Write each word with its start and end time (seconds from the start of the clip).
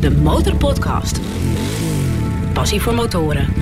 de 0.00 0.10
Motorpodcast. 0.10 1.20
Passie 2.52 2.80
voor 2.80 2.94
motoren. 2.94 3.52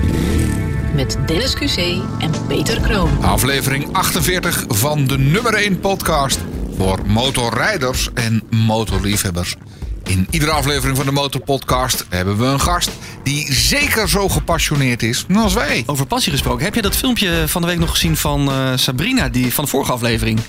Met 0.95 1.17
Dennis 1.25 1.55
QC 1.55 2.01
en 2.19 2.31
Peter 2.47 2.81
Kroon. 2.81 3.23
Aflevering 3.23 3.93
48 3.93 4.65
van 4.67 5.07
de 5.07 5.17
nummer 5.17 5.53
1 5.53 5.79
podcast 5.79 6.39
voor 6.77 6.99
motorrijders 7.07 8.09
en 8.13 8.43
motorliefhebbers. 8.49 9.55
In 10.03 10.27
iedere 10.29 10.51
aflevering 10.51 10.97
van 10.97 11.05
de 11.05 11.11
Motorpodcast 11.11 12.05
hebben 12.09 12.37
we 12.37 12.45
een 12.45 12.61
gast 12.61 12.91
die 13.23 13.53
zeker 13.53 14.09
zo 14.09 14.29
gepassioneerd 14.29 15.03
is 15.03 15.25
als 15.35 15.53
wij. 15.53 15.83
Over 15.85 16.05
passie 16.05 16.31
gesproken, 16.31 16.65
heb 16.65 16.75
je 16.75 16.81
dat 16.81 16.95
filmpje 16.95 17.43
van 17.47 17.61
de 17.61 17.67
week 17.67 17.79
nog 17.79 17.89
gezien 17.89 18.17
van 18.17 18.51
eh, 18.51 18.71
Sabrina, 18.75 19.29
die, 19.29 19.53
van 19.53 19.63
de 19.63 19.69
vorige 19.69 19.91
aflevering? 19.91 20.39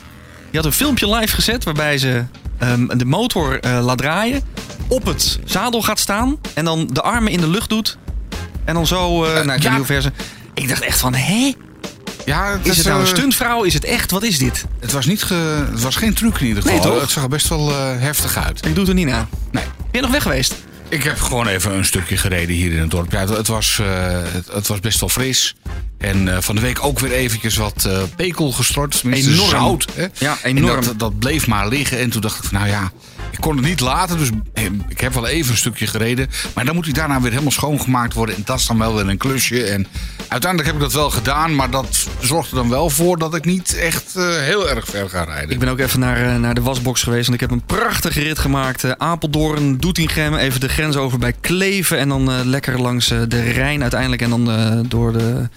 Die 0.50 0.60
had 0.60 0.64
een 0.64 0.72
filmpje 0.72 1.14
live 1.14 1.34
gezet 1.34 1.64
waarbij 1.64 1.98
ze 1.98 2.24
ehm, 2.58 2.86
de 2.86 3.04
motor 3.04 3.60
eh, 3.60 3.84
laat 3.84 3.98
draaien, 3.98 4.42
op 4.88 5.04
het 5.06 5.38
zadel 5.44 5.82
gaat 5.82 5.98
staan 5.98 6.36
en 6.54 6.64
dan 6.64 6.88
de 6.92 7.02
armen 7.02 7.32
in 7.32 7.40
de 7.40 7.48
lucht 7.48 7.68
doet. 7.68 7.98
En 8.64 8.74
dan 8.74 8.86
zo, 8.86 9.24
eh 9.24 9.32
nou, 9.44 9.52
ik 9.52 9.62
ja. 9.62 10.00
Ik 10.54 10.68
dacht 10.68 10.82
echt 10.82 10.98
van, 10.98 11.14
hé? 11.14 11.54
Ja, 12.24 12.50
het 12.52 12.66
Is 12.66 12.76
het 12.76 12.86
nou 12.86 13.00
een 13.00 13.06
eh, 13.06 13.12
stuntvrouw? 13.12 13.62
Is 13.62 13.74
het 13.74 13.84
echt? 13.84 14.10
Wat 14.10 14.22
is 14.22 14.38
dit? 14.38 14.64
Het 14.80 14.92
was, 14.92 15.06
niet 15.06 15.22
ge- 15.22 15.66
het 15.70 15.82
was 15.82 15.96
geen 15.96 16.14
truc 16.14 16.40
in 16.40 16.46
ieder 16.46 16.64
Nee, 16.64 16.76
geval. 16.76 16.92
toch? 16.92 17.00
Het 17.00 17.10
zag 17.10 17.22
er 17.22 17.28
best 17.28 17.48
wel 17.48 17.70
eh, 17.70 17.76
heftig 17.98 18.36
uit. 18.36 18.58
Ik 18.66 18.70
doe 18.70 18.78
het 18.78 18.88
er 18.88 18.94
niet 18.94 19.06
na. 19.06 19.28
Nee. 19.50 19.64
Ben 19.64 19.86
je 19.92 20.00
nog 20.00 20.10
weg 20.10 20.22
geweest? 20.22 20.54
Ik 20.88 21.02
heb 21.02 21.20
gewoon 21.20 21.46
even 21.46 21.74
een 21.74 21.84
stukje 21.84 22.16
gereden 22.16 22.54
hier 22.54 22.72
in 22.72 22.80
het 22.80 22.90
dorp. 22.90 23.12
Ja, 23.12 23.26
het, 23.26 23.46
was, 23.46 23.80
het, 24.32 24.46
het 24.52 24.66
was 24.66 24.80
best 24.80 25.00
wel 25.00 25.08
fris. 25.08 25.54
En 25.98 26.42
van 26.42 26.54
de 26.54 26.60
week 26.60 26.84
ook 26.84 26.98
weer 26.98 27.12
eventjes 27.12 27.56
wat 27.56 27.88
pekel 28.16 28.52
gestort. 28.52 29.02
Enorm. 29.04 29.48
zout. 29.48 29.86
Hè? 29.94 30.06
Ja, 30.18 30.36
En 30.42 30.56
enorm. 30.56 30.84
dat, 30.84 30.98
dat 30.98 31.18
bleef 31.18 31.46
maar 31.46 31.68
liggen. 31.68 31.98
En 31.98 32.10
toen 32.10 32.20
dacht 32.20 32.38
ik 32.38 32.44
van, 32.44 32.58
nou 32.58 32.68
ja, 32.70 32.90
ik 33.30 33.40
kon 33.40 33.56
het 33.56 33.64
niet 33.64 33.80
laten. 33.80 34.18
Dus 34.18 34.30
eh, 34.52 34.64
ik 34.88 35.00
heb 35.00 35.14
wel 35.14 35.26
even 35.26 35.50
een 35.50 35.56
stukje 35.56 35.86
gereden. 35.86 36.28
Maar 36.54 36.64
dan 36.64 36.74
moet 36.74 36.84
hij 36.84 36.94
daarna 36.94 37.20
weer 37.20 37.30
helemaal 37.30 37.50
schoongemaakt 37.50 38.14
worden. 38.14 38.34
En 38.34 38.42
dat 38.44 38.58
is 38.58 38.66
dan 38.66 38.78
wel 38.78 38.94
weer 38.94 39.08
een 39.08 39.16
klusje. 39.16 39.64
En 39.64 39.86
uiteindelijk 40.28 40.72
heb 40.72 40.74
ik 40.74 40.80
dat 40.80 40.92
wel 40.92 41.10
gedaan. 41.10 41.54
Maar 41.54 41.70
dat 41.70 42.06
zorgt 42.20 42.50
er 42.50 42.56
dan 42.56 42.68
wel 42.68 42.90
voor 42.90 43.18
dat 43.18 43.34
ik 43.34 43.44
niet 43.44 43.76
echt 43.76 44.16
eh, 44.16 44.36
heel 44.36 44.68
erg 44.68 44.86
ver 44.86 45.08
ga 45.08 45.24
rijden. 45.24 45.50
Ik 45.50 45.58
ben 45.58 45.68
ook 45.68 45.78
even 45.78 46.00
naar, 46.00 46.16
eh, 46.16 46.36
naar 46.36 46.54
de 46.54 46.62
wasbox 46.62 47.02
geweest. 47.02 47.28
En 47.28 47.34
ik 47.34 47.40
heb 47.40 47.50
een 47.50 47.66
prachtige 47.66 48.22
rit 48.22 48.38
gemaakt. 48.38 48.84
Eh, 48.84 48.90
Apeldoorn, 48.90 49.78
Doetinchem, 49.78 50.34
even 50.34 50.60
de 50.60 50.68
grens 50.68 50.96
over 50.96 51.18
bij 51.18 51.34
Kleven. 51.40 51.98
En 51.98 52.08
dan 52.08 52.48
lekker 52.48 52.80
langs 52.80 53.08
de 53.28 53.42
Rijn 53.42 53.80
uiteindelijk. 53.82 54.22
En 54.22 54.30
dan 54.30 54.86
door 54.88 55.12
de 55.12 55.48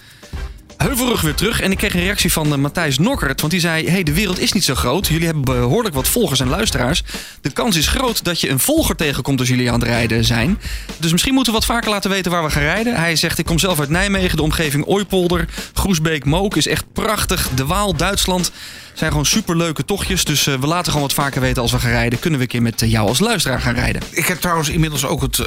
Heuvelrug 0.82 1.20
weer 1.20 1.34
terug. 1.34 1.60
En 1.60 1.70
ik 1.70 1.76
kreeg 1.76 1.94
een 1.94 2.00
reactie 2.00 2.32
van 2.32 2.52
eh, 2.52 2.58
Matthijs 2.58 2.98
Nokkert. 2.98 3.40
Want 3.40 3.52
die 3.52 3.60
zei, 3.60 3.88
hey, 3.88 4.02
de 4.02 4.12
wereld 4.12 4.38
is 4.38 4.52
niet 4.52 4.64
zo 4.64 4.74
groot. 4.74 5.06
Jullie 5.06 5.24
hebben 5.24 5.44
behoorlijk 5.44 5.94
wat 5.94 6.08
volgers 6.08 6.40
en 6.40 6.48
luisteraars. 6.48 7.02
De 7.40 7.50
kans 7.50 7.76
is 7.76 7.86
groot 7.86 8.24
dat 8.24 8.40
je 8.40 8.48
een 8.48 8.58
volger 8.58 8.96
tegenkomt 8.96 9.38
als 9.38 9.48
jullie 9.48 9.70
aan 9.70 9.80
het 9.80 9.88
rijden 9.88 10.24
zijn. 10.24 10.58
Dus 10.98 11.12
misschien 11.12 11.34
moeten 11.34 11.52
we 11.52 11.58
wat 11.58 11.68
vaker 11.68 11.90
laten 11.90 12.10
weten 12.10 12.30
waar 12.30 12.44
we 12.44 12.50
gaan 12.50 12.62
rijden. 12.62 12.96
Hij 12.96 13.16
zegt, 13.16 13.38
ik 13.38 13.44
kom 13.44 13.58
zelf 13.58 13.80
uit 13.80 13.88
Nijmegen. 13.88 14.36
De 14.36 14.42
omgeving 14.42 14.84
Ooipolder, 14.84 15.48
Groesbeek, 15.72 16.24
Mook 16.24 16.56
is 16.56 16.66
echt 16.66 16.84
prachtig. 16.92 17.48
De 17.54 17.66
Waal, 17.66 17.96
Duitsland 17.96 18.50
zijn 18.94 19.10
gewoon 19.10 19.26
superleuke 19.26 19.84
tochtjes. 19.84 20.24
Dus 20.24 20.46
eh, 20.46 20.54
we 20.54 20.66
laten 20.66 20.92
gewoon 20.92 21.06
wat 21.06 21.16
vaker 21.16 21.40
weten 21.40 21.62
als 21.62 21.72
we 21.72 21.78
gaan 21.78 21.90
rijden. 21.90 22.18
Kunnen 22.18 22.38
we 22.38 22.44
een 22.44 22.50
keer 22.50 22.62
met 22.62 22.82
eh, 22.82 22.90
jou 22.90 23.08
als 23.08 23.18
luisteraar 23.18 23.60
gaan 23.60 23.74
rijden. 23.74 24.02
Ik 24.10 24.26
heb 24.26 24.40
trouwens 24.40 24.68
inmiddels 24.68 25.04
ook 25.04 25.22
het 25.22 25.42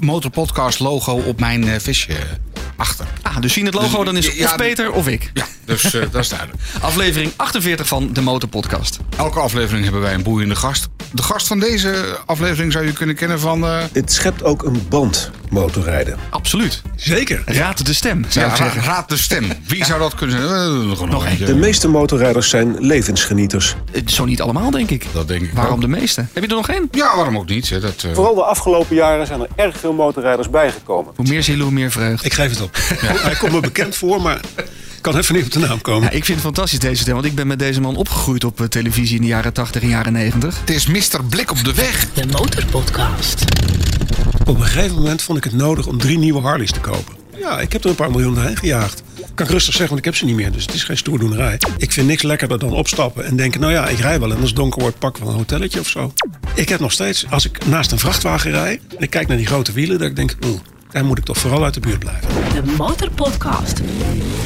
Motorpodcast 0.00 0.78
logo 0.78 1.12
op 1.12 1.40
mijn 1.40 1.80
visje 1.80 2.16
achter. 2.78 3.06
Ah, 3.22 3.36
dus 3.40 3.52
zien 3.52 3.64
het 3.64 3.74
logo, 3.74 4.04
dan 4.04 4.16
is 4.16 4.26
het 4.26 4.34
Ja, 4.34 4.44
of 4.44 4.56
Peter 4.56 4.92
of 4.92 5.08
ik. 5.08 5.30
Ja, 5.34 5.46
dus 5.64 5.84
eh, 5.84 6.02
dat 6.10 6.22
is 6.22 6.28
duidelijk. 6.28 6.58
Aflevering 6.80 7.32
48 7.36 7.86
van 7.86 8.12
de 8.12 8.20
Motorpodcast. 8.20 8.98
Elke 9.16 9.38
aflevering 9.40 9.82
hebben 9.84 10.02
wij 10.02 10.14
een 10.14 10.22
boeiende 10.22 10.56
gast. 10.56 10.88
De 11.12 11.22
gast 11.22 11.46
van 11.46 11.58
deze 11.60 12.18
aflevering 12.26 12.72
zou 12.72 12.86
je 12.86 12.92
kunnen 12.92 13.14
kennen 13.14 13.40
van... 13.40 13.64
eh, 13.66 13.78
Het 13.92 14.12
schept 14.12 14.42
ook 14.44 14.62
een 14.62 14.86
band 14.88 15.30
motorrijden. 15.50 16.18
Absoluut. 16.30 16.82
Zeker. 16.96 17.42
Raad 17.46 17.86
de 17.86 17.92
stem, 17.94 18.24
zou 18.28 18.44
ja, 18.46 18.50
ik 18.50 18.56
zeggen. 18.56 18.82
raad 18.82 19.08
de 19.08 19.16
stem. 19.16 19.44
Wie 19.66 19.84
zou 19.84 19.98
dat 20.00 20.14
kunnen 20.14 20.36
zijn? 20.48 20.50
Eh, 20.52 20.86
Nog, 20.88 21.08
nog 21.08 21.26
eentje. 21.26 21.44
De 21.44 21.54
meeste 21.54 21.88
motorrijders 21.88 22.48
zijn 22.48 22.76
levensgenieters. 22.80 23.74
Eh, 23.92 24.02
Zo 24.06 24.24
niet 24.24 24.40
allemaal, 24.40 24.70
denk 24.70 24.90
ik. 24.90 25.06
Dat 25.12 25.28
denk 25.28 25.42
ik 25.42 25.52
Waarom 25.52 25.74
ook. 25.74 25.80
de 25.80 25.88
meeste? 25.88 26.26
Heb 26.32 26.42
je 26.42 26.48
er 26.48 26.56
nog 26.56 26.68
één? 26.68 26.88
Ja, 26.90 27.16
waarom 27.16 27.36
ook 27.38 27.48
niet? 27.48 27.68
Hè? 27.70 27.80
Dat, 27.80 28.02
eh, 28.04 28.14
Vooral 28.14 28.34
de 28.34 28.42
afgelopen 28.44 28.96
jaren 28.96 29.26
zijn 29.26 29.40
er 29.40 29.48
erg 29.56 29.78
veel 29.78 29.92
motorrijders 29.92 30.50
bijgekomen. 30.50 31.12
Hoe 31.16 31.26
meer 31.28 31.42
zielen, 31.42 31.64
hoe 31.64 31.74
meer 31.74 31.90
vreugd. 31.90 32.24
Ik 32.24 32.34
geef 32.34 32.50
het 32.50 32.60
op. 32.60 32.76
Hij 32.98 33.34
komt 33.34 33.52
me 33.52 33.60
bekend 33.60 33.96
voor, 33.96 34.22
maar 34.22 34.40
kan 35.00 35.16
even 35.16 35.34
niet 35.34 35.44
op 35.44 35.52
de 35.52 35.58
naam 35.58 35.80
komen. 35.80 36.02
Ja, 36.02 36.10
ik 36.10 36.24
vind 36.24 36.38
het 36.38 36.46
fantastisch 36.46 36.78
deze 36.78 37.02
stem, 37.02 37.14
want 37.14 37.26
ik 37.26 37.34
ben 37.34 37.46
met 37.46 37.58
deze 37.58 37.80
man 37.80 37.96
opgegroeid 37.96 38.44
op 38.44 38.60
eh, 38.60 38.66
televisie 38.66 39.16
in 39.16 39.22
de 39.22 39.28
jaren 39.28 39.52
80 39.52 39.82
en 39.82 39.88
jaren 39.88 40.12
90. 40.12 40.60
Het 40.60 40.70
is 40.70 40.86
Mr. 40.86 41.24
Blik 41.24 41.50
op 41.50 41.64
de 41.64 41.74
weg. 41.74 42.06
De 42.12 42.26
Motorpodcast. 42.26 43.44
Op 44.46 44.58
een 44.58 44.64
gegeven 44.64 44.96
moment 44.96 45.22
vond 45.22 45.38
ik 45.38 45.44
het 45.44 45.52
nodig 45.52 45.86
om 45.86 45.98
drie 45.98 46.18
nieuwe 46.18 46.40
Harleys 46.40 46.72
te 46.72 46.80
kopen. 46.80 47.14
Ja, 47.38 47.60
ik 47.60 47.72
heb 47.72 47.84
er 47.84 47.90
een 47.90 47.96
paar 47.96 48.10
miljoen 48.10 48.34
doorheen 48.34 48.56
gejaagd. 48.56 49.02
Kan 49.34 49.46
ik 49.46 49.52
rustig 49.52 49.74
zeggen, 49.74 49.88
want 49.88 49.98
ik 49.98 50.04
heb 50.04 50.16
ze 50.16 50.24
niet 50.24 50.34
meer. 50.34 50.52
Dus 50.52 50.62
het 50.62 50.74
is 50.74 50.84
geen 50.84 50.96
stoerdoenerij. 50.96 51.58
Ik 51.76 51.92
vind 51.92 52.06
niks 52.06 52.22
lekkerder 52.22 52.58
dan 52.58 52.72
opstappen 52.72 53.24
en 53.24 53.36
denken... 53.36 53.60
nou 53.60 53.72
ja, 53.72 53.88
ik 53.88 53.98
rij 53.98 54.20
wel 54.20 54.30
en 54.30 54.40
als 54.40 54.48
het 54.48 54.56
donker 54.56 54.80
wordt 54.80 54.98
pak 54.98 55.18
wel 55.18 55.28
een 55.28 55.34
hotelletje 55.34 55.80
of 55.80 55.88
zo. 55.88 56.12
Ik 56.54 56.68
heb 56.68 56.80
nog 56.80 56.92
steeds, 56.92 57.26
als 57.30 57.44
ik 57.44 57.66
naast 57.66 57.92
een 57.92 57.98
vrachtwagen 57.98 58.50
rij... 58.50 58.80
en 58.96 59.02
ik 59.02 59.10
kijk 59.10 59.28
naar 59.28 59.36
die 59.36 59.46
grote 59.46 59.72
wielen, 59.72 59.98
dat 59.98 60.08
ik 60.08 60.16
denk... 60.16 60.36
oeh, 60.46 60.60
daar 60.90 61.04
moet 61.04 61.18
ik 61.18 61.24
toch 61.24 61.38
vooral 61.38 61.64
uit 61.64 61.74
de 61.74 61.80
buurt 61.80 61.98
blijven. 61.98 62.28
De 62.28 62.72
Motorpodcast. 62.76 63.80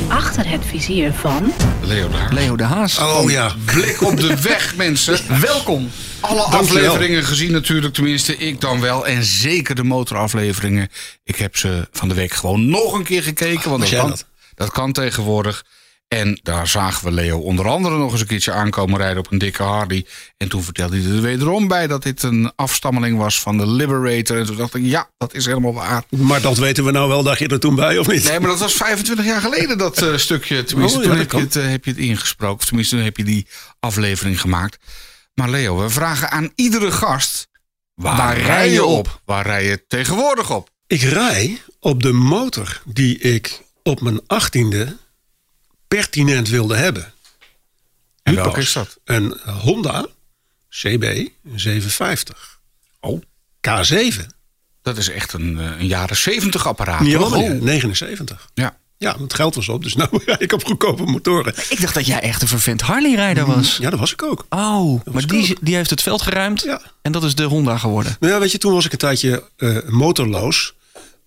Achter 0.08 0.48
het 0.48 0.64
vizier 0.64 1.12
van... 1.12 1.52
Leo 1.82 2.08
daar. 2.08 2.32
Leo 2.32 2.56
de 2.56 2.64
Haas. 2.64 2.98
Oh 2.98 3.30
ja, 3.30 3.52
Blik 3.64 4.02
op 4.02 4.16
de 4.16 4.40
weg, 4.40 4.76
mensen. 4.76 5.18
Welkom. 5.40 5.90
Alle 6.20 6.42
afleveringen 6.42 7.24
gezien 7.24 7.52
natuurlijk, 7.52 7.94
tenminste 7.94 8.36
ik 8.36 8.60
dan 8.60 8.80
wel. 8.80 9.06
En 9.06 9.24
zeker 9.24 9.74
de 9.74 9.84
motorafleveringen. 9.84 10.88
Ik 11.24 11.36
heb 11.36 11.56
ze 11.56 11.88
van 11.92 12.08
de 12.08 12.14
week 12.14 12.32
gewoon 12.32 12.68
nog 12.68 12.92
een 12.92 13.04
keer 13.04 13.22
gekeken. 13.22 13.70
Want 13.70 13.88
kan, 13.88 14.08
dat? 14.08 14.26
dat 14.54 14.70
kan 14.70 14.92
tegenwoordig. 14.92 15.64
En 16.12 16.40
daar 16.42 16.68
zagen 16.68 17.04
we 17.04 17.12
Leo 17.12 17.38
onder 17.38 17.68
andere 17.68 17.96
nog 17.96 18.12
eens 18.12 18.20
een 18.20 18.26
keertje 18.26 18.52
aankomen 18.52 18.98
rijden 18.98 19.18
op 19.18 19.32
een 19.32 19.38
dikke 19.38 19.62
Harley. 19.62 20.06
En 20.36 20.48
toen 20.48 20.62
vertelde 20.62 21.00
hij 21.00 21.14
er 21.14 21.20
wederom 21.20 21.68
bij 21.68 21.86
dat 21.86 22.02
dit 22.02 22.22
een 22.22 22.52
afstammeling 22.56 23.18
was 23.18 23.40
van 23.40 23.58
de 23.58 23.66
Liberator. 23.66 24.38
En 24.38 24.46
toen 24.46 24.56
dacht 24.56 24.74
ik, 24.74 24.84
ja, 24.84 25.10
dat 25.18 25.34
is 25.34 25.46
helemaal 25.46 25.74
waar. 25.74 26.04
maar 26.08 26.40
dat 26.40 26.58
weten 26.58 26.84
we 26.84 26.90
nou 26.90 27.08
wel. 27.08 27.22
Dacht 27.22 27.38
je 27.38 27.48
er 27.48 27.60
toen 27.60 27.74
bij 27.74 27.98
of 27.98 28.06
niet? 28.08 28.24
Nee, 28.24 28.40
maar 28.40 28.48
dat 28.48 28.58
was 28.58 28.72
25 28.72 29.24
jaar 29.24 29.40
geleden, 29.40 29.78
dat 29.78 30.02
eh, 30.02 30.16
stukje. 30.26 30.64
Tenminste, 30.64 30.98
Oh, 30.98 31.04
ja, 31.04 31.10
toen 31.10 31.18
dat 31.18 31.32
heb 31.32 31.40
je, 31.40 31.48
kan. 31.48 31.62
het, 31.62 31.66
eh, 31.66 31.70
heb 31.70 31.84
je 31.84 31.90
het 31.90 32.00
ingesproken. 32.00 32.58
Of 32.58 32.64
tenminste, 32.64 32.94
toen 32.96 33.04
heb 33.04 33.16
je 33.16 33.24
die 33.24 33.46
aflevering 33.80 34.40
gemaakt. 34.40 34.78
Maar 35.34 35.50
Leo, 35.50 35.78
we 35.78 35.90
vragen 35.90 36.30
aan 36.30 36.52
iedere 36.54 36.90
gast... 36.90 37.48
Waar, 37.94 38.16
Waar 38.16 38.38
rij 38.40 38.70
je 38.70 38.84
op? 38.84 39.20
Waar 39.24 39.46
rij 39.46 39.64
je 39.64 39.84
tegenwoordig 39.86 40.50
op? 40.50 40.70
Ik 40.86 41.02
rij 41.02 41.62
op 41.80 42.02
de 42.02 42.12
motor 42.12 42.82
die 42.84 43.18
ik 43.18 43.62
op 43.82 44.00
mijn 44.00 44.20
achttiende 44.26 44.96
pertinent 45.96 46.48
wilde 46.48 46.76
hebben. 46.76 47.12
En 48.22 48.34
welke 48.34 48.60
is 48.60 48.72
dat? 48.72 48.98
Een 49.04 49.38
Honda 49.44 50.06
CB 50.68 51.28
750. 51.54 52.60
Oh, 53.00 53.22
K7. 53.68 54.26
dat 54.82 54.96
is 54.96 55.08
echt 55.08 55.32
een, 55.32 55.58
eh, 55.58 55.80
een 55.80 55.86
jaren 55.86 56.16
70 56.16 56.66
apparaat. 56.66 57.00
Helemaal 57.00 57.48
niet, 57.48 57.62
79. 57.62 58.50
Ja. 58.54 58.80
Ja, 58.98 59.16
het 59.18 59.34
geld 59.34 59.54
was 59.54 59.68
op, 59.68 59.82
dus 59.82 59.94
nou 59.94 60.22
ik 60.38 60.52
op 60.52 60.64
goedkope 60.64 61.04
motoren. 61.04 61.54
Ik 61.68 61.80
dacht 61.80 61.94
dat 61.94 62.06
jij 62.06 62.20
echt 62.20 62.42
een 62.42 62.48
vervent 62.48 62.80
Harley-rijder 62.80 63.46
was. 63.46 63.76
Ja, 63.76 63.90
dat 63.90 63.98
was 63.98 64.12
ik 64.12 64.22
ook. 64.22 64.46
Oh, 64.48 65.04
maar 65.12 65.26
die, 65.26 65.56
die 65.60 65.74
heeft 65.74 65.90
het 65.90 66.02
veld 66.02 66.22
geruimd. 66.22 66.62
Ja. 66.62 66.82
En 67.02 67.12
dat 67.12 67.24
is 67.24 67.34
de 67.34 67.42
Honda 67.42 67.78
geworden. 67.78 68.16
Nou 68.20 68.32
ja, 68.32 68.38
weet 68.38 68.52
je, 68.52 68.58
toen 68.58 68.72
was 68.72 68.84
ik 68.84 68.92
een 68.92 68.98
tijdje 68.98 69.48
eh, 69.56 69.78
motorloos. 69.88 70.74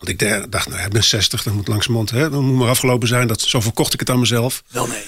Want 0.06 0.22
ik 0.22 0.52
dacht, 0.52 0.68
nou, 0.68 0.80
ja, 0.80 0.86
ik 0.86 0.92
ben 0.92 1.04
60, 1.04 1.44
dat 1.44 1.54
moet 1.54 1.68
langzamerhand, 1.68 2.10
hè, 2.10 2.30
dat 2.30 2.42
moet 2.42 2.56
maar 2.56 2.70
afgelopen 2.70 3.08
zijn. 3.08 3.28
Dat, 3.28 3.42
zo 3.42 3.62
verkocht 3.62 3.94
ik 3.94 4.00
het 4.00 4.10
aan 4.10 4.20
mezelf. 4.20 4.64
Wel 4.68 4.88
nee. 4.88 5.04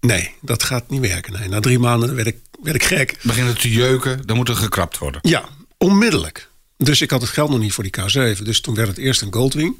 Nee, 0.00 0.34
dat 0.40 0.62
gaat 0.62 0.90
niet 0.90 1.00
werken. 1.00 1.32
Nee. 1.32 1.48
Na 1.48 1.60
drie 1.60 1.78
maanden 1.78 2.14
werd 2.14 2.26
ik, 2.26 2.36
werd 2.62 2.76
ik 2.76 2.82
gek. 2.82 3.18
Beginnen 3.22 3.58
te 3.58 3.70
jeuken, 3.70 4.26
dan 4.26 4.36
moet 4.36 4.48
er 4.48 4.56
gekrapt 4.56 4.98
worden. 4.98 5.20
Ja, 5.22 5.44
onmiddellijk. 5.78 6.50
Dus 6.76 7.00
ik 7.00 7.10
had 7.10 7.20
het 7.20 7.30
geld 7.30 7.50
nog 7.50 7.58
niet 7.58 7.72
voor 7.72 7.84
die 7.84 7.92
K7. 8.00 8.42
Dus 8.42 8.60
toen 8.60 8.74
werd 8.74 8.88
het 8.88 8.98
eerst 8.98 9.22
een 9.22 9.32
Goldwing. 9.32 9.76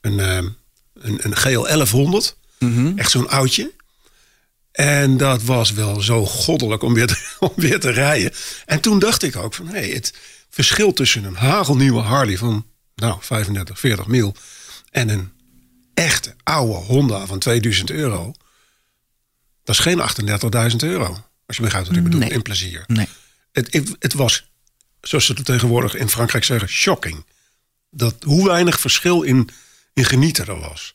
Een, 0.00 0.20
ehm, 0.20 0.48
een, 0.94 1.18
een 1.22 1.36
GL 1.36 1.62
1100. 1.62 2.36
Echt 2.96 3.10
zo'n 3.10 3.28
oudje. 3.28 3.72
En 4.72 5.16
dat 5.16 5.42
was 5.42 5.72
wel 5.72 6.00
zo 6.00 6.26
goddelijk 6.26 6.82
om 6.82 6.94
weer, 6.94 7.06
te, 7.06 7.16
om 7.38 7.52
weer 7.56 7.80
te 7.80 7.90
rijden. 7.90 8.32
En 8.66 8.80
toen 8.80 8.98
dacht 8.98 9.22
ik 9.22 9.36
ook 9.36 9.54
van... 9.54 9.68
Hé, 9.68 9.92
het 9.92 10.14
verschil 10.50 10.92
tussen 10.92 11.24
een 11.24 11.36
hagelnieuwe 11.36 12.00
Harley 12.00 12.38
van... 12.38 12.66
Nou, 13.00 13.16
35, 13.20 13.78
40 13.78 14.06
mil... 14.06 14.34
en 14.90 15.08
een 15.08 15.32
echte 15.94 16.34
oude 16.42 16.72
Honda 16.72 17.26
van 17.26 17.38
2000 17.38 17.90
euro... 17.90 18.32
dat 19.64 19.74
is 19.74 19.80
geen 19.80 20.00
38.000 20.70 20.76
euro. 20.78 21.24
Als 21.46 21.56
je 21.56 21.62
begrijpt 21.62 21.88
wat 21.88 21.96
ik 21.96 22.02
bedoel, 22.02 22.20
Nee. 22.20 22.30
in 22.30 22.42
plezier. 22.42 22.84
Nee. 22.86 23.08
Het, 23.52 23.72
het, 23.72 23.96
het 23.98 24.12
was, 24.12 24.50
zoals 25.00 25.24
ze 25.26 25.32
het 25.32 25.44
tegenwoordig 25.44 25.94
in 25.94 26.08
Frankrijk 26.08 26.44
zeggen, 26.44 26.68
shocking. 26.68 27.24
Dat, 27.90 28.16
hoe 28.22 28.46
weinig 28.46 28.80
verschil 28.80 29.22
in, 29.22 29.48
in 29.94 30.04
genieten 30.04 30.46
er 30.46 30.60
was. 30.60 30.94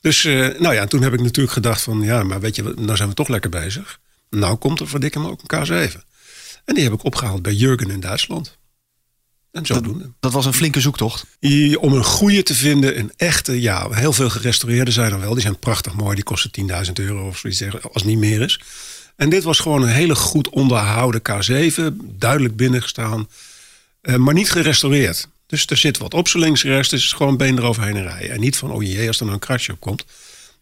Dus 0.00 0.24
eh, 0.24 0.34
nou 0.34 0.74
ja, 0.74 0.80
en 0.80 0.88
toen 0.88 1.02
heb 1.02 1.12
ik 1.12 1.20
natuurlijk 1.20 1.54
gedacht 1.54 1.82
van... 1.82 2.00
ja, 2.02 2.22
maar 2.22 2.40
weet 2.40 2.56
je, 2.56 2.62
nou 2.62 2.96
zijn 2.96 3.08
we 3.08 3.14
toch 3.14 3.28
lekker 3.28 3.50
bezig. 3.50 4.00
Nou 4.30 4.56
komt 4.56 4.80
er 4.80 4.88
voor 4.88 5.00
dik 5.00 5.14
hem 5.14 5.26
ook 5.26 5.40
een 5.46 5.66
K7. 5.66 5.96
En 6.64 6.74
die 6.74 6.84
heb 6.84 6.92
ik 6.92 7.04
opgehaald 7.04 7.42
bij 7.42 7.52
Jurgen 7.52 7.90
in 7.90 8.00
Duitsland. 8.00 8.58
En. 9.54 10.14
Dat 10.20 10.32
was 10.32 10.46
een 10.46 10.52
flinke 10.52 10.80
zoektocht. 10.80 11.24
Om 11.80 11.92
een 11.92 12.04
goede 12.04 12.42
te 12.42 12.54
vinden, 12.54 12.98
een 12.98 13.12
echte, 13.16 13.60
ja, 13.60 13.88
heel 13.90 14.12
veel 14.12 14.30
gerestaureerde 14.30 14.90
zijn 14.90 15.12
er 15.12 15.20
wel. 15.20 15.32
Die 15.32 15.42
zijn 15.42 15.58
prachtig 15.58 15.94
mooi, 15.94 16.14
die 16.14 16.24
kosten 16.24 16.50
10.000 16.86 16.92
euro 16.92 17.26
of 17.26 17.38
zoiets, 17.38 17.62
als 17.62 17.82
het 17.92 18.04
niet 18.04 18.18
meer 18.18 18.40
is. 18.40 18.60
En 19.16 19.30
dit 19.30 19.42
was 19.42 19.58
gewoon 19.58 19.82
een 19.82 19.88
hele 19.88 20.14
goed 20.14 20.48
onderhouden 20.48 21.22
K7, 21.30 21.82
duidelijk 22.02 22.56
binnengestaan, 22.56 23.28
eh, 24.00 24.16
maar 24.16 24.34
niet 24.34 24.50
gerestaureerd. 24.50 25.28
Dus 25.46 25.66
er 25.66 25.76
zit 25.76 25.98
wat 25.98 26.14
opselingsrest, 26.14 26.90
dus 26.90 27.02
het 27.02 27.10
is 27.10 27.16
gewoon 27.16 27.36
been 27.36 27.58
eroverheen 27.58 28.02
rijden. 28.02 28.30
En 28.30 28.40
niet 28.40 28.56
van, 28.56 28.70
oh 28.70 28.82
jee, 28.82 29.06
als 29.06 29.18
er 29.18 29.24
nou 29.24 29.36
een 29.36 29.46
krasje 29.46 29.72
op 29.72 29.80
komt. 29.80 30.04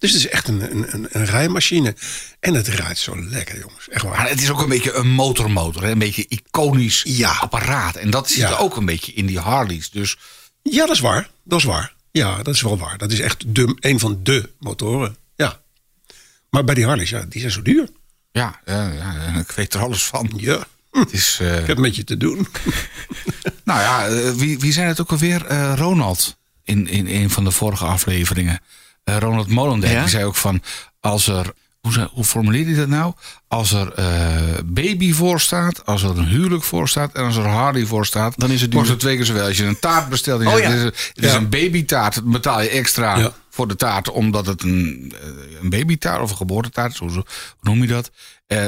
Dus 0.02 0.12
het 0.12 0.20
is 0.20 0.28
echt 0.28 0.49
een, 0.49 0.70
een, 0.70 0.94
een, 0.94 1.06
een 1.10 1.25
rijmachine. 1.25 1.94
En 2.40 2.54
het 2.54 2.69
rijdt 2.69 2.99
zo 2.99 3.22
lekker, 3.28 3.58
jongens. 3.60 3.88
Echt 3.88 4.04
waar. 4.04 4.16
Maar 4.16 4.28
het 4.28 4.40
is 4.43 4.50
ook 4.50 4.60
een 4.62 4.69
beetje 4.69 4.93
een 4.93 5.08
motormotor, 5.08 5.82
hè? 5.82 5.90
een 5.90 5.99
beetje 5.99 6.26
iconisch 6.28 7.02
Ja. 7.06 7.31
apparaat. 7.32 7.96
En 7.96 8.10
dat 8.10 8.28
zit 8.28 8.38
Ja. 8.38 8.49
er 8.50 8.58
ook 8.58 8.76
een 8.76 8.84
beetje 8.84 9.12
in 9.12 9.26
die 9.26 9.38
Harleys. 9.38 9.90
Dus 9.90 10.19
Ja, 10.62 10.87
dat 10.87 10.94
is 10.94 11.00
waar. 11.00 11.31
Dat 11.44 11.58
is 11.58 11.64
waar. 11.64 11.94
Ja, 12.10 12.43
dat 12.43 12.54
is 12.54 12.60
wel 12.62 12.78
waar. 12.78 12.99
Dat 12.99 13.12
is 13.12 13.20
echt 13.20 13.54
de, 13.54 13.76
een 13.81 13.99
van 13.99 14.20
de 14.22 14.50
motoren. 14.58 15.16
Ja. 15.37 15.60
Maar 16.50 16.64
bij 16.64 16.75
die 16.75 16.87
Harleys, 16.87 17.10
ja, 17.10 17.25
die 17.28 17.40
zijn 17.40 17.52
zo 17.52 17.62
duur. 17.62 17.88
ja, 18.32 18.60
ja, 18.64 18.93
ja, 18.93 19.38
ik 19.38 19.50
weet 19.50 19.75
er 19.75 19.81
alles 19.81 20.04
van. 20.04 20.32
Ja. 20.37 20.64
Het 20.90 21.12
is, 21.12 21.38
eh, 21.40 21.58
Ik 21.60 21.66
heb 21.66 21.78
met 21.78 21.96
je 21.96 22.04
te 22.04 22.16
doen. 22.16 22.37
nou 23.64 23.81
ja, 23.81 24.06
eh, 24.08 24.31
wie, 24.32 24.58
wie 24.58 24.72
zei 24.72 24.87
het 24.87 25.00
ook 25.00 25.10
alweer? 25.10 25.46
Eh, 25.46 25.72
Ronald, 25.76 26.37
in, 26.64 26.87
in 26.88 27.06
een 27.06 27.31
van 27.31 27.44
de 27.44 27.50
vorige 27.50 27.84
afleveringen. 27.84 28.60
Eh, 29.04 29.16
Ronald 29.19 29.49
Molendijk, 29.49 29.93
Ja? 29.93 30.00
die 30.00 30.08
zei 30.08 30.25
ook 30.25 30.37
van... 30.37 30.62
als 31.00 31.26
er, 31.26 31.52
hoe, 31.81 32.08
hoe 32.12 32.25
formuleerde 32.25 32.70
hij 32.70 32.78
dat 32.81 32.88
nou? 32.88 33.12
Als 33.49 33.72
er 33.72 33.93
eh, 33.93 34.06
baby 34.64 35.12
voor 35.12 35.40
staat, 35.40 35.87
als 35.87 36.02
er 36.02 36.19
een 36.19 36.26
huwelijk 36.28 36.62
voor 36.64 36.88
staat... 36.88 37.12
en 37.12 37.25
als 37.25 37.37
er 37.37 37.46
Harley 37.46 37.87
voor 37.87 38.06
staat, 38.06 38.34
Dan 38.40 38.50
is 38.50 38.60
het 38.60 38.70
duur. 38.70 38.78
kost 38.81 38.90
het 38.90 39.00
twee 39.00 39.16
keer 39.16 39.25
zoveel. 39.25 39.44
Als 39.46 39.56
je 39.56 39.64
een 39.64 39.78
taart 39.78 40.08
bestelt 40.08 40.43
je 40.43 40.49
Oh 40.49 40.58
ja. 40.58 40.70
het 40.70 40.94
is, 40.94 41.10
het 41.14 41.25
is 41.25 41.32
een 41.32 41.49
babytaart... 41.49 42.25
betaal 42.25 42.60
je 42.62 42.69
extra 42.69 43.16
Ja. 43.19 43.32
voor 43.50 43.69
de 43.69 43.76
taart... 43.76 44.10
omdat 44.10 44.46
het 44.46 44.62
een, 44.62 45.12
eh, 45.22 45.28
een 45.62 45.70
babytaart 45.70 46.20
of 46.22 46.31
een 46.31 46.37
geboortetaart 46.37 46.93
is. 46.93 46.99
Hoe, 46.99 47.10
hoe 47.10 47.25
noem 47.60 47.81
je 47.82 47.88
dat? 47.88 48.10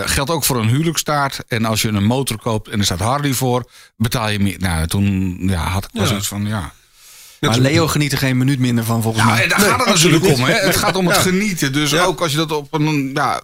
Geldt 0.05 0.31
ook 0.31 0.45
voor 0.45 0.57
een 0.61 0.69
huwelijkstaart. 0.69 1.45
En 1.49 1.65
als 1.65 1.83
je 1.83 1.89
een 1.89 2.05
motor 2.05 2.39
koopt 2.39 2.69
en 2.69 2.79
er 2.79 2.85
staat 2.85 2.99
Harley 2.99 3.33
voor... 3.33 3.71
betaal 3.97 4.29
je 4.29 4.39
meer. 4.41 4.57
Nou, 4.59 4.87
toen 4.87 5.37
ja, 5.41 5.65
had 5.69 5.85
ik 5.85 5.91
wel 5.93 6.07
zoiets 6.07 6.29
van... 6.29 6.47
ja. 6.47 6.73
Maar 7.51 7.59
Leo 7.59 7.87
geniet 7.89 8.13
er 8.13 8.19
geen 8.19 8.37
minuut 8.39 8.59
minder 8.59 8.85
van, 8.85 9.03
volgens 9.03 9.25
Ja, 9.25 9.31
mij. 9.31 9.43
en 9.43 9.49
daar 9.49 9.59
Nee, 9.59 9.69
gaat 9.69 9.79
het 9.79 9.89
natuurlijk 9.89 10.25
om. 10.25 10.41
Hè? 10.45 10.53
Het 10.53 10.77
gaat 10.77 10.97
om 10.97 11.07
het 11.07 11.17
Ja. 11.17 11.23
genieten. 11.23 11.73
Dus 11.73 11.91
Ja. 11.91 12.05
ook 12.05 12.21
als 12.21 12.31
je 12.31 12.37
dat 12.37 12.53
op 12.53 12.73
een... 12.75 13.11
Ja, 13.15 13.43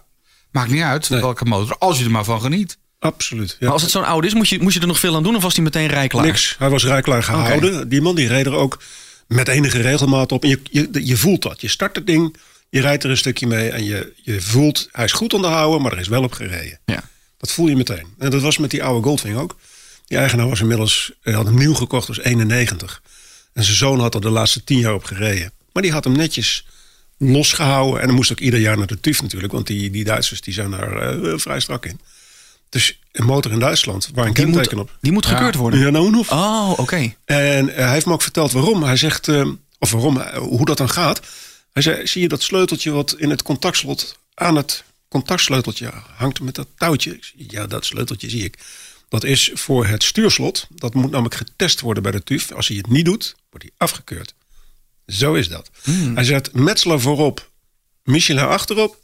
maakt 0.51 0.69
niet 0.71 0.81
uit 0.81 1.09
Nee. 1.09 1.19
welke 1.21 1.45
motor. 1.45 1.77
Als 1.77 1.97
je 1.99 2.03
er 2.05 2.11
maar 2.11 2.23
van 2.23 2.41
geniet. 2.41 2.77
Absoluut. 2.99 3.49
Ja. 3.49 3.55
Maar 3.59 3.71
als 3.71 3.81
het 3.81 3.91
zo'n 3.91 4.05
oud 4.05 4.25
is, 4.25 4.33
moest 4.33 4.49
je, 4.49 4.59
moest 4.61 4.75
je 4.75 4.81
er 4.81 4.87
nog 4.87 4.99
veel 4.99 5.15
aan 5.15 5.23
doen? 5.23 5.35
Of 5.35 5.41
was 5.43 5.55
hij 5.55 5.63
meteen 5.63 5.87
rijklaar? 5.87 6.25
Niks. 6.25 6.55
Hij 6.59 6.69
was 6.69 6.83
rijklaar 6.85 7.23
gehouden. 7.23 7.89
Die 7.89 8.01
man 8.01 8.15
die 8.15 8.27
reed 8.27 8.45
er 8.45 8.53
ook 8.55 8.81
met 9.27 9.47
enige 9.47 9.81
regelmaat 9.81 10.31
op. 10.31 10.43
En 10.43 10.49
je, 10.49 10.59
je, 10.71 10.89
je 10.91 11.17
voelt 11.17 11.41
dat. 11.41 11.61
Je 11.61 11.67
start 11.67 11.95
het 11.95 12.07
ding, 12.07 12.35
je 12.69 12.81
rijdt 12.81 13.03
er 13.03 13.09
een 13.09 13.17
stukje 13.17 13.47
mee 13.47 13.69
en 13.69 13.83
je, 13.83 14.13
je 14.15 14.41
voelt... 14.41 14.87
Hij 14.91 15.05
is 15.05 15.11
goed 15.11 15.33
onderhouden, 15.33 15.81
maar 15.81 15.91
er 15.91 15.99
is 15.99 16.07
wel 16.07 16.23
op 16.23 16.31
gereden. 16.33 16.79
Ja. 16.85 17.03
Dat 17.37 17.51
voel 17.51 17.67
je 17.67 17.75
meteen. 17.75 18.05
En 18.17 18.29
dat 18.29 18.41
was 18.41 18.57
met 18.57 18.69
die 18.71 18.83
oude 18.83 19.03
Goldwing 19.07 19.37
ook. 19.37 19.55
Die 20.07 20.17
eigenaar 20.17 20.47
was 20.49 20.61
inmiddels, 20.61 21.11
hij 21.21 21.33
had 21.33 21.45
hem 21.45 21.57
nieuw 21.57 21.73
gekocht, 21.73 22.07
was 22.07 22.19
91. 22.19 23.01
En 23.53 23.63
zijn 23.63 23.77
zoon 23.77 23.99
had 23.99 24.15
er 24.15 24.21
de 24.21 24.29
laatste 24.29 24.63
tien 24.63 24.79
jaar 24.79 24.93
op 24.93 25.03
gereden. 25.03 25.51
Maar 25.73 25.83
die 25.83 25.91
had 25.91 26.03
hem 26.03 26.13
netjes 26.15 26.65
losgehouden. 27.17 28.01
En 28.01 28.07
dan 28.07 28.15
moest 28.15 28.31
ook 28.31 28.39
ieder 28.39 28.59
jaar 28.59 28.77
naar 28.77 28.87
de 28.87 28.99
TUF 28.99 29.21
natuurlijk. 29.21 29.53
Want 29.53 29.67
die, 29.67 29.89
die 29.89 30.03
Duitsers 30.03 30.41
die 30.41 30.53
zijn 30.53 30.71
daar 30.71 31.21
eh, 31.21 31.33
vrij 31.37 31.59
strak 31.59 31.85
in. 31.85 31.99
Dus 32.69 32.99
een 33.11 33.25
motor 33.25 33.51
in 33.51 33.59
Duitsland, 33.59 34.09
waar 34.13 34.25
een 34.25 34.33
Die 34.33 34.43
kenteken 34.43 34.77
moet, 34.77 34.89
op. 34.89 34.97
die 35.01 35.11
moet 35.11 35.25
gekeurd 35.25 35.55
worden. 35.55 35.79
Ja, 35.79 35.89
nou, 35.89 36.13
hoef. 36.15 36.31
Oh, 36.31 36.73
oké. 36.77 37.13
En 37.25 37.69
eh, 37.69 37.83
hij 37.83 37.93
heeft 37.93 38.05
me 38.05 38.13
ook 38.13 38.21
verteld 38.21 38.51
waarom. 38.51 38.83
Hij 38.83 38.95
zegt, 38.97 39.27
eh, 39.27 39.49
of 39.79 39.91
waarom, 39.91 40.17
eh, 40.19 40.37
hoe 40.37 40.65
dat 40.65 40.77
dan 40.77 40.89
gaat. 40.89 41.19
Hij 41.73 41.81
zei, 41.81 42.07
zie 42.07 42.21
je 42.21 42.27
dat 42.27 42.41
sleuteltje 42.41 42.91
wat 42.91 43.15
in 43.17 43.29
het 43.29 43.41
contactslot 43.41 44.19
aan 44.33 44.55
het 44.55 44.83
contactsleuteltje 45.09 45.91
hangt 46.15 46.41
met 46.41 46.55
dat 46.55 46.67
touwtje? 46.77 47.13
Ik 47.13 47.23
zei, 47.23 47.45
ja, 47.47 47.67
dat 47.67 47.85
sleuteltje 47.85 48.29
zie 48.29 48.43
ik. 48.43 48.57
Dat 49.11 49.23
is 49.23 49.51
voor 49.53 49.85
het 49.85 50.03
stuurslot. 50.03 50.67
Dat 50.75 50.93
moet 50.93 51.11
namelijk 51.11 51.35
getest 51.35 51.79
worden 51.79 52.03
bij 52.03 52.11
de 52.11 52.23
TUF. 52.23 52.51
Als 52.51 52.67
hij 52.67 52.77
het 52.77 52.87
niet 52.89 53.05
doet, 53.05 53.35
wordt 53.49 53.65
hij 53.65 53.73
afgekeurd. 53.77 54.33
Zo 55.07 55.33
is 55.33 55.47
dat. 55.49 55.69
Hij 56.13 56.23
zegt, 56.23 56.53
Metselaar 56.53 56.99
voorop, 56.99 57.51
Michelin 58.03 58.45
achterop, 58.45 58.99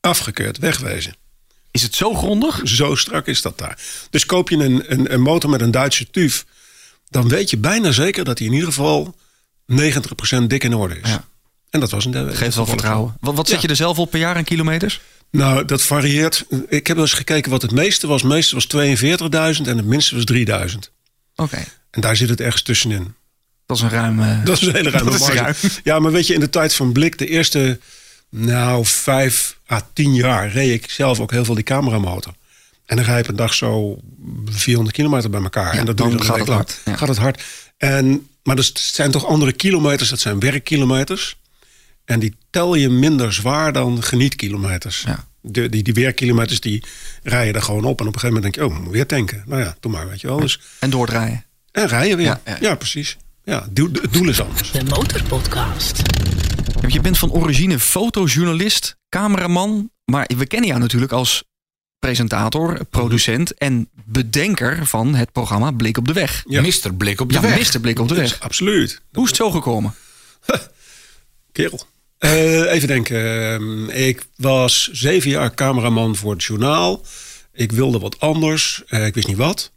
afgekeurd, 0.00 0.58
wegwezen. 0.58 1.16
Is 1.70 1.82
het 1.82 1.94
zo 1.94 2.14
grondig? 2.14 2.60
Zo 2.64 2.94
strak 2.94 3.26
is 3.26 3.42
dat 3.42 3.58
daar. 3.58 3.78
Dus 4.10 4.26
koop 4.26 4.48
je 4.50 4.56
een, 4.56 4.92
een, 4.92 5.12
een 5.12 5.20
motor 5.20 5.50
met 5.50 5.60
een 5.60 5.70
Duitse 5.70 6.10
TUF, 6.10 6.44
dan 7.08 7.28
weet 7.28 7.50
je 7.50 7.56
bijna 7.56 7.92
zeker 7.92 8.24
dat 8.24 8.38
hij 8.38 8.46
in 8.46 8.52
ieder 8.52 8.68
geval 8.68 9.14
90% 9.72 10.46
dik 10.46 10.64
in 10.64 10.74
orde 10.74 10.98
is. 11.00 11.08
Ja. 11.08 11.24
En 11.70 11.80
dat 11.80 11.90
was 11.90 12.04
een 12.04 12.34
Geeft 12.36 12.56
wel 12.56 12.66
vertrouwen. 12.66 13.16
Wat, 13.20 13.34
wat 13.34 13.46
zet 13.48 13.56
Ja. 13.56 13.62
je 13.62 13.68
er 13.68 13.76
zelf 13.76 13.98
op 13.98 14.10
per 14.10 14.20
jaar 14.20 14.36
aan 14.36 14.44
kilometers? 14.44 15.00
Nou, 15.36 15.64
dat 15.64 15.82
varieert. 15.82 16.44
Ik 16.68 16.86
heb 16.86 16.96
wel 16.96 17.04
eens 17.04 17.14
gekeken 17.14 17.50
wat 17.50 17.62
het 17.62 17.70
meeste 17.70 18.06
was. 18.06 18.22
Het 18.22 18.30
meeste 18.30 18.54
was 18.54 18.66
42.000 19.56 19.62
en 19.68 19.76
het 19.76 19.84
minste 19.84 20.14
was 20.14 20.24
3000. 20.24 20.90
Oké. 21.36 21.64
En 21.90 22.00
daar 22.00 22.16
zit 22.16 22.28
het 22.28 22.40
ergens 22.40 22.62
tussenin. 22.62 23.14
Dat 23.66 23.76
is 23.76 23.82
een 23.82 23.88
ruim... 23.90 24.20
eh, 24.22 24.44
Dat 24.44 24.60
is 24.60 24.66
een 24.66 24.74
hele 24.74 24.90
ruime 24.90 25.10
marge. 25.18 25.32
ruim. 25.36 25.54
Ja, 25.84 25.98
maar 25.98 26.12
weet 26.12 26.26
je, 26.26 26.34
in 26.34 26.40
de 26.40 26.50
tijd 26.50 26.74
van 26.74 26.92
Blik, 26.92 27.18
de 27.18 27.26
eerste 27.28 27.78
nou, 28.28 28.84
vijf 28.86 29.58
à 29.70 29.88
tien 29.92 30.14
jaar, 30.14 30.48
reed 30.52 30.72
ik 30.84 30.90
zelf 30.90 31.20
ook 31.20 31.30
heel 31.30 31.44
veel 31.44 31.54
die 31.54 31.64
cameramotor. 31.64 32.32
En 32.86 32.96
dan 32.96 33.04
rijd 33.04 33.24
ik 33.24 33.30
een 33.30 33.36
dag 33.36 33.54
zo 33.54 33.98
400 34.44 34.96
kilometer 34.96 35.30
bij 35.30 35.42
elkaar. 35.42 35.72
Ja, 35.74 35.80
en 35.80 35.86
dat 35.86 35.98
je 35.98 36.04
dan 36.04 36.16
dan 36.16 36.24
gaat 36.26 36.38
het 36.38 36.48
hard. 36.48 36.80
Ja. 36.84 36.96
Gaat 36.96 37.08
het 37.08 37.18
hard. 37.18 37.42
En, 37.76 38.28
maar 38.42 38.56
dat 38.56 38.70
zijn 38.74 39.10
toch 39.10 39.26
andere 39.26 39.52
kilometers, 39.52 40.08
dat 40.10 40.20
zijn 40.20 40.38
werkkilometers. 40.40 41.36
En 42.04 42.20
die 42.20 42.36
tel 42.50 42.74
je 42.74 42.88
minder 42.88 43.32
zwaar 43.32 43.72
dan 43.72 44.02
genietkilometers. 44.02 45.02
Ja. 45.06 45.26
De, 45.40 45.68
die, 45.68 45.82
die 45.82 45.94
werkkilometers 45.94 46.60
die 46.60 46.84
rijden 47.22 47.54
er 47.54 47.62
gewoon 47.62 47.84
op. 47.84 48.00
En 48.00 48.06
op 48.06 48.14
een 48.14 48.20
gegeven 48.20 48.34
moment 48.42 48.54
denk 48.54 48.68
je, 48.68 48.74
oh, 48.74 48.80
moet 48.84 48.92
weer 48.92 49.06
tanken. 49.06 49.42
Nou 49.46 49.62
ja, 49.62 49.76
doe 49.80 49.92
maar, 49.92 50.08
weet 50.08 50.20
je 50.20 50.26
wel. 50.26 50.40
Dus, 50.40 50.60
En 50.78 50.90
doordraaien. 50.90 51.44
en 51.72 51.86
rijden 51.86 52.16
weer. 52.16 52.26
Ja, 52.26 52.40
Ja, 52.44 52.56
ja. 52.60 52.74
precies. 52.74 53.16
Ja, 53.44 53.62
het 53.62 53.76
doel 54.12 54.28
is 54.28 54.40
anders. 54.40 54.70
De 54.70 54.84
Motorpodcast. 54.84 56.02
Je 56.88 57.00
bent 57.00 57.18
van 57.18 57.30
origine 57.30 57.78
fotojournalist, 57.78 58.96
cameraman. 59.08 59.90
Maar 60.04 60.30
we 60.36 60.46
kennen 60.46 60.68
jou 60.68 60.80
natuurlijk 60.80 61.12
als 61.12 61.44
presentator, 61.98 62.84
producent 62.84 63.54
en 63.54 63.88
bedenker 64.04 64.86
van 64.86 65.14
het 65.14 65.32
programma 65.32 65.70
Blik 65.70 65.96
op 65.98 66.06
de 66.06 66.12
Weg. 66.12 66.44
Ja. 66.48 66.60
Mister 66.60 66.94
Blik 66.94 67.20
op 67.20 67.28
de 67.28 67.34
Ja, 67.34 67.40
weg. 67.40 67.58
Mister 67.58 67.80
Blik 67.80 67.98
op 67.98 68.08
de 68.08 68.14
Weg. 68.14 68.40
Absoluut. 68.40 69.00
Hoe 69.12 69.22
is 69.22 69.28
het 69.28 69.38
zo 69.38 69.50
gekomen? 69.50 69.94
Kerel. 71.52 71.86
Eh, 72.24 72.72
even 72.72 72.88
denken. 72.88 73.52
Ehm, 73.52 73.88
Ik 73.88 74.26
was 74.36 74.88
zeven 74.92 75.30
jaar 75.30 75.54
cameraman 75.54 76.16
voor 76.16 76.32
het 76.32 76.44
journaal. 76.44 77.02
Ik 77.52 77.72
wilde 77.72 77.98
wat 77.98 78.20
anders. 78.20 78.82
Eh, 78.86 79.06
ik 79.06 79.14
wist 79.14 79.26
niet 79.26 79.36
wat. 79.36 79.72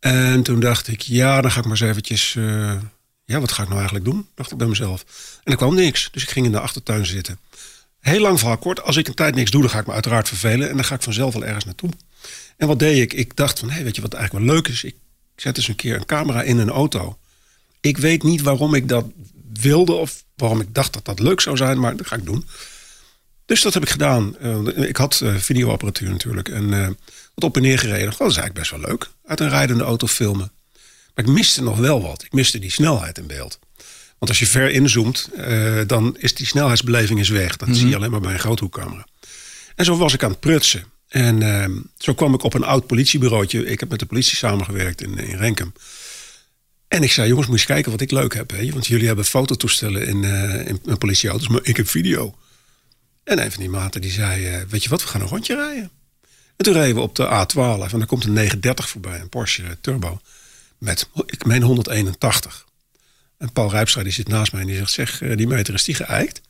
En 0.00 0.42
toen 0.42 0.60
dacht 0.60 0.88
ik, 0.88 1.00
ja, 1.00 1.40
dan 1.40 1.50
ga 1.50 1.58
ik 1.58 1.64
maar 1.66 1.80
eens 1.80 1.90
eventjes... 1.90 2.34
eh, 2.36 2.72
ja, 3.24 3.40
wat 3.40 3.52
ga 3.52 3.60
ik 3.62 3.68
nou 3.68 3.80
eigenlijk 3.80 4.10
doen? 4.10 4.26
Dacht 4.34 4.50
ik 4.52 4.56
bij 4.58 4.66
mezelf. 4.66 5.04
En 5.44 5.52
er 5.52 5.58
kwam 5.58 5.74
niks. 5.74 6.08
Dus 6.12 6.22
ik 6.22 6.30
ging 6.30 6.46
in 6.46 6.52
de 6.52 6.60
achtertuin 6.60 7.06
zitten. 7.06 7.38
Heel 8.00 8.20
lang 8.20 8.38
verhaal 8.38 8.58
kort. 8.58 8.82
Als 8.82 8.96
ik 8.96 9.08
een 9.08 9.14
tijd 9.14 9.34
niks 9.34 9.50
doe, 9.50 9.60
dan 9.60 9.70
ga 9.70 9.78
ik 9.78 9.86
me 9.86 9.92
uiteraard 9.92 10.28
vervelen. 10.28 10.68
En 10.68 10.74
dan 10.76 10.84
ga 10.84 10.94
ik 10.94 11.02
vanzelf 11.02 11.32
wel 11.32 11.44
ergens 11.44 11.64
naartoe. 11.64 11.90
En 12.56 12.66
wat 12.66 12.78
deed 12.78 12.98
ik? 13.02 13.12
Ik 13.12 13.36
dacht 13.36 13.58
van, 13.58 13.70
hé, 13.70 13.82
weet 13.82 13.96
je 13.96 14.02
wat 14.02 14.14
eigenlijk 14.14 14.44
wel 14.46 14.54
leuk 14.54 14.68
is? 14.68 14.84
Ik 14.84 14.94
zet 15.36 15.56
eens 15.56 15.68
een 15.68 15.76
keer 15.76 15.94
een 15.96 16.04
camera 16.06 16.42
in 16.42 16.58
een 16.58 16.70
auto. 16.70 17.18
Ik 17.80 17.96
weet 17.96 18.22
niet 18.22 18.42
waarom 18.42 18.74
ik 18.74 18.88
dat 18.88 19.04
wilde 19.62 19.92
of 19.92 20.24
waarom 20.36 20.60
ik 20.60 20.74
dacht 20.74 20.92
dat 20.92 21.04
dat 21.04 21.18
leuk 21.18 21.40
zou 21.40 21.56
zijn, 21.56 21.80
maar 21.80 21.96
dat 21.96 22.06
ga 22.06 22.16
ik 22.16 22.24
doen. 22.24 22.46
Dus 23.44 23.62
dat 23.62 23.74
heb 23.74 23.82
ik 23.82 23.90
gedaan. 23.90 24.38
Eh, 24.38 24.88
ik 24.88 24.96
had 24.96 25.20
eh, 25.20 25.34
videoapparatuur 25.34 26.10
natuurlijk 26.10 26.48
en 26.48 26.72
eh, 26.72 26.86
wat 27.34 27.44
op 27.44 27.56
en 27.56 27.62
neer 27.62 27.78
gereden. 27.78 28.04
Dat 28.06 28.12
is 28.12 28.36
eigenlijk 28.36 28.54
best 28.54 28.70
wel 28.70 28.80
leuk. 28.80 29.10
Uit 29.24 29.40
een 29.40 29.48
rijdende 29.48 29.84
auto 29.84 30.06
filmen. 30.06 30.52
Maar 31.14 31.24
ik 31.24 31.30
miste 31.30 31.62
nog 31.62 31.78
wel 31.78 32.02
wat. 32.02 32.22
Ik 32.22 32.32
miste 32.32 32.58
die 32.58 32.70
snelheid 32.70 33.18
in 33.18 33.26
beeld. 33.26 33.58
Want 34.18 34.30
als 34.30 34.38
je 34.38 34.46
ver 34.46 34.70
inzoomt, 34.70 35.28
dan 35.86 36.16
is 36.18 36.34
die 36.34 36.46
snelheidsbeleving 36.46 37.20
is 37.20 37.28
weg. 37.28 37.56
Dat 37.56 37.68
zie 37.72 37.88
je 37.88 37.96
alleen 37.96 38.10
maar 38.10 38.20
bij 38.20 38.32
een 38.32 38.38
groothoekcamera. 38.38 39.06
En 39.74 39.84
zo 39.84 39.96
was 39.96 40.12
ik 40.12 40.22
aan 40.22 40.30
het 40.30 40.40
prutsen. 40.40 40.84
En 41.08 41.90
zo 41.98 42.14
kwam 42.14 42.34
ik 42.34 42.42
op 42.42 42.54
een 42.54 42.64
oud 42.64 42.86
politiebureautje. 42.86 43.66
Ik 43.66 43.80
heb 43.80 43.90
met 43.90 43.98
de 43.98 44.06
politie 44.06 44.36
samengewerkt 44.36 45.00
in, 45.00 45.18
in 45.18 45.36
Renkum. 45.36 45.72
En 46.92 47.02
ik 47.02 47.12
zei, 47.12 47.28
jongens, 47.28 47.46
moet 47.46 47.60
je 47.60 47.62
eens 47.62 47.72
kijken 47.72 47.92
wat 47.92 48.00
ik 48.00 48.10
leuk 48.10 48.34
heb. 48.34 48.50
Hè? 48.50 48.70
Want 48.70 48.86
jullie 48.86 49.06
hebben 49.06 49.24
fototoestellen 49.24 50.06
in, 50.06 50.24
eh, 50.24 50.66
in, 50.66 50.80
in 50.84 50.98
politieauto's, 50.98 51.48
maar 51.48 51.60
ik 51.62 51.76
heb 51.76 51.88
video. 51.88 52.34
En 53.24 53.42
een 53.42 53.52
van 53.52 53.60
die 53.60 53.70
maten 53.70 54.00
die 54.00 54.10
zei, 54.10 54.46
eh, 54.46 54.60
weet 54.68 54.82
je 54.82 54.88
wat, 54.88 55.02
we 55.02 55.08
gaan 55.08 55.20
een 55.20 55.26
rondje 55.26 55.54
rijden. 55.54 55.90
En 56.56 56.64
toen 56.64 56.72
reden 56.74 56.94
we 56.94 57.00
op 57.00 57.16
de 57.16 57.26
A12 57.26 57.92
en 57.92 57.98
dan 57.98 58.06
komt 58.06 58.24
een 58.24 58.32
930 58.32 58.88
voorbij, 58.88 59.20
een 59.20 59.28
Porsche 59.28 59.78
Turbo. 59.80 60.20
Met, 60.78 61.08
ik 61.26 61.44
meen 61.44 61.62
181. 61.62 62.66
En 63.38 63.52
Paul 63.52 63.70
Rijpstra 63.70 64.02
die 64.02 64.12
zit 64.12 64.28
naast 64.28 64.52
mij 64.52 64.60
en 64.60 64.66
die 64.66 64.76
zegt, 64.76 64.90
zeg, 64.90 65.22
eh, 65.22 65.36
die 65.36 65.46
meter 65.46 65.74
is 65.74 65.84
die 65.84 65.94
geëikt? 65.94 66.40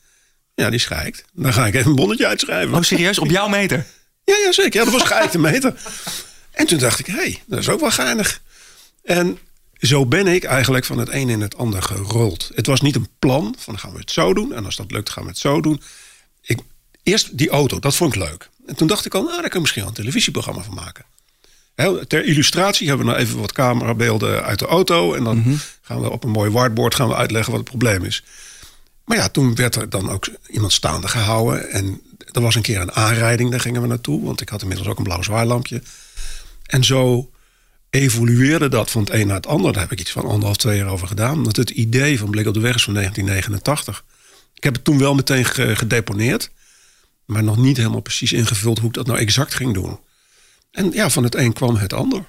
Ja, 0.55 0.67
die 0.67 0.79
is 0.79 0.87
geëikt. 0.87 1.25
Dan 1.33 1.53
ga 1.53 1.67
ik 1.67 1.75
even 1.75 1.91
een 1.91 1.97
bonnetje 1.97 2.27
uitschrijven. 2.27 2.75
Oh, 2.75 2.83
serieus? 2.83 3.19
Op 3.19 3.31
jouw 3.31 3.49
meter? 3.49 3.87
Ja, 4.25 4.37
ja, 4.45 4.53
zeker. 4.53 4.79
Ja, 4.79 4.91
dat 4.91 5.01
was 5.01 5.09
geëikte 5.09 5.39
meter. 5.39 5.75
En 6.51 6.67
toen 6.67 6.79
dacht 6.79 6.99
ik, 6.99 7.07
hé, 7.07 7.13
hey, 7.13 7.43
dat 7.47 7.59
is 7.59 7.69
ook 7.69 7.81
wel 7.81 7.91
geinig. 7.91 8.41
En 9.03 9.39
zo 9.83 10.07
ben 10.07 10.27
ik 10.27 10.45
eigenlijk 10.45 10.85
van 10.85 10.99
het 10.99 11.09
een 11.09 11.29
in 11.29 11.41
het 11.41 11.57
ander 11.57 11.83
gerold. 11.83 12.51
Het 12.55 12.67
was 12.67 12.81
niet 12.81 12.95
een 12.95 13.09
plan 13.19 13.55
van 13.59 13.79
gaan 13.79 13.93
we 13.93 13.99
het 13.99 14.11
zo 14.11 14.35
doen. 14.35 14.55
En 14.55 14.65
als 14.65 14.77
dat 14.77 14.91
lukt, 14.91 15.11
gaan 15.11 15.23
we 15.23 15.29
het 15.29 15.39
zo 15.39 15.61
doen. 15.61 15.83
Ik, 16.41 16.59
eerst 17.03 17.39
die 17.39 17.51
auto, 17.51 17.79
dat 17.79 17.97
vond 17.97 18.15
ik 18.15 18.23
leuk. 18.23 18.51
En 18.67 18.77
toen 18.77 18.87
dacht 18.87 19.07
ik 19.07 19.15
al, 19.15 19.23
nou, 19.23 19.33
daar 19.33 19.43
kan 19.43 19.53
ik 19.53 19.61
misschien 19.61 19.81
wel 19.81 19.91
een 19.91 19.97
televisieprogramma 19.97 20.63
van 20.63 20.75
maken. 20.75 21.05
Ter 22.07 22.25
illustratie 22.25 22.89
hebben 22.89 23.07
we 23.07 23.13
nou 23.13 23.25
even 23.25 23.41
wat 23.41 23.53
camerabeelden 23.53 24.43
uit 24.43 24.59
de 24.59 24.67
auto. 24.67 25.15
En 25.15 25.25
dan 25.25 25.61
gaan 25.83 26.01
we 26.01 26.11
op 26.11 26.25
een 26.25 26.31
mooi 26.31 26.51
whiteboard 26.51 26.95
gaan 26.95 27.09
we 27.09 27.15
uitleggen 27.15 27.53
wat 27.53 27.61
het 27.61 27.71
probleem 27.71 28.05
is. 28.05 28.25
Maar 29.05 29.17
ja, 29.17 29.29
toen 29.29 29.55
werd 29.55 29.77
er 29.77 29.91
dan 29.91 30.11
ook 30.11 30.29
iemand 30.51 30.73
staande 30.73 31.09
gehouden. 31.09 31.71
En 31.71 32.01
er 32.33 32.41
was 32.41 32.55
een 32.55 32.63
keer 32.63 32.81
een 32.81 32.93
aanrijding, 32.93 33.51
daar 33.51 33.61
gingen 33.61 33.83
we 33.83 33.89
naartoe. 33.89 34.25
Want 34.25 34.41
ik 34.41 34.49
had 34.49 34.63
inmiddels 34.63 34.89
ook 34.89 34.99
een 34.99 35.05
blauw 35.05 35.23
zwaarlampje. 35.23 35.83
En 36.67 36.85
zo 36.85 37.31
evolueerde 38.01 38.69
dat 38.69 38.91
van 38.91 39.01
het 39.03 39.11
een 39.13 39.27
naar 39.27 39.37
het 39.37 39.47
ander. 39.47 39.73
Daar 39.73 39.83
heb 39.83 39.93
ik 39.93 40.01
iets 40.01 40.11
van 40.13 40.25
anderhalf, 40.25 40.57
twee 40.57 40.77
jaar 40.77 40.89
over 40.89 41.07
gedaan. 41.07 41.45
Dat 41.45 41.57
het 41.57 41.71
idee 41.71 42.19
van 42.19 42.31
Blik 42.31 42.47
op 42.47 42.55
de 42.55 42.61
Weg 42.61 42.75
is 42.75 42.83
van 42.85 42.95
1989. 42.95 44.05
Ik 44.55 44.65
heb 44.65 44.75
het 44.75 44.85
toen 44.85 44.99
wel 44.99 45.15
meteen 45.15 45.45
ge- 45.45 45.77
gedeponeerd. 45.77 46.51
Maar 47.25 47.43
nog 47.45 47.57
niet 47.57 47.77
helemaal 47.77 48.01
precies 48.01 48.33
ingevuld 48.33 48.79
hoe 48.79 48.89
ik 48.89 48.95
dat 48.95 49.07
nou 49.07 49.19
exact 49.19 49.55
ging 49.55 49.75
doen. 49.75 49.99
En 50.71 50.91
ja, 50.93 51.11
van 51.11 51.25
het 51.25 51.35
een 51.35 51.53
kwam 51.53 51.77
het 51.77 51.93
ander. 51.93 52.25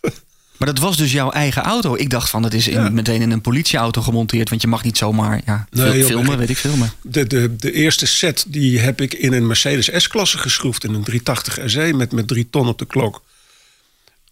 Maar 0.58 0.68
dat 0.68 0.78
was 0.78 0.96
dus 0.96 1.12
jouw 1.12 1.30
eigen 1.30 1.62
auto. 1.62 1.94
Ik 1.96 2.10
dacht 2.10 2.30
van, 2.30 2.42
het 2.42 2.54
is 2.54 2.68
in, 2.68 2.74
Ja. 2.82 2.88
meteen 2.88 3.20
in 3.22 3.30
een 3.30 3.40
politieauto 3.40 4.02
gemonteerd. 4.02 4.48
Want 4.48 4.62
je 4.62 4.68
mag 4.68 4.84
niet 4.84 4.98
zomaar 4.98 5.40
ja, 5.46 5.66
Nee, 5.70 5.84
fil- 5.90 5.96
joh, 5.98 6.06
filmen, 6.08 6.38
weet 6.38 6.50
ik 6.50 6.56
veel. 6.56 6.76
Maar. 6.76 6.92
De, 7.02 7.26
de, 7.26 7.56
de 7.56 7.72
eerste 7.72 8.06
set 8.06 8.44
die 8.48 8.78
heb 8.78 9.00
ik 9.00 9.14
in 9.14 9.32
een 9.32 9.46
Mercedes 9.46 9.90
S-klasse 10.02 10.38
geschroefd. 10.38 10.84
In 10.84 10.94
een 10.94 11.02
380 11.04 11.70
SE 11.70 11.92
met, 11.94 12.12
met 12.12 12.28
drie 12.28 12.50
ton 12.50 12.68
op 12.68 12.78
de 12.78 12.86
klok. 12.86 13.22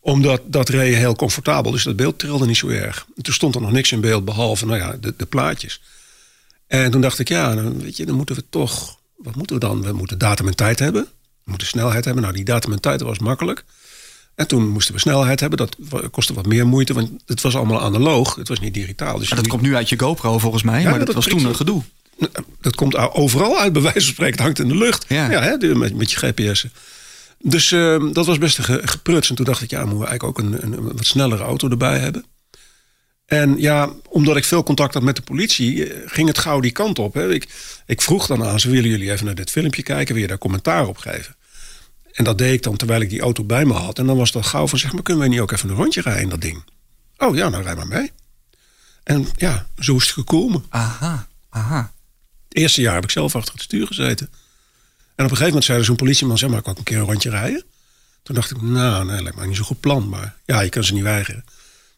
Omdat 0.06 0.42
dat 0.44 0.68
reed 0.68 0.94
heel 0.94 1.16
comfortabel. 1.16 1.70
Dus 1.70 1.82
dat 1.82 1.96
beeld 1.96 2.18
trilde 2.18 2.46
niet 2.46 2.56
zo 2.56 2.68
erg. 2.68 3.06
En 3.16 3.22
toen 3.22 3.34
stond 3.34 3.54
er 3.54 3.60
nog 3.60 3.72
niks 3.72 3.92
in 3.92 4.00
beeld 4.00 4.24
behalve 4.24 4.66
nou 4.66 4.78
ja, 4.78 4.96
de, 5.00 5.14
de 5.16 5.26
plaatjes. 5.26 5.80
En 6.66 6.90
toen 6.90 7.00
dacht 7.00 7.18
ik, 7.18 7.28
ja, 7.28 7.54
dan, 7.54 7.80
weet 7.80 7.96
je, 7.96 8.06
dan 8.06 8.16
moeten 8.16 8.34
we 8.34 8.44
toch... 8.50 8.98
Wat 9.16 9.34
moeten 9.34 9.56
we 9.56 9.66
dan? 9.66 9.82
We 9.82 9.92
moeten 9.92 10.18
datum 10.18 10.46
en 10.46 10.56
tijd 10.56 10.78
hebben. 10.78 11.02
We 11.44 11.50
moeten 11.50 11.66
snelheid 11.66 12.04
hebben. 12.04 12.22
Nou, 12.22 12.34
die 12.34 12.44
datum 12.44 12.72
en 12.72 12.80
tijd 12.80 13.00
was 13.00 13.18
makkelijk. 13.18 13.64
En 14.34 14.46
toen 14.46 14.68
moesten 14.68 14.94
we 14.94 15.00
snelheid 15.00 15.40
hebben. 15.40 15.58
Dat 15.58 15.76
kostte 16.10 16.34
wat 16.34 16.46
meer 16.46 16.66
moeite, 16.66 16.94
want 16.94 17.10
het 17.26 17.40
was 17.40 17.56
allemaal 17.56 17.80
analoog. 17.80 18.34
Het 18.34 18.48
was 18.48 18.60
niet 18.60 18.74
digitaal. 18.74 19.18
Dus 19.18 19.28
Maar 19.28 19.38
dat 19.38 19.48
komt 19.48 19.62
nu 19.62 19.76
uit 19.76 19.88
je 19.88 19.98
GoPro 19.98 20.38
volgens 20.38 20.62
mij. 20.62 20.82
Ja, 20.82 20.90
maar 20.90 20.98
dat, 20.98 21.06
dat 21.06 21.16
was 21.16 21.26
toen 21.26 21.44
een 21.44 21.56
gedoe. 21.56 21.82
Dat 22.60 22.74
komt 22.74 22.96
overal 22.96 23.58
uit, 23.58 23.72
bij 23.72 23.82
wijze 23.82 24.00
van 24.00 24.12
spreken. 24.12 24.34
Het 24.34 24.42
hangt 24.42 24.58
in 24.58 24.68
de 24.68 24.76
lucht. 24.76 25.04
Ja. 25.08 25.28
hè, 25.28 25.74
met, 25.74 25.94
met 25.94 26.10
je 26.10 26.16
GPS'en. 26.16 26.72
Dus 27.48 27.72
eh, 27.72 28.04
dat 28.12 28.26
was 28.26 28.38
best 28.38 28.58
een 28.58 28.64
ge- 28.64 28.80
gepruts. 28.88 29.28
En 29.28 29.34
toen 29.34 29.44
dacht 29.44 29.62
ik, 29.62 29.70
ja, 29.70 29.80
moeten 29.84 29.98
we 29.98 30.06
eigenlijk 30.06 30.38
ook 30.38 30.44
een, 30.46 30.62
een, 30.62 30.72
een 30.72 30.82
wat 30.96 31.04
snellere 31.06 31.42
auto 31.42 31.68
erbij 31.68 31.98
hebben. 31.98 32.24
En 33.26 33.60
ja, 33.60 33.90
omdat 34.08 34.36
ik 34.36 34.44
veel 34.44 34.62
contact 34.62 34.94
had 34.94 35.02
met 35.02 35.16
de 35.16 35.22
politie, 35.22 35.92
eh, 35.92 36.02
ging 36.06 36.28
het 36.28 36.38
gauw 36.38 36.60
die 36.60 36.70
kant 36.70 36.98
op. 36.98 37.14
Hè. 37.14 37.32
Ik, 37.32 37.48
ik 37.86 38.02
vroeg 38.02 38.26
dan 38.26 38.44
aan 38.44 38.60
ze, 38.60 38.70
willen 38.70 38.90
jullie 38.90 39.10
even 39.12 39.26
naar 39.26 39.34
dit 39.34 39.50
filmpje 39.50 39.82
kijken? 39.82 40.12
Wil 40.14 40.22
je 40.22 40.28
daar 40.28 40.38
commentaar 40.38 40.86
op 40.86 40.96
geven? 40.98 41.36
En 42.12 42.24
dat 42.24 42.38
deed 42.38 42.52
ik 42.52 42.62
dan 42.62 42.76
terwijl 42.76 43.00
ik 43.00 43.10
die 43.10 43.20
auto 43.20 43.44
bij 43.44 43.64
me 43.64 43.72
had. 43.72 43.98
En 43.98 44.06
dan 44.06 44.16
was 44.16 44.32
dat 44.32 44.46
gauw 44.46 44.66
van, 44.66 44.78
zeg 44.78 44.92
maar, 44.92 45.02
kunnen 45.02 45.22
wij 45.22 45.32
niet 45.32 45.40
ook 45.42 45.52
even 45.52 45.68
een 45.68 45.76
rondje 45.76 46.00
rijden 46.00 46.22
in 46.22 46.28
dat 46.28 46.40
ding? 46.40 46.64
Oh 47.16 47.36
ja, 47.36 47.48
nou 47.48 47.62
rij 47.62 47.74
maar 47.74 47.86
mee. 47.88 48.10
En 49.02 49.26
ja, 49.36 49.66
zo 49.78 49.96
is 49.96 50.02
het 50.02 50.12
gekomen. 50.12 50.64
Aha, 50.68 51.26
aha. 51.48 51.92
Het 52.48 52.58
eerste 52.58 52.80
jaar 52.80 52.94
heb 52.94 53.04
ik 53.04 53.10
zelf 53.10 53.34
achter 53.36 53.52
het 53.52 53.62
stuur 53.62 53.86
gezeten. 53.86 54.30
En 55.16 55.24
op 55.24 55.30
een 55.30 55.36
gegeven 55.36 55.46
moment 55.46 55.64
zei 55.64 55.84
zo'n 55.84 55.96
politieman... 55.96 56.38
zeg 56.38 56.50
maar, 56.50 56.58
ik 56.58 56.68
ook 56.68 56.78
een 56.78 56.84
keer 56.84 56.98
een 56.98 57.04
rondje 57.04 57.30
rijden. 57.30 57.64
Toen 58.22 58.34
dacht 58.34 58.50
ik, 58.50 58.62
nou, 58.62 59.04
nee, 59.04 59.22
lijkt 59.22 59.36
mij 59.36 59.46
niet 59.46 59.56
zo'n 59.56 59.64
goed 59.64 59.80
plan. 59.80 60.08
Maar 60.08 60.36
ja, 60.44 60.60
je 60.60 60.68
kan 60.68 60.84
ze 60.84 60.92
niet 60.94 61.02
weigeren. 61.02 61.44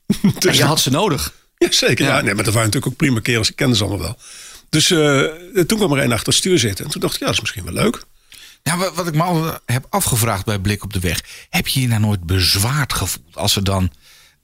En 0.23 0.33
dus, 0.39 0.57
je 0.57 0.65
had 0.65 0.81
ze 0.81 0.91
nodig. 0.91 1.33
ja, 1.59 1.73
zeker. 1.73 2.07
Ja. 2.07 2.17
Ja. 2.17 2.23
nee, 2.23 2.35
maar 2.35 2.45
dat 2.45 2.55
waren 2.55 2.69
natuurlijk 2.69 2.93
ook 2.93 2.99
prima 2.99 3.21
kerels. 3.21 3.51
Ik 3.51 3.57
kende 3.57 3.77
ze 3.77 3.83
allemaal 3.85 4.01
wel. 4.03 4.19
Dus 4.69 4.91
eh, 4.91 5.63
toen 5.65 5.79
kwam 5.79 5.93
er 5.93 6.05
een 6.05 6.13
achter 6.13 6.27
het 6.27 6.37
stuur 6.37 6.59
zitten. 6.59 6.85
En 6.85 6.91
toen 6.91 7.01
dacht 7.01 7.15
ik, 7.15 7.21
ja, 7.21 7.27
dat 7.27 7.35
is 7.35 7.41
misschien 7.41 7.65
wel 7.65 7.73
leuk. 7.73 8.03
Ja, 8.63 8.77
wa- 8.77 8.93
wat 8.93 9.07
ik 9.07 9.15
me 9.15 9.23
al 9.23 9.59
heb 9.67 9.87
afgevraagd 9.89 10.45
bij 10.45 10.59
Blik 10.59 10.85
op 10.85 10.93
de 10.93 11.01
Weg. 11.01 11.25
Heb 11.51 11.69
je 11.69 11.81
je 11.81 11.89
nou 11.89 12.01
nooit 12.01 12.23
bezwaard 12.25 12.93
gevoeld? 12.93 13.37
Als 13.37 13.57
er 13.57 13.65
dan 13.65 13.91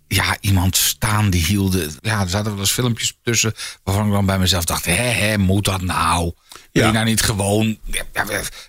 ja, 0.09 0.37
iemand 0.41 0.77
staan 0.77 1.31
die 1.31 1.45
hielden. 1.45 1.93
Ja, 2.01 2.21
er 2.21 2.29
zaten 2.29 2.51
wel 2.51 2.61
eens 2.61 2.73
filmpjes 2.73 3.19
tussen 3.23 3.55
waarvan 3.83 4.07
ik 4.07 4.13
dan 4.13 4.27
bij 4.27 4.39
mezelf 4.39 4.65
dacht: 4.65 4.85
hè, 4.85 4.93
hè 4.93 5.39
moet 5.39 5.65
dat 5.65 5.81
nou? 5.81 6.33
Ja. 6.81 6.87
je 6.87 6.93
nou 6.93 7.05
niet 7.05 7.23
gewoon 7.23 7.79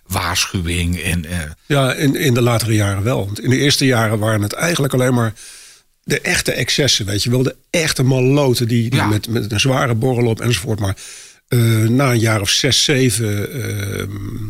waarschuwing 0.07 0.99
en. 1.01 1.25
eh, 1.25 1.39
Ja, 1.65 1.93
in, 1.93 2.15
in 2.15 2.33
de 2.33 2.41
latere 2.41 2.73
jaren 2.73 3.03
wel. 3.03 3.25
Want 3.25 3.39
in 3.39 3.49
de 3.49 3.57
eerste 3.57 3.85
jaren 3.85 4.19
waren 4.19 4.41
het 4.41 4.53
eigenlijk 4.53 4.93
alleen 4.93 5.13
maar 5.13 5.33
de 6.03 6.21
echte 6.21 6.51
excessen. 6.51 7.05
Weet 7.05 7.23
je 7.23 7.29
wel, 7.29 7.43
de 7.43 7.55
echte 7.69 8.03
malloten 8.03 8.67
die, 8.67 8.89
die 8.89 8.99
Ja. 8.99 9.05
met, 9.07 9.27
met 9.27 9.51
een 9.51 9.59
zware 9.59 9.95
borrel 9.95 10.25
op 10.27 10.41
enzovoort. 10.41 10.79
Maar 10.79 10.97
eh, 11.47 11.59
na 11.77 12.11
een 12.11 12.19
jaar 12.19 12.41
of 12.41 12.49
zes, 12.49 12.83
zeven, 12.83 13.51
eh, 13.63 14.07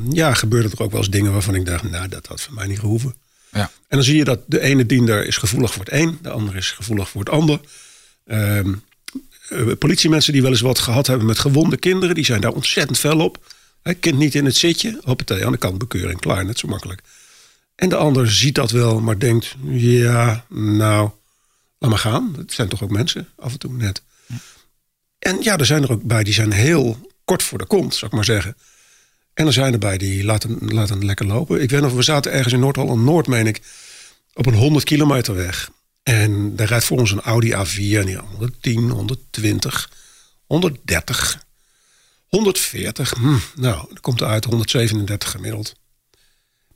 ja, 0.10 0.34
gebeurden 0.34 0.72
er 0.72 0.82
ook 0.84 0.92
wel 0.92 1.00
eens 1.00 1.10
dingen 1.10 1.32
waarvan 1.32 1.56
ik 1.56 1.66
dacht, 1.66 1.84
nou, 1.90 2.08
dat 2.08 2.28
had 2.28 2.42
van 2.42 2.54
mij 2.54 2.68
niet 2.68 2.80
gehoeven. 2.80 3.16
ja. 3.52 3.62
En 3.88 3.98
dan 3.98 4.04
zie 4.04 4.18
je 4.18 4.24
dat 4.24 4.40
de 4.46 4.62
ene 4.62 4.86
diender 4.86 5.26
is 5.28 5.38
gevoelig 5.38 5.74
voor 5.74 5.84
het 5.84 5.94
een, 5.94 6.18
de 6.22 6.30
andere 6.30 6.58
is 6.58 6.72
gevoelig 6.72 7.10
voor 7.10 7.20
het 7.22 7.30
ander. 7.30 7.60
Ehm, 8.26 8.40
eh, 8.70 8.74
politiemensen 9.80 10.34
die 10.34 10.42
wel 10.42 10.52
eens 10.52 10.62
wat 10.62 10.80
gehad 10.80 11.08
hebben 11.08 11.26
met 11.26 11.40
gewonde 11.40 11.78
kinderen, 11.78 12.16
die 12.16 12.26
zijn 12.26 12.42
daar 12.42 12.52
ontzettend 12.52 12.98
fel 12.98 13.20
op. 13.20 13.54
Kind 14.00 14.18
niet 14.18 14.36
in 14.36 14.46
het 14.46 14.56
zitje, 14.56 15.00
hoppatee, 15.04 15.46
aan 15.46 15.52
de 15.52 15.58
kant 15.58 15.78
bekeuring, 15.78 16.20
klaar, 16.20 16.46
net 16.46 16.60
zo 16.60 16.68
makkelijk. 16.68 17.02
En 17.76 17.90
de 17.90 17.96
ander 17.96 18.32
ziet 18.32 18.56
dat 18.56 18.72
wel, 18.72 19.00
maar 19.00 19.20
denkt, 19.20 19.56
ja, 19.70 20.46
nou, 20.50 21.10
laat 21.78 21.90
maar 21.90 22.00
gaan. 22.00 22.34
Het 22.38 22.54
zijn 22.54 22.68
toch 22.68 22.84
ook 22.84 22.90
mensen, 22.90 23.28
af 23.36 23.52
en 23.52 23.60
toe 23.60 23.74
net. 23.74 24.02
En 25.20 25.38
ja, 25.42 25.58
er 25.58 25.66
zijn 25.66 25.84
er 25.84 25.92
ook 25.92 26.04
bij, 26.04 26.24
die 26.24 26.34
zijn 26.34 26.52
heel 26.52 27.10
kort 27.26 27.44
voor 27.44 27.58
de 27.58 27.66
kont, 27.66 27.96
zou 27.96 28.06
ik 28.06 28.12
maar 28.12 28.26
zeggen. 28.26 28.56
En 29.34 29.46
er 29.46 29.54
zijn 29.54 29.74
er 29.74 29.80
bij 29.80 29.98
die 29.98 30.24
laten, 30.24 30.58
laten 30.60 31.06
lekker 31.06 31.26
lopen. 31.26 31.62
Ik 31.62 31.70
weet 31.70 31.82
nog, 31.82 31.94
we 31.94 32.02
zaten 32.02 32.32
ergens 32.32 32.54
in 32.54 32.60
Noord-Holland-Noord, 32.60 33.28
meen 33.28 33.48
ik, 33.48 33.62
op 34.34 34.46
een 34.46 34.54
100 34.54 34.86
kilometer 34.86 35.36
weg. 35.36 35.72
En 36.06 36.56
daar 36.56 36.68
rijdt 36.68 36.86
voor 36.86 36.98
ons 36.98 37.12
een 37.12 37.22
Audi 37.22 37.52
A4, 37.52 37.98
en 38.00 38.06
die 38.06 38.18
110, 38.18 38.90
120, 38.90 39.92
130, 40.46 41.46
140. 42.28 43.14
Hm, 43.14 43.38
nou, 43.56 43.86
dat 43.90 44.00
komt 44.00 44.22
eruit 44.22 44.46
137 44.46 45.32
gemiddeld. 45.32 45.76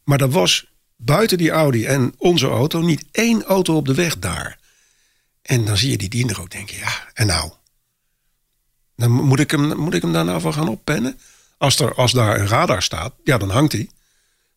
Maar 0.03 0.21
er 0.21 0.29
was 0.29 0.71
buiten 0.95 1.37
die 1.37 1.49
Audi 1.49 1.85
en 1.85 2.13
onze 2.17 2.47
auto 2.47 2.81
niet 2.81 3.05
één 3.11 3.43
auto 3.43 3.75
op 3.75 3.85
de 3.85 3.93
weg 3.93 4.19
daar. 4.19 4.59
En 5.41 5.65
dan 5.65 5.77
zie 5.77 5.89
je 5.89 5.97
die 5.97 6.09
diender 6.09 6.41
ook 6.41 6.51
denken, 6.51 6.77
ja, 6.77 7.09
en 7.13 7.27
nou? 7.27 7.51
Dan 8.95 9.11
moet 9.11 9.39
ik 9.39 9.51
hem, 9.51 9.77
moet 9.77 9.93
ik 9.93 10.01
hem 10.01 10.13
daar 10.13 10.25
nou 10.25 10.41
van 10.41 10.53
gaan 10.53 10.69
oppennen? 10.69 11.19
Als, 11.57 11.79
er, 11.79 11.93
als 11.93 12.11
daar 12.11 12.39
een 12.39 12.47
radar 12.47 12.81
staat, 12.81 13.13
ja, 13.23 13.37
dan 13.37 13.49
hangt 13.49 13.71
hij. 13.71 13.89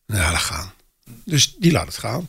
Ja, 0.07 0.33
laat 0.33 0.41
gaan. 0.41 0.73
Dus 1.25 1.55
die 1.59 1.73
laat 1.73 1.87
het 1.87 1.99
gaan. 1.99 2.29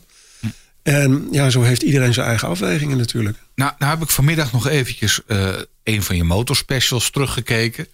En 0.84 1.28
ja, 1.30 1.50
zo 1.50 1.62
heeft 1.62 1.82
iedereen 1.82 2.14
zijn 2.14 2.26
eigen 2.26 2.48
afwegingen 2.48 2.96
natuurlijk. 2.96 3.38
Nou, 3.54 3.72
nou 3.78 3.92
heb 3.92 4.02
ik 4.02 4.10
vanmiddag 4.10 4.52
nog 4.52 4.68
eventjes 4.68 5.20
eh, 5.26 5.48
een 5.82 6.02
van 6.02 6.16
je 6.16 6.24
motorspecials 6.24 7.10
teruggekeken. 7.10 7.88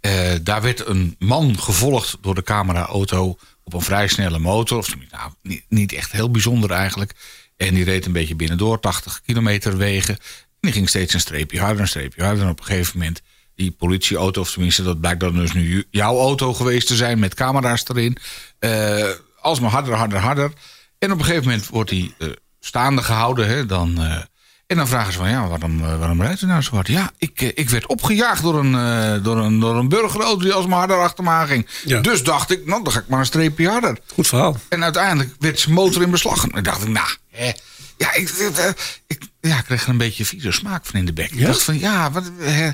Eh, 0.00 0.30
daar 0.42 0.62
werd 0.62 0.86
een 0.86 1.16
man 1.18 1.60
gevolgd 1.60 2.16
door 2.20 2.34
de 2.34 2.42
camera-auto 2.42 3.38
op 3.64 3.74
een 3.74 3.80
vrij 3.80 4.08
snelle 4.08 4.38
motor. 4.38 4.78
Of 4.78 4.94
nou, 5.10 5.32
niet, 5.42 5.64
niet 5.68 5.92
echt 5.92 6.12
heel 6.12 6.30
bijzonder 6.30 6.70
eigenlijk. 6.70 7.12
En 7.56 7.74
die 7.74 7.84
reed 7.84 8.06
een 8.06 8.12
beetje 8.12 8.36
binnendoor, 8.36 8.80
80 8.80 9.20
kilometer 9.26 9.76
wegen. 9.76 10.14
En 10.14 10.20
die 10.60 10.72
ging 10.72 10.88
steeds 10.88 11.14
een 11.14 11.20
streepje 11.20 11.60
harder, 11.60 11.80
een 11.80 11.88
streepje 11.88 12.22
harder. 12.22 12.44
En 12.44 12.50
op 12.50 12.58
een 12.58 12.64
gegeven 12.64 12.98
moment 12.98 13.22
die 13.54 13.70
politieauto, 13.70 14.40
of 14.40 14.50
tenminste 14.50 14.82
dat 14.82 15.00
blijkt 15.00 15.20
dan 15.20 15.34
dus 15.34 15.52
nu 15.52 15.86
jouw 15.90 16.18
auto 16.18 16.54
geweest 16.54 16.86
te 16.86 16.96
zijn 16.96 17.18
met 17.18 17.34
camera's 17.34 17.84
erin. 17.88 18.16
Eh 18.58 19.10
alsmaar 19.40 19.70
harder, 19.70 19.94
harder, 19.94 20.18
harder. 20.18 20.52
En 20.98 21.12
op 21.12 21.18
een 21.18 21.24
gegeven 21.24 21.48
moment 21.48 21.68
wordt 21.68 21.90
hij 21.90 22.14
eh, 22.18 22.28
staande 22.60 23.02
gehouden. 23.02 23.48
Hè, 23.48 23.66
dan, 23.66 24.02
eh, 24.02 24.16
en 24.66 24.76
dan 24.76 24.88
vragen 24.88 25.12
ze 25.12 25.18
van, 25.18 25.30
ja, 25.30 25.48
waarom, 25.48 25.84
eh, 25.84 25.98
waarom 25.98 26.22
rijdt 26.22 26.42
u 26.42 26.46
nou 26.46 26.62
zo 26.62 26.74
hard? 26.74 26.86
Ja, 26.86 27.10
ik, 27.18 27.40
ik 27.40 27.70
werd 27.70 27.86
opgejaagd 27.86 28.42
door 28.42 28.58
een, 28.58 28.74
eh, 28.74 29.24
door 29.24 29.36
een, 29.36 29.60
door 29.60 29.76
een 29.76 29.88
burgerauto 29.88 30.44
die 30.44 30.52
alsmaar 30.52 30.78
harder 30.78 30.96
achter 30.96 31.24
me 31.24 31.30
aan 31.30 31.46
ging. 31.46 31.68
Ja. 31.84 32.00
Dus 32.00 32.22
dacht 32.22 32.50
ik, 32.50 32.66
nou, 32.66 32.84
dan 32.84 32.92
ga 32.92 32.98
ik 32.98 33.08
maar 33.08 33.18
een 33.18 33.26
streepje 33.26 33.68
harder. 33.68 33.98
Goed 34.14 34.26
verhaal. 34.26 34.56
En 34.68 34.84
uiteindelijk 34.84 35.34
werd 35.38 35.60
zijn 35.60 35.74
motor 35.74 36.02
in 36.02 36.10
beslag 36.10 36.34
genomen. 36.34 36.56
En 36.56 36.62
dacht 36.64 36.82
ik, 36.82 36.88
nou, 36.88 37.08
hè, 37.30 37.52
ja, 37.96 38.14
ik, 38.14 38.28
ik, 39.06 39.20
ja, 39.40 39.58
ik 39.58 39.64
kreeg 39.64 39.82
er 39.82 39.88
een 39.88 39.96
beetje 39.96 40.24
vieze 40.24 40.52
smaak 40.52 40.86
van 40.86 41.00
in 41.00 41.06
de 41.06 41.12
bek. 41.12 41.30
Ik 41.30 41.46
dacht 41.46 41.62
van, 41.62 41.78
ja, 41.78 42.10
wat, 42.10 42.30
hè, 42.38 42.70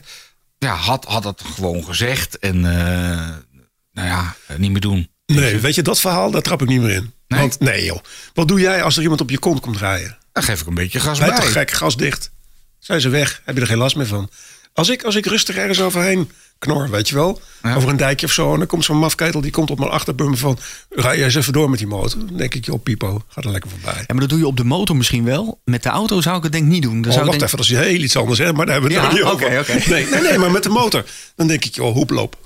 ja 0.59 0.75
had, 0.75 1.05
had 1.05 1.25
het 1.25 1.43
gewoon 1.55 1.85
gezegd. 1.85 2.39
En, 2.39 2.61
nou 2.61 4.09
ja, 4.09 4.35
niet 4.57 4.71
meer 4.71 4.81
doen. 4.81 5.09
Nee, 5.27 5.59
weet 5.59 5.75
je, 5.75 5.83
dat 5.83 6.01
verhaal, 6.01 6.31
daar 6.31 6.43
trap 6.43 6.63
ik 6.63 6.69
niet 6.69 6.81
meer 6.81 6.95
in. 6.95 7.13
Nee? 7.35 7.41
Want 7.41 7.61
nee 7.61 7.85
joh, 7.85 7.99
wat 8.35 8.49
doe 8.49 8.61
jij 8.61 8.83
als 8.83 8.97
er 8.97 9.03
iemand 9.03 9.21
op 9.21 9.31
je 9.31 9.39
kont 9.39 9.61
komt 9.61 9.77
rijden? 9.77 10.19
Dan 10.33 10.43
geef 10.43 10.61
ik 10.61 10.67
een 10.67 10.75
beetje 10.75 11.01
gas 11.01 11.19
bij. 11.19 11.29
toch 11.29 11.53
gek, 11.53 11.71
gas 11.71 11.97
dicht. 11.97 12.31
Zijn 12.79 13.01
ze 13.01 13.09
weg, 13.09 13.43
heb 13.45 13.55
je 13.55 13.61
er 13.61 13.67
geen 13.67 13.79
last 13.79 13.97
meer 13.97 14.07
van. 14.07 14.31
Als 14.73 14.89
ik, 14.89 15.03
als 15.03 15.15
ik 15.15 15.27
rustig 15.27 15.57
ergens 15.57 15.81
overheen 15.81 16.31
knor, 16.59 16.91
weet 16.91 17.09
je 17.09 17.15
wel. 17.15 17.41
Ja. 17.63 17.75
Over 17.75 17.89
een 17.89 17.97
dijkje 17.97 18.27
of 18.27 18.33
zo. 18.33 18.53
En 18.53 18.59
dan 18.59 18.67
komt 18.67 18.85
zo'n 18.85 18.99
mafketel, 18.99 19.41
die 19.41 19.51
komt 19.51 19.71
op 19.71 19.79
mijn 19.79 19.91
achterbumper 19.91 20.39
van... 20.39 20.59
Rij 20.91 21.17
jij 21.17 21.25
eens 21.25 21.35
even 21.35 21.53
door 21.53 21.71
met 21.71 21.79
die 21.79 21.89
motor. 21.89 22.27
Dan 22.27 22.37
denk 22.37 22.55
ik, 22.55 22.65
joh, 22.65 22.83
Pipo, 22.83 23.23
ga 23.29 23.41
er 23.43 23.51
lekker 23.51 23.71
voorbij. 23.71 23.95
Ja, 23.97 24.05
maar 24.07 24.21
dat 24.21 24.29
doe 24.29 24.39
je 24.39 24.47
op 24.47 24.57
de 24.57 24.65
motor 24.65 24.97
misschien 24.97 25.25
wel. 25.25 25.61
Met 25.65 25.83
de 25.83 25.89
auto 25.89 26.21
zou 26.21 26.37
ik 26.37 26.43
het 26.43 26.53
denk 26.53 26.65
ik 26.65 26.71
niet 26.71 26.83
doen. 26.83 27.03
Dan 27.03 27.11
Oh, 27.11 27.17
zou 27.17 27.25
wacht 27.27 27.39
denk- 27.39 27.53
even, 27.53 27.57
dat 27.57 27.67
is 27.83 27.87
heel 27.87 28.01
iets 28.03 28.17
anders, 28.17 28.39
hè? 28.39 28.53
Maar 28.53 28.67
daar 28.67 28.75
hebben 28.75 28.93
we 28.93 28.99
het 28.99 29.07
Ja, 29.07 29.13
niet 29.13 29.23
over. 29.23 29.89
Nee, 29.91 30.07
nee, 30.07 30.21
nee, 30.21 30.39
maar 30.39 30.51
met 30.51 30.63
de 30.63 30.69
motor. 30.69 31.05
Dan 31.37 31.47
denk 31.47 31.65
ik, 31.65 31.75
joh, 31.75 31.93
hoeploop. 31.95 32.37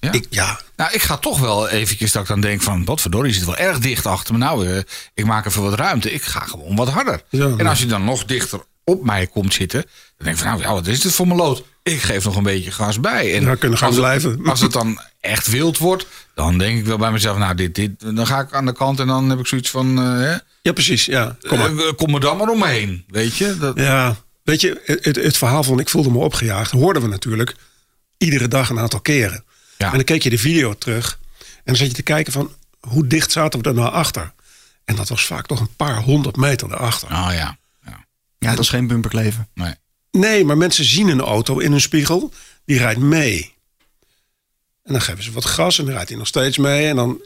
Ja. 0.00 0.12
Ik, 0.12 0.26
ja, 0.30 0.60
Nou, 0.76 0.92
ik 0.92 1.02
ga 1.02 1.16
toch 1.16 1.38
wel 1.40 1.68
eventjes 1.68 2.12
dat 2.12 2.22
ik 2.22 2.28
dan 2.28 2.40
denk 2.40 2.62
van... 2.62 2.84
wat 2.84 3.00
verdorie, 3.00 3.30
je 3.32 3.36
zit 3.36 3.46
wel 3.46 3.56
erg 3.56 3.78
dicht 3.78 4.06
achter 4.06 4.32
me. 4.34 4.38
Nou, 4.40 4.66
eh, 4.68 4.78
ik 5.14 5.24
maak 5.24 5.46
even 5.46 5.62
wat 5.62 5.74
ruimte. 5.78 6.12
Ik 6.12 6.22
ga 6.22 6.40
gewoon 6.40 6.76
wat 6.76 6.88
harder. 6.88 7.22
Ja, 7.28 7.54
en 7.56 7.66
als 7.66 7.78
je 7.78 7.86
dan 7.86 8.04
nog 8.04 8.24
dichter 8.24 8.60
op 8.84 9.04
mij 9.04 9.26
komt 9.26 9.54
zitten... 9.54 9.82
dan 9.82 9.90
denk 10.26 10.36
ik 10.36 10.42
van, 10.42 10.50
nou 10.52 10.62
ja, 10.62 10.72
wat 10.72 10.86
is 10.86 11.00
dit 11.00 11.12
voor 11.12 11.26
mijn 11.26 11.38
lood? 11.38 11.62
Ik 11.82 12.00
geef 12.02 12.24
nog 12.24 12.36
een 12.36 12.42
beetje 12.42 12.70
gas 12.70 13.00
bij. 13.00 13.34
En 13.36 13.42
Ja, 13.44 13.54
kunnen 13.54 13.78
gaan 13.78 13.86
als 13.88 13.96
het- 13.96 14.04
blijven. 14.04 14.44
Als 14.50 14.60
het 14.60 14.72
dan 14.72 15.00
echt 15.20 15.46
wild 15.50 15.78
wordt... 15.78 16.06
dan 16.34 16.58
denk 16.58 16.78
ik 16.78 16.84
wel 16.86 16.98
bij 16.98 17.10
mezelf, 17.12 17.38
nou, 17.38 17.54
dit, 17.54 17.74
dit, 17.74 17.90
dan 18.16 18.26
ga 18.26 18.40
ik 18.40 18.52
aan 18.52 18.66
de 18.66 18.72
kant... 18.72 19.00
en 19.00 19.06
dan 19.06 19.30
heb 19.30 19.38
ik 19.38 19.46
zoiets 19.46 19.70
van, 19.70 19.98
eh, 20.22 20.36
ja 20.62 20.72
precies. 20.72 21.04
Ja, 21.04 21.36
kom 21.48 21.58
maar. 21.58 21.76
eh, 21.76 21.92
kom 21.96 22.14
er 22.14 22.20
dan 22.20 22.36
maar 22.36 22.48
omheen. 22.48 23.04
Weet 23.08 23.36
je? 23.36 23.56
Dat, 23.58 23.76
Ja, 23.78 24.16
weet 24.42 24.60
je, 24.60 24.80
het, 24.84 25.04
het, 25.04 25.16
het 25.16 25.36
verhaal 25.36 25.62
van 25.62 25.80
ik 25.80 25.88
voelde 25.88 26.10
me 26.10 26.18
opgejaagd... 26.18 26.70
hoorden 26.70 27.02
we 27.02 27.08
natuurlijk 27.08 27.54
iedere 28.16 28.48
dag 28.48 28.70
een 28.70 28.78
aantal 28.78 29.00
keren. 29.00 29.44
Ja. 29.78 29.86
En 29.86 29.94
dan 29.94 30.04
keek 30.04 30.22
je 30.22 30.30
de 30.30 30.38
video 30.38 30.74
terug... 30.74 31.18
en 31.38 31.62
dan 31.64 31.76
zat 31.76 31.86
je 31.86 31.92
te 31.92 32.02
kijken 32.02 32.32
van, 32.32 32.52
hoe 32.80 33.06
dicht 33.06 33.32
zaten 33.32 33.62
we 33.62 33.68
er 33.68 33.74
nou 33.74 33.92
achter? 33.92 34.32
En 34.84 34.96
dat 34.96 35.08
was 35.08 35.26
vaak 35.26 35.46
toch 35.46 35.60
een 35.60 35.76
paar 35.76 36.02
honderd 36.02 36.36
meter 36.36 36.72
erachter. 36.72 37.08
Oh 37.08 37.28
ja. 37.32 37.58
ja. 37.84 38.06
Ja, 38.38 38.50
dat 38.50 38.58
is 38.58 38.68
geen 38.68 38.86
bumperkleven. 38.86 39.48
Nee. 39.54 39.74
Nee, 40.10 40.44
maar 40.44 40.56
mensen 40.56 40.84
zien 40.84 41.08
een 41.08 41.20
auto 41.20 41.58
in 41.58 41.72
een 41.72 41.80
spiegel, 41.80 42.32
die 42.64 42.78
rijdt 42.78 43.00
mee. 43.00 43.54
En 44.84 44.92
dan 44.92 45.02
geven 45.02 45.24
ze 45.24 45.32
wat 45.32 45.44
gas 45.44 45.78
en 45.78 45.84
dan 45.84 45.94
rijdt 45.94 46.08
hij 46.08 46.18
nog 46.18 46.26
steeds 46.26 46.58
mee. 46.58 46.88
En 46.88 46.96
dan, 46.96 47.22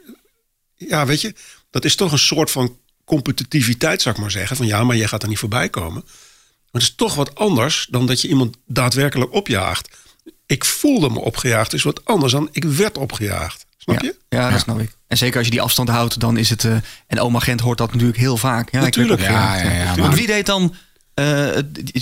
ja, 0.75 1.07
weet 1.07 1.21
je, 1.21 1.35
dat 1.71 1.85
is 1.85 1.97
toch 1.97 2.13
een 2.13 2.19
soort 2.19 2.51
van 2.51 2.79
competitiviteit, 3.05 4.03
zou 4.03 4.15
ik 4.15 4.21
maar 4.21 4.31
zeggen. 4.31 4.57
Van 4.57 4.67
ja, 4.67 4.85
maar 4.85 4.97
jij 4.97 5.09
gaat 5.09 5.23
er 5.23 5.29
niet 5.29 5.39
voorbij 5.39 5.69
komen. 5.69 6.03
Maar 6.03 6.83
het 6.83 6.83
is 6.83 6.95
toch 6.95 7.15
wat 7.15 7.35
anders 7.35 7.87
dan 7.91 8.07
dat 8.07 8.21
je 8.21 8.29
iemand 8.29 8.57
daadwerkelijk 8.67 9.33
opjaagt. 9.33 9.97
Ik 10.47 10.65
voelde 10.65 11.11
me 11.11 11.19
opgejaagd, 11.21 11.73
is 11.73 11.83
wat 11.83 12.01
anders 12.05 12.33
dan 12.33 12.49
ik 12.53 12.65
werd 12.65 12.99
opgejaagd. 12.99 13.67
Snap 13.77 14.01
Ja, 14.03 14.09
je? 14.09 14.37
ja, 14.37 14.51
dat 14.51 14.61
snap 14.61 14.81
ik. 14.81 14.91
En 15.09 15.17
zeker 15.17 15.37
als 15.37 15.45
je 15.47 15.53
die 15.53 15.61
afstand 15.61 15.89
houdt, 15.89 16.21
dan 16.21 16.37
is 16.37 16.51
het... 16.51 16.65
eh, 16.65 16.75
en 17.07 17.21
oma 17.21 17.39
Gent 17.39 17.61
hoort 17.61 17.79
dat 17.79 17.93
natuurlijk 17.93 18.19
heel 18.19 18.37
vaak. 18.37 18.73
Ja, 18.73 18.81
Natuurlijk. 18.81 19.21
Ja, 19.21 19.57
ja, 19.57 19.71
ja, 19.73 19.85
Want 19.87 19.97
maar- 19.99 20.11
wie 20.15 20.27
deed 20.27 20.47
dan... 20.47 20.75
eh, 21.15 21.49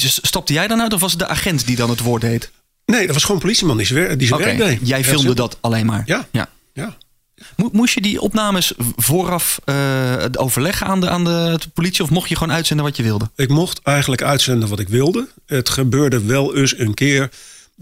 stapte 0.03 0.53
jij 0.53 0.67
dan 0.67 0.81
uit 0.81 0.93
of 0.93 1.01
was 1.01 1.11
het 1.11 1.21
de 1.21 1.27
agent 1.27 1.67
die 1.67 1.77
dan 1.77 1.91
het 1.91 2.01
woord 2.01 2.21
deed? 2.21 2.51
Nee, 2.87 3.05
dat 3.05 3.15
was 3.15 3.23
gewoon 3.23 3.37
een 3.37 3.43
politieman 3.43 3.77
die 3.77 3.87
zijn, 3.87 3.99
wer- 3.99 4.19
die 4.19 4.27
zijn 4.27 4.41
Oké, 4.41 4.57
werk 4.57 4.79
deed. 4.79 4.89
jij 4.89 5.05
filmde 5.05 5.35
dat 5.35 5.59
alleen 5.61 5.87
maar. 5.87 6.03
Ja. 6.07 6.27
ja. 6.31 6.49
Ja. 6.73 6.97
Mo- 7.57 7.69
Moest 7.73 7.95
je 7.95 8.01
die 8.01 8.21
opnames 8.21 8.73
vooraf 8.97 9.61
eh, 9.65 9.75
het 10.17 10.39
overleggen 10.39 10.87
aan 10.87 11.01
de, 11.01 11.09
aan 11.09 11.25
de 11.25 11.59
politie? 11.75 12.03
Of 12.05 12.11
mocht 12.11 12.29
je 12.29 12.37
gewoon 12.37 12.55
uitzenden 12.55 12.85
wat 12.85 12.97
je 12.97 13.03
wilde? 13.03 13.31
Ik 13.37 13.49
mocht 13.49 13.81
eigenlijk 13.83 14.23
uitzenden 14.23 14.69
wat 14.69 14.79
ik 14.79 14.89
wilde. 14.89 15.29
Het 15.47 15.69
gebeurde 15.69 16.25
wel 16.25 16.57
eens 16.57 16.79
een 16.79 16.95
keer 16.95 17.31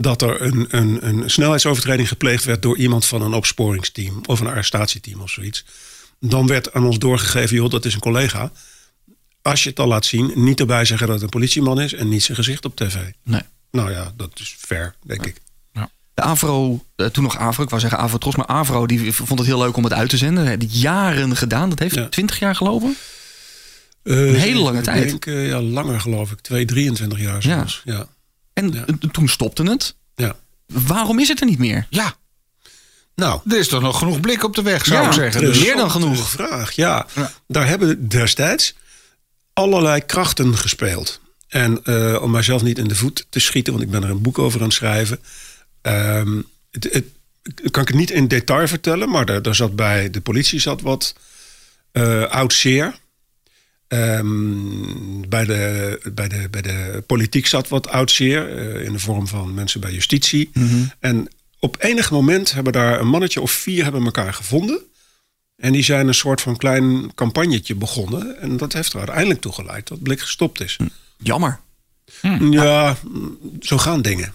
dat 0.00 0.22
er 0.22 0.42
een, 0.42 0.66
een, 0.70 1.06
een 1.08 1.30
snelheidsovertreding 1.30 2.08
gepleegd 2.08 2.44
werd 2.44 2.62
door 2.62 2.76
iemand 2.76 3.04
van 3.06 3.22
een 3.22 3.32
opsporingsteam 3.34 4.20
of 4.26 4.40
een 4.40 4.46
arrestatieteam 4.46 5.20
of 5.20 5.30
zoiets. 5.30 5.64
Dan 6.20 6.46
werd 6.46 6.72
aan 6.72 6.84
ons 6.84 6.98
doorgegeven, 6.98 7.56
joh, 7.56 7.70
dat 7.70 7.84
is 7.84 7.94
een 7.94 8.00
collega. 8.00 8.52
Als 9.42 9.62
je 9.62 9.68
het 9.68 9.78
al 9.80 9.86
laat 9.86 10.06
zien, 10.06 10.32
niet 10.34 10.60
erbij 10.60 10.84
zeggen 10.84 11.06
dat 11.06 11.14
het 11.16 11.24
een 11.24 11.30
politieman 11.30 11.80
is 11.80 11.92
en 11.94 12.08
niet 12.08 12.22
zijn 12.22 12.36
gezicht 12.36 12.64
op 12.64 12.76
tv. 12.76 12.96
Nee. 13.24 13.40
Nou 13.70 13.90
ja, 13.90 14.12
dat 14.16 14.30
is 14.40 14.56
fair, 14.58 14.94
denk 15.06 15.26
ik. 15.26 15.36
De 16.14 16.24
Avro, 16.24 16.84
eh, 16.96 17.06
toen 17.06 17.22
nog 17.22 17.36
Avro, 17.38 17.62
ik 17.62 17.68
wou 17.68 17.80
zeggen 17.80 17.98
Avro 17.98 18.18
Tros, 18.18 18.36
maar 18.36 18.46
Avro 18.46 18.86
die 18.86 19.12
vond 19.12 19.38
het 19.38 19.48
heel 19.48 19.58
leuk 19.58 19.76
om 19.76 19.84
het 19.84 19.92
uit 19.92 20.10
te 20.10 20.16
zenden. 20.16 20.44
Dat 20.44 20.60
heeft 20.60 20.80
jaren 20.80 21.36
gedaan. 21.36 21.68
Dat 21.68 21.78
heeft 21.78 21.94
Ja. 21.94 22.08
20 22.08 22.38
jaar 22.38 22.54
gelopen. 22.54 22.96
een 24.02 24.34
hele 24.34 24.58
lange 24.60 24.80
tijd. 24.80 25.02
Ik 25.12 25.24
denk, 25.24 25.26
eh, 25.26 25.48
ja, 25.48 25.60
langer 25.62 26.00
geloof 26.00 26.30
ik. 26.30 26.40
2, 26.40 26.64
23 26.64 27.18
jaar 27.20 27.34
Ja. 27.34 27.40
zelfs. 27.40 27.82
Ja. 27.84 28.06
En 28.58 28.72
Ja. 28.72 28.84
eh, 28.86 28.94
toen 29.10 29.28
stopte 29.28 29.62
het. 29.62 29.94
ja. 30.14 30.36
Waarom 30.66 31.18
is 31.18 31.28
het 31.28 31.40
er 31.40 31.46
niet 31.46 31.58
meer? 31.58 31.86
Ja, 31.90 32.14
Nou, 33.14 33.40
er 33.48 33.58
is 33.58 33.68
toch 33.68 33.82
nog 33.82 33.98
genoeg 33.98 34.20
blik 34.20 34.44
op 34.44 34.54
de 34.54 34.62
weg, 34.62 34.84
zou 34.86 35.00
Ja, 35.02 35.06
ik 35.08 35.12
zeggen. 35.14 35.40
Dus, 35.40 35.60
meer 35.60 35.76
dan 35.76 35.90
genoeg. 35.90 36.28
vraag, 36.30 36.70
ja. 36.72 37.06
Ja. 37.14 37.32
Daar 37.46 37.66
hebben 37.66 38.08
destijds 38.08 38.74
allerlei 39.52 40.00
krachten 40.06 40.56
gespeeld. 40.56 41.20
En 41.48 41.84
eh, 41.84 42.18
om 42.22 42.30
mijzelf 42.30 42.62
niet 42.62 42.78
in 42.78 42.88
de 42.88 42.94
voet 42.94 43.26
te 43.30 43.40
schieten, 43.40 43.72
want 43.72 43.84
ik 43.84 43.90
ben 43.90 44.02
er 44.02 44.10
een 44.10 44.22
boek 44.22 44.38
over 44.38 44.60
aan 44.60 44.66
het 44.66 44.74
schrijven. 44.74 45.20
ehm, 45.82 46.42
het, 46.70 46.88
het, 46.92 47.04
kan 47.70 47.82
ik 47.82 47.88
het 47.88 47.96
niet 47.96 48.10
in 48.10 48.28
detail 48.28 48.68
vertellen, 48.68 49.10
maar 49.10 49.24
daar, 49.26 49.42
daar 49.42 49.54
zat 49.54 49.76
bij 49.76 50.10
de 50.10 50.20
politie 50.20 50.60
zat 50.60 50.80
wat 50.80 51.14
eh 51.92 52.22
oud 52.24 52.52
zeer. 52.52 52.98
Ehm, 53.88 55.28
bij, 55.28 55.44
de, 55.44 56.00
bij, 56.14 56.28
de, 56.28 56.48
bij 56.50 56.62
de 56.62 57.02
politiek 57.06 57.46
zat 57.46 57.68
wat 57.68 57.88
oud 57.88 58.10
zeer, 58.10 58.56
eh, 58.56 58.84
in 58.84 58.92
de 58.92 58.98
vorm 58.98 59.26
van 59.26 59.54
mensen 59.54 59.80
bij 59.80 59.92
justitie. 59.92 60.50
En 61.00 61.28
op 61.58 61.76
enig 61.78 62.10
moment 62.10 62.52
hebben 62.52 62.72
daar 62.72 63.00
een 63.00 63.08
mannetje 63.08 63.40
of 63.40 63.50
vier 63.50 63.82
hebben 63.82 64.04
elkaar 64.04 64.34
gevonden. 64.34 64.80
En 65.56 65.72
die 65.72 65.82
zijn 65.82 66.08
een 66.08 66.14
soort 66.14 66.40
van 66.40 66.56
klein 66.56 67.14
campagnetje 67.14 67.74
begonnen. 67.74 68.40
En 68.40 68.56
dat 68.56 68.72
heeft 68.72 68.92
er 68.92 68.98
uiteindelijk 68.98 69.40
toe 69.40 69.52
geleid 69.52 69.88
dat 69.88 70.02
Blik 70.02 70.20
gestopt 70.20 70.60
is. 70.60 70.76
Jammer. 71.18 71.60
Ja, 72.50 72.96
zo 73.60 73.78
gaan 73.78 74.02
dingen. 74.02 74.32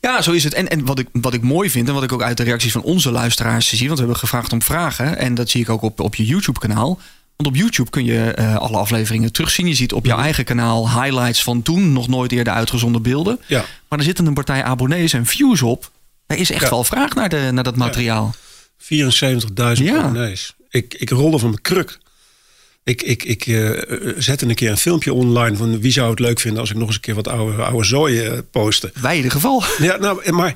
Ja, 0.00 0.22
zo 0.22 0.32
is 0.32 0.44
het. 0.44 0.54
En, 0.54 0.68
en 0.68 0.84
wat, 0.84 0.98
ik, 0.98 1.08
wat 1.12 1.34
ik 1.34 1.42
mooi 1.42 1.70
vind 1.70 1.88
en 1.88 1.94
wat 1.94 2.02
ik 2.02 2.12
ook 2.12 2.22
uit 2.22 2.36
de 2.36 2.42
reacties 2.42 2.72
van 2.72 2.82
onze 2.82 3.10
luisteraars 3.10 3.68
zie, 3.68 3.86
want 3.86 3.98
we 3.98 4.04
hebben 4.04 4.16
gevraagd 4.16 4.52
om 4.52 4.62
vragen. 4.62 5.18
En 5.18 5.34
dat 5.34 5.50
zie 5.50 5.60
ik 5.60 5.68
ook 5.68 5.82
op, 5.82 6.00
op 6.00 6.14
je 6.14 6.24
YouTube-kanaal. 6.24 7.00
Want 7.42 7.54
op 7.54 7.60
YouTube 7.60 7.90
kun 7.90 8.04
je 8.04 8.30
eh, 8.30 8.56
alle 8.56 8.76
afleveringen 8.76 9.32
terugzien. 9.32 9.66
Je 9.68 9.74
ziet 9.74 9.92
op 9.92 10.06
jouw 10.06 10.18
eigen 10.18 10.44
kanaal 10.44 11.02
highlights 11.02 11.42
van 11.42 11.62
toen, 11.62 11.92
nog 11.92 12.08
nooit 12.08 12.32
eerder 12.32 12.52
uitgezonden 12.52 13.02
beelden. 13.02 13.40
Ja. 13.46 13.64
Maar 13.88 13.98
er 13.98 14.04
zitten 14.04 14.26
een 14.26 14.34
partij 14.34 14.62
abonnees 14.64 15.12
en 15.12 15.26
views 15.26 15.62
op. 15.62 15.90
Er 16.26 16.38
is 16.38 16.50
echt 16.50 16.62
Ja. 16.62 16.70
wel 16.70 16.84
vraag 16.84 17.14
naar, 17.14 17.28
de, 17.28 17.48
naar 17.52 17.64
dat 17.64 17.76
materiaal. 17.76 18.34
74.000 18.76 19.84
Ja. 19.84 19.96
abonnees. 19.98 20.54
Ik, 20.70 20.94
ik 20.94 21.10
rolde 21.10 21.38
van 21.38 21.48
mijn 21.48 21.62
kruk. 21.62 21.98
Ik, 22.84 23.02
ik, 23.02 23.22
ik 23.22 23.46
eh, 23.46 24.12
zette 24.18 24.46
een 24.48 24.54
keer 24.54 24.70
een 24.70 24.76
filmpje 24.76 25.12
online 25.12 25.56
van 25.56 25.80
wie 25.80 25.92
zou 25.92 26.10
het 26.10 26.18
leuk 26.18 26.40
vinden 26.40 26.60
als 26.60 26.70
ik 26.70 26.76
nog 26.76 26.86
eens 26.86 26.94
een 26.94 27.00
keer 27.02 27.14
wat 27.14 27.28
oude, 27.28 27.62
oude 27.62 27.84
zooi 27.86 28.20
eh, 28.20 28.38
postte. 28.50 28.90
Wij 29.00 29.10
in 29.10 29.16
ieder 29.16 29.32
geval. 29.32 29.64
Ja, 29.78 29.96
nou, 29.96 30.32
maar 30.32 30.54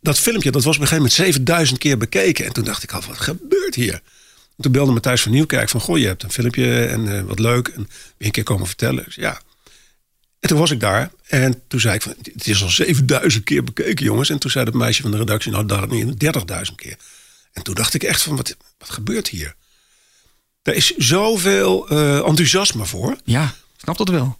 dat 0.00 0.18
filmpje 0.18 0.50
dat 0.50 0.64
was 0.64 0.76
op 0.76 0.82
een 0.82 0.88
gegeven 0.88 1.10
moment 1.10 1.28
7000 1.28 1.78
keer 1.78 1.98
bekeken. 1.98 2.44
En 2.44 2.52
toen 2.52 2.64
dacht 2.64 2.82
ik 2.82 2.92
al, 2.92 3.02
wat 3.08 3.20
gebeurt 3.20 3.74
hier? 3.74 4.00
En 4.56 4.62
toen 4.62 4.72
belde 4.72 4.92
Matthijs 4.92 5.22
van 5.22 5.32
Nieuwkerk 5.32 5.68
van, 5.68 5.80
goh, 5.80 5.98
je 5.98 6.06
hebt 6.06 6.22
een 6.22 6.30
filmpje 6.30 6.84
en 6.84 7.16
eh, 7.16 7.22
wat 7.22 7.38
leuk. 7.38 7.68
En 7.68 7.88
een 8.18 8.30
keer 8.30 8.44
komen 8.44 8.66
vertellen? 8.66 9.04
Dus 9.04 9.14
ja. 9.14 9.40
En 10.40 10.48
toen 10.48 10.58
was 10.58 10.70
ik 10.70 10.80
daar 10.80 11.10
en 11.26 11.62
toen 11.68 11.80
zei 11.80 11.94
ik 11.94 12.02
van, 12.02 12.14
het 12.22 12.46
is 12.46 12.62
al 12.62 12.68
7000 12.68 13.44
keer 13.44 13.64
bekeken 13.64 14.04
jongens. 14.04 14.30
En 14.30 14.38
toen 14.38 14.50
zei 14.50 14.64
het 14.64 14.74
meisje 14.74 15.02
van 15.02 15.10
de 15.10 15.16
redactie, 15.16 15.52
nou 15.52 15.66
daar 15.66 15.88
niet 15.88 16.24
30.000 16.24 16.74
keer. 16.76 16.96
En 17.52 17.62
toen 17.62 17.74
dacht 17.74 17.94
ik 17.94 18.02
echt 18.02 18.22
van, 18.22 18.36
wat, 18.36 18.56
wat 18.78 18.90
gebeurt 18.90 19.28
hier? 19.28 19.54
Er 20.62 20.74
is 20.74 20.96
zoveel 20.96 21.88
eh, 21.88 22.16
enthousiasme 22.16 22.86
voor. 22.86 23.16
Ja, 23.24 23.54
snap 23.76 23.96
dat 23.96 24.08
wel. 24.08 24.38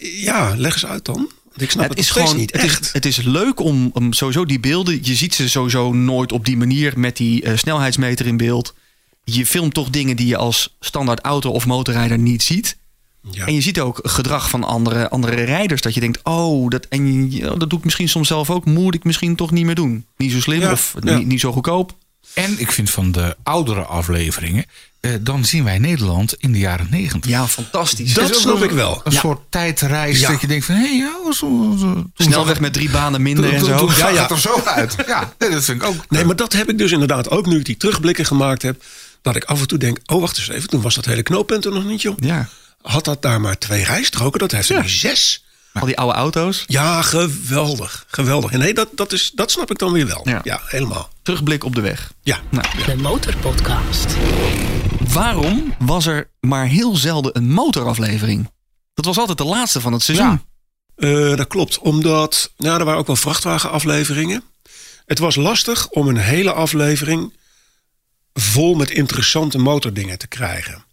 Ja, 0.00 0.54
leg 0.56 0.72
eens 0.72 0.86
uit 0.86 1.04
dan. 1.04 1.30
Want 1.44 1.62
ik 1.62 1.70
snap 1.70 1.88
het, 1.88 1.98
het 1.98 2.06
is 2.06 2.10
gewoon 2.10 2.36
niet 2.36 2.52
het 2.52 2.62
echt. 2.62 2.80
is, 2.80 2.92
het 2.92 3.06
is 3.06 3.16
leuk 3.16 3.60
om, 3.60 3.90
om 3.92 4.12
sowieso 4.12 4.44
die 4.44 4.60
beelden. 4.60 4.98
Je 5.02 5.14
ziet 5.14 5.34
ze 5.34 5.48
sowieso 5.48 5.92
nooit 5.92 6.32
op 6.32 6.44
die 6.44 6.56
manier 6.56 6.98
met 6.98 7.16
die 7.16 7.42
eh, 7.42 7.56
snelheidsmeter 7.56 8.26
in 8.26 8.36
beeld. 8.36 8.74
Je 9.24 9.46
filmt 9.46 9.74
toch 9.74 9.90
dingen 9.90 10.16
die 10.16 10.26
je 10.26 10.36
als 10.36 10.76
standaard 10.80 11.20
auto 11.20 11.50
of 11.50 11.66
motorrijder 11.66 12.18
niet 12.18 12.42
ziet. 12.42 12.76
ja. 13.30 13.46
En 13.46 13.54
je 13.54 13.60
ziet 13.60 13.80
ook 13.80 14.00
gedrag 14.02 14.50
van 14.50 14.64
andere, 14.64 15.08
andere 15.10 15.42
rijders. 15.44 15.80
Dat 15.82 15.94
je 15.94 16.00
denkt, 16.00 16.20
oh, 16.22 16.68
dat, 16.68 16.86
en 16.88 17.30
je- 17.32 17.54
dat 17.58 17.70
doe 17.70 17.78
ik 17.78 17.84
misschien 17.84 18.08
soms 18.08 18.28
zelf 18.28 18.50
ook. 18.50 18.64
Moet 18.64 18.94
ik 18.94 19.04
misschien 19.04 19.36
toch 19.36 19.50
niet 19.50 19.64
meer 19.64 19.74
doen. 19.74 20.06
Niet 20.16 20.32
zo 20.32 20.40
slim 20.40 20.60
Ja, 20.60 20.72
of 20.72 20.94
ja. 21.02 21.16
niet, 21.16 21.26
niet 21.26 21.40
zo 21.40 21.52
goedkoop. 21.52 21.94
En 22.34 22.60
ik 22.60 22.72
vind 22.72 22.90
van 22.90 23.12
de 23.12 23.36
oudere 23.42 23.80
afleveringen, 23.82 24.64
eh, 25.00 25.10
dan 25.20 25.44
zien 25.44 25.64
wij 25.64 25.78
Nederland 25.78 26.34
in 26.38 26.52
de 26.52 26.58
jaren 26.58 26.86
negentig. 26.90 27.30
Ja, 27.30 27.40
Dat 27.40 27.50
fantastisch. 27.50 28.10
Is 28.16 28.18
ook 28.18 28.34
snap 28.34 28.62
ik 28.62 28.70
wel. 28.70 29.00
Een 29.04 29.12
Ja. 29.12 29.18
soort 29.18 29.40
tijdreis 29.48 30.20
Ja. 30.20 30.30
dat 30.30 30.40
je 30.40 30.46
denkt 30.46 30.64
van, 30.64 30.74
hé, 30.74 30.86
ja, 30.88 31.32
zo, 31.32 31.76
zo, 31.78 32.04
Snelweg 32.14 32.60
met 32.60 32.72
drie 32.72 32.90
banen 32.90 33.22
minder 33.22 33.44
toen, 33.44 33.54
en 33.54 33.64
zo. 33.64 33.76
toen 33.86 33.96
Ja, 33.96 34.08
ja. 34.08 34.22
het 34.22 34.30
er 34.30 34.40
zo 34.40 34.60
uit. 34.64 34.96
Ja, 35.06 35.32
nee, 35.38 35.50
dat 35.50 35.64
vind 35.64 35.82
ik 35.82 35.88
ook. 35.88 36.04
Nee, 36.08 36.24
maar 36.24 36.36
dat 36.36 36.52
heb 36.52 36.68
ik 36.70 36.78
dus 36.78 36.92
inderdaad 36.92 37.30
ook 37.30 37.46
nu 37.46 37.58
ik 37.58 37.64
die 37.64 37.76
terugblikken 37.76 38.24
gemaakt 38.26 38.62
heb. 38.62 38.82
Dat 39.22 39.36
ik 39.36 39.44
af 39.44 39.60
en 39.60 39.66
toe 39.66 39.78
denk, 39.78 39.98
oh 40.06 40.20
wacht 40.20 40.38
eens 40.38 40.48
even, 40.48 40.68
toen 40.68 40.80
was 40.82 40.94
dat 40.94 41.04
hele 41.04 41.22
knooppunt 41.22 41.64
er 41.64 41.72
nog 41.72 41.84
niet, 41.84 42.02
joh. 42.02 42.16
Ja, 42.18 42.48
Had 42.82 43.04
dat 43.04 43.22
daar 43.22 43.40
maar 43.40 43.58
twee 43.58 43.84
rijstroken, 43.84 44.38
dat 44.38 44.50
heeft 44.52 44.68
er 44.70 44.82
nu 44.82 44.88
zes. 44.88 45.44
al 45.72 45.86
die 45.86 45.98
oude 45.98 46.14
auto's. 46.18 46.64
Ja, 46.66 47.02
geweldig, 47.02 48.04
geweldig. 48.08 48.52
En 48.52 48.58
nee, 48.58 48.74
dat, 48.74 48.88
dat, 48.94 49.12
is, 49.12 49.30
dat 49.34 49.50
snap 49.50 49.70
ik 49.70 49.78
dan 49.78 49.92
weer 49.92 50.06
wel. 50.06 50.20
Ja. 50.24 50.40
Ja, 50.42 50.60
helemaal. 50.64 51.08
Terugblik 51.22 51.64
op 51.64 51.74
de 51.74 51.80
weg. 51.80 52.12
Ja. 52.22 52.40
Nou, 52.50 52.66
De 52.86 52.96
Motorpodcast. 52.96 54.06
Waarom 55.12 55.74
was 55.78 56.06
er 56.06 56.28
maar 56.40 56.66
heel 56.66 56.96
zelden 56.96 57.36
een 57.36 57.50
motoraflevering? 57.50 58.50
Dat 58.94 59.04
was 59.04 59.18
altijd 59.18 59.38
de 59.38 59.44
laatste 59.44 59.80
van 59.80 59.92
het 59.92 60.02
seizoen. 60.02 60.26
Ja. 60.96 61.30
Eh, 61.30 61.36
dat 61.36 61.46
klopt, 61.46 61.78
omdat 61.78 62.52
nou, 62.56 62.78
er 62.78 62.84
waren 62.84 63.00
ook 63.00 63.06
wel 63.06 63.16
vrachtwagenafleveringen. 63.16 64.42
Het 65.06 65.18
was 65.18 65.36
lastig 65.36 65.88
om 65.88 66.08
een 66.08 66.16
hele 66.16 66.52
aflevering 66.52 67.32
vol 68.34 68.74
met 68.74 68.90
interessante 68.90 69.58
motordingen 69.58 70.18
te 70.18 70.26
krijgen. 70.26 70.84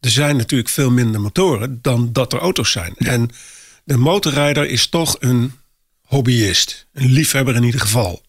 Er 0.00 0.10
zijn 0.10 0.36
natuurlijk 0.36 0.70
veel 0.70 0.90
minder 0.90 1.20
motoren 1.20 1.78
dan 1.82 2.12
dat 2.12 2.32
er 2.32 2.38
auto's 2.38 2.70
zijn. 2.70 2.94
En 2.96 3.30
de 3.84 3.96
motorrijder 3.96 4.66
is 4.66 4.86
toch 4.86 5.16
een 5.18 5.52
hobbyist, 6.02 6.86
een 6.92 7.10
liefhebber 7.10 7.54
in 7.54 7.62
ieder 7.62 7.80
geval. 7.80 8.22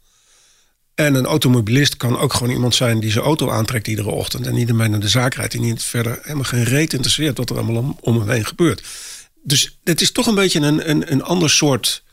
En 0.95 1.15
een 1.15 1.25
automobilist 1.25 1.97
kan 1.97 2.19
ook 2.19 2.33
gewoon 2.33 2.53
iemand 2.53 2.75
zijn 2.75 2.99
die 2.99 3.11
zijn 3.11 3.25
auto 3.25 3.49
aantrekt 3.49 3.87
iedere 3.87 4.09
ochtend. 4.09 4.47
En 4.47 4.53
niet 4.53 4.69
ermee 4.69 4.87
naar 4.87 4.99
de 4.99 5.07
zaak 5.07 5.33
rijdt. 5.33 5.51
Die 5.51 5.61
niet 5.61 5.83
verder 5.83 6.19
helemaal 6.21 6.43
geen 6.43 6.63
reet 6.63 6.93
interesseert 6.93 7.37
wat 7.37 7.49
er 7.49 7.55
allemaal 7.55 7.75
om, 7.75 7.97
om 8.01 8.19
hem 8.19 8.29
heen 8.29 8.45
gebeurt. 8.45 8.83
Dus 9.43 9.79
het 9.83 10.01
is 10.01 10.11
toch 10.11 10.27
een 10.27 10.35
beetje 10.35 10.59
een, 10.59 10.89
een, 10.89 11.11
een 11.11 11.23
ander 11.23 11.49
soort 11.49 12.03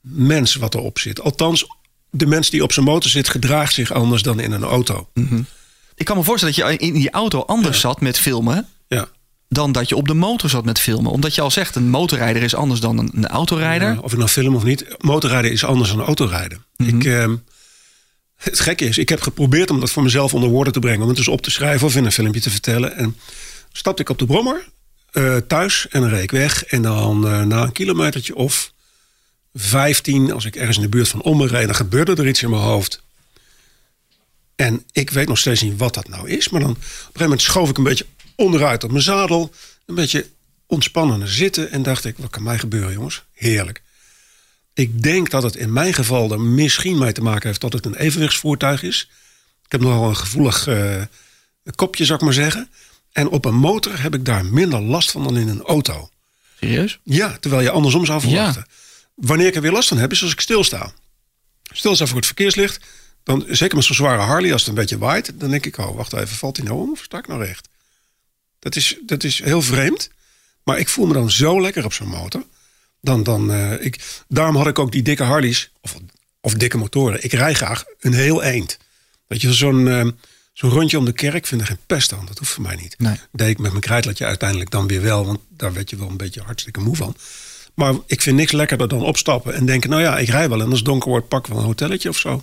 mens 0.00 0.54
wat 0.54 0.74
erop 0.74 0.98
zit. 0.98 1.20
Althans, 1.20 1.66
de 2.14 2.26
mens 2.26 2.50
die 2.50 2.62
op 2.62 2.72
zijn 2.72 2.86
motor 2.86 3.10
zit 3.10 3.28
gedraagt 3.28 3.72
zich 3.74 3.92
anders 3.92 4.22
dan 4.22 4.40
in 4.40 4.52
een 4.52 4.62
auto. 4.62 5.08
Ik 5.94 6.04
kan 6.04 6.16
me 6.16 6.22
voorstellen 6.22 6.54
dat 6.56 6.70
je 6.70 6.86
in 6.86 6.94
die 6.94 7.10
auto 7.10 7.40
anders 7.40 7.80
zat 7.80 8.00
met 8.00 8.18
filmen 8.18 8.66
Ja. 8.88 9.08
dan 9.48 9.72
dat 9.72 9.88
je 9.88 9.96
op 9.96 10.08
de 10.08 10.14
motor 10.14 10.50
zat 10.50 10.64
met 10.64 10.80
filmen. 10.80 11.10
Omdat 11.12 11.34
je 11.34 11.40
al 11.40 11.50
zegt, 11.50 11.76
een 11.76 11.90
motorrijder 11.90 12.42
is 12.42 12.54
anders 12.54 12.80
dan 12.80 12.98
een, 12.98 13.10
een 13.14 13.26
autorijder. 13.26 13.92
Ja, 13.92 13.98
of 14.00 14.12
ik 14.12 14.18
nou 14.18 14.30
film 14.30 14.54
of 14.54 14.64
niet. 14.64 14.84
Motorrijden 14.98 15.50
is 15.52 15.64
anders 15.64 15.90
dan 15.90 16.00
autorijden. 16.00 16.64
Ik, 16.76 17.04
ehm, 17.04 17.36
het 18.36 18.60
gekke 18.60 18.84
is, 18.84 18.98
ik 18.98 19.08
heb 19.08 19.20
geprobeerd 19.20 19.70
om 19.70 19.80
dat 19.80 19.90
voor 19.90 20.02
mezelf 20.02 20.34
onder 20.34 20.50
woorden 20.50 20.72
te 20.72 20.78
brengen. 20.78 21.02
Om 21.02 21.08
het 21.08 21.16
dus 21.16 21.28
op 21.28 21.42
te 21.42 21.50
schrijven 21.50 21.86
of 21.86 21.96
in 21.96 22.04
een 22.04 22.12
filmpje 22.12 22.40
te 22.40 22.50
vertellen. 22.50 22.96
En 22.96 23.16
stapte 23.72 24.02
ik 24.02 24.08
op 24.08 24.18
de 24.18 24.26
brommer 24.26 24.68
eh, 25.12 25.36
thuis 25.36 25.88
en 25.88 26.00
dan 26.00 26.10
reed 26.10 26.22
ik 26.22 26.30
weg. 26.30 26.64
En 26.64 26.82
dan 26.82 27.26
eh, 27.28 27.42
na 27.42 27.62
een 27.62 27.72
kilometertje 27.72 28.34
of 28.34 28.72
15, 29.54 30.32
als 30.32 30.44
ik 30.44 30.56
ergens 30.56 30.76
in 30.76 30.82
de 30.82 30.88
buurt 30.88 31.08
van 31.08 31.22
Ommen 31.22 31.48
reed, 31.48 31.66
dan 31.66 31.74
gebeurde 31.74 32.14
er 32.14 32.28
iets 32.28 32.42
in 32.42 32.50
mijn 32.50 32.62
hoofd. 32.62 33.02
En 34.56 34.84
ik 34.92 35.10
weet 35.10 35.28
nog 35.28 35.38
steeds 35.38 35.62
niet 35.62 35.78
wat 35.78 35.94
dat 35.94 36.08
nou 36.08 36.28
is. 36.28 36.48
Maar 36.48 36.60
dan 36.60 36.70
op 36.70 36.76
een 36.76 36.82
gegeven 36.82 37.20
moment 37.22 37.42
schoof 37.42 37.68
ik 37.68 37.78
een 37.78 37.84
beetje 37.84 38.06
onderuit 38.34 38.84
op 38.84 38.90
mijn 38.90 39.02
zadel. 39.02 39.54
Een 39.86 39.94
beetje 39.94 40.26
ontspannen 40.66 41.28
zitten. 41.28 41.70
En 41.70 41.82
dacht 41.82 42.04
ik, 42.04 42.16
wat 42.18 42.30
kan 42.30 42.42
mij 42.42 42.58
gebeuren 42.58 42.92
jongens? 42.92 43.22
Heerlijk. 43.32 43.82
Ik 44.74 45.02
denk 45.02 45.30
dat 45.30 45.42
het 45.42 45.56
in 45.56 45.72
mijn 45.72 45.94
geval 45.94 46.32
er 46.32 46.40
misschien 46.40 46.98
mee 46.98 47.12
te 47.12 47.22
maken 47.22 47.48
heeft 47.48 47.60
dat 47.60 47.72
het 47.72 47.86
een 47.86 47.94
evenwichtsvoertuig 47.94 48.82
is. 48.82 49.10
Ik 49.64 49.72
heb 49.72 49.80
nogal 49.80 50.08
een 50.08 50.16
gevoelig 50.16 50.66
eh, 50.66 51.02
kopje, 51.74 52.04
zou 52.04 52.18
ik 52.18 52.24
maar 52.24 52.34
zeggen. 52.34 52.70
En 53.12 53.28
op 53.28 53.44
een 53.44 53.54
motor 53.54 54.00
heb 54.00 54.14
ik 54.14 54.24
daar 54.24 54.44
minder 54.44 54.82
last 54.82 55.10
van 55.10 55.22
dan 55.22 55.36
in 55.36 55.48
een 55.48 55.62
auto. 55.62 56.10
Serieus? 56.60 56.98
Ja, 57.02 57.36
terwijl 57.40 57.62
je 57.62 57.70
andersom 57.70 58.06
zou 58.06 58.20
verwachten. 58.20 58.66
Wanneer 59.14 59.46
ik 59.46 59.54
er 59.54 59.62
weer 59.62 59.72
last 59.72 59.88
van 59.88 59.98
heb, 59.98 60.12
is 60.12 60.22
als 60.22 60.32
ik 60.32 60.40
stilsta. 60.40 60.92
Stilsta 61.62 62.06
voor 62.06 62.16
het 62.16 62.26
verkeerslicht. 62.26 62.84
Dan, 63.22 63.44
zeker 63.48 63.76
met 63.76 63.84
zo'n 63.84 63.94
zware 63.94 64.22
Harley, 64.22 64.52
als 64.52 64.60
het 64.60 64.70
een 64.70 64.76
beetje 64.76 64.98
waait, 64.98 65.40
dan 65.40 65.50
denk 65.50 65.66
ik, 65.66 65.78
oh, 65.78 65.96
wacht 65.96 66.12
even, 66.12 66.36
valt 66.36 66.56
hij 66.56 66.66
nou 66.66 66.80
om 66.80 66.90
of 66.90 67.02
sta 67.02 67.18
ik 67.18 67.26
nou 67.26 67.44
recht? 67.44 67.68
Dat 68.58 68.76
is, 68.76 68.96
dat 69.06 69.24
is 69.24 69.42
heel 69.42 69.62
vreemd. 69.62 70.10
Maar 70.62 70.78
ik 70.78 70.88
voel 70.88 71.06
me 71.06 71.12
dan 71.12 71.30
zo 71.30 71.60
lekker 71.60 71.84
op 71.84 71.92
zo'n 71.92 72.08
motor. 72.08 72.44
Dan, 73.00 73.22
dan, 73.22 73.52
eh, 73.52 73.84
ik, 73.84 74.22
daarom 74.28 74.56
had 74.56 74.66
ik 74.66 74.78
ook 74.78 74.92
die 74.92 75.02
dikke 75.02 75.22
Harleys, 75.22 75.70
of, 75.80 75.96
of 76.40 76.54
dikke 76.54 76.76
motoren. 76.76 77.24
Ik 77.24 77.32
rij 77.32 77.54
graag 77.54 77.84
een 78.00 78.12
heel 78.12 78.42
eind. 78.42 78.78
Weet 79.26 79.40
je, 79.40 79.52
zo'n 79.52 79.88
eh, 79.88 80.08
zo'n 80.52 80.70
rondje 80.70 80.98
om 80.98 81.04
de 81.04 81.12
kerk 81.12 81.46
vind 81.46 81.60
er 81.60 81.66
geen 81.66 81.78
pest 81.86 82.12
aan. 82.12 82.26
Dat 82.26 82.38
hoeft 82.38 82.50
voor 82.50 82.62
mij 82.62 82.76
niet. 82.76 82.98
Nee. 82.98 83.16
Deed 83.32 83.48
ik 83.48 83.58
met 83.58 83.70
mijn 83.70 83.82
krijtlatje 83.82 84.24
uiteindelijk 84.24 84.70
dan 84.70 84.86
weer 84.86 85.02
wel. 85.02 85.26
Want 85.26 85.40
daar 85.48 85.72
werd 85.72 85.90
je 85.90 85.96
wel 85.96 86.08
een 86.08 86.16
beetje 86.16 86.42
hartstikke 86.42 86.80
moe 86.80 86.96
van. 86.96 87.16
Maar 87.74 87.94
ik 88.06 88.22
vind 88.22 88.36
niks 88.36 88.52
lekkerder 88.52 88.88
dan 88.88 89.02
opstappen 89.02 89.54
en 89.54 89.66
denken... 89.66 89.90
nou 89.90 90.02
ja, 90.02 90.18
ik 90.18 90.28
rij 90.28 90.48
wel 90.48 90.60
en 90.60 90.66
als 90.68 90.76
het 90.76 90.84
donker 90.84 91.08
wordt 91.10 91.28
pak 91.28 91.46
wel 91.46 91.58
een 91.58 91.64
hotelletje 91.64 92.08
of 92.08 92.18
zo. 92.18 92.42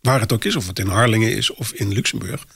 Waar 0.00 0.20
het 0.20 0.32
ook 0.32 0.44
is, 0.44 0.56
of 0.56 0.66
het 0.66 0.78
in 0.78 0.86
Harlingen 0.86 1.36
is 1.36 1.54
of 1.54 1.72
in 1.72 1.92
Luxemburg. 1.92 2.46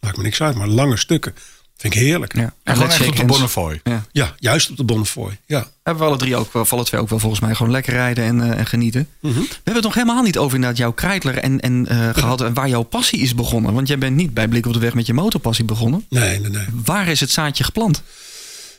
Maakt 0.00 0.16
me 0.16 0.22
niks 0.22 0.40
uit, 0.42 0.54
maar 0.56 0.68
lange 0.68 0.96
stukken 0.96 1.34
vind 1.76 1.94
ik 1.94 2.00
heerlijk. 2.00 2.36
Ja. 2.36 2.54
En 2.62 2.74
gewoon 2.74 2.90
echt 2.90 3.08
op 3.08 3.16
de. 3.16 3.24
Bonnefoy. 3.24 3.80
Ja. 3.84 4.04
Ja, 4.12 4.34
juist 4.36 4.70
op 4.70 4.76
de 4.76 4.84
Bonnefoy. 4.84 5.38
Ja. 5.46 5.68
Hebben 5.82 6.02
we 6.02 6.08
alle 6.08 6.18
drie 6.18 6.36
ook, 6.36 6.52
wel- 6.52 6.66
alle 6.68 6.84
twee 6.84 7.00
ook 7.00 7.08
wel 7.08 7.18
volgens 7.18 7.40
mij 7.40 7.54
gewoon 7.54 7.72
lekker 7.72 7.92
rijden 7.92 8.24
en, 8.24 8.40
eh, 8.52 8.58
en 8.58 8.66
genieten. 8.66 9.08
We 9.20 9.28
hebben 9.54 9.74
het 9.74 9.82
nog 9.82 9.94
helemaal 9.94 10.22
niet 10.22 10.38
over 10.38 10.54
inderdaad 10.54 10.78
jouw 10.78 10.92
krijtler 10.92 11.38
en, 11.38 11.60
en 11.60 11.86
eh, 11.86 12.08
gehad 12.14 12.40
en 12.40 12.54
waar 12.54 12.68
jouw 12.68 12.82
passie 12.82 13.18
is 13.20 13.34
begonnen. 13.34 13.74
Want 13.74 13.88
jij 13.88 13.98
bent 13.98 14.16
niet 14.16 14.34
bij 14.34 14.48
Blik 14.48 14.66
op 14.66 14.72
de 14.72 14.78
Weg 14.78 14.94
met 14.94 15.06
je 15.06 15.14
motorpassie 15.14 15.64
begonnen. 15.64 16.06
Nee, 16.08 16.40
nee, 16.40 16.50
nee. 16.50 16.66
Waar 16.84 17.08
is 17.08 17.20
het 17.20 17.30
zaadje 17.30 17.64
geplant? 17.64 18.02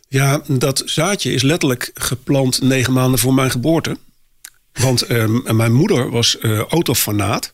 Ja, 0.08 0.44
dat 0.48 0.82
zaadje 0.86 1.34
is 1.34 1.42
letterlijk 1.42 1.92
geplant 1.94 2.62
negen 2.62 2.94
maanden 2.94 3.20
voor 3.20 3.34
mijn 3.34 3.52
geboorte. 3.52 3.98
Want 4.74 5.02
ehm, 5.02 5.56
mijn 5.56 5.74
moeder 5.74 6.10
was 6.10 6.38
eh 6.38 6.60
autofanaat. 6.60 7.54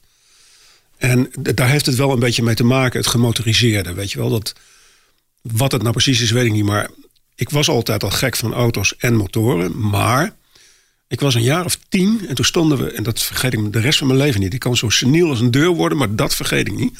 En 0.98 1.32
daar 1.40 1.70
heeft 1.70 1.86
het 1.86 1.96
wel 1.96 2.12
een 2.12 2.20
beetje 2.20 2.44
mee 2.44 2.56
te 2.56 2.64
maken, 2.64 3.00
het 3.00 3.10
gemotoriseerde. 3.10 3.94
Weet 3.94 4.12
je 4.12 4.18
wel, 4.18 4.30
dat, 4.30 4.54
wat 5.42 5.72
het 5.72 5.82
nou 5.82 5.94
precies 5.94 6.22
is, 6.22 6.32
weet 6.32 6.46
ik 6.46 6.52
niet. 6.52 6.66
Maar 6.66 6.90
ik 7.36 7.50
was 7.50 7.70
altijd 7.70 8.04
al 8.04 8.10
gek 8.10 8.36
van 8.36 8.54
auto's 8.54 8.96
en 8.98 9.16
motoren. 9.16 9.90
Maar 9.90 10.36
ik 11.08 11.20
was 11.20 11.36
een 11.36 11.42
jaar 11.42 11.66
of 11.66 11.78
tien 11.90 12.28
en 12.28 12.36
toen 12.36 12.46
stonden 12.46 12.78
we... 12.78 12.92
en 12.92 13.04
dat 13.04 13.22
vergeet 13.22 13.54
ik 13.54 13.74
de 13.74 13.80
rest 13.80 13.98
van 13.98 14.08
mijn 14.08 14.20
leven 14.20 14.42
niet. 14.42 14.54
Ik 14.54 14.60
kan 14.60 14.78
zo 14.78 14.90
seniel 14.90 15.30
als 15.30 15.40
een 15.40 15.52
deur 15.52 15.70
worden, 15.70 15.98
maar 15.98 16.16
dat 16.16 16.36
vergeet 16.36 16.68
ik 16.68 16.76
niet. 16.76 17.00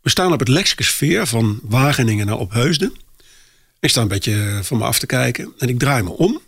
We 0.00 0.10
staan 0.10 0.32
op 0.32 0.38
het 0.38 0.48
Lexicus 0.48 0.90
Veer 0.90 1.26
van 1.26 1.58
Wageningen 1.62 2.26
naar 2.26 2.38
Opheusden. 2.38 2.94
Ik 3.80 3.90
sta 3.90 4.00
een 4.00 4.08
beetje 4.08 4.60
van 4.62 4.78
me 4.78 4.84
af 4.84 4.98
te 4.98 5.06
kijken 5.06 5.54
en 5.58 5.68
ik 5.68 5.78
draai 5.78 6.02
me 6.02 6.10
om. 6.10 6.40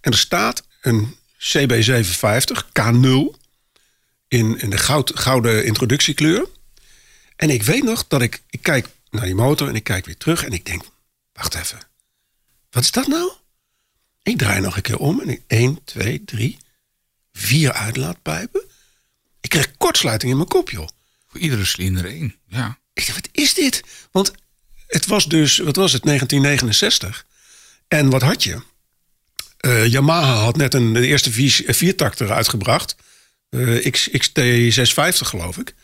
En 0.00 0.12
er 0.12 0.18
staat 0.18 0.62
een 0.80 1.16
CB750 1.38 2.64
K0 2.80 3.40
in, 4.28 4.58
in 4.58 4.70
de 4.70 4.78
goud, 4.78 5.18
gouden 5.18 5.64
introductiekleur. 5.64 6.48
En 7.36 7.50
ik 7.50 7.62
weet 7.62 7.82
nog 7.82 8.08
dat 8.08 8.22
ik, 8.22 8.42
ik 8.50 8.62
kijk 8.62 8.88
naar 9.10 9.24
die 9.24 9.34
motor 9.34 9.68
en 9.68 9.74
ik 9.74 9.84
kijk 9.84 10.06
weer 10.06 10.16
terug 10.16 10.44
en 10.44 10.52
ik 10.52 10.64
denk, 10.64 10.82
wacht 11.32 11.54
even, 11.54 11.78
wat 12.70 12.82
is 12.82 12.90
dat 12.90 13.06
nou? 13.06 13.32
Ik 14.22 14.38
draai 14.38 14.60
nog 14.60 14.76
een 14.76 14.82
keer 14.82 14.98
om 14.98 15.20
en 15.20 15.28
ik, 15.28 15.42
1, 15.46 15.84
2, 15.84 16.24
3, 16.24 16.58
vier 17.32 17.72
uitlaatpijpen. 17.72 18.62
Ik 19.40 19.50
kreeg 19.50 19.76
kortsluiting 19.76 20.30
in 20.30 20.36
mijn 20.36 20.48
kop, 20.48 20.70
joh. 20.70 20.88
Voor 21.28 21.40
iedere 21.40 21.64
cilinder 21.64 22.04
één. 22.04 22.36
Ja. 22.46 22.78
Ik 22.92 23.06
dacht, 23.06 23.20
wat 23.20 23.28
is 23.32 23.54
dit? 23.54 23.82
Want 24.10 24.32
het 24.92 25.06
was 25.06 25.26
dus, 25.26 25.58
wat 25.58 25.76
was 25.76 25.92
het, 25.92 26.02
1969. 26.02 27.26
En 27.88 28.10
wat 28.10 28.22
had 28.22 28.42
je? 28.44 28.62
Eh, 29.56 29.86
Yamaha 29.86 30.34
had 30.34 30.56
net 30.56 30.74
een, 30.74 30.92
de 30.92 31.06
eerste 31.06 31.32
vier, 31.32 31.64
viertakter 31.66 32.32
uitgebracht. 32.32 32.96
Eh, 33.48 33.90
X, 33.90 34.08
XT650 34.10 35.26
geloof 35.26 35.58
ik. 35.58 35.74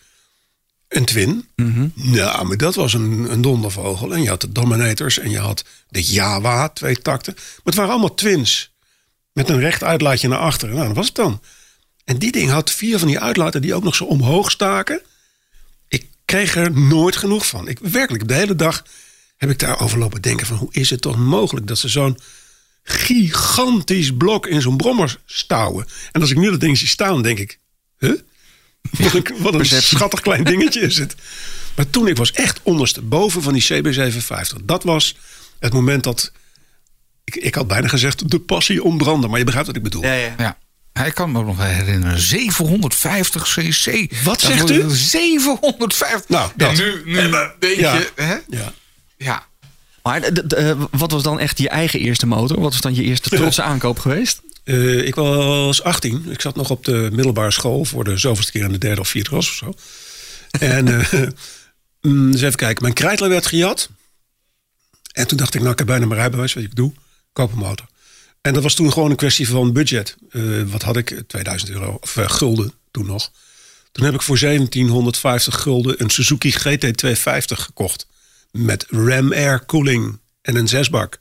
Een 0.89 1.05
twin. 1.05 1.49
Nou, 1.95 2.47
maar 2.47 2.57
dat 2.57 2.75
was 2.75 2.95
een, 2.95 3.33
een 3.33 3.41
dondervogel. 3.41 4.15
En 4.15 4.23
je 4.23 4.29
had 4.29 4.41
de 4.41 4.53
Dominators 4.53 5.19
en 5.19 5.31
je 5.31 5.39
had 5.39 5.65
de 5.89 6.03
Java, 6.03 6.69
twee 6.69 7.03
takten. 7.03 7.35
Maar 7.37 7.61
het 7.65 7.75
waren 7.75 7.91
allemaal 7.91 8.15
twins. 8.15 8.73
Met 9.33 9.49
een 9.49 9.61
recht 9.61 9.83
uitlaatje 9.83 10.29
naar 10.29 10.39
achteren. 10.39 10.75
Nou, 10.75 10.87
dat 10.87 10.97
was 10.97 11.07
het 11.07 11.15
dan. 11.15 11.43
En 12.05 12.19
die 12.19 12.33
ding 12.33 12.51
had 12.51 12.71
vier 12.71 12.99
van 12.99 13.09
die 13.09 13.21
uitlaten 13.21 13.63
die 13.63 13.75
ook 13.75 13.85
nog 13.85 13.95
zo 13.95 14.05
omhoog 14.05 14.51
staken. 14.51 15.01
Ik 16.29 16.35
kreeg 16.35 16.57
er 16.57 16.73
nooit 16.73 17.17
genoeg 17.17 17.47
van. 17.47 17.69
Ik, 17.69 17.79
werkelijk, 17.79 18.29
de 18.29 18.35
hele 18.35 18.57
dag 18.57 18.85
heb 19.37 19.51
ik 19.51 19.59
daarover 19.59 19.99
lopen 19.99 20.23
denken 20.23 20.47
van... 20.47 20.57
hoe 20.57 20.69
is 20.73 20.91
het 20.91 21.01
toch 21.01 21.17
mogelijk 21.17 21.67
dat 21.67 21.79
ze 21.79 21.89
zo'n 21.89 22.19
gigantisch 22.83 24.17
blok 24.17 24.47
in 24.47 24.61
zo'n 24.61 24.77
brommer 24.77 25.21
stouwen. 25.25 25.87
En 26.13 26.21
als 26.21 26.31
ik 26.31 26.37
nu 26.37 26.51
dat 26.51 26.61
ding 26.61 26.79
zie 26.79 26.89
staan, 26.89 27.23
denk 27.23 27.39
ik... 27.39 27.59
Huh? 27.99 28.21
Wat 28.91 29.15
een, 29.15 29.27
wat 29.39 29.55
een 29.55 29.65
schattig 29.65 30.21
klein 30.21 30.45
dingetje 30.45 30.81
is 30.81 30.99
het. 30.99 31.15
Maar 31.77 31.91
toen, 31.91 32.09
ik 32.09 32.17
was 32.17 32.33
echt 32.33 32.61
ondersteboven 32.63 33.43
van 33.43 33.53
die 33.53 33.65
CB750. 33.73 34.65
Dat 34.65 34.83
was 34.83 35.17
het 35.59 35.73
moment 35.73 36.05
dat... 36.05 36.33
Ik, 37.25 37.37
ik 37.37 37.55
had 37.55 37.67
bijna 37.67 37.89
gezegd 37.89 38.31
de 38.31 38.41
passie 38.41 38.83
ontbrandde. 38.83 39.29
Maar 39.29 39.39
je 39.39 39.45
begrijpt 39.45 39.69
wat 39.69 39.77
ik 39.77 39.83
bedoel. 39.83 40.03
ja. 40.03 40.35
ja. 40.39 40.59
Hij 40.99 41.11
kan 41.11 41.33
me 41.33 41.45
nog 41.45 41.59
herinneren. 41.59 42.19
750 42.19 43.43
cc. 43.43 44.13
Wat 44.25 44.41
Dat 44.41 44.41
zegt 44.41 44.71
u? 44.71 44.91
750. 44.91 46.29
Nou, 46.29 46.51
dat. 46.57 46.69
En 46.69 46.77
nu, 46.77 47.03
nu 47.05 47.31
denk 47.59 47.79
Ja. 47.79 47.95
je... 47.95 48.11
Hè? 48.15 48.37
Ja. 48.49 48.73
Ja. 49.17 49.47
Maar 50.03 50.23
eh, 50.23 50.81
wat 50.91 51.11
was 51.11 51.23
dan 51.23 51.39
echt 51.39 51.59
je 51.59 51.69
eigen 51.69 52.01
eerste 52.01 52.27
motor? 52.27 52.61
Wat 52.61 52.73
was 52.73 52.81
dan 52.81 52.95
je 52.95 53.03
eerste 53.03 53.29
trotse 53.29 53.63
aankoop 53.63 53.99
geweest? 53.99 54.41
Eh, 54.65 55.07
ik 55.07 55.15
was 55.15 55.83
18. 55.83 56.25
Ik 56.31 56.41
zat 56.41 56.57
nog 56.57 56.71
op 56.71 56.85
de 56.85 57.09
middelbare 57.13 57.51
school 57.51 57.85
voor 57.85 58.05
de 58.05 58.17
zoveelste 58.17 58.53
keer 58.53 58.65
in 58.65 58.73
de 58.73 58.79
derde 58.79 59.01
of 59.01 59.09
vierde 59.09 59.29
klas 59.29 59.49
of 59.49 59.55
zo. 59.55 59.75
En 60.51 60.85
mm, 62.01 62.33
eens 62.33 62.43
even 62.43 62.57
kijken. 62.57 62.83
Mijn 62.83 62.95
krijtler 62.95 63.29
werd 63.29 63.47
gejat. 63.47 63.89
En 65.13 65.27
toen 65.27 65.39
dacht 65.39 65.55
ik, 65.55 65.61
nou, 65.61 65.73
ik 65.73 65.79
heb 65.79 65.87
bijna 65.87 66.07
mijn 66.07 66.21
rijbewijs. 66.21 66.53
Weet 66.55 66.63
je 66.65 66.69
wat 66.69 66.79
ik 66.79 66.85
doe? 66.85 66.93
Koop 67.33 67.53
een 67.53 67.59
motor. 67.59 67.87
En 68.49 68.55
dat 68.55 68.63
was 68.63 68.75
toen 68.75 68.93
gewoon 68.93 69.11
een 69.11 69.17
kwestie 69.17 69.49
van 69.49 69.73
budget. 69.73 70.17
Eh, 70.31 70.43
wat 70.67 70.83
had 70.83 70.97
ik? 70.97 71.23
2000 71.27 71.71
euro 71.71 71.99
of 72.01 72.17
eh, 72.17 72.31
gulden 72.31 72.73
toen 72.91 73.07
nog. 73.07 73.33
Toen 73.93 74.05
heb 74.05 74.15
ik 74.15 74.23
voor 74.23 74.39
1750 74.39 75.61
gulden 75.61 76.03
een 76.03 76.11
Suzuki 76.11 76.53
GT250 76.53 77.59
gekocht. 77.59 78.07
Met 78.51 78.87
ram 78.89 79.33
air 79.33 79.61
koeling 79.65 80.19
en 80.43 80.57
een 80.57 80.69
zesbak. 80.69 81.19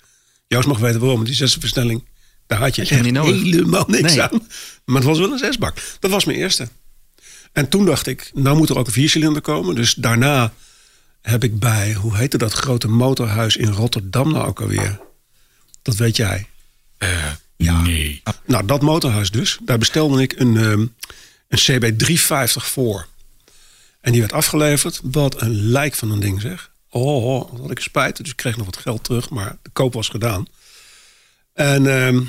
Joost 0.47 0.67
mag 0.67 0.77
weten 0.79 0.99
waarom. 0.99 1.23
Die 1.23 1.33
zesde 1.33 1.59
versnelling 1.59 2.03
Daar 2.45 2.59
had 2.59 2.75
je 2.75 2.81
Had 2.81 2.91
echt 2.91 3.03
helemaal 3.03 3.85
niks 3.87 4.13
Nee. 4.13 4.21
aan. 4.21 4.47
Maar 4.85 4.95
het 4.95 5.05
was 5.05 5.19
wel 5.19 5.31
een 5.31 5.37
zesbak. 5.37 5.77
Dat 5.99 6.11
was 6.11 6.25
mijn 6.25 6.37
eerste. 6.37 6.67
En 7.51 7.69
toen 7.69 7.85
dacht 7.85 8.07
ik, 8.07 8.31
nou 8.33 8.57
moet 8.57 8.69
er 8.69 8.77
ook 8.77 8.87
een 8.87 8.93
viercilinder 8.93 9.41
komen. 9.41 9.75
Dus 9.75 9.93
daarna 9.93 10.53
heb 11.21 11.43
ik 11.43 11.59
bij, 11.59 11.93
hoe 11.93 12.17
heette 12.17 12.37
dat 12.37 12.53
grote 12.53 12.87
motorhuis 12.87 13.55
in 13.57 13.69
Rotterdam 13.71 14.31
nou 14.31 14.47
ook 14.47 14.61
alweer? 14.61 14.99
Dat 15.81 15.95
weet 15.95 16.15
jij. 16.15 16.47
Ja. 17.57 17.81
Nee. 17.81 18.21
Nou, 18.45 18.65
dat 18.65 18.81
motorhuis 18.81 19.31
dus. 19.31 19.57
Daar 19.61 19.77
bestelde 19.77 20.21
ik 20.21 20.39
een, 20.39 20.57
ehm, 20.57 20.85
een 21.47 21.59
CB350 21.59 22.65
voor. 22.65 23.07
En 24.01 24.11
die 24.11 24.21
werd 24.21 24.33
afgeleverd. 24.33 24.99
Wat 25.03 25.41
een 25.41 25.71
lijk 25.71 25.95
van 25.95 26.11
een 26.11 26.19
ding 26.19 26.41
zeg. 26.41 26.71
Oh, 26.89 27.25
oh 27.25 27.51
wat 27.51 27.59
had 27.59 27.71
ik 27.71 27.79
spijt. 27.79 28.17
Dus 28.17 28.29
ik 28.29 28.35
kreeg 28.35 28.57
nog 28.57 28.65
wat 28.65 28.77
geld 28.77 29.03
terug. 29.03 29.29
Maar 29.29 29.57
de 29.61 29.69
koop 29.69 29.93
was 29.93 30.09
gedaan. 30.09 30.47
En 31.53 32.01
ehm, 32.01 32.23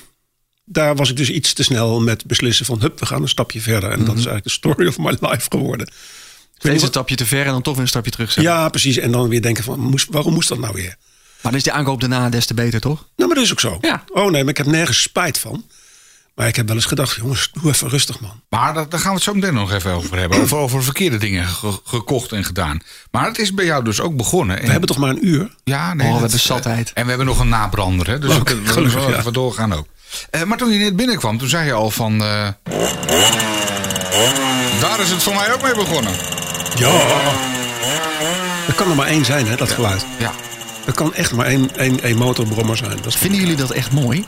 daar 0.65 0.97
was 0.97 1.11
ik 1.11 1.17
dus 1.17 1.31
iets 1.31 1.53
te 1.53 1.63
snel 1.63 2.01
met 2.01 2.27
beslissen 2.27 2.67
van... 2.67 2.81
hup, 2.81 2.99
we 3.01 3.07
gaan 3.07 3.23
een 3.23 3.29
stapje 3.29 3.61
verder. 3.61 3.91
En 3.91 3.99
dat 3.99 4.09
is 4.09 4.27
eigenlijk 4.27 4.45
de 4.45 4.51
story 4.51 4.87
of 4.87 4.99
my 4.99 5.17
life 5.21 5.47
geworden. 5.51 5.91
Steeds 6.59 6.83
een 6.83 6.89
stapje 6.89 7.17
te 7.17 7.27
ver 7.27 7.47
en 7.47 7.53
dan 7.53 7.63
toch 7.63 7.75
weer 7.75 7.83
een 7.83 7.89
stapje 7.89 8.11
terug. 8.11 8.41
Ja, 8.41 8.69
precies. 8.69 8.97
En 8.97 9.11
dan 9.11 9.29
weer 9.29 9.43
denken 9.43 9.65
van, 9.65 9.81
moest, 9.81 10.07
waarom 10.11 10.33
moest 10.33 10.49
dat 10.49 10.59
nou 10.59 10.75
weer? 10.75 10.97
Maar 11.43 11.53
dan 11.53 11.55
is 11.55 11.63
die 11.63 11.73
aankoop 11.73 12.01
daarna 12.01 12.29
des 12.29 12.47
te 12.47 12.55
beter, 12.55 12.81
toch? 12.81 13.05
Nou, 13.17 13.29
maar 13.29 13.35
dat 13.35 13.45
is 13.45 13.53
ook 13.53 13.61
zo. 13.61 13.79
Ja. 13.81 14.05
Oh 14.13 14.31
nee, 14.31 14.41
maar 14.43 14.51
ik 14.51 14.57
heb 14.57 14.67
nergens 14.67 15.03
spijt 15.03 15.39
van. 15.39 15.65
Maar 16.35 16.47
ik 16.49 16.57
heb 16.57 16.67
wel 16.67 16.77
eens 16.77 16.85
gedacht, 16.85 17.17
jongens, 17.17 17.51
doe 17.63 17.71
even 17.71 17.89
rustig, 17.89 18.21
man. 18.21 18.41
Maar 18.49 18.75
daar, 18.75 18.89
daar 18.89 19.01
gaan 19.01 19.09
we 19.11 19.15
het 19.15 19.25
zo 19.25 19.35
meteen 19.35 19.55
nog 19.55 19.73
even 19.73 19.93
over 19.93 20.19
hebben. 20.19 20.41
Over, 20.41 20.57
over 20.57 20.83
verkeerde 20.85 21.17
dingen 21.17 21.47
ge- 21.47 21.81
gekocht 21.85 22.33
en 22.33 22.45
gedaan. 22.45 22.81
Maar 23.11 23.27
het 23.27 23.39
is 23.39 23.55
bij 23.55 23.65
jou 23.65 23.85
dus 23.85 24.01
ook 24.01 24.17
begonnen. 24.17 24.57
En- 24.59 24.65
We 24.65 24.71
hebben 24.71 24.89
toch 24.89 24.99
maar 24.99 25.11
een 25.11 25.27
uur? 25.27 25.55
Ja, 25.65 25.95
nee. 25.95 26.07
Oh, 26.07 26.15
we 26.15 26.21
hebben 26.21 26.41
zatheid. 26.41 26.93
En 26.95 27.03
we 27.03 27.09
hebben 27.09 27.27
nog 27.27 27.41
een 27.41 27.49
nabrander, 27.49 28.07
hè? 28.07 28.19
Dus 28.19 28.31
Oké, 28.31 28.39
we 28.55 28.63
kunnen 28.63 28.73
gelukkig, 28.91 29.09
ja. 29.15 29.19
even 29.19 29.33
doorgaan 29.33 29.73
ook. 29.75 29.87
Eh, 30.31 30.43
maar 30.43 30.59
toen 30.59 30.71
je 30.71 30.79
net 30.79 30.97
binnenkwam, 30.97 31.39
toen 31.39 31.49
zei 31.49 31.67
je 31.67 31.73
al 31.73 31.91
van... 31.91 32.23
eh, 32.23 32.49
daar 34.81 35.01
is 35.01 35.11
het 35.11 35.23
voor 35.23 35.35
mij 35.35 35.53
ook 35.55 35.63
mee 35.63 35.75
begonnen. 35.75 36.13
Ja. 36.77 36.91
Er 38.67 38.75
kan 38.75 38.91
er 38.91 38.97
maar 38.97 39.07
één 39.07 39.25
zijn, 39.25 39.47
hè, 39.47 39.57
dat 39.57 39.71
geluid. 39.71 40.07
Ja. 40.19 40.33
Er 40.89 40.95
kan 40.95 41.15
echt 41.15 41.33
maar 41.33 41.47
één, 41.47 41.77
één, 41.77 42.01
één 42.03 42.17
motorbrommer 42.17 42.77
zijn. 42.77 42.97
Dat 42.97 43.07
is, 43.07 43.15
Vinden 43.17 43.41
jullie 43.41 43.57
dat 43.57 43.71
echt 43.71 43.93
mooi? 43.93 44.19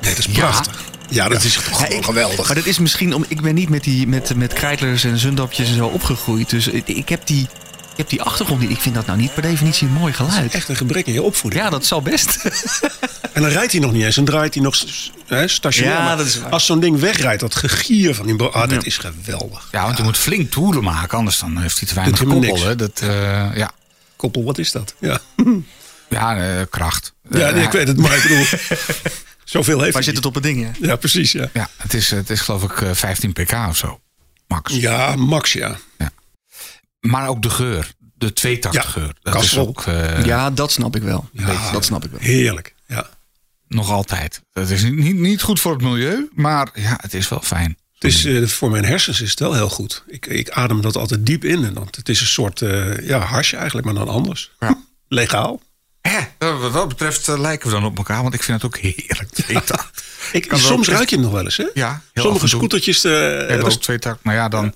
nee, 0.00 0.14
dat 0.14 0.18
is 0.18 0.28
prachtig. 0.28 0.82
Ja, 1.08 1.28
dat 1.28 1.44
is 1.44 1.54
Ja, 1.54 1.60
gewoon 1.60 1.90
ik- 1.98 2.04
geweldig. 2.04 2.46
Maar 2.46 2.54
dat 2.56 2.66
is 2.66 2.78
misschien 2.78 3.14
om. 3.14 3.24
Ik 3.28 3.40
ben 3.40 3.54
niet 3.54 3.68
met, 3.68 3.84
die, 3.84 4.06
met, 4.06 4.36
met 4.36 4.52
krijtlers 4.52 5.04
en 5.04 5.18
zundapjes 5.18 5.68
en 5.68 5.74
zo 5.74 5.86
opgegroeid. 5.86 6.50
Dus 6.50 6.66
ik, 6.68 6.88
ik 6.88 7.08
heb 7.08 7.26
die, 7.26 7.40
ik 7.42 7.96
heb 7.96 8.08
die 8.08 8.22
achtergrond 8.22 8.60
niet. 8.60 8.70
Ik 8.70 8.80
vind 8.80 8.94
dat 8.94 9.06
nou 9.06 9.18
niet 9.18 9.34
per 9.34 9.42
definitie 9.42 9.86
een 9.86 9.92
mooi 9.92 10.12
geluid. 10.12 10.54
Echt 10.54 10.68
een 10.68 10.76
gebrek 10.76 11.06
in 11.06 11.12
je 11.12 11.22
opvoeding. 11.22 11.62
Ja, 11.62 11.70
dat 11.70 11.84
zal 11.86 12.02
best. 12.02 12.36
En 13.32 13.42
dan 13.42 13.50
rijdt 13.50 13.72
hij 13.72 13.80
nog 13.80 13.92
niet 13.92 14.02
eens. 14.04 14.14
Dan 14.14 14.24
draait 14.24 14.54
hij 14.54 14.62
nog 14.62 14.76
hè, 15.26 15.48
stationair. 15.48 15.96
Ja, 15.98 16.04
Maar 16.04 16.16
dat 16.16 16.26
is 16.26 16.38
waar. 16.40 16.50
Als 16.50 16.66
zo'n 16.66 16.80
ding 16.80 17.00
wegrijdt, 17.00 17.40
dat 17.40 17.54
gegier 17.54 18.14
van 18.14 18.26
die... 18.26 18.36
bro- 18.36 18.48
Ah, 18.50 18.68
dat 18.68 18.84
is 18.84 18.98
geweldig. 18.98 19.68
Ja, 19.72 19.84
want 19.84 19.96
je 19.96 20.02
moet 20.02 20.16
flink 20.16 20.50
toeren 20.50 20.82
maken, 20.82 21.18
anders 21.18 21.38
dan 21.38 21.56
heeft 21.58 21.78
hij 21.78 21.88
te 21.88 21.94
weinig 21.94 22.18
koppel. 22.24 22.76
Dat, 22.76 23.00
eh, 23.02 23.56
ja, 23.56 23.70
Koppel, 24.24 24.44
wat 24.44 24.58
is 24.58 24.72
dat? 24.72 24.94
Ja, 24.98 25.20
ja 26.08 26.36
eh, 26.36 26.66
kracht. 26.70 27.14
ja 27.30 27.48
Eh, 27.48 27.54
nee, 27.54 27.64
ik 27.64 27.70
weet 27.70 27.88
het, 27.88 27.96
maar 27.96 28.16
ik 28.16 28.22
bedoel... 28.22 28.44
zoveel 29.44 29.80
heeft 29.80 29.94
Waar 29.94 30.02
zit 30.02 30.16
het 30.16 30.26
op 30.26 30.34
het 30.34 30.42
ding? 30.42 30.62
hè? 30.64 30.86
Ja, 30.86 30.96
precies, 30.96 31.32
ja. 31.32 31.50
Ja, 31.52 31.68
het 31.76 31.94
is, 31.94 32.10
het 32.10 32.30
is 32.30 32.40
geloof 32.40 32.62
ik 32.62 32.80
eh, 32.80 32.90
15 32.92 33.32
pk 33.32 33.52
of 33.68 33.76
zo. 33.76 34.00
Max. 34.46 34.74
Ja, 34.74 35.16
Max, 35.16 35.52
ja. 35.52 35.78
Maar 37.00 37.28
ook 37.28 37.42
de 37.42 37.50
geur. 37.50 37.92
De 38.14 38.32
tweetaktgeur. 38.32 39.14
dat 39.22 39.42
is 39.42 39.58
ook 39.58 39.82
eh, 39.82 40.24
Ja, 40.24 40.50
dat 40.50 40.72
snap 40.72 40.96
ik 40.96 41.02
wel. 41.02 41.28
Ja. 41.32 41.72
Dat 41.72 41.84
snap 41.84 42.04
ik 42.04 42.10
wel. 42.10 42.20
Heerlijk, 42.20 42.74
ja. 42.86 43.08
nog 43.68 43.90
altijd. 43.90 44.42
Het 44.52 44.70
is 44.70 44.82
niet, 44.82 44.94
niet, 44.94 45.16
niet 45.16 45.42
goed 45.42 45.60
voor 45.60 45.72
het 45.72 45.82
milieu, 45.82 46.28
maar 46.34 46.70
ja, 46.74 46.98
het 47.00 47.14
is 47.14 47.28
wel 47.28 47.40
fijn. 47.42 47.78
Is, 48.04 48.24
eh, 48.24 48.46
voor 48.46 48.70
mijn 48.70 48.84
hersens 48.84 49.20
is 49.20 49.30
het 49.30 49.38
wel 49.40 49.54
heel 49.54 49.68
goed. 49.68 50.02
Ik, 50.06 50.26
ik 50.26 50.50
adem 50.50 50.80
dat 50.80 50.96
altijd 50.96 51.26
diep 51.26 51.44
in. 51.44 51.64
En 51.64 51.74
dan, 51.74 51.88
het 51.90 52.08
is 52.08 52.20
een 52.20 52.26
soort 52.26 52.62
eh 52.62 53.06
ja, 53.08 53.18
harsje 53.18 53.56
eigenlijk, 53.56 53.86
maar 53.86 53.94
dan 53.96 54.08
anders. 54.08 54.50
Ja. 54.60 54.78
Legaal. 55.08 55.60
Hè, 56.00 56.20
wat 56.58 56.72
dat 56.72 56.88
betreft 56.88 57.28
eh, 57.28 57.38
lijken 57.38 57.68
we 57.68 57.74
dan 57.74 57.84
op 57.84 57.96
elkaar, 57.96 58.22
want 58.22 58.34
ik 58.34 58.42
vind 58.42 58.62
het 58.62 58.74
ook 58.74 58.80
heerlijk. 58.80 59.30
Ik, 60.32 60.52
soms 60.54 60.88
ruik 60.88 61.08
je 61.08 61.14
hem 61.16 61.24
nog 61.24 61.34
wel 61.34 61.44
eens, 61.44 61.56
hè? 61.56 61.66
Ja, 61.74 62.02
Sommige 62.14 62.48
scootertjes... 62.48 63.04
eh, 63.04 63.32
Ik 63.32 63.38
heb 63.38 63.48
dat 63.48 63.60
ook 63.60 63.66
is- 63.68 63.76
tweetakt, 63.76 64.24
maar 64.24 64.34
ja, 64.34 64.48
dan 64.48 64.74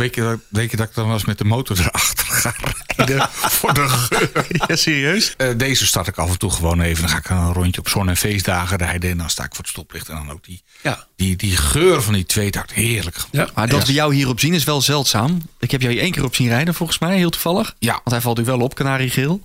weet 0.00 0.14
je, 0.14 0.20
dat- 0.22 0.38
weet 0.48 0.70
je 0.70 0.76
dat 0.76 0.88
ik 0.88 0.94
dan 0.94 1.04
wel 1.04 1.14
eens 1.14 1.24
met 1.24 1.38
de 1.38 1.44
motor 1.44 1.78
erachter 1.80 2.26
ga 2.26 2.54
rijden 2.96 3.28
voor 3.58 3.74
de 3.74 3.88
geur. 3.88 4.46
Ja, 4.68 4.76
serieus? 4.76 5.34
Eh, 5.36 5.48
deze 5.56 5.86
start 5.86 6.06
ik 6.06 6.16
af 6.18 6.30
en 6.30 6.38
toe 6.38 6.50
gewoon 6.50 6.80
even. 6.80 7.00
Dan 7.02 7.10
ga 7.10 7.18
ik 7.18 7.30
een 7.30 7.52
rondje 7.52 7.80
op 7.80 7.88
zon- 7.88 8.08
en 8.08 8.16
feestdagen 8.16 8.76
rijden. 8.76 9.10
En 9.10 9.18
dan 9.18 9.30
sta 9.30 9.44
ik 9.44 9.50
voor 9.54 9.58
het 9.64 9.68
stoplicht. 9.72 10.08
En 10.08 10.14
dan 10.16 10.30
ook 10.30 10.44
die, 10.44 10.62
ja. 10.82 11.06
die, 11.16 11.36
die 11.36 11.56
geur 11.56 12.02
van 12.02 12.12
die 12.12 12.26
tweetakt. 12.26 12.72
Heerlijk. 12.72 13.16
Ja. 13.30 13.48
Maar 13.54 13.68
dat 13.68 13.86
we 13.86 13.92
jou 13.92 14.14
hierop 14.14 14.40
zien 14.40 14.54
is 14.54 14.64
wel 14.64 14.80
zeldzaam. 14.80 15.38
Ik 15.58 15.70
heb 15.70 15.80
jou 15.80 15.92
hier 15.92 16.02
één 16.02 16.12
keer 16.12 16.24
op 16.24 16.34
zien 16.34 16.48
rijden, 16.48 16.74
volgens 16.74 16.98
mij, 16.98 17.16
heel 17.16 17.30
toevallig. 17.30 17.74
Ja. 17.78 17.92
Want 17.92 18.10
hij 18.10 18.20
valt 18.20 18.38
u 18.38 18.44
wel 18.44 18.60
op, 18.60 18.74
kanariegeel. 18.74 19.42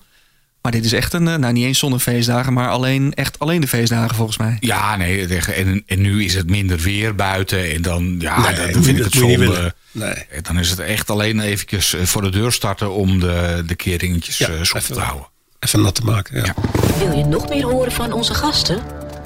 Maar 0.67 0.75
dit 0.75 0.85
is 0.85 0.93
echt 0.93 1.13
een, 1.13 1.27
eh, 1.27 1.35
nou 1.35 1.53
niet 1.53 1.65
eens 1.65 1.79
zonder 1.79 1.99
feestdagen, 1.99 2.53
maar 2.53 2.69
alleen, 2.69 3.13
echt 3.13 3.39
alleen 3.39 3.61
de 3.61 3.67
feestdagen 3.67 4.15
volgens 4.15 4.37
mij. 4.37 4.57
Ja, 4.59 4.95
nee. 4.95 5.27
En, 5.37 5.83
en 5.85 6.01
nu 6.01 6.23
is 6.23 6.33
het 6.33 6.49
minder 6.49 6.77
weer 6.77 7.15
buiten. 7.15 7.71
En 7.73 7.81
dan, 7.81 8.15
ja, 8.19 8.39
Nee, 8.51 8.71
dan 8.71 8.83
vind 8.83 8.97
ik 8.97 9.03
het 9.03 9.13
zonde. 9.13 9.37
willen. 9.37 9.73
Nee. 9.91 10.09
Eh, 10.09 10.41
Dan 10.41 10.59
is 10.59 10.69
het 10.69 10.79
echt 10.79 11.09
alleen 11.09 11.39
eventjes 11.39 11.93
eh, 11.93 12.01
voor 12.03 12.21
de 12.21 12.29
deur 12.29 12.51
starten 12.51 12.93
om 12.93 13.19
de, 13.19 13.63
de 13.67 13.75
keringetjes 13.75 14.37
Ja, 14.37 14.47
eh 14.49 14.61
te 14.61 14.99
houden. 14.99 15.27
Even 15.59 15.81
nat 15.81 15.95
te 15.95 16.03
maken, 16.03 16.35
ja. 16.35 16.43
Ja. 16.45 16.53
Wil 17.05 17.17
je 17.17 17.25
nog 17.25 17.49
meer 17.49 17.63
horen 17.63 17.91
van 17.91 18.11
onze 18.11 18.33
gasten? 18.33 18.81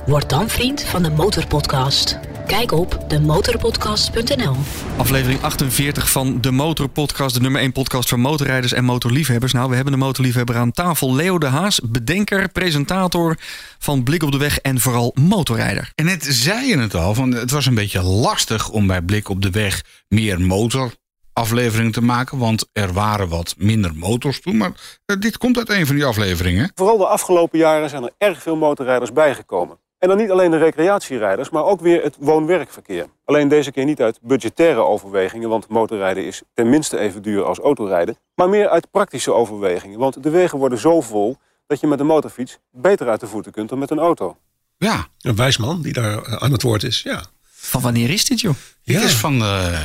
Word 0.05 0.29
dan 0.29 0.49
vriend 0.49 0.83
van 0.83 1.03
de 1.03 1.09
Motorpodcast. 1.09 2.19
Kijk 2.47 2.71
op 2.71 3.05
demotorpodcast.nl. 3.07 4.55
Aflevering 4.97 5.41
48 5.41 6.09
van 6.09 6.41
de 6.41 6.51
Motor 6.51 6.87
Podcast, 6.87 7.35
de 7.35 7.41
nummer 7.41 7.61
1 7.61 7.71
podcast 7.71 8.09
voor 8.09 8.19
motorrijders 8.19 8.73
en 8.73 8.83
motorliefhebbers. 8.83 9.53
Nou, 9.53 9.69
we 9.69 9.75
hebben 9.75 9.93
de 9.93 9.99
motorliefhebber 9.99 10.55
aan 10.55 10.71
tafel. 10.71 11.15
Leo 11.15 11.37
de 11.37 11.45
Haas, 11.45 11.79
bedenker, 11.83 12.49
presentator 12.49 13.37
van 13.79 14.03
Blik 14.03 14.23
op 14.23 14.31
de 14.31 14.37
Weg 14.37 14.59
en 14.59 14.79
vooral 14.79 15.15
motorrijder. 15.21 15.91
En 15.95 16.05
net 16.05 16.25
zei 16.29 16.65
je 16.65 16.77
het 16.77 16.95
al, 16.95 17.13
van 17.13 17.31
het 17.31 17.51
was 17.51 17.65
een 17.65 17.75
beetje 17.75 18.01
lastig 18.01 18.69
om 18.69 18.87
bij 18.87 19.01
Blik 19.01 19.29
op 19.29 19.41
de 19.41 19.49
Weg 19.49 19.83
meer 20.07 20.41
motorafleveringen 20.41 21.91
te 21.91 22.01
maken. 22.01 22.37
Want 22.37 22.69
er 22.73 22.93
waren 22.93 23.29
wat 23.29 23.55
minder 23.57 23.95
motors 23.95 24.41
toen. 24.41 24.57
Maar 24.57 24.71
eh, 25.05 25.15
dit 25.19 25.37
komt 25.37 25.57
uit 25.57 25.69
een 25.69 25.85
van 25.85 25.95
die 25.95 26.05
afleveringen. 26.05 26.71
Vooral 26.75 26.97
de 26.97 27.07
afgelopen 27.07 27.59
jaren 27.59 27.89
zijn 27.89 28.03
er 28.03 28.13
erg 28.17 28.41
veel 28.41 28.55
motorrijders 28.55 29.13
bijgekomen. 29.13 29.80
En 30.01 30.07
dan 30.07 30.17
niet 30.17 30.31
alleen 30.31 30.51
de 30.51 30.57
recreatierijders, 30.57 31.49
maar 31.49 31.63
ook 31.63 31.81
weer 31.81 32.03
het 32.03 32.15
woon-werkverkeer. 32.19 33.05
Alleen 33.25 33.47
deze 33.47 33.71
keer 33.71 33.85
niet 33.85 34.01
uit 34.01 34.19
budgettaire 34.21 34.79
overwegingen, 34.83 35.49
want 35.49 35.67
motorrijden 35.67 36.25
is 36.25 36.41
tenminste 36.53 36.97
even 36.97 37.21
duur 37.21 37.43
als 37.43 37.59
autorijden. 37.59 38.17
Maar 38.35 38.49
meer 38.49 38.69
uit 38.69 38.91
praktische 38.91 39.33
overwegingen, 39.33 39.99
want 39.99 40.23
de 40.23 40.29
wegen 40.29 40.57
worden 40.57 40.77
zo 40.79 41.01
vol 41.01 41.37
dat 41.67 41.79
je 41.79 41.87
met 41.87 41.99
een 41.99 42.05
motorfiets 42.05 42.57
beter 42.71 43.09
uit 43.09 43.19
de 43.19 43.27
voeten 43.27 43.51
kunt 43.51 43.69
dan 43.69 43.79
met 43.79 43.91
een 43.91 43.99
auto. 43.99 44.37
Ja, 44.77 45.07
Een 45.21 45.35
wijsman 45.35 45.81
die 45.81 45.93
daar 45.93 46.23
eh, 46.23 46.33
aan 46.33 46.51
het 46.51 46.61
woord 46.61 46.83
is, 46.83 47.01
ja. 47.01 47.23
Van 47.51 47.81
wanneer 47.81 48.09
is 48.09 48.25
dit, 48.25 48.41
joh? 48.41 48.53
dit 48.83 48.95
Ja. 48.95 49.03
is 49.03 49.13
van 49.15 49.39
de 49.39 49.77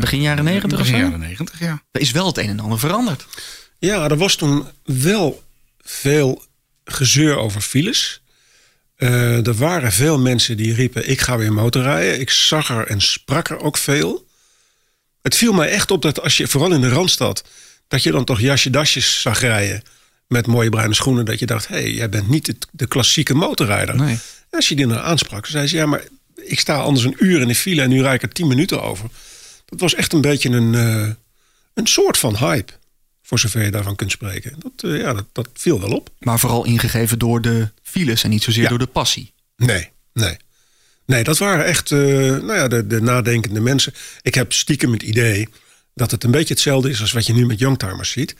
Begin 0.00 0.20
jaren 0.20 0.44
90 0.44 0.72
of 0.72 0.78
begin 0.78 0.94
zo? 1.00 1.04
jaren 1.04 1.20
90, 1.20 1.58
ja. 1.60 1.82
Er 1.90 2.00
is 2.00 2.10
wel 2.10 2.26
het 2.26 2.38
een 2.38 2.48
en 2.48 2.60
ander 2.60 2.78
veranderd. 2.78 3.26
Ja, 3.78 4.08
er 4.10 4.16
was 4.16 4.34
toen 4.36 4.64
wel 4.84 5.42
veel 5.80 6.42
gezeur 6.84 7.36
over 7.36 7.60
files. 7.60 8.21
Eh, 9.02 9.46
er 9.46 9.54
waren 9.54 9.92
veel 9.92 10.18
mensen 10.18 10.56
die 10.56 10.74
riepen: 10.74 11.08
Ik 11.08 11.20
ga 11.20 11.38
weer 11.38 11.52
motorrijden. 11.52 12.20
Ik 12.20 12.30
zag 12.30 12.70
er 12.70 12.86
en 12.86 13.00
sprak 13.00 13.48
er 13.48 13.60
ook 13.60 13.76
veel. 13.76 14.26
Het 15.22 15.36
viel 15.36 15.52
mij 15.52 15.68
echt 15.68 15.90
op 15.90 16.02
dat 16.02 16.22
als 16.22 16.36
je, 16.36 16.48
vooral 16.48 16.72
in 16.72 16.80
de 16.80 16.88
randstad, 16.88 17.44
dat 17.88 18.02
je 18.02 18.10
dan 18.10 18.24
toch 18.24 18.40
jasje 18.40 18.70
dasjes 18.70 19.20
zag 19.20 19.40
rijden 19.40 19.82
met 20.26 20.46
mooie 20.46 20.68
bruine 20.68 20.94
schoenen. 20.94 21.24
Dat 21.24 21.38
je 21.38 21.46
dacht: 21.46 21.68
hé, 21.68 21.74
hey, 21.74 21.92
jij 21.92 22.08
bent 22.08 22.28
niet 22.28 22.46
de, 22.46 22.56
de 22.70 22.86
klassieke 22.86 23.34
motorrijder. 23.34 23.96
Nee. 23.96 24.12
En 24.50 24.58
als 24.58 24.68
je 24.68 24.74
die 24.74 24.86
dan 24.86 24.98
aansprak, 24.98 25.46
zei 25.46 25.66
ze: 25.66 25.76
Ja, 25.76 25.86
maar 25.86 26.02
ik 26.36 26.60
sta 26.60 26.76
anders 26.76 27.06
een 27.06 27.16
uur 27.18 27.40
in 27.40 27.48
de 27.48 27.54
file 27.54 27.82
en 27.82 27.88
nu 27.88 28.02
rijd 28.02 28.14
ik 28.14 28.22
er 28.22 28.34
tien 28.34 28.46
minuten 28.46 28.82
over. 28.82 29.08
Dat 29.64 29.80
was 29.80 29.94
echt 29.94 30.12
een 30.12 30.20
beetje 30.20 30.48
een, 30.48 30.74
eh, 30.74 31.08
een 31.74 31.86
soort 31.86 32.18
van 32.18 32.36
hype. 32.36 32.72
Voor 33.22 33.38
zover 33.38 33.62
je 33.64 33.70
daarvan 33.70 33.96
kunt 33.96 34.10
spreken. 34.10 34.54
Dat, 34.58 34.90
eh, 34.92 35.00
ja, 35.00 35.12
dat, 35.12 35.24
dat 35.32 35.48
viel 35.54 35.80
wel 35.80 35.90
op. 35.92 36.10
Maar 36.18 36.38
vooral 36.38 36.64
ingegeven 36.64 37.18
door 37.18 37.40
de 37.40 37.68
files 37.82 38.22
en 38.24 38.30
niet 38.30 38.42
zozeer 38.42 38.62
Ja. 38.62 38.68
door 38.68 38.78
de 38.78 38.86
passie. 38.86 39.32
Nee, 39.56 39.88
nee. 40.12 40.36
Nee, 41.06 41.24
dat 41.24 41.38
waren 41.38 41.64
echt 41.64 41.90
eh, 41.92 41.98
nou 41.98 42.54
ja, 42.54 42.68
de, 42.68 42.86
de 42.86 43.00
nadenkende 43.00 43.60
mensen. 43.60 43.94
Ik 44.22 44.34
heb 44.34 44.52
stiekem 44.52 44.92
het 44.92 45.02
idee 45.02 45.48
dat 45.94 46.10
het 46.10 46.24
een 46.24 46.30
beetje 46.30 46.54
hetzelfde 46.54 46.90
is 46.90 47.00
als 47.00 47.12
wat 47.12 47.26
je 47.26 47.32
nu 47.32 47.46
met 47.46 47.58
youngtimers 47.58 48.10
ziet. 48.10 48.34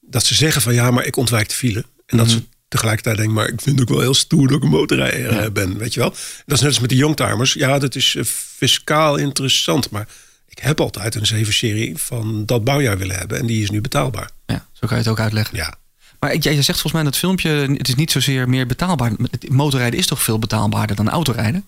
Dat 0.00 0.24
ze 0.24 0.34
zeggen 0.34 0.62
van 0.62 0.74
ja, 0.74 0.90
maar 0.90 1.04
ik 1.04 1.16
ontwijk 1.16 1.48
de 1.48 1.54
file. 1.54 1.84
En 2.06 2.16
dat 2.16 2.30
ze 2.30 2.42
tegelijkertijd 2.68 3.16
denken, 3.16 3.34
maar 3.34 3.48
ik 3.48 3.60
vind 3.60 3.78
het 3.78 3.88
ook 3.88 3.94
wel 3.94 4.04
heel 4.04 4.14
stoer 4.14 4.48
dat 4.48 4.56
ik 4.56 4.62
een 4.62 4.68
motorrijder 4.68 5.52
ben, 5.52 5.78
weet 5.78 5.94
je 5.94 6.00
wel. 6.00 6.10
Dat 6.46 6.56
is 6.56 6.60
net 6.60 6.68
als 6.70 6.80
met 6.80 6.90
de 6.90 6.96
youngtimers. 6.96 7.52
Ja, 7.52 7.78
dat 7.78 7.94
is 7.94 8.14
eh, 8.14 8.24
fiscaal 8.56 9.16
interessant, 9.16 9.90
maar 9.90 10.08
ik 10.56 10.62
heb 10.62 10.80
altijd 10.80 11.14
een 11.14 11.46
7-serie 11.46 11.96
van 11.96 12.46
dat 12.46 12.64
bouwjaar 12.64 12.98
willen 12.98 13.16
hebben. 13.16 13.38
En 13.38 13.46
die 13.46 13.62
is 13.62 13.70
nu 13.70 13.80
betaalbaar. 13.80 14.30
Ja, 14.46 14.66
zo 14.72 14.86
kan 14.86 14.96
je 14.96 15.02
het 15.02 15.12
ook 15.12 15.20
uitleggen. 15.20 15.56
Ja. 15.56 15.74
Maar 16.20 16.36
jij 16.36 16.54
zegt 16.54 16.80
volgens 16.80 16.92
mij 16.92 17.00
in 17.00 17.08
het 17.08 17.16
filmpje, 17.16 17.50
het 17.50 17.88
is 17.88 17.94
niet 17.94 18.10
zozeer 18.10 18.48
meer 18.48 18.66
betaalbaar. 18.66 19.12
Motorrijden 19.48 19.98
is 19.98 20.06
toch 20.06 20.22
veel 20.22 20.38
betaalbaarder 20.38 20.96
dan 20.96 21.10
autorijden? 21.10 21.64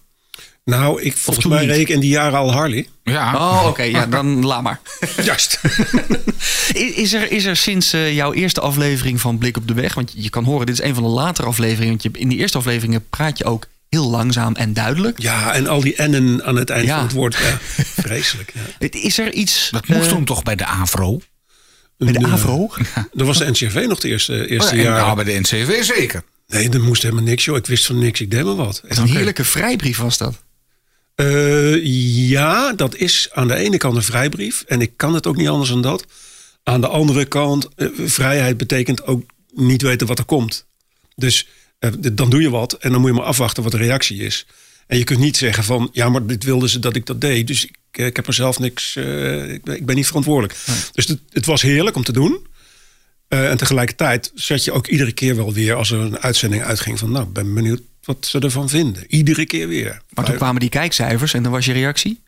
Nou, 0.65 1.03
ik, 1.03 1.17
volgens 1.17 1.47
mij 1.47 1.61
niet? 1.61 1.71
reed 1.71 1.81
ik 1.81 1.89
in 1.89 2.01
die 2.01 2.11
jaren 2.11 2.39
al 2.39 2.53
Harley. 2.53 2.89
Ja, 3.03 3.35
Oh, 3.35 3.67
oké, 3.67 3.83
ja, 3.83 4.07
dan 4.17 4.45
laat 4.45 4.63
maar. 4.63 4.81
Juist. 5.25 5.61
Is 6.95 7.13
er, 7.13 7.33
is 7.33 7.45
er 7.45 7.57
sinds 7.57 7.93
eh, 7.93 8.15
jouw 8.15 8.33
eerste 8.33 8.61
aflevering 8.61 9.21
van 9.21 9.39
Blik 9.39 9.57
op 9.57 9.69
de 9.69 9.75
Weg, 9.75 9.95
want 9.95 10.13
je 10.17 10.31
kan 10.31 10.45
horen, 10.45 10.67
dit 10.67 10.79
is 10.79 10.85
een 10.85 10.95
van 10.95 11.03
de 11.03 11.09
latere 11.09 11.49
afleveringen, 11.49 11.89
want 11.89 12.03
je, 12.03 12.11
in 12.13 12.29
die 12.29 12.39
eerste 12.39 12.59
afleveringen 12.59 13.09
praat 13.09 13.39
je 13.39 13.45
ook 13.45 13.67
heel 13.89 14.11
langzaam 14.11 14.55
en 14.55 14.73
duidelijk. 14.73 15.19
Ja, 15.23 15.53
en 15.55 15.67
al 15.67 15.81
die 15.81 15.95
N'en 16.03 16.45
aan 16.45 16.57
het 16.57 16.71
eind 16.71 16.87
Ja. 16.87 16.95
van 16.97 17.05
het 17.05 17.13
woord. 17.13 17.35
Ja, 17.37 17.59
vreselijk. 18.03 18.53
Ja. 18.79 18.89
Is 18.91 19.19
er 19.19 19.33
iets... 19.33 19.69
dat 19.71 19.89
moest 19.89 20.07
eh, 20.07 20.13
toen 20.13 20.25
toch 20.25 20.43
bij 20.43 20.57
de 20.57 20.65
AVRO? 20.67 21.21
bij 21.97 22.13
de 22.13 22.19
Een, 22.19 22.25
eh, 22.25 22.33
AVRO? 22.33 22.71
Dat 23.13 23.27
was 23.27 23.39
de 23.39 23.51
NCRV 23.51 23.85
nog 23.89 24.01
de 24.01 24.09
eerste, 24.09 24.49
eerste 24.49 24.73
Oh, 24.73 24.79
en, 24.79 24.85
jaar. 24.85 24.99
nou, 25.01 25.15
bij 25.15 25.25
de 25.25 25.41
NCV 25.41 25.83
zeker. 25.85 26.23
Nee, 26.47 26.69
er 26.69 26.81
moest 26.81 27.03
helemaal 27.03 27.25
niks, 27.25 27.45
joh. 27.45 27.57
Ik 27.57 27.67
wist 27.67 27.87
van 27.87 27.99
niks. 27.99 28.21
Ik 28.21 28.31
deed 28.31 28.45
maar 28.45 28.55
wat. 28.57 28.83
Een 28.89 29.07
heerlijke 29.09 29.45
vrijbrief 29.45 29.99
was 29.99 30.19
dat. 30.19 30.43
Eh, 31.15 31.85
ja, 32.29 32.73
dat 32.73 32.95
is 32.97 33.29
aan 33.33 33.49
de 33.49 33.55
ene 33.55 33.77
kant 33.77 33.97
een 33.97 34.03
vrijbrief. 34.03 34.65
En 34.67 34.81
ik 34.81 34.93
kan 34.97 35.15
het 35.15 35.27
ook 35.27 35.37
niet 35.37 35.49
anders 35.49 35.71
dan 35.71 35.83
dat. 35.83 36.05
Aan 36.63 36.81
de 36.81 36.89
andere 36.89 37.25
kant, 37.25 37.69
vrijheid 38.05 38.57
betekent 38.57 39.05
ook 39.07 39.23
niet 39.55 39.83
weten 39.83 40.07
wat 40.07 40.19
er 40.19 40.25
komt. 40.25 40.67
Dus 41.15 41.49
dan 42.13 42.31
doe 42.31 42.43
je 42.43 42.51
wat 42.51 42.73
en 42.73 42.91
dan 42.91 43.01
moet 43.01 43.11
je 43.11 43.17
maar 43.17 43.27
afwachten 43.27 43.63
wat 43.63 43.73
de 43.73 43.79
reactie 43.79 44.23
is. 44.23 44.47
En 44.87 44.99
je 44.99 45.05
kunt 45.05 45.19
niet 45.19 45.37
zeggen 45.37 45.65
van, 45.65 45.89
ja, 45.93 46.09
maar 46.09 46.27
dit 46.27 46.45
wilden 46.45 46.69
ze 46.69 46.79
dat 46.79 46.97
ik 46.97 47.07
dat 47.07 47.21
deed. 47.21 47.47
Dus 47.47 47.65
ik, 47.65 47.77
eh, 47.91 48.07
ik 48.07 48.17
heb 48.17 48.27
er 48.27 48.33
zelf 48.33 48.59
niks, 48.59 48.97
eh, 48.97 49.53
ik, 49.53 49.65
ben, 49.65 49.77
ik 49.77 49.87
ben 49.87 49.97
niet 49.97 50.07
verantwoordelijk. 50.07 50.59
Dus 50.93 51.07
het, 51.07 51.21
het 51.33 51.47
was 51.47 51.63
heerlijk 51.63 51.97
om 51.97 52.05
te 52.05 52.13
doen. 52.13 52.47
Eh, 53.29 53.51
en 53.51 53.57
tegelijkertijd 53.57 54.33
zat 54.35 54.65
je 54.65 54.73
ook 54.73 54.87
iedere 54.87 55.13
keer 55.13 55.37
wel 55.37 55.53
weer 55.53 55.75
als 55.75 55.91
er 55.91 55.99
een 55.99 56.19
uitzending 56.19 56.63
uitging 56.63 56.99
van, 56.99 57.11
nou, 57.11 57.27
ik 57.27 57.33
ben 57.33 57.55
benieuwd 57.55 57.81
wat 58.05 58.27
ze 58.27 58.39
ervan 58.39 58.69
vinden. 58.69 59.05
Iedere 59.09 59.47
keer 59.47 59.69
weer. 59.69 60.03
Maar 60.15 60.25
toen 60.25 60.37
kwamen 60.37 60.61
die 60.61 60.69
kijkcijfers 60.69 61.35
en 61.35 61.43
dan 61.43 61.53
was 61.53 61.65
je 61.65 61.73
reactie? 61.73 62.21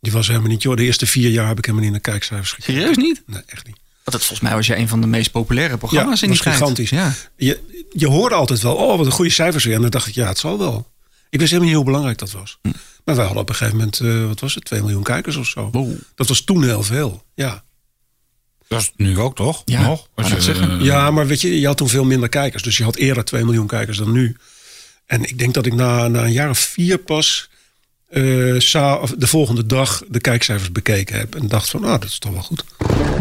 Die 0.00 0.12
was 0.12 0.26
helemaal 0.26 0.48
niet, 0.48 0.62
joh. 0.62 0.76
De 0.76 0.84
eerste 0.84 1.06
vier 1.06 1.30
jaar 1.30 1.48
heb 1.48 1.58
ik 1.58 1.64
helemaal 1.64 1.84
niet 1.90 1.94
naar 1.94 2.12
kijkcijfers 2.12 2.52
gekeken. 2.52 2.74
Serieus 2.74 2.96
niet? 2.96 3.22
Nee, 3.26 3.42
echt 3.46 3.66
niet. 3.66 3.76
Want 4.06 4.18
het, 4.18 4.26
volgens 4.26 4.40
mij 4.40 4.54
was 4.54 4.66
je 4.66 4.76
een 4.76 4.88
van 4.88 5.00
de 5.00 5.06
meest 5.06 5.30
populaire 5.30 5.76
programma's 5.76 6.22
in 6.22 6.28
die 6.28 6.36
was 6.36 6.46
tijd. 6.46 6.56
gigantisch. 6.56 6.90
Ja. 6.90 7.12
Je, 7.36 7.86
je 7.92 8.06
hoorde 8.06 8.34
altijd 8.34 8.60
wel, 8.62 8.74
oh, 8.74 8.96
wat 8.96 9.06
een 9.06 9.12
goede 9.12 9.30
cijfers 9.30 9.64
weer. 9.64 9.74
En 9.74 9.80
dan 9.80 9.90
dacht 9.90 10.06
ik, 10.06 10.14
ja, 10.14 10.28
het 10.28 10.38
zal 10.38 10.58
wel. 10.58 10.90
Ik 11.30 11.38
wist 11.38 11.50
helemaal 11.50 11.68
niet 11.68 11.76
hoe 11.76 11.84
belangrijk 11.86 12.18
dat 12.18 12.30
was. 12.30 12.58
Hm. 12.62 12.68
Maar 13.04 13.14
wij 13.14 13.24
hadden 13.24 13.42
op 13.42 13.48
een 13.48 13.54
gegeven 13.54 13.76
moment, 13.78 14.00
eh, 14.00 14.26
wat 14.26 14.40
was 14.40 14.54
het, 14.54 14.64
2 14.64 14.80
miljoen 14.80 15.02
kijkers 15.02 15.36
of 15.36 15.46
zo. 15.46 15.68
Wow. 15.72 15.94
Dat 16.14 16.28
was 16.28 16.40
toen 16.44 16.64
heel 16.64 16.82
veel, 16.82 17.24
ja. 17.34 17.64
Dat 18.68 18.80
is 18.80 18.92
nu 18.96 19.18
ook 19.18 19.36
toch? 19.36 19.62
Ja, 19.64 19.82
Nog? 19.86 20.06
Als 20.14 20.28
net 20.28 20.36
je, 20.36 20.42
zeggen. 20.42 20.78
eh, 20.78 20.84
Ja, 20.84 21.10
maar 21.10 21.26
weet 21.26 21.40
je, 21.40 21.60
je 21.60 21.66
had 21.66 21.76
toen 21.76 21.88
veel 21.88 22.04
minder 22.04 22.28
kijkers. 22.28 22.62
Dus 22.62 22.76
je 22.76 22.84
had 22.84 22.96
eerder 22.96 23.24
2 23.24 23.44
miljoen 23.44 23.66
kijkers 23.66 23.98
dan 23.98 24.12
nu. 24.12 24.36
En 25.06 25.22
ik 25.24 25.38
denk 25.38 25.54
dat 25.54 25.66
ik 25.66 25.74
na, 25.74 26.08
na 26.08 26.24
een 26.24 26.32
jaar 26.32 26.50
of 26.50 26.58
vier 26.58 26.98
pas 26.98 27.50
eh, 28.08 28.98
of 29.02 29.14
de 29.18 29.26
volgende 29.26 29.66
dag 29.66 30.02
de 30.08 30.20
kijkcijfers 30.20 30.72
bekeken 30.72 31.18
heb. 31.18 31.34
En 31.34 31.48
dacht 31.48 31.70
van, 31.70 31.80
nou, 31.80 31.98
dat 31.98 32.08
is 32.08 32.18
toch 32.18 32.32
wel 32.32 32.42
goed. 32.42 32.64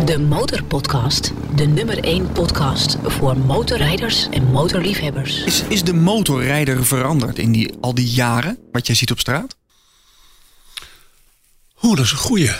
De 0.06 0.20
Motorpodcast. 0.20 1.32
De 1.56 1.66
nummer 1.66 2.04
1 2.04 2.32
podcast 2.32 2.98
voor 3.04 3.38
motorrijders 3.38 4.30
en 4.30 4.44
motorliefhebbers. 4.52 5.44
Is, 5.44 5.64
is 5.70 5.84
de 5.84 5.94
motorrijder 5.94 6.86
veranderd 6.86 7.40
in 7.40 7.52
die, 7.52 7.74
al 7.82 7.94
die 7.94 8.10
jaren 8.10 8.58
wat 8.72 8.88
jij 8.88 8.96
ziet 8.96 9.12
op 9.12 9.20
straat? 9.20 9.56
Oeh, 11.82 11.96
dat 11.96 12.06
is 12.06 12.12
een 12.12 12.18
goeie. 12.18 12.52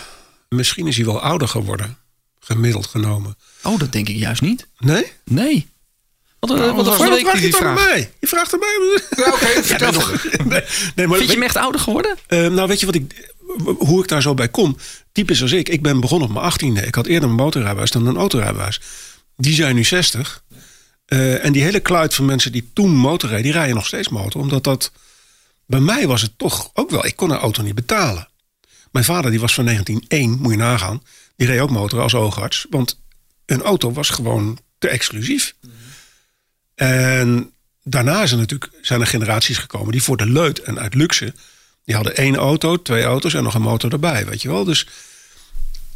Misschien 0.50 0.88
is 0.88 0.96
hij 0.96 1.06
wel 1.06 1.22
ouder 1.22 1.48
geworden, 1.48 1.98
gemiddeld 2.40 2.86
genomen. 2.86 3.38
Oh, 3.64 3.80
dat 3.80 3.92
denk 3.92 4.10
ik 4.10 4.16
juist 4.16 4.42
niet. 4.42 4.68
Nee? 4.78 5.12
Nee. 5.24 5.68
Wat, 6.48 6.96
verweek 6.96 7.20
vraag 7.20 7.34
die, 7.34 7.42
je 7.42 7.48
die 7.48 7.58
het 7.58 7.68
aan 7.68 7.74
mij? 7.74 8.12
Je 8.20 8.28
vraagt 8.28 8.54
aan 8.54 8.60
mij. 8.60 9.02
Ja, 9.16 9.32
Oké, 9.32 9.46
vertel 9.64 9.92
toch. 9.92 10.24
nee, 10.46 10.62
nee, 10.96 11.08
maar 11.08 11.18
Vind 11.18 11.30
je 11.30 11.36
hem 11.36 11.46
echt 11.46 11.56
ouder 11.56 11.82
geworden? 11.82 12.18
eh, 12.28 12.48
nou, 12.48 12.68
weet 12.68 12.80
je 12.80 12.86
wat 12.86 12.96
ik, 12.96 13.34
hoe 13.78 14.02
ik 14.02 14.08
daar 14.08 14.22
zo 14.22 14.34
bij 14.34 14.50
kom? 14.50 14.78
Typisch 15.12 15.42
als 15.42 15.52
ik. 15.52 15.70
Ik 15.70 15.82
ben 15.82 16.00
begonnen 16.00 16.28
op 16.28 16.34
mijn 16.34 16.46
achttiende. 16.46 16.82
Ik 16.82 16.96
had 16.96 17.06
eerder 17.06 17.30
een 17.30 17.36
motorrijbewijs 17.36 17.92
dan 17.92 18.06
een 18.08 18.18
autorijbewijs. 18.18 18.82
Die 19.38 19.54
zijn 19.54 19.76
nu 19.76 19.84
60. 19.84 20.44
Eh, 21.06 21.46
en 21.46 21.52
die 21.52 21.64
hele 21.64 21.80
kluit 21.80 22.14
van 22.14 22.26
mensen 22.26 22.52
die 22.52 22.70
toen 22.74 22.96
motorrijden, 22.96 23.44
die 23.44 23.54
rijden 23.54 23.76
nog 23.76 23.86
steeds 23.86 24.10
motor. 24.10 24.42
Omdat 24.42 24.64
dat, 24.64 24.92
bij 25.66 25.80
mij 25.80 26.08
was 26.08 26.22
het 26.22 26.38
toch 26.38 26.70
ook 26.74 26.90
wel, 26.90 27.06
ik 27.06 27.16
kon 27.16 27.30
een 27.30 27.38
auto 27.38 27.62
niet 27.62 27.76
betalen. 27.76 28.28
Mijn 28.92 29.06
vader 29.06 29.32
die 29.32 29.40
was 29.40 29.54
van 29.54 29.66
1901, 29.66 30.42
moet 30.42 30.52
je 30.52 30.58
nagaan. 30.58 31.04
Die 31.36 31.48
reed 31.48 31.60
ook 31.60 31.70
motor 31.70 32.02
als 32.02 32.14
oogarts. 32.16 32.66
Want 32.70 33.00
een 33.46 33.62
auto 33.62 33.92
was 33.92 34.10
gewoon 34.10 34.58
te 34.78 34.88
exclusief. 34.88 35.56
En 36.76 37.52
daarna 37.84 38.22
er 38.22 38.38
natuurlijk, 38.38 38.72
zijn 38.82 39.02
er 39.02 39.08
generaties 39.08 39.58
gekomen 39.58 39.92
die 39.92 40.04
voor 40.04 40.18
de 40.18 40.30
leut 40.30 40.60
en 40.60 40.80
uit 40.80 40.94
luxe. 40.94 41.34
Die 41.86 41.96
hadden 41.96 42.16
één 42.16 42.36
auto, 42.36 42.82
twee 42.82 43.04
auto's 43.04 43.34
en 43.34 43.44
nog 43.44 43.54
een 43.54 43.62
motor 43.62 43.92
erbij, 43.92 44.26
weet 44.26 44.42
je 44.42 44.48
wel. 44.48 44.64
Dus, 44.64 44.88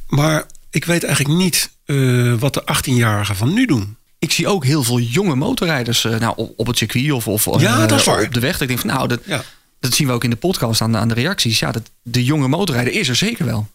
maar 0.08 0.46
ik 0.70 0.86
weet 0.86 1.04
eigenlijk 1.04 1.38
niet 1.38 1.70
eh, 1.86 2.34
wat 2.34 2.54
de 2.54 2.62
18-jarigen 2.74 3.36
van 3.36 3.54
nu 3.54 3.66
doen. 3.66 3.98
Ik 4.20 4.32
zie 4.32 4.48
ook 4.48 4.66
heel 4.66 4.84
veel 4.84 5.00
jonge 5.00 5.36
motorrijders 5.36 6.06
eh, 6.06 6.20
nou, 6.20 6.34
op, 6.36 6.54
op 6.56 6.68
het 6.68 6.78
circuit 6.78 7.12
of, 7.12 7.28
of 7.28 7.62
Ja, 7.62 7.82
eh, 7.82 7.88
dat 7.88 8.00
is 8.00 8.06
waar. 8.06 8.24
op 8.26 8.34
de 8.34 8.40
weg. 8.40 8.52
Dat 8.52 8.62
ik 8.62 8.68
denk 8.68 8.80
van 8.80 8.90
nou, 8.90 9.08
dat, 9.08 9.20
Ja. 9.26 9.44
dat 9.80 9.94
zien 9.94 10.08
we 10.08 10.14
ook 10.14 10.24
in 10.24 10.30
de 10.30 10.36
podcast 10.36 10.82
aan, 10.82 10.92
de- 10.92 10.98
aan 10.98 11.08
de 11.08 11.14
reacties. 11.14 11.60
Ja, 11.60 11.72
dat, 11.72 11.90
de 12.02 12.24
jonge 12.24 12.48
motorrijder 12.48 12.94
is 12.94 13.08
er 13.08 13.16
zeker 13.16 13.46
wel. 13.46 13.70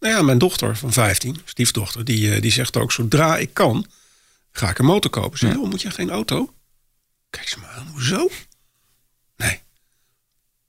Nou 0.00 0.14
ja, 0.14 0.22
mijn 0.22 0.38
dochter 0.38 0.76
van 0.76 0.92
15, 0.92 1.36
stiefdochter, 1.44 2.04
die, 2.04 2.40
die 2.40 2.52
zegt 2.52 2.76
ook: 2.76 2.92
zodra 2.92 3.36
ik 3.36 3.50
kan, 3.52 3.86
ga 4.56 4.70
ik 4.70 4.78
een 4.78 4.84
motor 4.84 5.10
kopen. 5.10 5.38
Ze 5.38 5.46
zegt, 5.46 5.58
"Oh, 5.58 5.70
moet 5.70 5.82
je 5.82 5.90
geen 5.90 6.10
auto? 6.10 6.54
Kijk 7.30 7.48
ze 7.48 7.58
maar 7.58 7.70
aan, 7.70 7.86
hoezo? 7.92 8.30
Nee. 9.36 9.60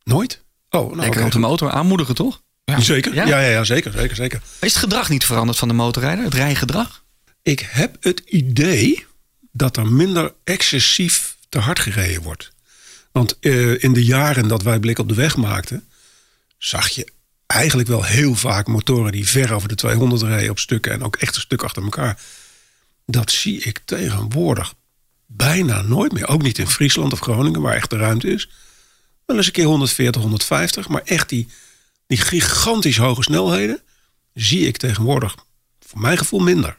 Nooit? 0.03 0.43
Oh, 0.69 0.81
nou, 0.81 0.95
Lekker 0.95 1.15
oké. 1.15 1.25
op 1.25 1.31
de 1.31 1.39
motor 1.39 1.69
aanmoedigen, 1.69 2.15
toch? 2.15 2.41
Zeker? 2.77 3.13
Ja? 3.13 3.25
Ja? 3.25 3.39
Ja, 3.39 3.49
ja, 3.49 3.63
zeker, 3.63 3.91
zeker, 3.91 4.15
zeker. 4.15 4.41
Is 4.59 4.73
het 4.73 4.83
gedrag 4.83 5.09
niet 5.09 5.25
veranderd 5.25 5.57
van 5.57 5.67
de 5.67 5.73
motorrijder? 5.73 6.23
Het 6.23 6.33
rijgedrag? 6.33 7.03
Ik 7.41 7.67
heb 7.69 7.97
het 7.99 8.19
idee 8.19 9.05
dat 9.51 9.77
er 9.77 9.87
minder 9.87 10.33
excessief 10.43 11.37
te 11.49 11.59
hard 11.59 11.79
gereden 11.79 12.21
wordt. 12.21 12.51
Want 13.11 13.39
eh, 13.39 13.83
in 13.83 13.93
de 13.93 14.03
jaren 14.03 14.47
dat 14.47 14.61
wij 14.61 14.79
Blik 14.79 14.99
op 14.99 15.07
de 15.09 15.15
Weg 15.15 15.35
maakten, 15.37 15.87
zag 16.57 16.89
je 16.89 17.07
eigenlijk 17.45 17.87
wel 17.87 18.03
heel 18.03 18.35
vaak 18.35 18.67
motoren 18.67 19.11
die 19.11 19.27
ver 19.27 19.53
over 19.53 19.67
de 19.69 19.75
200 19.75 20.21
rijden 20.21 20.49
op 20.49 20.59
stukken 20.59 20.91
en 20.91 21.03
ook 21.03 21.15
echt 21.15 21.35
een 21.35 21.41
stuk 21.41 21.63
achter 21.63 21.83
elkaar. 21.83 22.19
Dat 23.09 23.31
zie 23.31 23.59
ik 23.61 23.79
tegenwoordig 23.85 24.73
bijna 25.25 25.81
nooit 25.81 26.11
meer. 26.11 26.27
Ook 26.27 26.41
niet 26.41 26.57
in 26.57 26.67
Friesland 26.67 27.13
of 27.13 27.19
Groningen, 27.19 27.61
waar 27.61 27.75
echt 27.75 27.89
de 27.89 27.97
ruimte 27.97 28.27
is. 28.27 28.49
Wel 29.25 29.37
eens 29.37 29.45
een 29.45 29.51
keer 29.51 29.65
140, 29.65 30.21
150, 30.21 30.87
maar 30.87 31.01
echt 31.05 31.29
die, 31.29 31.47
die 32.07 32.17
gigantisch 32.17 32.97
hoge 32.97 33.23
snelheden 33.23 33.81
zie 34.33 34.67
ik 34.67 34.77
tegenwoordig, 34.77 35.35
voor 35.79 35.99
mijn 36.01 36.17
gevoel, 36.17 36.39
minder. 36.39 36.77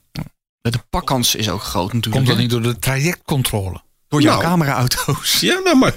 De 0.60 0.78
pakkans 0.90 1.34
is 1.34 1.48
ook 1.48 1.62
groot 1.62 1.92
natuurlijk. 1.92 2.14
Komt 2.14 2.26
dat 2.26 2.36
hè? 2.36 2.42
niet 2.42 2.50
door 2.50 2.62
de 2.62 2.78
trajectcontrole? 2.78 3.80
Door 4.08 4.22
jouw 4.22 4.32
Nou. 4.32 4.44
cameraauto's. 4.44 5.40
Ja, 5.40 5.58
nou, 5.58 5.76
maar 5.76 5.94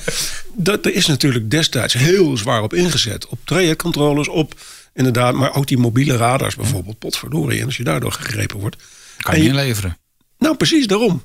dat, 0.55 0.85
er 0.85 0.93
is 0.93 1.05
natuurlijk 1.05 1.49
destijds 1.51 1.93
heel 1.93 2.37
zwaar 2.37 2.61
op 2.61 2.73
ingezet. 2.73 3.27
Op 3.27 3.39
trajectcontroles, 3.45 4.27
op 4.27 4.59
inderdaad, 4.93 5.33
maar 5.33 5.53
ook 5.55 5.67
die 5.67 5.77
mobiele 5.77 6.17
radars 6.17 6.55
bijvoorbeeld. 6.55 6.99
Potverdorie, 6.99 7.59
en 7.59 7.65
als 7.65 7.77
je 7.77 7.83
daardoor 7.83 8.11
gegrepen 8.11 8.59
wordt. 8.59 8.75
Kan 9.17 9.35
je 9.35 9.41
je- 9.43 9.47
inleveren. 9.49 9.97
Nou, 10.41 10.55
precies 10.55 10.87
daarom. 10.87 11.21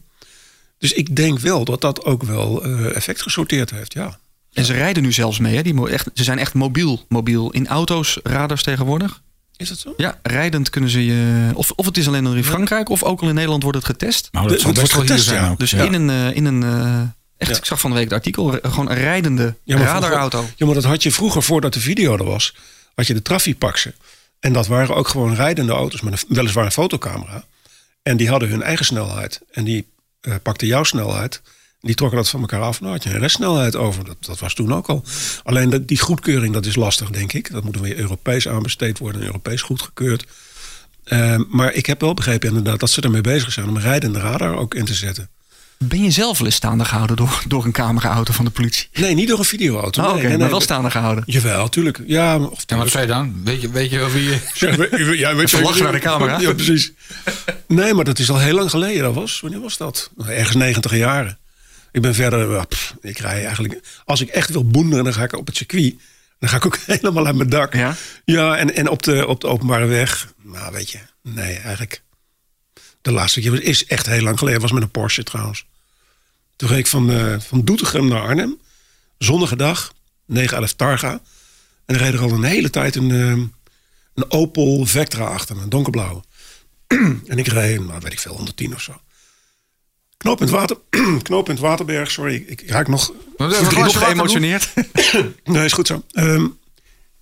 Dus 0.78 0.92
ik 0.92 1.16
denk 1.16 1.38
wel 1.38 1.64
dat 1.64 1.80
dat 1.80 2.04
ook 2.04 2.22
wel 2.22 2.64
eh, 2.64 2.96
effect 2.96 3.22
gesorteerd 3.22 3.70
heeft, 3.70 3.92
ja. 3.92 4.18
En 4.52 4.64
ze 4.64 4.72
rijden 4.72 5.02
nu 5.02 5.12
zelfs 5.12 5.38
mee. 5.38 5.56
Hè? 5.56 5.62
Die, 5.62 5.88
echt, 5.88 6.10
ze 6.14 6.24
zijn 6.24 6.38
echt 6.38 6.54
mobiel, 6.54 7.04
mobiel 7.08 7.50
in 7.50 7.66
auto's, 7.68 8.18
radars 8.22 8.62
tegenwoordig. 8.62 9.22
Is 9.56 9.68
dat 9.68 9.78
zo? 9.78 9.94
Ja, 9.96 10.18
rijdend 10.22 10.70
kunnen 10.70 10.90
ze 10.90 11.04
je... 11.04 11.50
Of, 11.54 11.70
of 11.76 11.86
het 11.86 11.96
is 11.96 12.06
alleen 12.06 12.22
nog 12.22 12.34
in 12.34 12.44
Frankrijk 12.44 12.88
of 12.88 13.02
ook 13.02 13.20
al 13.22 13.28
in 13.28 13.34
Nederland 13.34 13.62
wordt 13.62 13.78
het 13.78 13.86
getest. 13.86 14.28
Nou, 14.32 14.48
dat 14.48 14.62
wel 14.62 14.74
wordt 14.74 14.92
hier 14.92 15.00
getest, 15.00 15.24
zijn 15.24 15.42
ja. 15.44 15.54
Dus 15.56 15.70
Ja. 15.70 15.84
in 15.84 15.92
een... 15.92 16.10
eh, 16.10 16.36
in 16.36 16.44
een 16.44 16.62
eh, 16.62 17.00
echt, 17.36 17.50
Ja. 17.50 17.56
ik 17.56 17.64
zag 17.64 17.80
van 17.80 17.90
de 17.90 17.96
week 17.96 18.04
het 18.04 18.14
artikel. 18.14 18.58
Gewoon 18.62 18.90
een 18.90 18.96
rijdende 18.96 19.54
radarauto. 19.64 20.28
vroeger- 20.38 20.54
Ja, 20.56 20.66
maar 20.66 20.74
dat 20.74 20.84
had 20.84 21.02
je 21.02 21.10
vroeger, 21.10 21.42
voordat 21.42 21.72
de 21.72 21.80
video 21.80 22.16
er 22.16 22.24
was, 22.24 22.54
had 22.94 23.06
je 23.06 23.14
de 23.14 23.22
Trafipaxen. 23.22 23.94
En 24.40 24.52
dat 24.52 24.66
waren 24.66 24.96
ook 24.96 25.08
gewoon 25.08 25.34
rijdende 25.34 25.72
auto's 25.72 26.00
met 26.00 26.12
een, 26.28 26.34
weliswaar 26.36 26.64
een 26.64 26.72
fotocamera. 26.72 27.44
En 28.06 28.16
die 28.16 28.28
hadden 28.28 28.48
hun 28.48 28.62
eigen 28.62 28.84
snelheid. 28.84 29.40
En 29.50 29.64
die 29.64 29.86
eh, 30.20 30.34
pakten 30.42 30.66
jouw 30.66 30.84
snelheid. 30.84 31.42
Die 31.80 31.94
trokken 31.94 32.18
dat 32.18 32.28
van 32.28 32.40
elkaar 32.40 32.60
af. 32.60 32.80
Nou 32.80 32.92
had 32.92 33.02
je 33.02 33.10
een 33.10 33.18
restsnelheid 33.18 33.76
over. 33.76 34.04
Dat, 34.04 34.16
dat 34.20 34.38
was 34.38 34.54
toen 34.54 34.74
ook 34.74 34.86
al. 34.86 35.04
Alleen 35.42 35.70
dat, 35.70 35.88
die 35.88 35.98
goedkeuring, 35.98 36.52
dat 36.52 36.66
is 36.66 36.76
lastig, 36.76 37.10
denk 37.10 37.32
ik. 37.32 37.50
Dat 37.50 37.64
moet 37.64 37.80
weer 37.80 37.98
Europees 37.98 38.48
aanbesteed 38.48 38.98
worden. 38.98 39.20
en 39.20 39.26
Europees 39.26 39.62
goedgekeurd. 39.62 40.26
Ehm, 41.04 41.42
maar 41.48 41.72
ik 41.72 41.86
heb 41.86 42.00
wel 42.00 42.14
begrepen 42.14 42.48
inderdaad 42.48 42.80
dat 42.80 42.90
ze 42.90 43.00
ermee 43.00 43.20
bezig 43.20 43.52
zijn 43.52 43.68
om 43.68 43.76
een 43.76 43.82
rijdende 43.82 44.20
radar 44.20 44.56
ook 44.56 44.74
in 44.74 44.84
te 44.84 44.94
zetten. 44.94 45.30
Ben 45.78 46.02
je 46.02 46.10
zelf 46.10 46.38
wel 46.38 46.46
eens 46.46 46.56
staande 46.56 46.84
gehouden 46.84 47.16
door, 47.16 47.42
door 47.48 47.64
een 47.64 47.72
cameraauto 47.72 48.32
van 48.32 48.44
de 48.44 48.50
politie? 48.50 48.88
Nee, 48.92 49.14
niet 49.14 49.28
door 49.28 49.38
een 49.38 49.44
videoauto. 49.44 50.02
Oh, 50.02 50.14
nee, 50.14 50.28
maar 50.28 50.38
nee. 50.38 50.48
wel 50.48 50.60
staande 50.60 50.90
gehouden. 50.90 51.24
Jawel, 51.26 51.68
tuurlijk. 51.68 52.00
Ja, 52.06 52.38
maar- 52.38 52.48
of 52.48 52.62
En 52.66 52.76
wat 52.78 52.90
zei 52.90 53.06
je 53.06 53.12
dan? 53.12 53.40
Weet 53.44 53.60
je, 53.60 53.70
weet 53.70 53.90
je 53.90 53.98
wel 53.98 54.10
wie 54.10 54.22
je... 54.30 54.40
We- 54.54 55.16
ja, 55.18 55.34
weet 55.34 55.50
je- 55.50 55.62
lachen 55.62 55.82
naar 55.82 55.92
de 55.92 55.98
camera. 55.98 56.40
Ja, 56.40 56.52
precies. 56.54 56.92
Nee, 57.66 57.94
maar 57.94 58.04
dat 58.04 58.18
is 58.18 58.30
al 58.30 58.38
heel 58.38 58.54
lang 58.54 58.70
geleden. 58.70 59.02
Dat 59.02 59.14
was, 59.14 59.40
wanneer 59.40 59.60
was 59.60 59.76
dat? 59.76 60.10
Ergens 60.26 60.56
90 60.56 60.96
jaren. 60.96 61.38
Ik 61.92 62.02
ben 62.02 62.14
verder, 62.14 62.66
pff, 62.66 62.94
ik 63.00 63.18
rij 63.18 63.44
eigenlijk... 63.44 63.80
Als 64.04 64.20
ik 64.20 64.28
echt 64.28 64.50
wil 64.50 64.64
boenderen, 64.64 65.04
dan 65.04 65.12
ga 65.14 65.22
ik 65.22 65.36
op 65.36 65.46
het 65.46 65.56
circuit. 65.56 65.94
Dan 66.38 66.48
ga 66.48 66.56
ik 66.56 66.66
ook 66.66 66.78
helemaal 66.86 67.26
aan 67.26 67.36
mijn 67.36 67.48
dak. 67.48 67.74
Ja? 67.74 67.94
Ja, 68.24 68.56
en, 68.56 68.74
en 68.74 68.88
op, 68.88 69.02
de, 69.02 69.26
op 69.26 69.40
de 69.40 69.46
openbare 69.46 69.86
weg. 69.86 70.32
Nou, 70.42 70.72
weet 70.72 70.90
je, 70.90 70.98
nee, 71.22 71.54
eigenlijk... 71.56 72.02
De 73.06 73.12
laatste 73.12 73.40
keer 73.40 73.62
is 73.62 73.86
echt 73.86 74.06
heel 74.06 74.22
lang 74.22 74.38
geleden. 74.38 74.60
was 74.60 74.72
met 74.72 74.82
een 74.82 74.90
Porsche 74.90 75.22
trouwens. 75.22 75.66
Toen 76.56 76.68
reed 76.68 76.78
ik 76.78 76.86
van, 76.86 77.10
uh, 77.10 77.40
van 77.40 77.64
Doetinchem 77.64 78.08
naar 78.08 78.20
Arnhem. 78.20 78.58
Zonnige 79.18 79.56
dag, 79.56 79.92
911 80.24 80.72
Targa. 80.72 81.10
En 81.10 81.20
dan 81.94 81.96
reed 81.96 82.12
er 82.12 82.20
al 82.20 82.30
een 82.30 82.42
hele 82.42 82.70
tijd 82.70 82.96
een, 82.96 83.10
uh, 83.10 83.30
een 84.14 84.30
Opel 84.30 84.86
Vectra 84.86 85.24
achter 85.24 85.56
me, 85.56 85.62
een 85.62 85.68
donkerblauwe. 85.68 86.22
en 87.26 87.38
ik 87.38 87.46
reed, 87.46 87.86
nou 87.86 88.00
weet 88.00 88.12
ik 88.12 88.18
veel, 88.18 88.34
110 88.34 88.74
of 88.74 88.80
zo. 88.80 89.00
Knooppunt, 90.16 90.50
Water, 90.50 90.76
Knooppunt 91.22 91.58
Waterberg, 91.58 92.10
sorry, 92.10 92.34
ik, 92.34 92.60
ik 92.60 92.70
raak 92.70 92.88
nog... 92.88 93.12
Nog 93.36 93.98
geëmotioneerd? 93.98 94.72
nee, 95.44 95.64
is 95.64 95.72
goed 95.72 95.86
zo. 95.86 96.02
Um, 96.12 96.58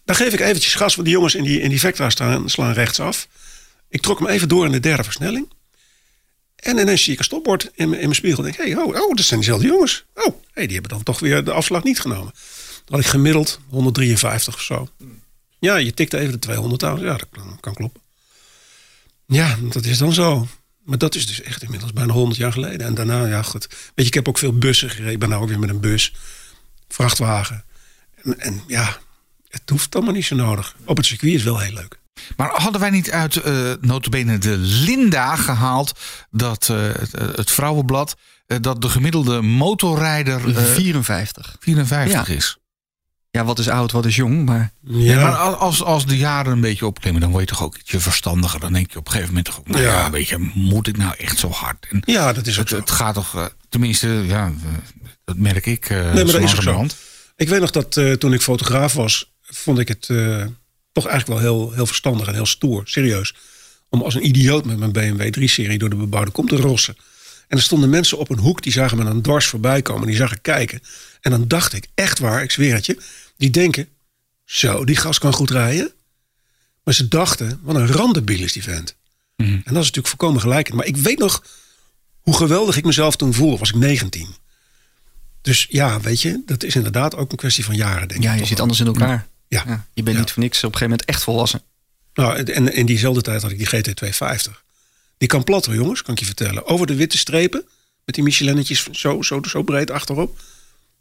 dan 0.05 0.17
geef 0.17 0.33
ik 0.33 0.41
eventjes 0.41 0.75
gas, 0.75 0.95
want 0.95 1.07
die 1.07 1.17
jongens 1.17 1.35
in 1.35 1.45
die, 1.45 1.61
in 1.61 1.69
die 1.69 1.81
Vectra 1.81 2.11
staan, 2.11 2.51
slaan 2.51 2.73
rechtsaf. 2.73 3.29
Ik 3.89 4.01
trok 4.01 4.19
hem 4.19 4.29
even 4.29 4.49
door 4.49 4.65
in 4.65 4.73
de 4.73 4.81
derde 4.81 5.05
versnelling. 5.05 5.53
En 6.65 6.79
ineens 6.79 7.03
zie 7.03 7.13
ik 7.13 7.19
een 7.19 7.25
stopbord 7.25 7.71
in, 7.75 7.85
in 7.85 7.89
mijn 7.89 8.15
spiegel. 8.15 8.43
denk, 8.43 8.57
hey, 8.57 8.77
oh, 8.77 8.87
oh, 8.87 9.15
dat 9.15 9.25
zijn 9.25 9.41
diezelfde 9.41 9.67
jongens. 9.67 10.05
Oh, 10.15 10.35
hey, 10.53 10.65
die 10.65 10.73
hebben 10.73 10.91
dan 10.91 11.03
toch 11.03 11.21
weer 11.21 11.45
de 11.45 11.53
afslag 11.53 11.83
niet 11.83 12.01
genomen. 12.01 12.33
Dan 12.85 12.95
had 12.97 13.01
ik 13.01 13.07
gemiddeld 13.07 13.61
153 13.69 14.55
of 14.55 14.61
zo. 14.61 14.89
Ja, 15.59 15.77
je 15.77 15.95
tikt 15.95 16.13
even 16.13 16.33
de 16.33 16.39
200 16.39 16.83
aan. 16.83 17.01
Ja, 17.01 17.17
dat 17.17 17.27
kan, 17.31 17.59
kan 17.61 17.75
kloppen. 17.75 18.01
Ja, 19.27 19.59
dat 19.63 19.85
is 19.85 19.99
dan 19.99 20.13
zo. 20.13 20.49
Maar 20.85 20.99
dat 20.99 21.15
is 21.15 21.27
dus 21.27 21.43
echt 21.43 21.63
inmiddels 21.63 21.93
bijna 21.93 22.13
100 22.13 22.39
jaar 22.39 22.53
geleden. 22.53 22.87
En 22.87 22.95
daarna, 22.95 23.27
ja 23.27 23.43
goed. 23.43 23.67
Weet 23.69 23.93
je, 23.95 24.05
ik 24.05 24.15
heb 24.15 24.29
ook 24.29 24.39
veel 24.39 24.59
bussen 24.59 24.91
gereden. 24.91 25.13
Ik 25.13 25.19
ben 25.19 25.29
nou 25.29 25.43
ook 25.43 25.49
weer 25.49 25.59
met 25.59 25.71
een 25.71 25.81
bus. 25.81 26.15
Vrachtwagen. 26.89 27.65
En, 28.23 28.41
en 28.41 28.63
ja, 28.67 28.99
het 29.49 29.71
hoeft 29.71 29.95
allemaal 29.95 30.15
niet 30.15 30.25
zo 30.25 30.35
nodig. 30.35 30.77
Op 30.85 30.97
het 30.97 31.07
circuit 31.07 31.35
is 31.35 31.43
wel 31.43 31.59
heel 31.59 31.73
leuk. 31.73 31.99
Maar 32.37 32.51
hadden 32.53 32.81
wij 32.81 32.91
niet 32.91 33.11
uit 33.11 33.47
uh, 33.47 33.73
notabene 33.81 34.39
de 34.39 34.57
Linda 34.57 35.37
gehaald... 35.37 36.01
dat 36.31 36.69
uh, 36.71 36.79
het 37.35 37.51
vrouwenblad... 37.51 38.17
Uh, 38.47 38.59
dat 38.61 38.83
de 38.83 38.89
gemiddelde 38.89 39.43
motorrijder... 39.43 40.41
54. 40.55 41.57
54 41.61 42.29
ja. 42.29 42.35
is. 42.35 42.59
Ja, 43.31 43.45
wat 43.45 43.59
is 43.59 43.69
oud, 43.69 43.93
wat 43.93 44.07
is 44.07 44.17
jong, 44.17 44.45
maar... 44.45 44.73
Ja, 44.81 45.23
maar 45.23 45.37
als, 45.37 45.83
als 45.83 46.07
de 46.07 46.17
jaren 46.17 46.53
een 46.53 46.61
beetje 46.61 46.87
opklimmen... 46.87 47.21
dan 47.21 47.31
word 47.31 47.43
je 47.43 47.55
toch 47.55 47.65
ook 47.65 47.77
ietsje 47.79 48.01
verstandiger. 48.01 48.61
Dan 48.61 48.73
denk 48.73 48.93
je 48.93 48.99
op 48.99 49.07
een 49.07 49.13
gegeven 49.13 49.35
moment 49.35 49.47
toch 49.47 49.59
ook... 49.59 49.69
Nou 49.69 49.83
ja, 49.83 49.93
ja 49.93 50.11
weet 50.11 50.29
je, 50.29 50.51
moet 50.55 50.87
ik 50.87 50.97
nou 50.97 51.15
echt 51.17 51.39
zo 51.39 51.51
hard? 51.51 51.87
En 51.91 52.03
ja, 52.05 52.33
dat 52.33 52.47
is 52.47 52.53
ook 52.53 52.59
het, 52.59 52.69
zo. 52.69 52.77
Het 52.77 52.91
gaat 52.91 53.15
toch... 53.15 53.55
tenminste, 53.69 54.09
ja, 54.09 54.53
dat 55.25 55.37
merk 55.37 55.67
ik. 55.67 55.89
nee, 55.89 56.03
maar 56.03 56.15
dat 56.15 56.35
is 56.41 56.57
ook 56.57 56.63
zo. 56.63 56.87
Ik 57.37 57.49
weet 57.49 57.61
nog 57.61 57.71
dat 57.71 58.01
toen 58.19 58.33
ik 58.33 58.43
fotograaf 58.43 58.93
was... 58.93 59.33
vond 59.43 59.79
ik 59.79 59.89
het 59.89 60.09
toch 60.95 61.07
eigenlijk 61.07 61.41
wel 61.41 61.51
heel, 61.53 61.73
heel 61.73 61.87
verstandig 61.87 62.27
en 62.27 62.35
heel 62.35 62.47
stoer, 62.47 62.83
serieus. 62.85 63.35
Om 63.89 64.03
als 64.03 64.15
een 64.15 64.27
idioot 64.27 64.65
met 64.65 64.79
mijn 64.79 64.93
BMW 64.93 65.39
3-serie 65.39 65.79
door 65.79 65.91
de 65.91 65.97
bebouwde 65.97 66.31
kom 66.31 66.49
te 66.49 66.57
rossen. 66.57 66.97
En 67.49 67.57
er 67.57 67.63
stonden 67.63 67.91
mensen 67.91 68.19
op 68.19 68.31
een 68.31 68.39
hoek, 68.39 68.63
die 68.63 68.73
zagen 68.73 68.97
me 68.99 69.05
dan 69.05 69.21
dwars 69.21 69.47
voorbij 69.47 69.83
komen. 69.83 70.07
Die 70.07 70.17
zagen 70.17 70.41
kijken. 70.41 70.81
En 71.21 71.31
dan 71.31 71.49
dacht 71.49 71.73
ik, 71.73 71.87
echt 71.95 72.19
waar, 72.19 72.43
ik 72.43 72.51
zweer 72.51 72.75
het 72.75 72.87
je. 72.87 72.99
Die 73.37 73.51
denken, 73.51 73.89
zo, 74.45 74.85
die 74.85 74.97
gas 74.97 75.19
kan 75.19 75.33
goed 75.33 75.51
rijden. 75.51 75.93
Maar 76.85 76.95
ze 76.95 77.09
dachten, 77.09 77.61
wat 77.63 77.75
een 77.77 77.87
randebiel 77.87 78.43
is 78.43 78.53
die 78.53 78.63
vent. 78.63 78.97
Mhm. 79.37 79.49
En 79.51 79.61
dat 79.65 79.83
is 79.83 79.91
natuurlijk 79.91 80.09
volkomen 80.09 80.41
gelijk. 80.41 80.73
Maar 80.73 80.87
ik 80.87 80.97
weet 80.97 81.19
nog 81.19 81.45
hoe 82.21 82.37
geweldig 82.37 82.77
ik 82.77 82.85
mezelf 82.85 83.17
toen 83.17 83.35
voelde. 83.35 83.59
Was 83.59 83.69
ik 83.69 83.75
19. 83.77 84.29
Dus 85.43 85.67
ja, 85.71 86.01
weet 86.01 86.23
je, 86.23 86.43
dat 86.47 86.63
is 86.63 86.75
inderdaad 86.75 87.17
ook 87.17 87.31
een 87.31 87.37
kwestie 87.37 87.65
van 87.65 87.77
jaren, 87.77 88.09
denk 88.09 88.23
Ja, 88.23 88.29
ik. 88.29 88.35
je 88.35 88.39
toch 88.41 88.49
zit 88.49 88.61
anders 88.61 88.81
in 88.81 88.87
elkaar. 88.87 89.27
Ja. 89.55 89.63
Ja, 89.67 89.87
je 89.95 90.03
bent 90.03 90.17
Ja. 90.17 90.23
niet 90.23 90.33
voor 90.33 90.43
niks 90.43 90.57
op 90.59 90.63
een 90.65 90.79
gegeven 90.79 90.89
moment 90.91 91.09
echt 91.09 91.23
volwassen. 91.23 91.63
Nou, 92.15 92.43
en 92.43 92.75
in 92.75 92.87
diezelfde 92.87 93.21
tijd 93.23 93.43
had 93.43 93.51
ik 93.51 93.59
die 93.59 93.67
GT250. 93.67 94.63
Die 95.19 95.29
kan 95.29 95.45
platter, 95.45 95.75
jongens, 95.75 96.03
kan 96.03 96.15
ik 96.15 96.21
je 96.21 96.27
vertellen. 96.27 96.67
Over 96.67 96.87
de 96.87 96.95
witte 96.95 97.19
strepen, 97.19 97.65
met 98.05 98.15
die 98.15 98.25
Michelinnetjes 98.25 98.89
zo, 98.91 99.23
zo, 99.23 99.43
zo 99.43 99.63
breed 99.63 99.91
achterop. 99.91 100.39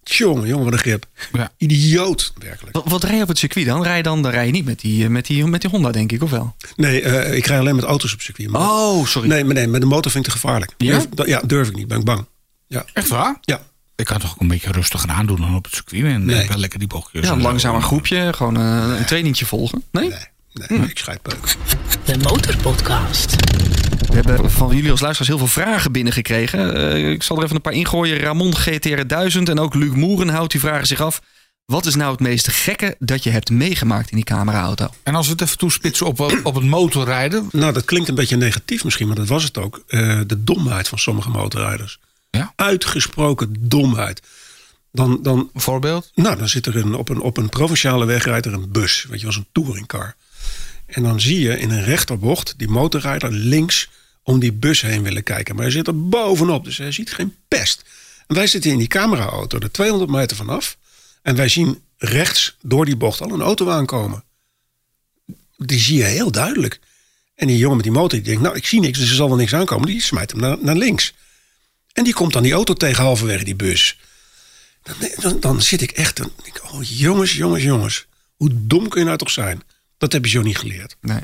Jongen, 0.04 0.48
jongen, 0.48 0.64
wat 0.64 0.74
een 0.74 0.80
grip. 0.80 1.06
Ja. 1.34 1.52
Idioot, 1.58 2.34
werkelijk. 2.38 2.76
Wat, 2.76 2.88
wat 2.88 3.04
rij 3.04 3.16
je 3.16 3.22
op 3.22 3.28
het 3.28 3.38
circuit 3.38 3.66
dan? 3.66 3.84
Rij 3.84 3.98
je 3.98 4.04
dan, 4.04 4.22
dan 4.22 4.32
rij 4.32 4.46
je 4.46 4.52
niet 4.52 4.66
met 4.66 4.80
die, 4.80 5.04
eh, 5.04 5.10
met 5.10 5.26
die, 5.26 5.46
met 5.46 5.62
die 5.62 5.70
Honda, 5.70 5.92
denk 5.92 6.12
ik, 6.12 6.24
of 6.24 6.30
wel? 6.30 6.56
Nee, 6.76 7.02
eh, 7.02 7.36
ik 7.38 7.46
rij 7.46 7.60
alleen 7.60 7.76
met 7.76 7.84
auto's 7.84 8.14
op 8.14 8.22
circuit. 8.22 8.50
Maar 8.50 8.62
Oh, 8.62 9.06
sorry. 9.06 9.28
nee, 9.28 9.44
maar 9.44 9.54
nee, 9.54 9.68
met 9.68 9.82
de 9.82 9.88
motor 9.88 10.12
vind 10.12 10.26
ik 10.26 10.32
te 10.32 10.40
gevaarlijk. 10.40 10.74
Ja? 10.78 11.06
Durf, 11.16 11.28
ja, 11.28 11.42
durf 11.46 11.68
ik 11.68 11.76
niet, 11.76 11.88
ben 11.88 12.00
ik 12.00 12.06
bang. 12.06 12.26
Ja, 12.68 12.86
Echt 12.94 13.08
waar? 13.08 13.38
ja. 13.42 13.62
Ik 14.04 14.10
kan 14.10 14.20
toch 14.20 14.32
ook 14.32 14.42
een 14.42 14.48
beetje 14.48 14.72
rustiger 14.72 15.10
aandoen 15.10 15.38
dan 15.38 15.56
op 15.56 15.64
het 15.66 15.74
circuit. 15.74 16.04
En 16.04 16.26
Nee. 16.26 16.48
wel 16.48 16.58
lekker 16.58 16.80
die 16.80 16.88
bochtjes. 16.88 17.22
ja, 17.22 17.28
en 17.28 17.34
een 17.36 17.42
zo. 17.42 17.48
langzamer 17.48 17.82
groepje, 17.82 18.34
gewoon 18.36 18.58
eh, 18.58 18.98
een 19.00 19.06
trainingtje 19.06 19.46
volgen. 19.46 19.84
Nee? 19.92 20.10
nee, 20.54 20.80
nee 20.80 20.90
ik 20.90 20.98
schrijf 20.98 21.22
peuk. 21.22 21.56
De 22.06 22.18
Motorpodcast. 22.18 23.36
We 24.08 24.14
hebben 24.14 24.52
van 24.52 24.76
jullie 24.76 24.92
als 24.92 25.00
luisteraars 25.02 25.30
heel 25.40 25.48
veel 25.48 25.64
vragen 25.64 25.92
binnengekregen. 25.92 26.76
Eh, 26.76 27.12
ik 27.12 27.24
zal 27.24 27.38
er 27.38 27.44
even 27.44 27.56
een 27.56 27.62
paar 27.62 27.74
ingooien. 27.74 28.20
Ramon 28.20 28.56
GTR 28.56 29.06
1000 29.08 29.50
en 29.50 29.60
ook 29.60 29.74
Luc 29.74 29.94
Moerenhout 29.94 30.52
die 30.52 30.60
vragen 30.60 30.88
zich 30.88 31.02
af... 31.02 31.22
wat 31.66 31.86
is 31.86 31.96
nou 31.96 32.12
het 32.12 32.20
meest 32.20 32.48
gekke 32.48 32.96
dat 33.00 33.24
je 33.24 33.30
hebt 33.30 33.50
meegemaakt 33.50 34.10
in 34.10 34.16
die 34.16 34.26
cameraauto? 34.26 34.88
En 35.04 35.16
als 35.16 35.26
we 35.26 35.32
het 35.32 35.42
even 35.42 35.58
toespitsen 35.58 36.06
op, 36.06 36.20
op 36.44 36.56
het 36.56 36.64
motorrijden. 36.64 37.48
Nou, 37.52 37.74
dat 37.74 37.86
klinkt 37.86 38.10
een 38.10 38.16
beetje 38.16 38.38
negatief 38.38 38.84
misschien, 38.84 39.08
maar 39.08 39.16
dat 39.16 39.28
was 39.28 39.44
het 39.44 39.58
ook. 39.58 39.84
Eh, 39.88 40.20
de 40.28 40.44
domheid 40.44 40.88
van 40.88 41.00
sommige 41.00 41.30
motorrijders. 41.30 42.00
Ja? 42.38 42.54
Uitgesproken 42.56 43.56
domheid. 43.60 44.22
Dan, 44.92 45.20
dan, 45.22 45.50
Voorbeeld? 45.54 46.12
nou, 46.16 46.38
dan 46.38 46.50
zit 46.50 46.66
er 46.66 46.76
een, 46.76 46.96
op, 46.96 47.10
een, 47.10 47.20
op 47.20 47.38
een 47.38 47.50
provinciale 47.50 48.06
weg 48.06 48.26
rijdt 48.26 48.46
er 48.46 48.54
een 48.54 48.72
bus. 48.72 49.06
Weet 49.10 49.20
je, 49.20 49.26
als 49.26 49.36
een 49.36 49.48
touringcar. 49.52 50.16
En 50.86 51.04
dan 51.04 51.22
zie 51.22 51.40
je 51.40 51.60
in 51.60 51.70
een 51.70 51.84
rechterbocht 51.84 52.54
die 52.58 52.68
motorrijder 52.68 53.32
links 53.32 53.90
om 54.24 54.40
die 54.40 54.54
bus 54.54 54.82
heen 54.82 55.04
willen 55.04 55.24
kijken. 55.24 55.56
Maar 55.56 55.64
hij 55.64 55.74
zit 55.74 55.88
er 55.88 56.08
bovenop, 56.08 56.64
dus 56.64 56.78
hij 56.78 56.92
ziet 56.92 57.14
geen 57.14 57.36
pest. 57.48 57.84
En 58.28 58.36
wij 58.36 58.48
zitten 58.48 58.72
in 58.72 58.78
die 58.78 58.88
cameraauto 58.88 59.60
er 59.60 59.72
200 59.72 60.12
meter 60.12 60.38
vanaf. 60.38 60.78
En 61.22 61.36
wij 61.36 61.50
zien 61.50 61.82
rechts 61.98 62.58
door 62.62 62.86
die 62.86 62.96
bocht 62.96 63.22
al 63.22 63.32
een 63.32 63.42
auto 63.42 63.70
aankomen. 63.70 64.24
Die 65.58 65.80
zie 65.80 65.98
je 65.98 66.04
heel 66.04 66.32
duidelijk. 66.32 66.80
En 67.36 67.48
die 67.48 67.58
jongen 67.58 67.76
met 67.76 67.86
die 67.86 67.94
motor 67.94 68.10
die 68.10 68.28
denkt, 68.28 68.42
nou 68.42 68.56
ik 68.56 68.66
zie 68.66 68.80
niks, 68.80 69.00
dus 69.00 69.10
er 69.10 69.16
zal 69.16 69.28
wel 69.28 69.38
niks 69.38 69.54
aankomen. 69.54 69.88
Die 69.88 70.02
smijt 70.02 70.32
hem 70.32 70.40
naar, 70.40 70.58
naar 70.62 70.76
links. 70.76 71.14
En 71.94 72.04
die 72.04 72.14
komt 72.14 72.34
dan 72.34 72.44
die 72.44 72.54
auto 72.54 72.74
tegen 72.74 73.04
halverwege 73.04 73.44
die 73.44 73.56
bus. 73.56 74.00
Dan, 74.84 74.96
dan, 75.16 75.40
dan 75.40 75.62
zit 75.62 75.82
ik 75.82 75.92
echt, 75.92 76.18
dan 76.18 76.32
denk 76.44 76.58
ik, 76.58 76.64
oh 76.72 76.84
jongens, 76.84 77.34
jongens, 77.34 77.64
jongens. 77.64 78.06
Hoe 78.36 78.50
dom 78.54 78.88
kun 78.88 79.00
je 79.00 79.06
nou 79.06 79.18
toch 79.18 79.32
zijn? 79.32 79.64
Dat 79.98 80.12
heb 80.12 80.26
je 80.26 80.32
zo 80.32 80.42
niet 80.42 80.58
geleerd. 80.58 80.96
Nee. 81.02 81.20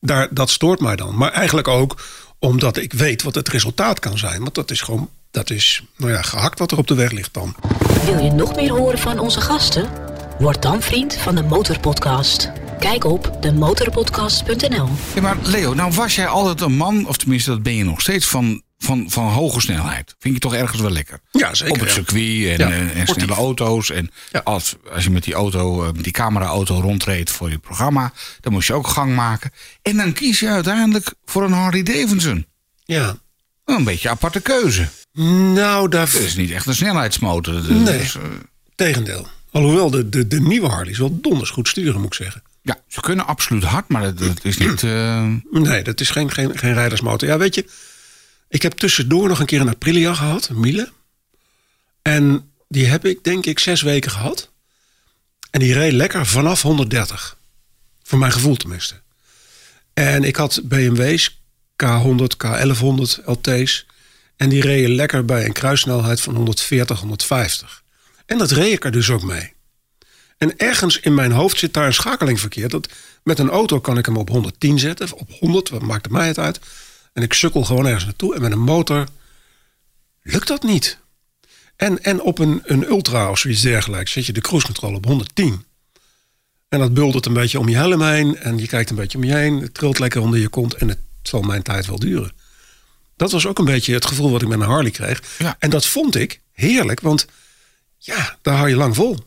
Daar, 0.00 0.34
dat 0.34 0.50
stoort 0.50 0.80
mij 0.80 0.96
dan. 0.96 1.16
Maar 1.16 1.32
eigenlijk 1.32 1.68
ook 1.68 2.02
omdat 2.38 2.76
ik 2.76 2.92
weet 2.92 3.22
wat 3.22 3.34
het 3.34 3.48
resultaat 3.48 3.98
kan 3.98 4.18
zijn. 4.18 4.40
Want 4.40 4.54
dat 4.54 4.70
is 4.70 4.80
gewoon, 4.80 5.10
dat 5.30 5.50
is, 5.50 5.82
nou 5.96 6.12
ja, 6.12 6.22
gehakt 6.22 6.58
wat 6.58 6.70
er 6.70 6.78
op 6.78 6.86
de 6.86 6.94
weg 6.94 7.10
ligt 7.10 7.34
dan. 7.34 7.54
Wil 8.04 8.18
je 8.18 8.30
nog 8.30 8.54
meer 8.56 8.70
horen 8.70 8.98
van 8.98 9.18
onze 9.18 9.40
gasten? 9.40 9.88
Word 10.38 10.62
dan 10.62 10.82
vriend 10.82 11.16
van 11.16 11.34
de 11.34 11.42
Motorpodcast. 11.42 12.50
Kijk 12.78 13.04
op 13.04 13.36
demotorpodcast.nl. 13.40 14.88
Ja, 15.14 15.20
maar 15.20 15.36
Leo, 15.42 15.74
nou 15.74 15.92
was 15.92 16.14
jij 16.14 16.26
altijd 16.26 16.60
een 16.60 16.76
man, 16.76 17.06
of 17.06 17.16
tenminste 17.16 17.50
dat 17.50 17.62
ben 17.62 17.74
je 17.74 17.84
nog 17.84 18.00
steeds, 18.00 18.26
van, 18.26 18.62
van, 18.84 19.04
van 19.10 19.24
hoge 19.28 19.60
snelheid. 19.60 20.14
Vind 20.18 20.34
je 20.34 20.40
toch 20.40 20.54
ergens 20.54 20.80
wel 20.80 20.90
lekker? 20.90 21.20
Ja, 21.30 21.54
zeker. 21.54 21.74
Op 21.74 21.80
het 21.80 21.90
circuit 21.90 22.58
en, 22.60 22.68
Ja, 22.68 22.70
eh, 22.70 23.00
en 23.00 23.06
snelle 23.06 23.32
auto's. 23.34 23.90
En 23.90 24.10
Ja. 24.32 24.40
als, 24.44 24.74
als 24.92 25.04
je 25.04 25.10
met 25.10 25.24
die 25.24 25.34
auto, 25.34 25.84
eh, 25.84 25.92
met 25.92 26.04
die 26.04 26.12
camera-auto 26.12 26.80
rondreed 26.80 27.30
voor 27.30 27.50
je 27.50 27.58
programma, 27.58 28.12
dan 28.40 28.52
moest 28.52 28.66
je 28.68 28.74
ook 28.74 28.86
gang 28.86 29.14
maken. 29.14 29.52
En 29.82 29.96
dan 29.96 30.12
kies 30.12 30.40
je 30.40 30.48
uiteindelijk 30.48 31.12
voor 31.24 31.42
een 31.44 31.52
Harley 31.52 31.82
Davidson. 31.82 32.46
Ja. 32.84 33.16
Een 33.64 33.84
beetje 33.84 34.08
een 34.08 34.14
aparte 34.14 34.40
keuze. 34.40 34.88
Nou, 35.54 35.88
daar... 35.88 36.06
Het 36.12 36.20
is 36.20 36.36
niet 36.36 36.50
echt 36.50 36.66
een 36.66 36.74
snelheidsmotor. 36.74 37.54
Dat 37.54 37.68
Nee. 37.68 37.98
is, 38.00 38.14
eh, 38.14 38.22
Tegendeel. 38.74 39.26
Alhoewel, 39.50 39.90
de, 39.90 40.08
de, 40.08 40.26
de 40.26 40.40
nieuwe 40.40 40.68
Harleys 40.68 40.98
wel 40.98 41.20
donders 41.20 41.50
goed 41.50 41.68
sturen, 41.68 41.96
moet 42.00 42.06
ik 42.06 42.14
zeggen. 42.24 42.42
ja, 42.62 42.78
ze 42.88 43.00
kunnen 43.00 43.26
absoluut 43.26 43.64
hard, 43.64 43.88
maar 43.88 44.02
het 44.02 44.20
is 44.44 44.58
niet... 44.58 44.82
eh, 44.82 45.26
Nee, 45.50 45.82
dat 45.82 46.00
is 46.00 46.10
geen, 46.10 46.30
geen, 46.30 46.58
geen 46.58 46.74
rijdersmotor. 46.74 47.28
Ja, 47.28 47.38
weet 47.38 47.54
je, 47.54 47.64
ik 48.50 48.62
heb 48.62 48.72
tussendoor 48.72 49.28
nog 49.28 49.40
een 49.40 49.46
keer 49.46 49.60
een 49.60 49.68
Aprilia 49.68 50.14
gehad, 50.14 50.48
een 50.48 50.60
Miele. 50.60 50.92
En 52.02 52.52
die 52.68 52.86
heb 52.86 53.06
ik 53.06 53.24
denk 53.24 53.46
ik 53.46 53.58
zes 53.58 53.82
weken 53.82 54.10
gehad. 54.10 54.50
En 55.50 55.60
die 55.60 55.72
reed 55.72 55.92
lekker 55.92 56.26
vanaf 56.26 56.62
130. 56.62 57.38
Voor 58.02 58.18
mijn 58.18 58.32
gevoel 58.32 58.56
tenminste. 58.56 59.00
En 59.94 60.24
ik 60.24 60.36
had 60.36 60.60
BMW's, 60.64 61.40
K100, 61.84 62.36
K1100 62.46 63.24
LT's. 63.24 63.86
En 64.36 64.48
die 64.48 64.62
reden 64.62 64.94
lekker 64.94 65.24
bij 65.24 65.44
een 65.44 65.52
kruissnelheid 65.52 66.20
van 66.20 66.34
140, 66.34 66.98
150. 66.98 67.82
En 68.26 68.38
dat 68.38 68.50
reed 68.50 68.72
ik 68.72 68.84
er 68.84 68.92
dus 68.92 69.10
ook 69.10 69.22
mee. 69.22 69.52
En 70.38 70.56
ergens 70.56 71.00
in 71.00 71.14
mijn 71.14 71.32
hoofd 71.32 71.58
zit 71.58 71.74
daar 71.74 71.86
een 71.86 71.94
schakeling 71.94 72.40
verkeerd. 72.40 72.70
Dat 72.70 72.88
met 73.22 73.38
een 73.38 73.50
auto 73.50 73.80
kan 73.80 73.98
ik 73.98 74.06
hem 74.06 74.16
op 74.16 74.28
110 74.28 74.78
zetten, 74.78 75.06
of 75.06 75.12
op 75.12 75.30
100, 75.30 75.68
wat 75.68 75.82
maakt 75.82 76.10
mij 76.10 76.26
het 76.26 76.38
uit. 76.38 76.60
En 77.12 77.22
ik 77.22 77.32
sukkel 77.32 77.64
gewoon 77.64 77.86
ergens 77.86 78.04
naartoe. 78.04 78.34
En 78.34 78.40
met 78.40 78.52
een 78.52 78.58
motor 78.58 79.06
lukt 80.22 80.48
dat 80.48 80.62
niet. 80.62 80.98
En, 81.76 82.02
en 82.02 82.22
op 82.22 82.38
een, 82.38 82.62
een 82.64 82.84
ultra 82.88 83.30
of 83.30 83.38
zoiets 83.38 83.60
dergelijks 83.60 84.12
zet 84.12 84.26
je 84.26 84.32
de 84.32 84.40
cruise 84.40 84.66
control 84.66 84.94
op 84.94 85.04
110. 85.04 85.64
En 86.68 86.78
dat 86.78 86.94
buldert 86.94 87.26
een 87.26 87.32
beetje 87.32 87.58
om 87.58 87.68
je 87.68 87.76
helm 87.76 88.02
heen. 88.02 88.36
En 88.36 88.58
je 88.58 88.66
kijkt 88.66 88.90
een 88.90 88.96
beetje 88.96 89.18
om 89.18 89.24
je 89.24 89.34
heen. 89.34 89.60
Het 89.60 89.74
trilt 89.74 89.98
lekker 89.98 90.20
onder 90.20 90.38
je 90.38 90.48
kont. 90.48 90.74
En 90.74 90.88
het 90.88 90.98
zal 91.22 91.40
mijn 91.40 91.62
tijd 91.62 91.86
wel 91.86 91.98
duren. 91.98 92.32
Dat 93.16 93.32
was 93.32 93.46
ook 93.46 93.58
een 93.58 93.64
beetje 93.64 93.94
het 93.94 94.06
gevoel 94.06 94.30
wat 94.30 94.42
ik 94.42 94.48
met 94.48 94.60
een 94.60 94.66
Harley 94.66 94.90
kreeg. 94.90 95.22
Ja. 95.38 95.56
En 95.58 95.70
dat 95.70 95.86
vond 95.86 96.16
ik 96.16 96.40
heerlijk. 96.52 97.00
Want 97.00 97.26
ja, 97.98 98.38
daar 98.42 98.56
hou 98.56 98.68
je 98.68 98.76
lang 98.76 98.94
vol. 98.94 99.18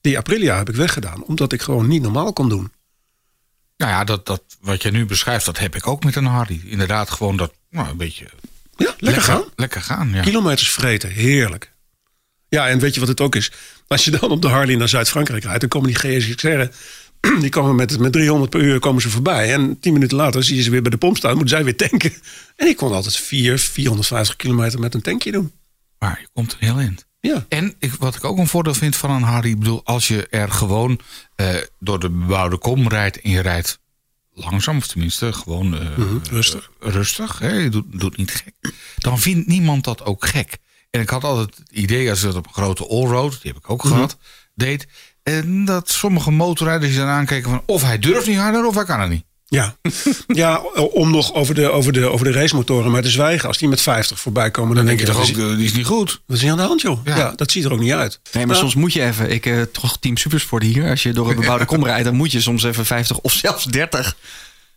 Die 0.00 0.18
Aprilia 0.18 0.56
heb 0.56 0.68
ik 0.68 0.74
weggedaan. 0.74 1.24
Omdat 1.24 1.52
ik 1.52 1.62
gewoon 1.62 1.88
niet 1.88 2.02
normaal 2.02 2.32
kon 2.32 2.48
doen. 2.48 2.72
Nou 3.82 3.94
ja, 3.94 4.04
dat, 4.04 4.26
dat, 4.26 4.42
wat 4.60 4.82
je 4.82 4.90
nu 4.90 5.06
beschrijft, 5.06 5.44
dat 5.44 5.58
heb 5.58 5.76
ik 5.76 5.86
ook 5.86 6.04
met 6.04 6.16
een 6.16 6.24
Harley. 6.24 6.60
Inderdaad, 6.64 7.10
gewoon 7.10 7.36
dat, 7.36 7.52
nou, 7.70 7.88
een 7.88 7.96
beetje... 7.96 8.26
Ja, 8.76 8.94
lekker, 8.98 9.22
gaan. 9.22 9.44
Lekker 9.56 9.82
gaan, 9.82 10.10
ja. 10.12 10.22
Kilometers 10.22 10.70
vreten, 10.70 11.10
heerlijk. 11.10 11.72
Ja, 12.48 12.68
en 12.68 12.78
weet 12.78 12.94
je 12.94 13.00
wat 13.00 13.08
het 13.08 13.20
ook 13.20 13.34
is? 13.34 13.52
Als 13.86 14.04
je 14.04 14.10
dan 14.10 14.30
op 14.30 14.42
de 14.42 14.48
Harley 14.48 14.76
naar 14.76 14.88
Zuid-Frankrijk 14.88 15.44
rijdt, 15.44 15.60
dan 15.60 15.68
komen 15.68 15.88
die 15.88 15.96
GSXR'en, 15.96 16.72
die 17.40 17.50
komen 17.50 17.74
met, 17.74 17.98
met 17.98 18.12
300 18.12 18.50
per 18.50 18.60
uur 18.60 18.78
komen 18.78 19.02
ze 19.02 19.10
voorbij. 19.10 19.52
En 19.52 19.80
tien 19.80 19.92
minuten 19.92 20.16
later 20.16 20.44
zie 20.44 20.56
je 20.56 20.62
ze 20.62 20.70
weer 20.70 20.82
bij 20.82 20.90
de 20.90 20.96
pomp 20.96 21.16
staan, 21.16 21.30
moeten 21.30 21.48
zij 21.48 21.64
weer 21.64 21.76
tanken. 21.76 22.12
En 22.56 22.68
ik 22.68 22.76
kon 22.76 22.92
altijd 22.92 23.16
4, 23.16 23.58
450 23.58 24.36
kilometer 24.36 24.80
met 24.80 24.94
een 24.94 25.02
tankje 25.02 25.32
doen. 25.32 25.52
Maar 25.98 26.18
je 26.20 26.28
komt 26.32 26.52
er 26.52 26.58
heel 26.60 26.80
in. 26.80 26.98
Ja, 27.22 27.46
En 27.48 27.74
ik, 27.78 27.92
wat 27.98 28.14
ik 28.14 28.24
ook 28.24 28.38
een 28.38 28.46
voordeel 28.46 28.74
vind 28.74 28.96
van 28.96 29.10
een 29.10 29.22
Harley, 29.22 29.50
ik 29.50 29.58
bedoel, 29.58 29.80
als 29.84 30.08
je 30.08 30.26
er 30.26 30.50
gewoon 30.52 31.00
eh, 31.34 31.54
door 31.78 31.98
de 32.00 32.10
bebouwde 32.10 32.58
kom 32.58 32.88
rijdt 32.88 33.20
en 33.20 33.30
je 33.30 33.40
rijdt 33.40 33.78
langzaam, 34.32 34.76
of 34.76 34.86
tenminste 34.86 35.32
gewoon 35.32 35.74
eh, 35.78 35.86
rustig. 36.30 36.70
eh, 36.80 36.90
rustig, 36.92 37.38
hè, 37.38 37.48
je 37.52 37.68
doet, 37.68 38.00
doet 38.00 38.16
niet 38.16 38.30
gek, 38.30 38.72
dan 38.96 39.18
vindt 39.18 39.46
niemand 39.48 39.84
dat 39.84 40.04
ook 40.04 40.26
gek. 40.26 40.58
En 40.90 41.00
ik 41.00 41.08
had 41.08 41.24
altijd 41.24 41.58
het 41.58 41.70
idee, 41.70 42.10
als 42.10 42.18
ik 42.18 42.24
dat 42.24 42.36
op 42.36 42.46
een 42.46 42.52
grote 42.52 42.86
allroad, 42.88 43.30
die 43.42 43.52
heb 43.52 43.56
ik 43.56 43.70
ook 43.70 43.84
gehad, 43.84 44.16
deed, 44.54 44.86
en 45.22 45.64
dat 45.64 45.90
sommige 45.90 46.30
motorrijders 46.30 46.92
je 46.92 46.98
dan 46.98 47.08
aankijken 47.08 47.50
van 47.50 47.62
of 47.66 47.82
hij 47.82 47.98
durft 47.98 48.26
niet 48.26 48.36
harder 48.38 48.66
of 48.66 48.74
hij 48.74 48.84
kan 48.84 49.00
het 49.00 49.10
niet. 49.10 49.24
Ja. 49.52 49.76
ja 50.26 50.58
om 50.92 51.10
nog 51.10 51.34
over 51.34 51.54
de, 51.54 51.70
over, 51.70 51.92
de, 51.92 52.06
over 52.06 52.26
de 52.26 52.32
racemotoren 52.32 52.90
maar 52.90 53.02
te 53.02 53.10
zwijgen. 53.10 53.48
Als 53.48 53.58
die 53.58 53.68
met 53.68 53.80
50 53.80 54.20
voorbij 54.20 54.50
komen, 54.50 54.74
dan, 54.76 54.86
Dan 54.86 54.96
denk 54.96 55.06
denk 55.06 55.18
je 55.18 55.24
toch 55.24 55.34
dat 55.34 55.42
ook, 55.42 55.46
is, 55.48 55.52
eh, 55.52 55.56
die 55.58 55.66
is 55.66 55.72
niet 55.74 55.86
goed. 55.86 56.20
wat 56.26 56.36
is 56.36 56.42
hier 56.42 56.50
aan 56.50 56.56
de 56.56 56.62
hand, 56.62 56.80
joh? 56.80 57.04
Ja. 57.04 57.16
Ja. 57.16 57.32
dat 57.36 57.50
ziet 57.50 57.64
er 57.64 57.72
ook 57.72 57.80
niet 57.80 57.92
uit. 57.92 58.20
Nee, 58.32 58.46
maar 58.46 58.56
Nou, 58.56 58.58
soms 58.58 58.74
moet 58.74 58.92
je 58.92 59.02
even. 59.02 59.30
Ik 59.30 59.46
eh, 59.46 59.62
toch 59.62 59.96
Team 59.98 60.16
Supersport 60.16 60.62
hier. 60.62 60.88
Als 60.90 61.02
je 61.02 61.12
door 61.12 61.30
een 61.30 61.36
bebouwde 61.36 61.64
kom 61.64 61.84
rijdt, 61.84 62.04
dan 62.04 62.14
moet 62.14 62.32
je 62.32 62.40
soms 62.40 62.62
even 62.64 62.86
50 62.86 63.18
of 63.18 63.32
zelfs 63.32 63.64
30. 63.64 64.16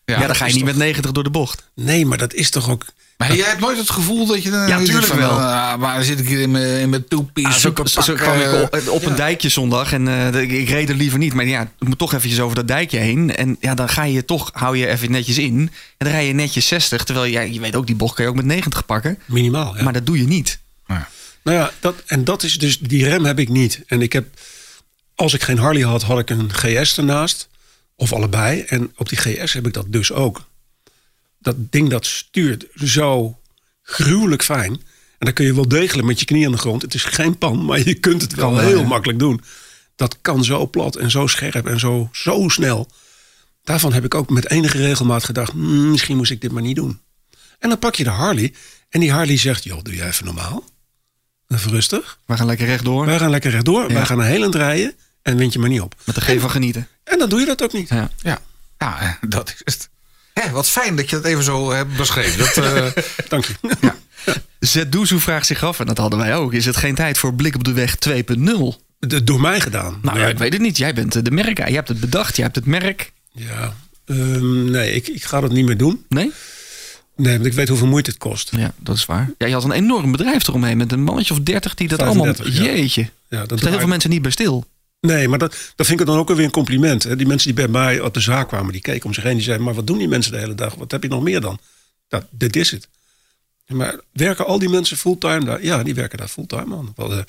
Ja, 0.06 0.28
dan 0.28 0.36
ga 0.36 0.46
je 0.46 0.52
niet 0.54 0.60
toch- 0.60 0.70
met 0.70 0.78
90 0.78 1.12
door 1.12 1.24
de 1.24 1.30
bocht. 1.30 1.70
Nee, 1.76 2.06
maar 2.06 2.18
dat 2.18 2.34
is 2.34 2.50
toch 2.50 2.70
ook... 2.70 2.86
Maar 3.18 3.36
jij 3.36 3.48
hebt 3.48 3.60
nooit 3.60 3.78
het 3.78 3.90
gevoel 3.90 4.26
dat 4.26 4.44
je 4.44 4.50
dan... 4.50 4.68
Ja, 4.68 4.84
tuurlijk 4.84 5.06
van, 5.06 5.18
wel. 5.18 5.30
ah, 5.30 5.78
maar 5.78 5.96
dan 5.96 6.04
zit 6.04 6.20
ik 6.20 6.28
hier 6.28 6.40
in 6.40 6.52
mijn, 6.52 6.80
in 6.80 6.90
mijn 6.90 7.08
two-piece 7.08 7.48
Ah, 7.48 7.54
zo, 7.86 8.02
zo 8.02 8.14
kwam 8.14 8.40
ik 8.40 8.46
eh, 8.46 8.62
op, 8.62 8.88
op 8.90 9.06
een 9.06 9.16
dijkje 9.16 9.50
zondag 9.50 9.94
en 9.94 10.08
eh, 10.34 10.42
ik 10.60 10.70
reed 10.70 10.90
er 10.90 10.96
liever 10.96 11.20
niet. 11.20 11.34
Maar 11.34 11.46
ja, 11.46 11.62
ik 11.62 11.88
moet 11.88 11.98
toch 11.98 12.14
eventjes 12.14 12.40
over 12.40 12.56
dat 12.56 12.68
dijkje 12.68 12.98
heen. 12.98 13.36
En 13.36 13.58
ja, 13.60 13.74
dan 13.74 13.90
ga 13.90 14.04
je 14.04 14.26
toch, 14.26 14.50
hou 14.54 14.78
je 14.78 14.88
even 14.88 15.12
netjes 15.12 15.38
in. 15.38 15.58
En 15.58 15.72
dan 15.98 16.10
rij 16.10 16.28
je 16.28 16.34
netjes 16.34 16.68
60. 16.68 17.04
Terwijl 17.04 17.26
ja, 17.32 17.42
je 17.42 17.60
weet 17.60 17.76
ook, 17.76 17.88
die 17.88 17.96
bocht 17.96 18.16
kan 18.16 18.24
je 18.24 18.30
ook 18.30 18.38
met 18.38 18.46
90 18.46 18.86
pakken. 18.86 19.20
Minimaal, 19.26 19.78
ja. 19.78 19.84
Maar 19.84 19.94
dat 19.94 20.06
doe 20.06 20.18
je 20.18 20.28
niet. 20.28 20.60
ja. 20.88 21.10
Nou 21.44 21.58
ja, 21.58 21.72
dat, 21.80 21.96
en 22.06 22.24
dat 22.24 22.44
is 22.44 22.58
dus, 22.58 22.80
die 22.80 23.04
rem 23.10 23.26
heb 23.26 23.40
ik 23.40 23.50
niet. 23.50 23.82
En 23.88 24.02
ik 24.02 24.14
heb, 24.14 24.28
als 25.16 25.34
ik 25.34 25.44
geen 25.44 25.58
Harley 25.58 25.82
had, 25.82 26.04
had 26.04 26.20
ik 26.20 26.30
een 26.30 26.54
GS 26.54 26.98
ernaast. 26.98 27.48
Of 27.96 28.14
allebei. 28.14 28.62
En 28.62 28.92
op 28.96 29.10
die 29.10 29.18
GS 29.18 29.54
heb 29.54 29.68
ik 29.68 29.74
dat 29.74 29.86
dus 29.90 30.12
ook. 30.12 30.46
Dat 31.46 31.56
ding 31.58 31.90
dat 31.90 32.06
stuurt 32.06 32.66
zo 32.76 33.40
gruwelijk 33.82 34.44
fijn. 34.44 34.72
En 35.18 35.26
dan 35.26 35.34
kun 35.34 35.46
je 35.46 35.56
wel 35.56 35.68
degelijk 35.68 36.08
met 36.08 36.20
je 36.20 36.26
knie 36.26 36.46
aan 36.46 36.52
de 36.52 36.58
grond. 36.58 36.82
Het 36.82 36.94
is 36.94 37.04
geen 37.04 37.38
pan, 37.38 37.66
maar 37.66 37.80
je 37.88 37.94
kunt 37.94 38.22
het 38.22 38.34
wel 38.36 38.58
heel 38.58 38.80
ja. 38.80 38.88
makkelijk 38.88 39.20
doen. 39.20 39.42
Dat 39.96 40.18
kan 40.22 40.44
zo 40.44 40.68
plat 40.68 40.96
en 40.96 41.12
zo 41.12 41.28
scherp 41.28 41.68
en 41.68 41.80
zo, 41.80 42.10
zo 42.12 42.50
snel. 42.50 42.90
Daarvan 43.64 43.94
heb 43.94 44.04
ik 44.04 44.16
ook 44.16 44.30
met 44.30 44.50
enige 44.50 44.78
regelmaat 44.78 45.24
gedacht... 45.24 45.52
"Hmm, 45.52 45.92
misschien 45.92 46.18
moest 46.18 46.32
ik 46.32 46.42
dit 46.42 46.52
maar 46.52 46.62
niet 46.62 46.76
doen. 46.76 47.00
En 47.60 47.70
dan 47.70 47.80
pak 47.80 47.96
je 47.96 48.04
de 48.04 48.10
Harley. 48.10 48.54
En 48.90 49.00
die 49.00 49.12
Harley 49.12 49.38
zegt, 49.38 49.64
joh, 49.64 49.82
doe 49.84 49.96
jij 49.96 50.08
even 50.08 50.26
normaal. 50.26 50.64
Even 51.48 51.72
rustig. 51.72 52.20
We 52.26 52.38
gaan 52.38 52.46
lekker 52.46 52.66
rechtdoor. 52.66 53.06
Wij 53.06 53.20
gaan 53.20 53.30
lekker 53.30 53.52
rechtdoor. 53.52 53.88
Wij 53.88 54.06
gaan 54.06 54.20
een 54.20 54.26
heel 54.26 54.42
eind 54.42 54.56
rijden. 54.56 54.94
En 55.22 55.38
wind 55.38 55.54
je 55.54 55.60
maar 55.60 55.70
niet 55.70 55.82
op. 55.82 55.96
Met 56.04 56.16
de 56.16 56.22
G 56.22 56.40
van 56.40 56.52
genieten. 56.52 56.88
En 57.04 57.20
dan 57.20 57.30
doe 57.30 57.40
je 57.40 57.46
dat 57.46 57.64
ook 57.64 57.74
niet. 57.74 57.90
Ja. 57.90 58.12
Ja, 58.18 58.42
ja 58.78 59.00
eh, 59.02 59.30
dat 59.30 59.50
is 59.50 59.74
het. 59.74 59.90
Wat 60.52 60.68
fijn 60.70 60.96
dat 60.96 61.10
je 61.10 61.16
dat 61.16 61.26
even 61.26 61.44
zo 61.44 61.72
hebt 61.72 61.96
beschreven. 61.98 62.38
Dat, 62.38 62.58
eh, 62.58 63.04
Dank 63.30 63.46
je. 63.46 63.54
Zeduzu 64.60 65.20
vraagt 65.20 65.46
zich 65.46 65.64
af, 65.64 65.80
en 65.80 65.86
dat 65.86 65.98
hadden 65.98 66.20
wij 66.20 66.36
ook. 66.36 66.54
Is 66.54 66.66
het 66.66 66.76
geen 66.78 66.96
tijd 66.96 67.18
voor 67.18 67.34
Blik 67.34 67.56
op 67.56 67.64
de 67.64 67.74
Weg 67.74 67.96
2.0? 68.10 68.76
De- 69.00 69.24
Door 69.24 69.42
mij 69.42 69.60
gedaan. 69.62 70.00
Nou 70.02 70.20
ja, 70.20 70.28
ik 70.28 70.38
weet 70.38 70.54
het 70.54 70.62
niet. 70.62 70.78
Jij 70.78 70.94
bent 70.94 71.16
eh, 71.16 71.24
de 71.24 71.32
merk. 71.32 71.58
Jij 71.58 71.72
hebt 71.72 71.88
het 71.88 72.00
bedacht. 72.00 72.36
Jij 72.36 72.44
hebt 72.46 72.56
het 72.56 72.66
merk. 72.66 73.12
Ja, 73.32 73.74
ehm, 74.06 74.70
nee, 74.72 74.92
ik, 74.94 75.08
ik 75.08 75.24
ga 75.24 75.42
dat 75.42 75.52
niet 75.52 75.66
meer 75.66 75.78
doen. 75.78 76.06
Nee? 76.10 76.32
Nee, 77.16 77.34
want 77.34 77.46
ik 77.46 77.54
weet 77.54 77.68
hoeveel 77.68 77.88
moeite 77.88 78.10
het 78.10 78.20
kost. 78.20 78.50
Ja, 78.58 78.74
dat 78.80 78.96
is 78.96 79.06
waar. 79.06 79.30
Ja, 79.38 79.48
je 79.48 79.54
had 79.54 79.64
een 79.64 79.72
enorm 79.72 80.12
bedrijf 80.12 80.48
eromheen 80.48 80.78
met 80.78 80.92
een 80.92 81.04
mannetje 81.04 81.34
of 81.34 81.40
30 81.40 81.74
die 81.76 81.88
dat 81.88 82.00
35, 82.00 82.46
allemaal. 82.46 82.64
ja. 82.66 82.72
Jeetje. 82.76 83.02
Ja, 83.30 83.40
Er 83.42 83.48
dat 83.48 83.58
staan 83.60 83.70
heel 83.72 83.80
veel 83.80 83.88
mensen 83.88 84.10
niet 84.10 84.22
bij 84.22 84.32
stil. 84.32 84.66
Nee, 85.06 85.28
maar 85.28 85.40
dat, 85.40 85.56
dat 85.76 85.88
vind 85.88 86.00
ik 86.00 86.06
dan 86.06 86.18
ook 86.18 86.30
weer 86.30 86.46
een 86.46 86.52
compliment. 86.52 87.04
Hè. 87.04 87.16
Die 87.16 87.28
mensen 87.28 87.56
die 87.56 87.66
bij 87.66 87.82
mij 87.82 88.00
op 88.00 88.14
de 88.14 88.20
zaak 88.20 88.48
kwamen, 88.48 88.72
die 88.72 88.82
keken 88.82 89.06
om 89.06 89.14
zich 89.14 89.24
heen. 89.24 89.34
Die 89.34 89.44
zeiden, 89.44 89.66
maar 89.66 89.76
wat 89.76 89.88
doen 89.88 89.98
die 89.98 90.08
mensen 90.08 90.32
de 90.32 90.38
hele 90.38 90.56
dag? 90.56 90.76
Wat 90.76 90.92
heb 90.92 91.04
je 91.04 91.10
nog 91.10 91.24
meer 91.24 91.42
dan? 91.42 91.60
Dat, 92.08 92.26
dit 92.30 92.56
is 92.56 92.72
het. 92.72 92.88
Maar 93.68 94.00
werken 94.12 94.46
al 94.46 94.60
die 94.60 94.70
mensen 94.70 94.98
fulltime 94.98 95.46
daar? 95.46 95.64
Ja, 95.64 95.84
die 95.84 95.96
werken 95.96 96.18
daar 96.18 96.28
fulltime 96.28 96.76
aan. 96.76 96.94
We 96.96 97.02
hadden 97.02 97.26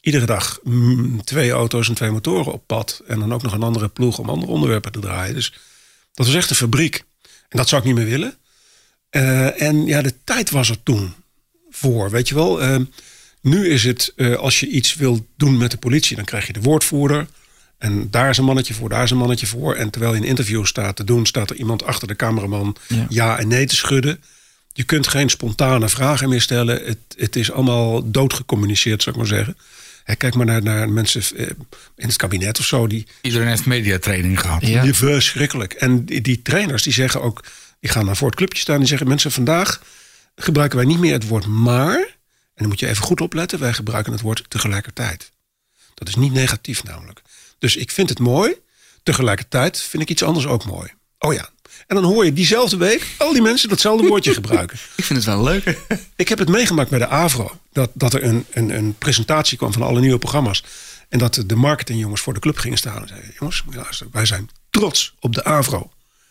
iedere 0.00 0.26
dag 0.26 0.58
mm, 0.62 1.24
twee 1.24 1.50
auto's 1.50 1.88
en 1.88 1.94
twee 1.94 2.10
motoren 2.10 2.52
op 2.52 2.62
pad. 2.66 3.02
En 3.06 3.18
dan 3.18 3.32
ook 3.32 3.42
nog 3.42 3.52
een 3.52 3.62
andere 3.62 3.88
ploeg 3.88 4.18
om 4.18 4.28
andere 4.28 4.52
onderwerpen 4.52 4.92
te 4.92 4.98
draaien. 4.98 5.34
Dus 5.34 5.52
dat 6.14 6.26
was 6.26 6.34
echt 6.34 6.50
een 6.50 6.56
fabriek. 6.56 7.04
En 7.48 7.58
dat 7.58 7.68
zou 7.68 7.80
ik 7.80 7.86
niet 7.86 7.96
meer 7.96 8.06
willen. 8.06 8.34
Eh, 9.10 9.62
en 9.62 9.86
ja, 9.86 10.02
de 10.02 10.14
tijd 10.24 10.50
was 10.50 10.70
er 10.70 10.82
toen 10.82 11.14
voor, 11.70 12.10
weet 12.10 12.28
je 12.28 12.34
wel. 12.34 12.62
Eh, 12.62 12.80
nu 13.40 13.68
is 13.68 13.84
het, 13.84 14.12
eh, 14.16 14.36
als 14.36 14.60
je 14.60 14.68
iets 14.68 14.94
wil 14.94 15.26
doen 15.36 15.56
met 15.56 15.70
de 15.70 15.76
politie, 15.76 16.16
dan 16.16 16.24
krijg 16.24 16.46
je 16.46 16.52
de 16.52 16.60
woordvoerder. 16.60 17.26
En 17.78 18.10
daar 18.10 18.30
is 18.30 18.38
een 18.38 18.44
mannetje 18.44 18.74
voor, 18.74 18.88
daar 18.88 19.02
is 19.02 19.10
een 19.10 19.16
mannetje 19.16 19.46
voor. 19.46 19.74
En 19.74 19.90
terwijl 19.90 20.14
je 20.14 20.20
een 20.20 20.26
interview 20.26 20.64
staat 20.64 20.96
te 20.96 21.04
doen, 21.04 21.26
staat 21.26 21.50
er 21.50 21.56
iemand 21.56 21.84
achter 21.84 22.08
de 22.08 22.16
cameraman 22.16 22.76
Ja. 22.88 23.06
ja, 23.08 23.38
en 23.38 23.48
nee 23.48 23.66
te 23.66 23.76
schudden. 23.76 24.22
Je 24.72 24.84
kunt 24.84 25.08
geen 25.08 25.28
spontane 25.28 25.88
vragen 25.88 26.28
meer 26.28 26.40
stellen. 26.40 26.84
Het, 26.84 26.98
het 27.16 27.36
is 27.36 27.50
allemaal 27.50 28.10
doodgecommuniceerd, 28.10 29.02
zou 29.02 29.16
ik 29.16 29.22
maar 29.22 29.30
zeggen. 29.30 29.56
Hè, 30.04 30.14
kijk 30.14 30.34
maar 30.34 30.46
naar, 30.46 30.62
naar 30.62 30.90
mensen 30.90 31.22
eh, 31.36 31.46
in 31.96 32.06
het 32.06 32.16
kabinet 32.16 32.58
of 32.58 32.64
zo. 32.64 32.86
Die, 32.86 33.06
iedereen 33.22 33.48
heeft 33.48 33.66
mediatraining 33.66 34.40
gehad. 34.40 34.66
Ja. 34.66 34.82
die 34.82 34.94
verschrikkelijk. 34.94 35.72
En 35.72 36.04
die, 36.04 36.20
die 36.20 36.42
trainers 36.42 36.82
die 36.82 36.92
zeggen 36.92 37.22
ook, 37.22 37.44
die 37.80 37.90
gaan 37.90 38.06
dan 38.06 38.16
voor 38.16 38.28
het 38.28 38.36
clubje 38.36 38.58
staan 38.58 38.74
en 38.74 38.80
die 38.80 38.88
zeggen: 38.88 39.08
mensen, 39.08 39.30
vandaag 39.30 39.82
gebruiken 40.36 40.78
wij 40.78 40.86
niet 40.86 40.98
meer 40.98 41.12
het 41.12 41.28
woord 41.28 41.46
maar. 41.46 42.18
En 42.60 42.66
dan 42.66 42.68
moet 42.68 42.80
je 42.80 42.88
even 42.88 43.04
goed 43.04 43.20
opletten. 43.20 43.58
Wij 43.58 43.72
gebruiken 43.72 44.12
het 44.12 44.20
woord 44.20 44.44
tegelijkertijd. 44.48 45.30
Dat 45.94 46.08
is 46.08 46.14
niet 46.14 46.32
negatief 46.32 46.84
namelijk. 46.84 47.22
Dus 47.58 47.76
ik 47.76 47.90
vind 47.90 48.08
het 48.08 48.18
mooi. 48.18 48.54
Tegelijkertijd 49.02 49.80
vind 49.80 50.02
ik 50.02 50.10
iets 50.10 50.22
anders 50.22 50.46
ook 50.46 50.64
mooi. 50.64 50.92
Oh 51.18 51.32
ja. 51.32 51.48
En 51.86 51.96
dan 51.96 52.04
hoor 52.04 52.24
je 52.24 52.32
diezelfde 52.32 52.76
week 52.76 53.06
al 53.18 53.32
die 53.32 53.42
mensen 53.42 53.68
datzelfde 53.68 54.06
woordje 54.06 54.34
gebruiken. 54.34 54.78
Ik 54.96 55.04
vind 55.04 55.18
het 55.18 55.34
wel 55.34 55.42
leuk. 55.42 55.78
Ik 56.16 56.28
heb 56.28 56.38
het 56.38 56.48
meegemaakt 56.48 56.90
bij 56.90 56.98
de 56.98 57.06
AVRO. 57.06 57.60
Dat, 57.72 57.90
dat 57.94 58.14
er 58.14 58.24
een, 58.24 58.46
een, 58.50 58.70
een 58.70 58.94
presentatie 58.98 59.58
kwam 59.58 59.72
van 59.72 59.82
alle 59.82 60.00
nieuwe 60.00 60.18
programma's. 60.18 60.64
En 61.08 61.18
dat 61.18 61.42
de 61.46 61.56
marketingjongens 61.56 62.20
voor 62.20 62.34
de 62.34 62.40
club 62.40 62.58
gingen 62.58 62.78
staan 62.78 63.02
en 63.02 63.08
zeiden: 63.08 63.34
Jongens, 63.38 63.64
wij 64.10 64.26
zijn 64.26 64.50
trots 64.70 65.14
op 65.20 65.34
de 65.34 65.44
AVRO. 65.44 65.90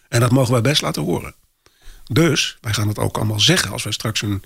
En 0.10 0.20
dat 0.20 0.32
mogen 0.32 0.52
wij 0.52 0.62
best 0.62 0.82
laten 0.82 1.02
horen. 1.02 1.36
Dus 2.12 2.58
wij 2.62 2.74
gaan 2.74 2.88
het 2.88 3.00
ook 3.00 3.16
allemaal 3.18 3.40
zeggen 3.40 3.72
als 3.72 3.84
wij 3.84 3.94
straks 3.94 4.22
een 4.22 4.44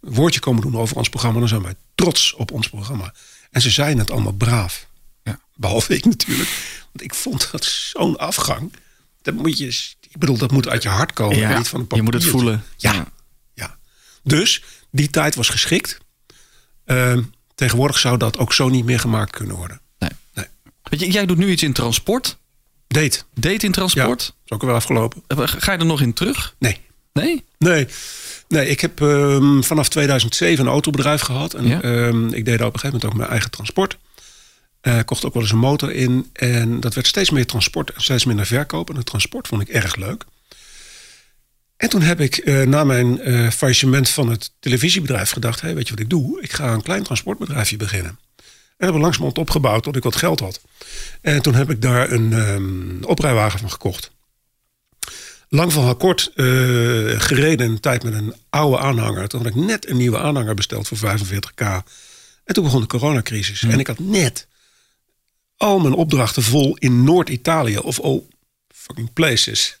woordje 0.00 0.40
komen 0.40 0.62
doen 0.62 0.76
over 0.76 0.96
ons 0.96 1.08
programma. 1.08 1.38
Dan 1.38 1.48
zijn 1.48 1.62
wij 1.62 1.74
trots 1.94 2.32
op 2.34 2.50
ons 2.50 2.68
programma. 2.68 3.14
En 3.50 3.60
ze 3.60 3.70
zeiden 3.70 3.98
het 3.98 4.10
allemaal 4.10 4.32
braaf. 4.32 4.86
Ja. 5.22 5.40
Behalve 5.54 5.94
ik 5.94 6.04
natuurlijk. 6.04 6.48
Want 6.92 7.02
ik 7.02 7.14
vond 7.14 7.48
dat 7.52 7.64
zo'n 7.64 8.16
afgang. 8.18 8.72
Dat 9.22 9.34
moet 9.34 9.58
je, 9.58 9.66
ik 10.00 10.18
bedoel, 10.18 10.36
dat 10.38 10.50
moet 10.50 10.68
uit 10.68 10.82
je 10.82 10.88
hart 10.88 11.12
komen. 11.12 11.42
en 11.44 11.56
niet 11.58 11.68
van 11.68 11.80
een 11.80 11.96
je 11.96 12.02
moet 12.02 12.14
het 12.14 12.24
voelen. 12.24 12.64
Ja, 12.76 12.92
ja. 13.54 13.78
Dus 14.22 14.62
die 14.90 15.10
tijd 15.10 15.34
was 15.34 15.48
geschikt. 15.48 15.98
Ehm, 16.84 17.22
tegenwoordig 17.54 17.98
zou 17.98 18.16
dat 18.18 18.38
ook 18.38 18.52
zo 18.52 18.68
niet 18.68 18.84
meer 18.84 19.00
gemaakt 19.00 19.30
kunnen 19.30 19.56
worden. 19.56 19.80
Nee. 19.98 20.10
Nee. 20.34 20.46
Weet 20.82 21.00
je, 21.00 21.10
jij 21.10 21.26
doet 21.26 21.36
nu 21.38 21.50
iets 21.50 21.62
in 21.62 21.72
transport. 21.72 22.36
Date. 22.86 23.22
Date 23.34 23.54
in 23.54 23.66
Ja, 23.66 23.70
transport. 23.70 24.34
is 24.44 24.50
ook 24.50 24.62
wel 24.62 24.74
afgelopen. 24.74 25.22
Eh, 25.26 25.38
Ga 25.44 25.72
je 25.72 25.78
er 25.78 25.86
nog 25.86 26.00
in 26.00 26.12
terug? 26.12 26.54
Nee. 26.58 26.80
Nee? 27.16 27.44
Nee. 27.58 27.86
Nee, 28.48 28.68
ik 28.68 28.80
heb 28.80 29.00
ehm, 29.00 29.60
vanaf 29.62 29.88
2007 29.88 30.64
een 30.64 30.70
autobedrijf 30.70 31.20
gehad. 31.20 31.54
En 31.54 31.66
Ja. 31.66 31.82
ehm, 31.82 32.28
ik 32.28 32.44
deed 32.44 32.54
op 32.54 32.60
een 32.74 32.80
gegeven 32.80 32.86
moment 32.86 33.04
ook 33.04 33.14
mijn 33.16 33.30
eigen 33.30 33.50
transport. 33.50 33.96
Eh 34.80 34.98
kocht 35.04 35.24
ook 35.24 35.32
wel 35.34 35.42
eens 35.42 35.52
een 35.52 35.58
motor 35.58 35.92
in. 35.92 36.30
En 36.32 36.80
dat 36.80 36.94
werd 36.94 37.06
steeds 37.06 37.30
meer 37.30 37.46
transport 37.46 37.90
en 37.90 38.02
steeds 38.02 38.24
minder 38.24 38.46
verkoop. 38.46 38.90
En 38.90 38.96
het 38.96 39.06
transport 39.06 39.48
vond 39.48 39.62
ik 39.62 39.68
erg 39.68 39.96
leuk. 39.96 40.24
En 41.76 41.88
toen 41.88 42.02
heb 42.02 42.20
ik 42.20 42.36
eh, 42.36 42.62
na 42.62 42.84
mijn 42.84 43.20
eh, 43.20 43.50
faillissement 43.50 44.08
van 44.08 44.30
het 44.30 44.50
televisiebedrijf 44.60 45.30
gedacht... 45.30 45.60
Hey, 45.60 45.74
weet 45.74 45.84
je 45.88 45.90
wat 45.94 46.02
ik 46.02 46.10
doe? 46.10 46.42
Ik 46.42 46.52
ga 46.52 46.72
een 46.72 46.82
klein 46.82 47.02
transportbedrijfje 47.02 47.76
beginnen. 47.76 48.18
En 48.76 48.84
hebben 48.84 49.00
langzamerhand 49.00 49.38
opgebouwd 49.38 49.82
tot 49.82 49.96
ik 49.96 50.02
wat 50.02 50.16
geld 50.16 50.40
had. 50.40 50.60
En 51.20 51.42
toen 51.42 51.54
heb 51.54 51.70
ik 51.70 51.82
daar 51.82 52.12
een 52.12 52.32
ehm, 52.32 53.04
oprijwagen 53.04 53.58
van 53.58 53.70
gekocht. 53.70 54.10
Lang 55.48 55.72
verhaal 55.72 55.96
kort, 55.96 56.32
eh, 56.34 56.44
gereden 57.20 57.70
een 57.70 57.80
tijd 57.80 58.02
met 58.02 58.14
een 58.14 58.34
oude 58.50 58.78
aanhanger. 58.78 59.28
Toen 59.28 59.42
had 59.42 59.48
ik 59.48 59.54
net 59.54 59.88
een 59.88 59.96
nieuwe 59.96 60.18
aanhanger 60.18 60.54
besteld 60.54 60.88
voor 60.88 60.98
45k. 60.98 61.60
En 62.44 62.54
toen 62.54 62.64
begon 62.64 62.80
de 62.80 62.86
coronacrisis. 62.86 63.62
En 63.62 63.78
ik 63.78 63.86
had 63.86 63.98
net 63.98 64.46
al 65.56 65.78
mijn 65.78 65.94
opdrachten 65.94 66.42
vol 66.42 66.76
in 66.76 67.04
Noord-Italië. 67.04 67.78
Of 67.78 68.00
all 68.00 68.22
fucking 68.68 69.12
places. 69.12 69.78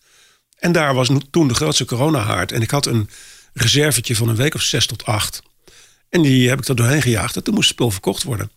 En 0.58 0.72
daar 0.72 0.94
was 0.94 1.10
toen 1.30 1.48
de 1.48 1.54
grootste 1.54 1.84
coronahaard. 1.84 2.52
En 2.52 2.62
ik 2.62 2.70
had 2.70 2.86
een 2.86 3.08
reservetje 3.52 4.16
van 4.16 4.28
een 4.28 4.36
week 4.36 4.54
of 4.54 4.62
zes 4.62 4.86
tot 4.86 5.04
acht. 5.04 5.42
En 6.08 6.22
die 6.22 6.48
heb 6.48 6.58
ik 6.58 6.68
er 6.68 6.76
doorheen 6.76 7.02
gejaagd. 7.02 7.36
En 7.36 7.42
toen 7.42 7.54
moest 7.54 7.68
het 7.68 7.76
spul 7.76 7.90
verkocht 7.90 8.22
worden. 8.22 8.50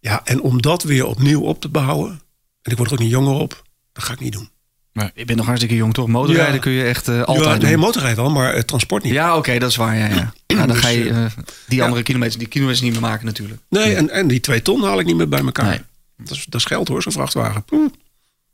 Ja, 0.00 0.24
en 0.24 0.40
om 0.40 0.62
dat 0.62 0.82
weer 0.82 1.06
opnieuw 1.06 1.40
op 1.40 1.60
te 1.60 1.68
bouwen. 1.68 2.22
En 2.62 2.70
ik 2.70 2.76
word 2.76 2.88
er 2.88 2.96
ook 2.96 3.02
niet 3.02 3.10
jonger 3.10 3.34
op. 3.34 3.62
Dat 3.92 4.04
ga 4.04 4.12
ik 4.12 4.20
niet 4.20 4.32
doen. 4.32 4.50
Je 5.14 5.24
bent 5.24 5.36
nog 5.36 5.46
hartstikke 5.46 5.76
jong, 5.76 5.94
toch? 5.94 6.08
Motorrijden 6.08 6.54
Ja. 6.54 6.60
kun 6.60 6.72
je 6.72 6.84
echt 6.84 7.08
eh, 7.08 7.22
altijd 7.22 7.46
ja, 7.46 7.54
doen. 7.54 7.64
nee, 7.68 7.76
motorrijden 7.76 8.22
wel, 8.24 8.32
maar 8.32 8.54
het 8.54 8.66
transport 8.66 9.02
niet. 9.02 9.12
Ja, 9.12 9.36
oké, 9.36 9.58
dat 9.58 9.70
is 9.70 9.76
waar. 9.76 9.96
Ja, 9.96 10.06
ja. 10.06 10.32
Nou, 10.54 10.66
dan 10.66 10.76
Dus, 10.76 10.84
ga 10.84 10.88
je 10.90 11.10
eh, 11.10 11.24
eh, 11.24 11.30
die 11.66 11.78
ja. 11.78 11.84
andere 11.84 12.02
kilometers, 12.02 12.36
die 12.38 12.48
kilometers 12.48 12.82
niet 12.82 12.92
meer 12.92 13.00
maken 13.00 13.26
natuurlijk. 13.26 13.60
Nee, 13.68 13.94
en, 13.94 14.10
en 14.10 14.28
die 14.28 14.40
twee 14.40 14.62
ton 14.62 14.82
haal 14.82 14.98
ik 15.00 15.06
niet 15.06 15.16
meer 15.16 15.28
bij 15.28 15.40
elkaar. 15.40 15.64
Nee. 15.68 15.80
Dat, 16.16 16.30
is, 16.36 16.44
dat 16.48 16.60
is 16.60 16.66
geld 16.66 16.88
hoor, 16.88 17.02
zo'n 17.02 17.12
vrachtwagen. 17.12 17.62
Poeh. 17.64 17.90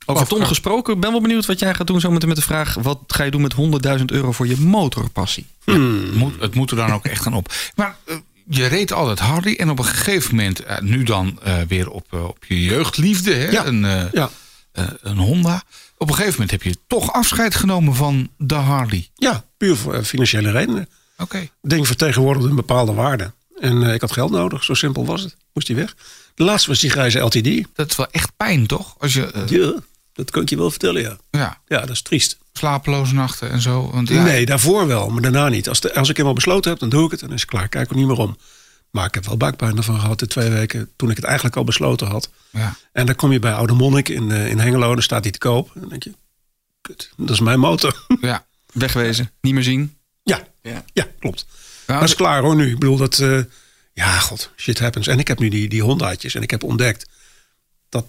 Over 0.06 0.26
ton 0.26 0.46
gesproken, 0.46 0.94
ik 0.94 1.00
ben 1.00 1.10
wel 1.10 1.20
benieuwd 1.20 1.46
wat 1.46 1.58
jij 1.58 1.74
gaat 1.74 1.86
doen 1.86 2.00
zometeen 2.00 2.28
met 2.28 2.36
de 2.36 2.42
vraag... 2.42 2.74
wat 2.74 2.98
ga 3.06 3.24
je 3.24 3.30
doen 3.30 3.40
met 3.42 3.54
100.000 3.98 4.04
euro 4.06 4.32
voor 4.32 4.46
je 4.46 4.56
motorpassie? 4.56 5.46
Het 5.64 6.14
moet, 6.14 6.34
het 6.40 6.54
moet 6.54 6.70
er 6.70 6.76
dan 6.76 6.92
ook 6.92 7.04
echt 7.04 7.22
gaan 7.22 7.34
op. 7.34 7.52
Maar 7.74 7.96
eh, 8.04 8.14
je 8.48 8.66
reed 8.66 8.92
altijd 8.92 9.18
Harley 9.18 9.58
en 9.58 9.70
op 9.70 9.78
een 9.78 9.84
gegeven 9.84 10.34
moment, 10.36 10.64
eh, 10.64 10.78
nu 10.78 11.02
dan 11.02 11.38
eh, 11.42 11.54
weer 11.68 11.90
op, 11.90 12.06
eh, 12.10 12.24
op 12.24 12.44
je 12.48 12.62
jeugdliefde, 12.64 13.34
hè? 13.34 13.48
Ja. 13.50 13.66
Een, 13.66 13.84
eh, 13.84 14.02
Ja. 14.12 14.30
Eh, 14.72 14.84
een 15.00 15.18
Honda. 15.18 15.62
Op 15.96 16.08
een 16.08 16.14
gegeven 16.14 16.32
moment 16.32 16.50
heb 16.50 16.62
je 16.62 16.76
toch 16.86 17.12
afscheid 17.12 17.54
genomen 17.54 17.94
van 17.94 18.28
de 18.38 18.54
Harley. 18.54 19.08
ja, 19.14 19.44
puur 19.56 19.76
voor 19.76 19.94
eh, 19.94 20.02
financiële 20.02 20.50
redenen. 20.50 20.88
Oké. 21.18 21.36
Het 21.38 21.50
ding 21.60 21.86
vertegenwoordigde 21.86 22.48
een 22.48 22.54
bepaalde 22.56 22.92
waarde. 22.92 23.32
En 23.60 23.82
eh, 23.82 23.94
ik 23.94 24.00
had 24.00 24.12
geld 24.12 24.30
nodig, 24.30 24.64
zo 24.64 24.74
simpel 24.74 25.04
was 25.06 25.22
het. 25.22 25.36
Moest 25.52 25.66
die 25.66 25.76
weg. 25.76 25.94
De 26.34 26.44
laatste 26.44 26.68
was 26.68 26.80
die 26.80 26.90
grijze 26.90 27.18
LTD. 27.18 27.66
Dat 27.74 27.90
is 27.90 27.96
wel 27.96 28.10
echt 28.10 28.32
pijn, 28.36 28.66
toch? 28.66 28.94
Als 28.98 29.12
je, 29.14 29.44
Ja, 29.46 29.80
dat 30.12 30.30
kan 30.30 30.42
ik 30.42 30.48
je 30.48 30.56
wel 30.56 30.70
vertellen, 30.70 31.02
ja. 31.02 31.16
ja, 31.30 31.60
Ja, 31.66 31.80
dat 31.80 31.90
is 31.90 32.02
triest. 32.02 32.38
slapeloze 32.52 33.14
nachten 33.14 33.50
en 33.50 33.60
zo. 33.60 33.90
Want, 33.90 34.08
ja, 34.08 34.22
Nee, 34.22 34.46
daarvoor 34.46 34.86
wel, 34.86 35.08
maar 35.08 35.22
daarna 35.22 35.48
niet. 35.48 35.68
Als, 35.68 35.80
de, 35.80 35.94
als 35.94 36.08
ik 36.08 36.18
eenmaal 36.18 36.34
besloten 36.34 36.70
heb, 36.70 36.80
dan 36.80 36.88
doe 36.88 37.04
ik 37.04 37.10
het 37.10 37.20
en 37.20 37.26
dan 37.26 37.36
is 37.36 37.40
het 37.42 37.50
klaar. 37.50 37.68
Kijk 37.68 37.90
er 37.90 37.96
niet 37.96 38.06
meer 38.06 38.18
om. 38.18 38.36
Maar 38.90 39.06
ik 39.06 39.14
heb 39.14 39.26
wel 39.26 39.36
buikpijn 39.36 39.76
ervan 39.76 40.00
gehad 40.00 40.18
de 40.18 40.26
twee 40.26 40.50
weken 40.50 40.90
toen 40.96 41.10
ik 41.10 41.16
het 41.16 41.24
eigenlijk 41.24 41.56
al 41.56 41.64
besloten 41.64 42.06
had. 42.06 42.30
Ja. 42.50 42.76
En 42.92 43.06
dan 43.06 43.14
kom 43.14 43.32
je 43.32 43.38
bij 43.38 43.52
Oude 43.52 43.72
Monnik 43.72 44.08
in, 44.08 44.30
eh, 44.30 44.48
in 44.48 44.58
Hengelo, 44.58 44.94
dan 44.94 45.02
staat 45.02 45.22
die 45.22 45.32
te 45.32 45.38
koop. 45.38 45.70
En 45.74 45.80
dan 45.80 45.88
denk 45.88 46.02
je, 46.02 46.14
kut, 46.80 47.12
dat 47.16 47.30
is 47.30 47.40
mijn 47.40 47.60
motor. 47.60 48.04
ja. 48.20 48.46
Wegwezen, 48.72 49.30
niet 49.40 49.54
meer 49.54 49.62
zien. 49.62 49.96
ja, 50.22 50.46
Ja. 50.62 50.84
ja, 50.92 51.06
klopt. 51.18 51.46
Nou, 51.86 52.00
dat 52.00 52.08
is 52.08 52.14
klaar 52.14 52.42
hoor 52.42 52.56
nu. 52.56 52.70
Ik 52.70 52.78
bedoel, 52.78 52.96
dat, 52.96 53.18
eh, 53.18 53.40
ja, 53.92 54.18
god, 54.18 54.50
shit 54.56 54.78
happens. 54.78 55.06
En 55.06 55.18
ik 55.18 55.28
heb 55.28 55.38
nu 55.38 55.48
die, 55.48 55.68
die 55.68 55.82
Hondaatjes 55.82 56.34
en 56.34 56.42
ik 56.42 56.50
heb 56.50 56.62
ontdekt 56.62 57.08
dat 57.88 58.06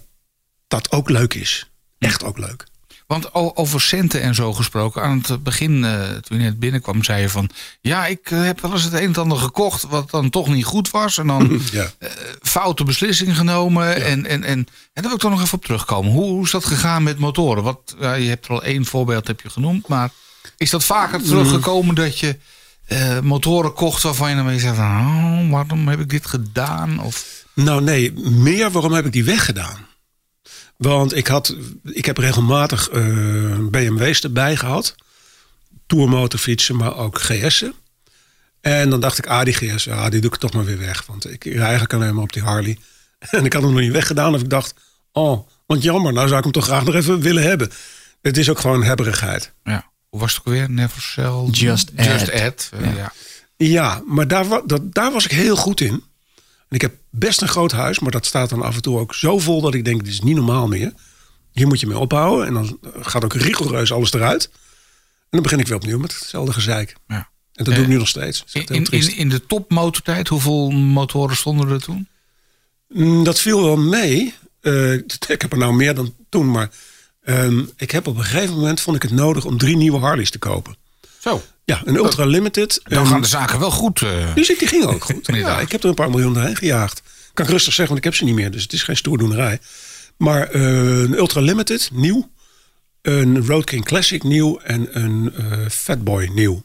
dat 0.68 0.92
ook 0.92 1.08
leuk 1.10 1.34
is. 1.34 1.70
Echt 1.98 2.24
ook 2.24 2.38
leuk. 2.38 2.64
Want 3.12 3.34
over 3.34 3.80
centen 3.80 4.22
en 4.22 4.34
zo 4.34 4.52
gesproken. 4.52 5.02
Aan 5.02 5.22
het 5.26 5.42
begin, 5.42 5.84
eh, 5.84 6.10
toen 6.10 6.38
je 6.38 6.44
net 6.44 6.58
binnenkwam, 6.58 7.04
zei 7.04 7.20
je 7.20 7.28
van... 7.28 7.50
Ja, 7.80 8.06
ik 8.06 8.30
eh, 8.30 8.44
heb 8.44 8.60
wel 8.60 8.72
eens 8.72 8.82
het 8.82 8.92
een 8.92 9.14
en 9.14 9.14
ander 9.14 9.38
gekocht 9.38 9.82
wat 9.82 10.10
dan 10.10 10.30
toch 10.30 10.48
niet 10.48 10.64
goed 10.64 10.90
was. 10.90 11.18
En 11.18 11.26
dan 11.26 11.60
Ja. 11.72 11.90
eh, 11.98 12.10
foute 12.42 12.84
beslissing 12.84 13.36
genomen. 13.36 13.94
En, 14.04 14.26
en, 14.26 14.44
en, 14.44 14.44
en 14.44 14.66
daar 14.92 15.04
wil 15.04 15.12
ik 15.12 15.18
toch 15.18 15.30
nog 15.30 15.42
even 15.42 15.54
op 15.54 15.64
terugkomen. 15.64 16.12
Hoe, 16.12 16.24
hoe 16.24 16.44
is 16.44 16.50
dat 16.50 16.64
gegaan 16.64 17.02
met 17.02 17.18
motoren? 17.18 17.62
Wat, 17.62 17.94
ja, 18.00 18.14
je 18.14 18.28
hebt 18.28 18.46
er 18.46 18.52
al 18.52 18.62
één 18.62 18.84
voorbeeld 18.84 19.26
heb 19.26 19.40
je 19.40 19.50
genoemd. 19.50 19.88
Maar 19.88 20.10
is 20.56 20.70
dat 20.70 20.84
vaker 20.84 21.22
teruggekomen 21.22 21.94
dat 21.94 22.18
je 22.18 22.36
motoren 23.22 23.72
kocht... 23.72 24.02
waarvan 24.02 24.30
je 24.30 24.36
dan 24.36 24.46
weer 24.46 24.60
zegt... 24.60 24.78
Oh, 24.78 25.50
waarom 25.50 25.88
heb 25.88 26.00
ik 26.00 26.10
dit 26.10 26.26
gedaan? 26.26 27.00
Of, 27.00 27.44
Nou 27.54 27.82
nee, 27.82 28.12
meer 28.20 28.70
waarom 28.70 28.92
heb 28.92 29.06
ik 29.06 29.12
die 29.12 29.24
weggedaan? 29.24 29.90
Want 30.76 31.16
ik, 31.16 31.26
had, 31.26 31.56
ik 31.84 32.04
heb 32.04 32.16
regelmatig 32.18 32.88
eh, 32.88 33.02
BMW's 33.70 34.20
erbij 34.20 34.56
gehad. 34.56 34.94
Tourmotorfietsen, 35.86 36.76
maar 36.76 36.96
ook 36.96 37.18
GS'en. 37.20 37.74
En 38.60 38.90
dan 38.90 39.00
dacht 39.00 39.18
ik, 39.18 39.26
ah 39.26 39.44
die 39.44 39.54
GS, 39.54 39.88
ah, 39.88 40.10
die 40.10 40.20
doe 40.20 40.30
ik 40.30 40.36
toch 40.36 40.52
maar 40.52 40.64
weer 40.64 40.78
weg. 40.78 41.06
Want 41.06 41.30
ik 41.32 41.44
rij 41.44 41.58
eigenlijk 41.60 41.92
alleen 41.92 42.14
maar 42.14 42.22
op 42.24 42.32
die 42.32 42.42
Harley. 42.42 42.78
En 43.30 43.44
ik 43.44 43.52
had 43.52 43.62
hem 43.62 43.72
nog 43.72 43.80
niet 43.80 43.92
weggedaan. 43.92 44.34
Of 44.34 44.40
ik 44.40 44.50
dacht, 44.50 44.74
oh, 45.12 45.48
want 45.66 45.82
jammer, 45.82 46.12
nou 46.12 46.26
zou 46.26 46.38
ik 46.38 46.44
hem 46.44 46.52
toch 46.52 46.64
graag 46.64 46.84
nog 46.84 46.94
even 46.94 47.20
willen 47.20 47.42
hebben. 47.42 47.70
Het 48.22 48.36
is 48.36 48.50
ook 48.50 48.58
gewoon 48.58 48.82
hebberigheid. 48.82 49.52
ja, 49.64 49.90
hoe 50.08 50.20
was 50.20 50.34
het 50.34 50.40
ook 50.46 50.52
weer? 50.52 50.70
Never 50.70 51.02
sell. 51.02 51.48
Just 51.50 51.90
Just 51.96 52.30
add. 52.30 52.42
add. 52.42 52.70
eh, 52.72 52.96
ja. 52.96 53.12
Ja, 53.56 54.02
maar 54.06 54.28
daar, 54.28 54.46
dat, 54.66 54.94
daar 54.94 55.12
was 55.12 55.24
ik 55.24 55.30
heel 55.30 55.56
goed 55.56 55.80
in. 55.80 56.04
En 56.72 56.78
ik 56.78 56.84
heb 56.84 56.94
best 57.10 57.42
een 57.42 57.48
groot 57.48 57.72
huis, 57.72 57.98
maar 57.98 58.10
dat 58.10 58.26
staat 58.26 58.50
dan 58.50 58.62
af 58.62 58.74
en 58.74 58.82
toe 58.82 58.98
ook 58.98 59.14
zo 59.14 59.38
vol 59.38 59.60
dat 59.60 59.74
ik 59.74 59.84
denk, 59.84 60.04
dit 60.04 60.12
is 60.12 60.20
niet 60.20 60.36
normaal 60.36 60.68
meer. 60.68 60.92
Hier 61.50 61.66
moet 61.66 61.80
je 61.80 61.86
mee 61.86 61.98
ophouden. 61.98 62.46
En 62.46 62.54
dan 62.54 62.78
gaat 63.00 63.24
ook 63.24 63.34
rigoureus 63.34 63.92
alles 63.92 64.12
eruit. 64.12 64.50
En 64.52 65.28
dan 65.30 65.42
begin 65.42 65.58
ik 65.58 65.66
weer 65.66 65.76
opnieuw 65.76 65.98
met 65.98 66.14
hetzelfde 66.18 66.52
gezeik. 66.52 66.96
Ja. 67.06 67.28
En 67.52 67.64
dat 67.64 67.74
doe 67.74 67.82
ik 67.82 67.88
nu 67.88 67.96
nog 67.96 68.08
steeds. 68.08 68.44
In, 68.52 68.84
in, 68.84 69.16
in 69.16 69.28
de 69.28 69.46
topmotortijd, 69.46 70.28
hoeveel 70.28 70.70
motoren 70.70 71.36
stonden 71.36 71.68
er 71.68 71.82
toen? 71.82 72.08
Mm, 72.88 73.24
Dat 73.24 73.40
viel 73.40 73.62
wel 73.62 73.76
mee. 73.76 74.34
Eh, 74.60 74.92
ik 75.36 75.40
heb 75.40 75.52
er 75.52 75.58
nou 75.58 75.74
meer 75.74 75.94
dan 75.94 76.14
toen, 76.28 76.50
maar 76.50 76.70
ehm, 77.22 77.64
ik 77.76 77.90
heb 77.90 78.06
op 78.06 78.16
een 78.16 78.24
gegeven 78.24 78.54
moment 78.54 78.80
vond 78.80 78.96
ik 78.96 79.02
het 79.02 79.12
nodig 79.12 79.44
om 79.44 79.58
drie 79.58 79.76
nieuwe 79.76 79.98
Harleys 79.98 80.30
te 80.30 80.38
kopen. 80.38 80.76
Zo. 81.22 81.42
Ja, 81.64 81.82
een 81.84 81.96
Ultra 81.96 82.24
Limited. 82.24 82.80
Dan 82.84 83.06
gaan 83.06 83.20
de 83.20 83.26
zaken 83.28 83.58
wel 83.58 83.70
goed. 83.70 84.02
eh. 84.02 84.34
Dus 84.34 84.50
ik, 84.50 84.58
die 84.58 84.68
ging 84.68 84.84
ook 84.84 85.04
goed. 85.04 85.26
Ja, 85.36 85.60
ik 85.60 85.72
heb 85.72 85.82
er 85.82 85.88
een 85.88 85.94
paar 85.94 86.10
miljoen 86.10 86.32
doorheen 86.34 86.56
gejaagd. 86.56 87.02
Kan 87.34 87.44
ik 87.44 87.50
rustig 87.50 87.72
zeggen, 87.74 87.94
want 87.94 87.98
ik 87.98 88.04
heb 88.04 88.14
ze 88.14 88.24
niet 88.24 88.34
meer. 88.34 88.50
Dus 88.50 88.62
het 88.62 88.72
is 88.72 88.82
geen 88.82 88.96
stoerdoenerij. 88.96 89.60
Maar 90.16 90.48
eh, 90.50 90.62
een 91.00 91.12
Ultra 91.16 91.40
Limited, 91.40 91.90
nieuw. 91.92 92.30
Een 93.02 93.46
Road 93.46 93.64
King 93.64 93.84
Classic, 93.84 94.22
nieuw. 94.22 94.58
En 94.58 95.02
een 95.02 95.32
eh 95.36 95.68
Fatboy, 95.70 96.30
nieuw. 96.34 96.64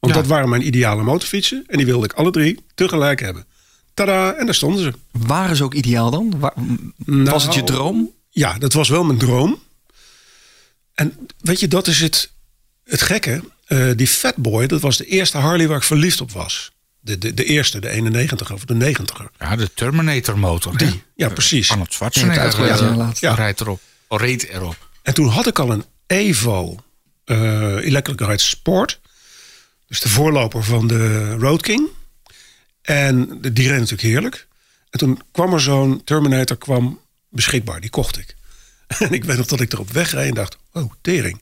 Want 0.00 0.14
Ja. 0.14 0.20
dat 0.20 0.26
waren 0.30 0.48
mijn 0.48 0.66
ideale 0.66 1.02
motorfietsen. 1.02 1.64
En 1.66 1.76
die 1.76 1.86
wilde 1.86 2.04
ik 2.04 2.12
alle 2.12 2.30
drie 2.30 2.64
tegelijk 2.74 3.20
hebben. 3.20 3.46
Tada, 3.94 4.32
en 4.34 4.44
daar 4.44 4.54
stonden 4.54 4.82
ze. 4.82 4.92
Waren 5.10 5.56
ze 5.56 5.64
ook 5.64 5.74
ideaal 5.74 6.10
dan? 6.10 6.34
Wa- 6.38 6.54
was 7.06 7.42
het 7.44 7.54
je 7.54 7.60
Nou, 7.62 7.72
droom? 7.72 8.10
Ja, 8.30 8.58
dat 8.58 8.72
was 8.72 8.88
wel 8.88 9.04
mijn 9.04 9.18
droom. 9.18 9.62
En 10.94 11.28
weet 11.40 11.60
je, 11.60 11.68
dat 11.68 11.86
is 11.86 12.00
het, 12.00 12.30
het 12.84 13.02
gekke. 13.02 13.40
Eh, 13.66 13.90
die 13.96 14.06
Fatboy, 14.06 14.66
dat 14.66 14.80
was 14.80 14.96
de 14.96 15.06
eerste 15.06 15.38
Harley 15.38 15.68
waar 15.68 15.76
ik 15.76 15.82
verliefd 15.82 16.20
op 16.20 16.32
was. 16.32 16.72
De, 17.00 17.18
de, 17.18 17.34
de 17.34 17.44
eerste, 17.44 17.80
de 17.80 17.88
91 17.88 18.52
of 18.52 18.64
de 18.64 18.94
90er. 18.94 19.38
Ja, 19.38 19.56
de 19.56 19.72
Terminator 19.74 20.38
motor. 20.38 20.72
hè? 20.76 20.86
Die, 20.86 21.02
ja, 21.14 21.28
precies. 21.28 21.70
Arnold 21.70 21.92
Schwarzenegger 21.92 22.62
eh, 22.70 22.78
ja, 22.78 22.96
laatst. 22.96 23.20
Ja. 23.22 23.34
rijdt 23.34 23.60
erop. 23.60 23.80
Oh, 24.08 24.20
reed 24.20 24.42
erop. 24.48 24.88
En 25.02 25.14
toen 25.14 25.28
had 25.28 25.46
ik 25.46 25.58
al 25.58 25.70
een 25.70 25.84
Evo 26.06 26.84
eh 27.24 27.72
Electric 27.84 28.20
Ride 28.20 28.38
Sport. 28.38 29.00
Dus 29.86 30.00
de 30.00 30.08
voorloper 30.08 30.64
van 30.64 30.86
de 30.86 31.30
Road 31.36 31.62
King. 31.62 31.88
En 32.82 33.38
de- 33.40 33.52
die 33.52 33.64
reed 33.68 33.76
natuurlijk 33.78 34.08
heerlijk. 34.08 34.46
En 34.90 34.98
toen 34.98 35.20
kwam 35.32 35.52
er 35.52 35.60
zo'n 35.60 36.04
Terminator 36.04 36.56
kwam 36.56 37.00
beschikbaar. 37.28 37.80
Die 37.80 37.90
kocht 37.90 38.18
ik. 38.18 38.34
En 38.98 39.12
ik 39.12 39.24
weet 39.24 39.36
nog 39.36 39.46
dat 39.46 39.60
ik 39.60 39.72
erop 39.72 39.90
wegreed 39.90 40.28
en 40.28 40.34
dacht... 40.34 40.56
Oh, 40.72 40.92
tering. 41.00 41.40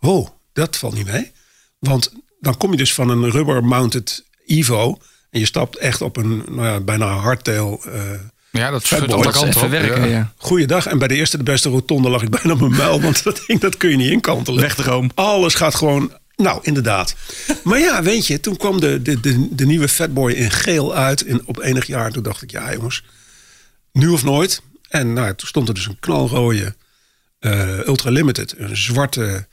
Oh, 0.00 0.28
dat 0.54 0.76
valt 0.76 0.94
niet 0.94 1.06
mee. 1.06 1.32
Want 1.78 2.12
dan 2.40 2.56
kom 2.56 2.70
je 2.70 2.76
dus 2.76 2.94
van 2.94 3.08
een 3.08 3.30
rubber-mounted 3.30 4.24
Evo... 4.46 4.98
en 5.30 5.40
je 5.40 5.46
stapt 5.46 5.76
echt 5.76 6.00
op 6.00 6.16
een 6.16 6.44
nou 6.48 6.66
ja, 6.66 6.80
bijna 6.80 7.06
hardtail... 7.06 7.82
eh 7.84 8.00
Ja, 8.50 8.70
dat 8.70 8.86
schudt 8.86 9.12
alle 9.12 9.32
kanten 9.32 9.70
werken, 9.70 10.08
ja. 10.08 10.32
Goeiedag. 10.36 10.86
En 10.86 10.98
bij 10.98 11.08
de 11.08 11.14
eerste 11.14 11.36
de 11.36 11.42
beste 11.42 11.68
rotonde 11.68 12.08
lag 12.08 12.22
ik 12.22 12.30
bijna 12.30 12.52
op 12.52 12.60
mijn 12.60 12.76
muil. 12.76 13.00
Want 13.00 13.22
dat 13.24 13.42
ding, 13.46 13.60
dat 13.60 13.76
kun 13.76 13.90
je 13.90 13.96
niet 13.96 14.10
inkantelen. 14.10 14.60
Wegdroom. 14.60 15.10
Alles 15.14 15.54
gaat 15.54 15.74
gewoon... 15.74 16.12
Nou, 16.36 16.58
inderdaad. 16.62 17.14
Maar 17.64 17.78
ja, 17.78 18.02
weet 18.02 18.26
je, 18.26 18.40
toen 18.40 18.56
kwam 18.56 18.80
de, 18.80 19.02
de, 19.02 19.20
de, 19.20 19.48
de 19.50 19.66
nieuwe 19.66 19.88
Fatboy 19.88 20.32
in 20.32 20.50
geel 20.50 20.94
uit 20.94 21.20
in, 21.22 21.42
op 21.44 21.58
enig 21.58 21.86
jaar. 21.86 22.12
Toen 22.12 22.22
dacht 22.22 22.42
ik, 22.42 22.50
ja 22.50 22.72
jongens, 22.72 23.04
nu 23.92 24.08
of 24.08 24.24
nooit. 24.24 24.62
En 24.88 25.12
nou, 25.12 25.34
toen 25.34 25.48
stond 25.48 25.68
er 25.68 25.74
dus 25.74 25.86
een 25.86 26.00
knalrode 26.00 26.74
eh, 27.38 27.86
Ultra 27.86 28.10
Limited. 28.10 28.54
Een 28.58 28.76
zwarte 28.76 29.46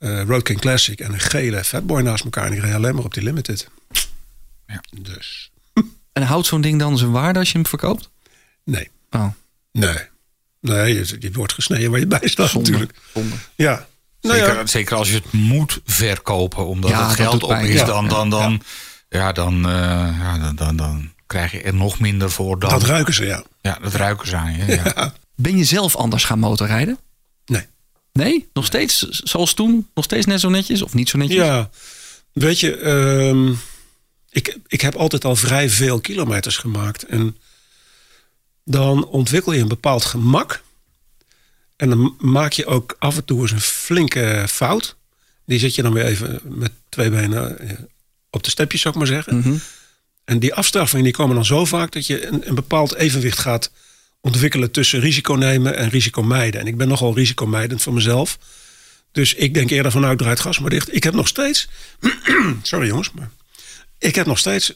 eh 0.00 0.22
Road 0.22 0.42
King 0.42 0.60
Classic 0.60 1.00
en 1.00 1.12
een 1.12 1.20
gele 1.20 1.64
Fatboy 1.64 2.00
naast 2.02 2.24
elkaar. 2.24 2.46
En 2.46 2.52
ik 2.52 2.60
reed 2.60 2.74
alleen 2.74 2.94
maar 2.94 3.04
op 3.04 3.14
die 3.14 3.22
Limited. 3.22 3.68
Ja. 4.66 4.80
Dus, 5.00 5.50
En 6.12 6.22
houdt 6.22 6.46
zo'n 6.46 6.60
ding 6.60 6.78
dan 6.78 6.98
zijn 6.98 7.10
waarde 7.10 7.38
als 7.38 7.48
je 7.48 7.54
hem 7.58 7.66
verkoopt? 7.66 8.10
nee. 8.64 8.90
Oh, 9.10 9.26
Nee. 9.72 9.96
Nee, 10.60 10.94
je, 10.94 11.16
je 11.18 11.32
wordt 11.32 11.52
gesneden 11.52 11.90
waar 11.90 12.00
je 12.00 12.06
bij 12.06 12.20
staat 12.28 12.48
zonde. 12.48 12.70
natuurlijk. 12.70 12.98
zonde. 13.14 13.34
Ja, 13.54 13.86
Nou 14.20 14.36
ja. 14.36 14.44
zeker, 14.46 14.68
zeker 14.68 14.96
als 14.96 15.08
je 15.08 15.14
het 15.14 15.32
moet 15.32 15.80
verkopen, 15.84 16.66
omdat 16.66 16.90
Ja, 16.90 17.06
het 17.06 17.16
geld 17.16 17.42
op 17.42 17.52
is, 17.52 17.84
dan, 17.84 18.08
dan, 18.08 18.30
dan, 18.30 18.62
ja. 19.08 19.32
dan, 19.32 19.54
eh, 19.54 19.72
ja, 20.18 20.38
dan, 20.38 20.56
dan, 20.56 20.76
dan 20.76 21.12
krijg 21.26 21.52
je 21.52 21.62
er 21.62 21.74
nog 21.74 22.00
minder 22.00 22.30
voor 22.30 22.58
dan. 22.58 22.70
Dat 22.70 22.82
ruiken 22.82 23.14
ze, 23.14 23.24
ja. 23.24 23.44
ja, 23.60 23.78
dat 23.82 23.94
ruiken 23.94 24.26
ze 24.28 24.36
aan 24.36 24.56
je. 24.56 24.64
Ja. 24.84 25.12
Ben 25.34 25.56
je 25.56 25.64
zelf 25.64 25.96
anders 25.96 26.24
gaan 26.24 26.38
motorrijden? 26.38 26.98
Nee. 28.12 28.48
Nog 28.52 28.64
steeds 28.64 28.98
zoals 29.08 29.54
toen? 29.54 29.88
Nog 29.94 30.04
steeds 30.04 30.26
net 30.26 30.40
zo 30.40 30.48
netjes? 30.48 30.82
Of 30.82 30.94
niet 30.94 31.08
zo 31.08 31.18
netjes? 31.18 31.36
Ja, 31.36 31.70
weet 32.32 32.60
je, 32.60 32.76
ehm, 32.76 33.52
ik, 34.30 34.58
ik 34.66 34.80
heb 34.80 34.94
altijd 34.94 35.24
al 35.24 35.36
vrij 35.36 35.70
veel 35.70 36.00
kilometers 36.00 36.56
gemaakt. 36.56 37.02
En 37.02 37.36
dan 38.64 39.06
ontwikkel 39.06 39.52
je 39.52 39.60
een 39.60 39.68
bepaald 39.68 40.04
gemak. 40.04 40.62
En 41.76 41.88
dan 41.88 42.16
maak 42.18 42.52
je 42.52 42.66
ook 42.66 42.96
af 42.98 43.16
en 43.16 43.24
toe 43.24 43.40
eens 43.40 43.50
een 43.50 43.60
flinke 43.60 44.44
fout. 44.48 44.96
Die 45.44 45.58
zet 45.58 45.74
je 45.74 45.82
dan 45.82 45.92
weer 45.92 46.04
even 46.04 46.40
met 46.44 46.72
twee 46.88 47.10
benen 47.10 47.58
eh, 47.58 47.78
op 48.30 48.42
de 48.42 48.50
stepjes, 48.50 48.80
zou 48.80 48.94
ik 48.94 49.00
maar 49.00 49.10
zeggen. 49.10 49.38
Mhm. 49.38 49.54
En 50.24 50.38
die 50.38 50.54
afstraffingen 50.54 51.04
die 51.04 51.12
komen 51.12 51.34
dan 51.34 51.44
zo 51.44 51.64
vaak 51.64 51.92
dat 51.92 52.06
je 52.06 52.26
een, 52.26 52.48
een 52.48 52.54
bepaald 52.54 52.94
evenwicht 52.94 53.38
gaat 53.38 53.70
ontwikkelen 54.20 54.70
tussen 54.70 55.00
risico 55.00 55.34
nemen 55.34 55.76
en 55.76 55.88
risico 55.88 56.22
mijden. 56.22 56.60
En 56.60 56.66
ik 56.66 56.76
ben 56.76 56.88
nogal 56.88 57.14
risicomijdend 57.14 57.82
voor 57.82 57.92
mezelf. 57.92 58.38
Dus 59.12 59.34
ik 59.34 59.54
denk 59.54 59.70
eerder 59.70 59.92
vanuit 59.92 60.18
draait 60.18 60.40
gas 60.40 60.58
maar 60.58 60.70
dicht. 60.70 60.94
Ik 60.94 61.02
heb 61.02 61.14
nog 61.14 61.28
steeds. 61.28 61.68
sorry 62.62 62.86
jongens, 62.86 63.10
maar. 63.12 63.30
Ik 63.98 64.14
heb 64.14 64.26
nog 64.26 64.38
steeds. 64.38 64.72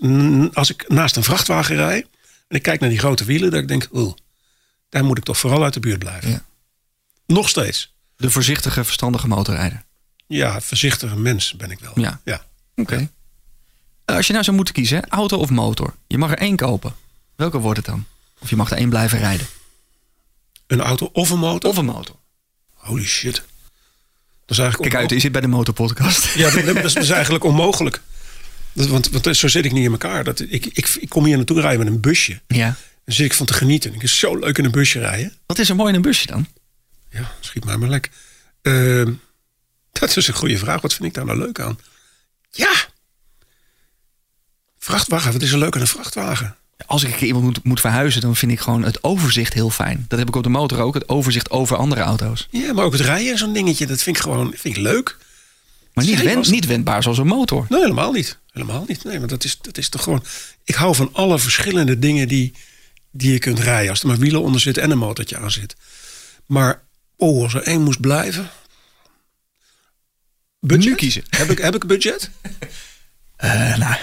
Als 0.52 0.70
ik 0.70 0.88
naast 0.88 1.16
een 1.16 1.22
vrachtwagen 1.22 1.76
rij. 1.76 2.06
en 2.48 2.56
ik 2.56 2.62
kijk 2.62 2.80
naar 2.80 2.90
die 2.90 2.98
grote 2.98 3.24
wielen. 3.24 3.50
dat 3.50 3.60
ik 3.60 3.68
denk. 3.68 3.88
Oeh, 3.92 4.12
daar 4.88 5.04
moet 5.04 5.18
ik 5.18 5.24
toch 5.24 5.38
vooral 5.38 5.64
uit 5.64 5.74
de 5.74 5.80
buurt 5.80 5.98
blijven. 5.98 6.30
Ja. 6.30 6.44
Nog 7.26 7.48
steeds. 7.48 7.94
De 8.16 8.30
voorzichtige, 8.30 8.84
verstandige 8.84 9.28
motorrijder. 9.28 9.82
Ja, 10.26 10.60
voorzichtige 10.60 11.16
mens 11.16 11.56
ben 11.56 11.70
ik 11.70 11.78
wel. 11.78 11.92
Ja. 11.94 12.20
ja. 12.24 12.44
Oké. 12.76 13.10
Eh, 14.04 14.16
Als 14.16 14.26
je 14.26 14.32
nou 14.32 14.44
zou 14.44 14.56
moeten 14.56 14.74
kiezen, 14.74 15.08
auto 15.08 15.36
of 15.38 15.50
motor? 15.50 15.94
Je 16.06 16.18
mag 16.18 16.30
er 16.30 16.38
één 16.38 16.56
kopen. 16.56 16.94
Welke 17.36 17.58
wordt 17.58 17.76
het 17.76 17.86
dan? 17.86 18.06
Of 18.44 18.50
je 18.50 18.56
mag 18.56 18.70
er 18.70 18.76
één 18.76 18.88
blijven 18.88 19.18
rijden? 19.18 19.46
Een 20.66 20.80
auto 20.80 21.10
of 21.12 21.30
een 21.30 21.38
motor. 21.38 21.70
Of 21.70 21.76
een 21.76 21.84
motor? 21.84 22.16
Holy 22.72 23.04
shit. 23.04 23.34
Dat 23.34 23.42
is 24.50 24.58
eigenlijk 24.58 24.90
Kijk 24.90 25.02
uit, 25.02 25.10
je 25.10 25.18
zit 25.18 25.32
bij 25.32 25.40
de 25.40 25.46
motorpodcast. 25.46 26.34
Ja, 26.34 26.50
dat, 26.50 26.64
dat 26.64 26.84
is, 26.84 26.92
dat 26.92 27.02
is 27.02 27.10
eigenlijk 27.20 27.44
onmogelijk. 27.44 28.00
Dat, 28.72 28.86
want, 28.86 29.10
want 29.10 29.36
zo 29.36 29.48
zit 29.48 29.64
ik 29.64 29.72
niet 29.72 29.84
in 29.84 29.90
elkaar. 29.90 30.24
Dat, 30.24 30.40
ik, 30.40 30.66
ik, 30.66 30.88
ik 31.00 31.08
kom 31.08 31.24
hier 31.24 31.36
naartoe 31.36 31.60
rijden 31.60 31.78
met 31.78 31.88
een 31.88 32.00
busje. 32.00 32.40
Ja. 32.46 32.76
Dan 33.04 33.14
zit 33.14 33.26
ik 33.26 33.34
van 33.34 33.46
te 33.46 33.54
genieten. 33.54 33.94
Ik 33.94 34.02
is 34.02 34.18
zo 34.18 34.38
leuk 34.38 34.58
in 34.58 34.64
een 34.64 34.70
busje 34.70 34.98
rijden. 34.98 35.32
Wat 35.46 35.58
is 35.58 35.68
er 35.68 35.76
mooi 35.76 35.88
in 35.88 35.94
een 35.94 36.02
busje 36.02 36.26
dan? 36.26 36.46
Ja, 37.10 37.32
schiet 37.40 37.64
mij 37.64 37.76
maar 37.76 37.88
lek. 37.88 38.10
Ehm, 38.62 39.12
dat 39.92 40.16
is 40.16 40.28
een 40.28 40.34
goede 40.34 40.58
vraag. 40.58 40.80
Wat 40.80 40.94
vind 40.94 41.08
ik 41.08 41.14
daar 41.14 41.24
nou 41.24 41.38
leuk 41.38 41.60
aan? 41.60 41.78
Ja. 42.50 42.74
Vrachtwagen. 44.78 45.32
Wat 45.32 45.42
is 45.42 45.52
er 45.52 45.58
leuk 45.58 45.74
aan 45.74 45.80
een 45.80 45.86
vrachtwagen? 45.86 46.56
Als 46.86 47.04
ik 47.04 47.20
iemand 47.20 47.44
moet, 47.44 47.64
moet 47.64 47.80
verhuizen, 47.80 48.20
dan 48.20 48.36
vind 48.36 48.52
ik 48.52 48.60
gewoon 48.60 48.82
het 48.82 49.04
overzicht 49.04 49.52
heel 49.52 49.70
fijn. 49.70 50.04
Dat 50.08 50.18
heb 50.18 50.28
ik 50.28 50.36
op 50.36 50.42
de 50.42 50.48
motor 50.48 50.80
ook, 50.80 50.94
het 50.94 51.08
overzicht 51.08 51.50
over 51.50 51.76
andere 51.76 52.00
auto's. 52.00 52.48
Ja, 52.50 52.72
maar 52.72 52.84
ook 52.84 52.92
het 52.92 53.00
rijden 53.00 53.32
en 53.32 53.38
zo'n 53.38 53.52
dingetje. 53.52 53.86
Dat 53.86 54.02
vind 54.02 54.16
ik 54.16 54.22
gewoon 54.22 54.52
vind 54.56 54.76
ik 54.76 54.82
leuk. 54.82 55.16
Maar 55.92 56.04
niet, 56.04 56.14
Zij 56.16 56.24
wen- 56.24 56.34
was- 56.36 56.48
niet 56.48 56.66
wendbaar 56.66 57.02
zoals 57.02 57.18
een 57.18 57.26
motor. 57.26 57.66
Nee, 57.68 57.80
helemaal 57.80 58.12
niet. 58.12 58.38
Helemaal 58.52 58.84
niet. 58.88 59.04
Nee, 59.04 59.18
maar 59.18 59.28
dat 59.28 59.44
is, 59.44 59.58
dat 59.60 59.78
is 59.78 59.88
toch 59.88 60.02
gewoon... 60.02 60.24
Ik 60.64 60.74
hou 60.74 60.94
van 60.94 61.08
alle 61.12 61.38
verschillende 61.38 61.98
dingen 61.98 62.28
die, 62.28 62.52
die 63.10 63.32
je 63.32 63.38
kunt 63.38 63.58
rijden. 63.58 63.90
Als 63.90 64.00
er 64.00 64.06
maar 64.06 64.18
wielen 64.18 64.42
onder 64.42 64.60
zitten 64.60 64.82
en 64.82 64.90
een 64.90 64.98
motortje 64.98 65.36
aan 65.38 65.50
zit. 65.50 65.76
Maar, 66.46 66.82
oh, 67.16 67.42
als 67.42 67.54
er 67.54 67.62
één 67.62 67.82
moest 67.82 68.00
blijven... 68.00 68.50
Budget? 70.60 70.84
Nu 70.84 70.94
kiezen. 70.94 71.24
Heb 71.28 71.50
ik, 71.50 71.58
heb 71.58 71.74
ik 71.74 71.86
budget? 71.86 72.30
Eh, 73.44 73.76
nou, 73.84 73.94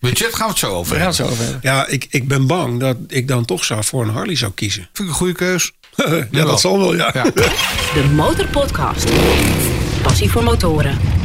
Budget 0.00 0.34
gaan 0.34 0.46
we 0.46 0.50
het 0.52 0.58
zo 0.58 0.72
over 0.72 0.92
we 0.94 0.98
gaan 1.00 1.08
het 1.08 1.16
hebben. 1.18 1.36
zo 1.36 1.42
over 1.42 1.52
hebben. 1.52 1.70
Ja, 1.72 1.86
ik, 1.86 2.06
ik 2.10 2.28
ben 2.28 2.46
bang 2.46 2.80
dat 2.80 2.96
ik 3.06 3.28
dan 3.28 3.44
toch 3.44 3.64
zou 3.64 3.84
voor 3.84 4.02
een 4.02 4.10
Harley 4.10 4.36
zou 4.36 4.52
kiezen. 4.52 4.82
Vind 4.92 4.98
ik 5.08 5.14
een 5.14 5.20
goede 5.20 5.32
keus. 5.32 5.72
ja, 6.30 6.44
dat 6.44 6.60
zal 6.60 6.78
wel, 6.78 6.94
ja. 6.94 7.10
Ja. 7.14 7.22
De 7.94 8.04
Motorpodcast. 8.14 9.06
Passie 10.02 10.30
voor 10.30 10.42
motoren. 10.42 11.17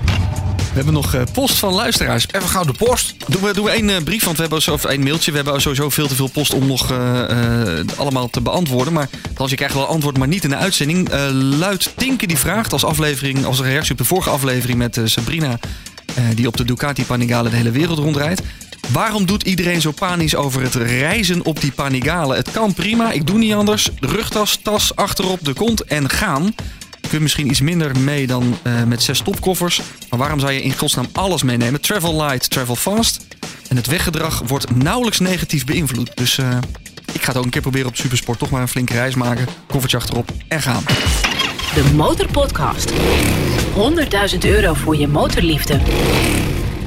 We 0.74 0.80
hebben 0.80 1.01
nog 1.01 1.13
eh, 1.13 1.21
post 1.34 1.55
van 1.55 1.74
luisteraars. 1.74 2.26
Even 2.32 2.49
gauw 2.49 2.63
de 2.63 2.74
post. 2.74 3.15
Doen 3.28 3.41
we, 3.41 3.53
doen 3.53 3.65
we 3.65 3.71
één 3.71 3.89
eh, 3.89 4.03
brief, 4.03 4.24
want 4.24 4.36
we 4.36 4.41
hebben 4.41 4.61
zo, 4.61 4.74
of 4.74 4.86
één 4.86 5.03
mailtje. 5.03 5.32
We 5.32 5.38
hebben 5.38 5.61
sowieso 5.61 5.89
veel 5.89 6.07
te 6.07 6.15
veel 6.15 6.28
post 6.28 6.53
om 6.53 6.67
nog 6.67 6.91
eh, 6.91 7.26
allemaal 7.97 8.30
te 8.30 8.41
beantwoorden. 8.41 8.93
Maar 8.93 9.09
als 9.38 9.49
je 9.49 9.55
krijgt 9.55 9.76
wel 9.76 9.88
antwoord, 9.88 10.17
maar 10.17 10.28
niet 10.28 10.43
in 10.43 10.49
de 10.49 10.55
uitzending. 10.55 11.09
Eh 11.09 11.28
Luid 11.32 11.93
Tinke 11.95 12.28
die 12.28 12.38
vraagt 12.38 12.74
als 12.74 12.86
aflevering, 12.86 13.45
als 13.45 13.61
reactie 13.61 13.91
op 13.91 13.97
de 13.97 14.03
vorige 14.03 14.30
aflevering 14.30 14.78
met 14.78 15.01
Sabrina, 15.03 15.59
die 16.36 16.47
op 16.47 16.57
de 16.57 16.65
Ducati 16.65 17.05
Panigale 17.05 17.49
de 17.49 17.55
hele 17.55 17.71
wereld 17.71 17.97
rondrijdt. 17.97 18.41
Waarom 18.91 19.26
doet 19.26 19.43
iedereen 19.43 19.82
zo 19.82 19.91
panisch 19.91 20.36
over 20.36 20.61
het 20.61 20.76
reizen 20.76 21.45
op 21.45 21.61
die 21.61 21.71
Panigale? 21.71 22.36
Het 22.36 22.51
kan 22.51 22.74
prima, 22.74 23.11
ik 23.11 23.28
doe 23.28 23.38
niet 23.38 23.53
anders. 23.53 23.89
Rugtas, 23.99 24.59
tas, 24.63 24.95
achterop 24.95 25.45
de 25.45 25.53
kont 25.53 25.84
en 25.84 26.09
gaan. 26.09 26.53
Je 27.14 27.20
kunt 27.20 27.32
misschien 27.32 27.51
iets 27.51 27.61
minder 27.61 27.99
mee 27.99 28.28
dan 28.28 28.57
eh, 28.64 28.84
met 28.84 29.03
zes 29.03 29.22
topkoffers. 29.22 29.82
Maar 30.09 30.20
waarom 30.20 30.39
zou 30.39 30.51
je 30.51 30.61
in 30.61 30.78
godsnaam 30.78 31.07
alles 31.11 31.43
meenemen? 31.43 31.82
Travel 31.82 32.22
light, 32.24 32.49
travel 32.49 32.76
fast. 32.76 33.26
En 33.70 33.76
het 33.76 33.88
weggedrag 33.88 34.41
wordt 34.47 34.76
nauwelijks 34.76 35.20
negatief 35.20 35.66
beïnvloed. 35.66 36.18
Dus 36.18 36.38
eh, 36.38 36.57
ik 37.11 37.22
ga 37.22 37.28
het 37.28 37.38
ook 37.38 37.43
een 37.43 37.49
keer 37.49 37.61
proberen 37.61 37.88
op 37.88 37.95
Supersport. 37.95 38.39
Toch 38.39 38.49
maar 38.49 38.61
een 38.61 38.68
flinke 38.68 38.93
reis 38.93 39.16
maken. 39.16 39.47
Koffertje 39.68 39.97
achterop 39.97 40.32
en 40.47 40.61
gaan. 40.61 40.84
De 41.74 41.91
Motorpodcast. 41.95 42.93
100.000 44.34 44.38
euro 44.39 44.74
voor 44.74 44.95
je 44.95 45.07
motorliefde. 45.07 45.80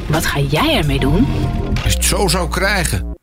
Wat 0.07 0.27
ga 0.27 0.41
jij 0.41 0.77
ermee 0.77 0.99
doen? 0.99 1.27
Als 1.83 1.93
je 1.93 1.99
het 1.99 2.05
zo 2.05 2.29
zou 2.29 2.49
krijgen, 2.49 3.17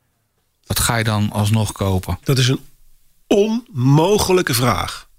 wat 0.65 0.79
ga 0.79 0.95
je 0.95 1.03
dan 1.03 1.31
alsnog 1.31 1.71
kopen? 1.71 2.19
Dat 2.23 2.37
is 2.37 2.47
een 2.47 2.59
onmogelijke 3.27 4.53
vraag. 4.53 5.11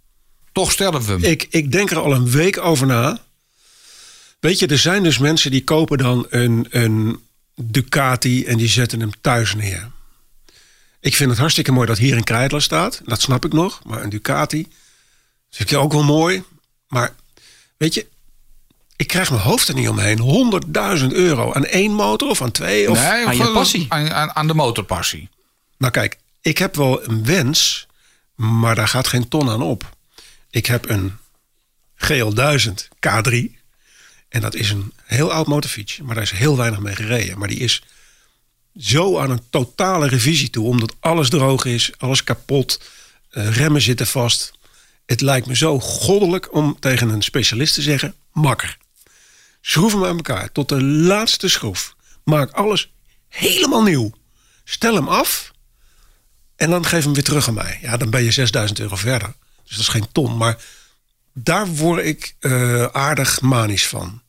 Toch 0.55 0.72
stellen 0.72 1.00
we 1.02 1.12
hem. 1.12 1.24
Ik, 1.24 1.46
ik 1.50 1.72
denk 1.72 1.90
er 1.90 1.98
al 1.98 2.12
een 2.12 2.30
week 2.30 2.59
over 2.59 2.86
na. 2.86 3.18
Weet 4.40 4.59
je, 4.59 4.66
er 4.66 4.78
zijn 4.78 5.02
dus 5.02 5.18
mensen 5.18 5.50
die 5.50 5.64
kopen 5.64 5.98
dan 5.98 6.26
een, 6.30 6.66
een 6.70 7.20
Ducati 7.55 8.44
en 8.44 8.57
die 8.57 8.68
zetten 8.68 9.00
hem 9.00 9.11
thuis 9.20 9.55
neer. 9.55 9.90
Ik 11.00 11.14
vind 11.14 11.30
het 11.30 11.38
hartstikke 11.38 11.72
mooi 11.72 11.86
dat 11.86 11.98
hier 11.98 12.16
een 12.16 12.24
Kreidler 12.24 12.62
staat. 12.62 13.00
Dat 13.05 13.20
snap 13.22 13.44
ik 13.44 13.52
nog. 13.52 13.80
Maar 13.84 14.02
een 14.02 14.11
Ducati 14.11 14.68
vind 15.50 15.70
ik 15.70 15.78
ook 15.78 15.92
wel 15.92 16.05
mooi. 16.05 16.42
Maar 16.88 17.14
weet 17.76 17.94
je, 17.94 18.07
ik 18.96 19.07
krijg 19.07 19.30
mijn 19.30 19.42
hoofd 19.42 19.68
er 19.68 19.74
niet 19.74 19.88
omheen. 19.88 20.18
100.000 21.00 21.07
euro 21.07 21.52
aan 21.52 21.64
één 21.64 21.92
motor 21.92 22.28
of 22.28 22.42
aan 22.42 22.50
twee. 22.50 22.90
Of... 22.90 22.98
nee, 22.98 23.26
aan 23.26 23.36
je 23.36 23.42
of- 23.42 23.52
passie. 23.52 23.86
Aan, 23.88 24.11
aan, 24.12 24.34
aan 24.34 24.46
de 24.46 24.55
motorpassie. 24.55 25.28
Nou 25.78 25.92
kijk, 25.92 26.18
ik 26.40 26.59
heb 26.59 26.76
wel 26.76 27.09
een 27.09 27.24
wens, 27.24 27.86
maar 28.34 28.74
daar 28.74 28.88
gaat 28.88 29.07
geen 29.09 29.28
ton 29.28 29.50
aan 29.50 29.62
op. 29.62 29.92
Ik 30.55 30.66
heb 30.66 30.88
een 30.88 31.16
GL1000 31.96 32.88
K3. 33.07 33.34
En 34.28 34.40
dat 34.40 34.55
is 34.55 34.70
een 34.70 34.92
heel 35.05 35.32
oud 35.32 35.46
motorfiets, 35.46 35.98
maar 35.98 36.14
daar 36.14 36.24
is 36.24 36.30
heel 36.30 36.57
weinig 36.57 36.78
mee 36.78 36.94
gereden. 36.94 37.38
Maar 37.38 37.48
die 37.48 37.59
is 37.59 37.82
zo 38.76 39.18
aan 39.18 39.30
een 39.30 39.42
totale 39.50 40.09
revisie 40.09 40.50
toe, 40.50 40.66
omdat 40.66 40.96
alles 41.00 41.28
droog 41.28 41.64
is, 41.64 41.92
alles 41.98 42.24
kapot, 42.24 42.80
eh, 43.30 43.57
remmen 43.57 43.80
zitten 43.80 44.07
vast. 44.07 44.52
Het 45.07 45.20
lijkt 45.20 45.46
me 45.46 45.57
zo 45.57 45.80
goddelijk 45.80 46.55
om 46.55 46.76
tegen 46.80 47.09
een 47.09 47.22
specialist 47.22 47.74
te 47.74 47.82
zeggen: 47.82 48.14
makker. 48.32 48.76
Schroef 49.61 49.92
hem 49.92 50.05
aan 50.05 50.16
elkaar 50.16 50.52
tot 50.52 50.68
de 50.68 50.82
laatste 50.82 51.48
schroef. 51.48 51.94
Maak 52.24 52.50
alles 52.50 52.92
helemaal 53.28 53.82
nieuw. 53.82 54.12
Stel 54.64 54.94
hem 54.94 55.09
af 55.09 55.52
en 56.57 56.70
dan 56.70 56.86
geef 56.86 57.05
hem 57.05 57.14
weer 57.14 57.24
terug 57.24 57.48
aan 57.48 57.55
mij. 57.55 57.78
Ja, 57.82 57.96
dan 57.96 58.11
ben 58.11 58.22
je 58.22 58.30
6000 58.30 58.80
euro 58.80 58.96
verder. 58.96 59.34
Dus 59.65 59.77
dat 59.77 59.81
is 59.81 59.89
geen 59.89 60.07
ton. 60.12 60.37
Maar 60.37 60.57
daar 61.33 61.67
word 61.67 62.05
ik 62.05 62.35
eh, 62.41 62.85
aardig 62.85 63.41
manisch 63.41 63.87
van. 63.89 64.23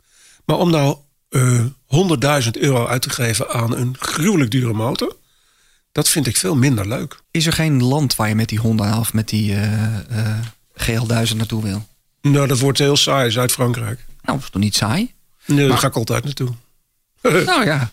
Maar 0.46 0.58
om 0.58 0.70
nou 0.72 0.98
eh 1.30 1.64
100.000 2.44 2.50
euro 2.52 2.88
uit 2.88 3.02
te 3.02 3.10
geven 3.10 3.50
aan 3.50 3.76
een 3.76 3.96
gruwelijk 4.00 4.52
dure 4.52 4.74
motor... 4.74 5.16
dat 5.92 6.10
vind 6.10 6.28
ik 6.28 6.38
veel 6.38 6.56
minder 6.56 6.88
leuk. 6.88 7.20
Is 7.32 7.46
er 7.46 7.54
geen 7.54 7.84
land 7.84 8.16
waar 8.16 8.28
je 8.30 8.36
met 8.36 8.50
die 8.50 8.60
Honda 8.60 9.00
of 9.00 9.14
met 9.14 9.30
die 9.30 9.54
eh, 9.54 9.96
eh, 10.20 10.38
GL1000 10.82 11.36
naartoe 11.36 11.64
wil? 11.64 11.88
Nou, 12.22 12.48
dat 12.48 12.60
wordt 12.60 12.78
heel 12.78 12.98
saai, 12.98 13.32
Zuid-Frankrijk. 13.32 13.98
Nou, 14.08 14.38
dat 14.38 14.44
is 14.44 14.50
toch 14.50 14.62
niet 14.62 14.76
saai? 14.76 15.14
Nee, 15.46 15.68
daar 15.68 15.78
ga 15.78 15.88
ik 15.88 15.96
altijd 15.96 16.24
naartoe. 16.24 16.50
nou 17.46 17.66
ja. 17.66 17.92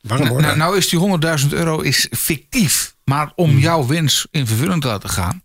Waarom 0.00 0.26
hoor? 0.28 0.40
Nou, 0.40 0.56
nou 0.56 0.76
is 0.76 0.88
die 0.88 1.18
100.000 1.40 1.48
euro 1.50 1.80
is 1.80 2.06
fictief. 2.10 2.94
Maar 3.04 3.32
om 3.34 3.50
Hmm. 3.50 3.58
jouw 3.58 3.86
wens 3.86 4.26
in 4.30 4.46
vervulling 4.46 4.80
te 4.80 4.86
laten 4.86 5.08
gaan, 5.10 5.42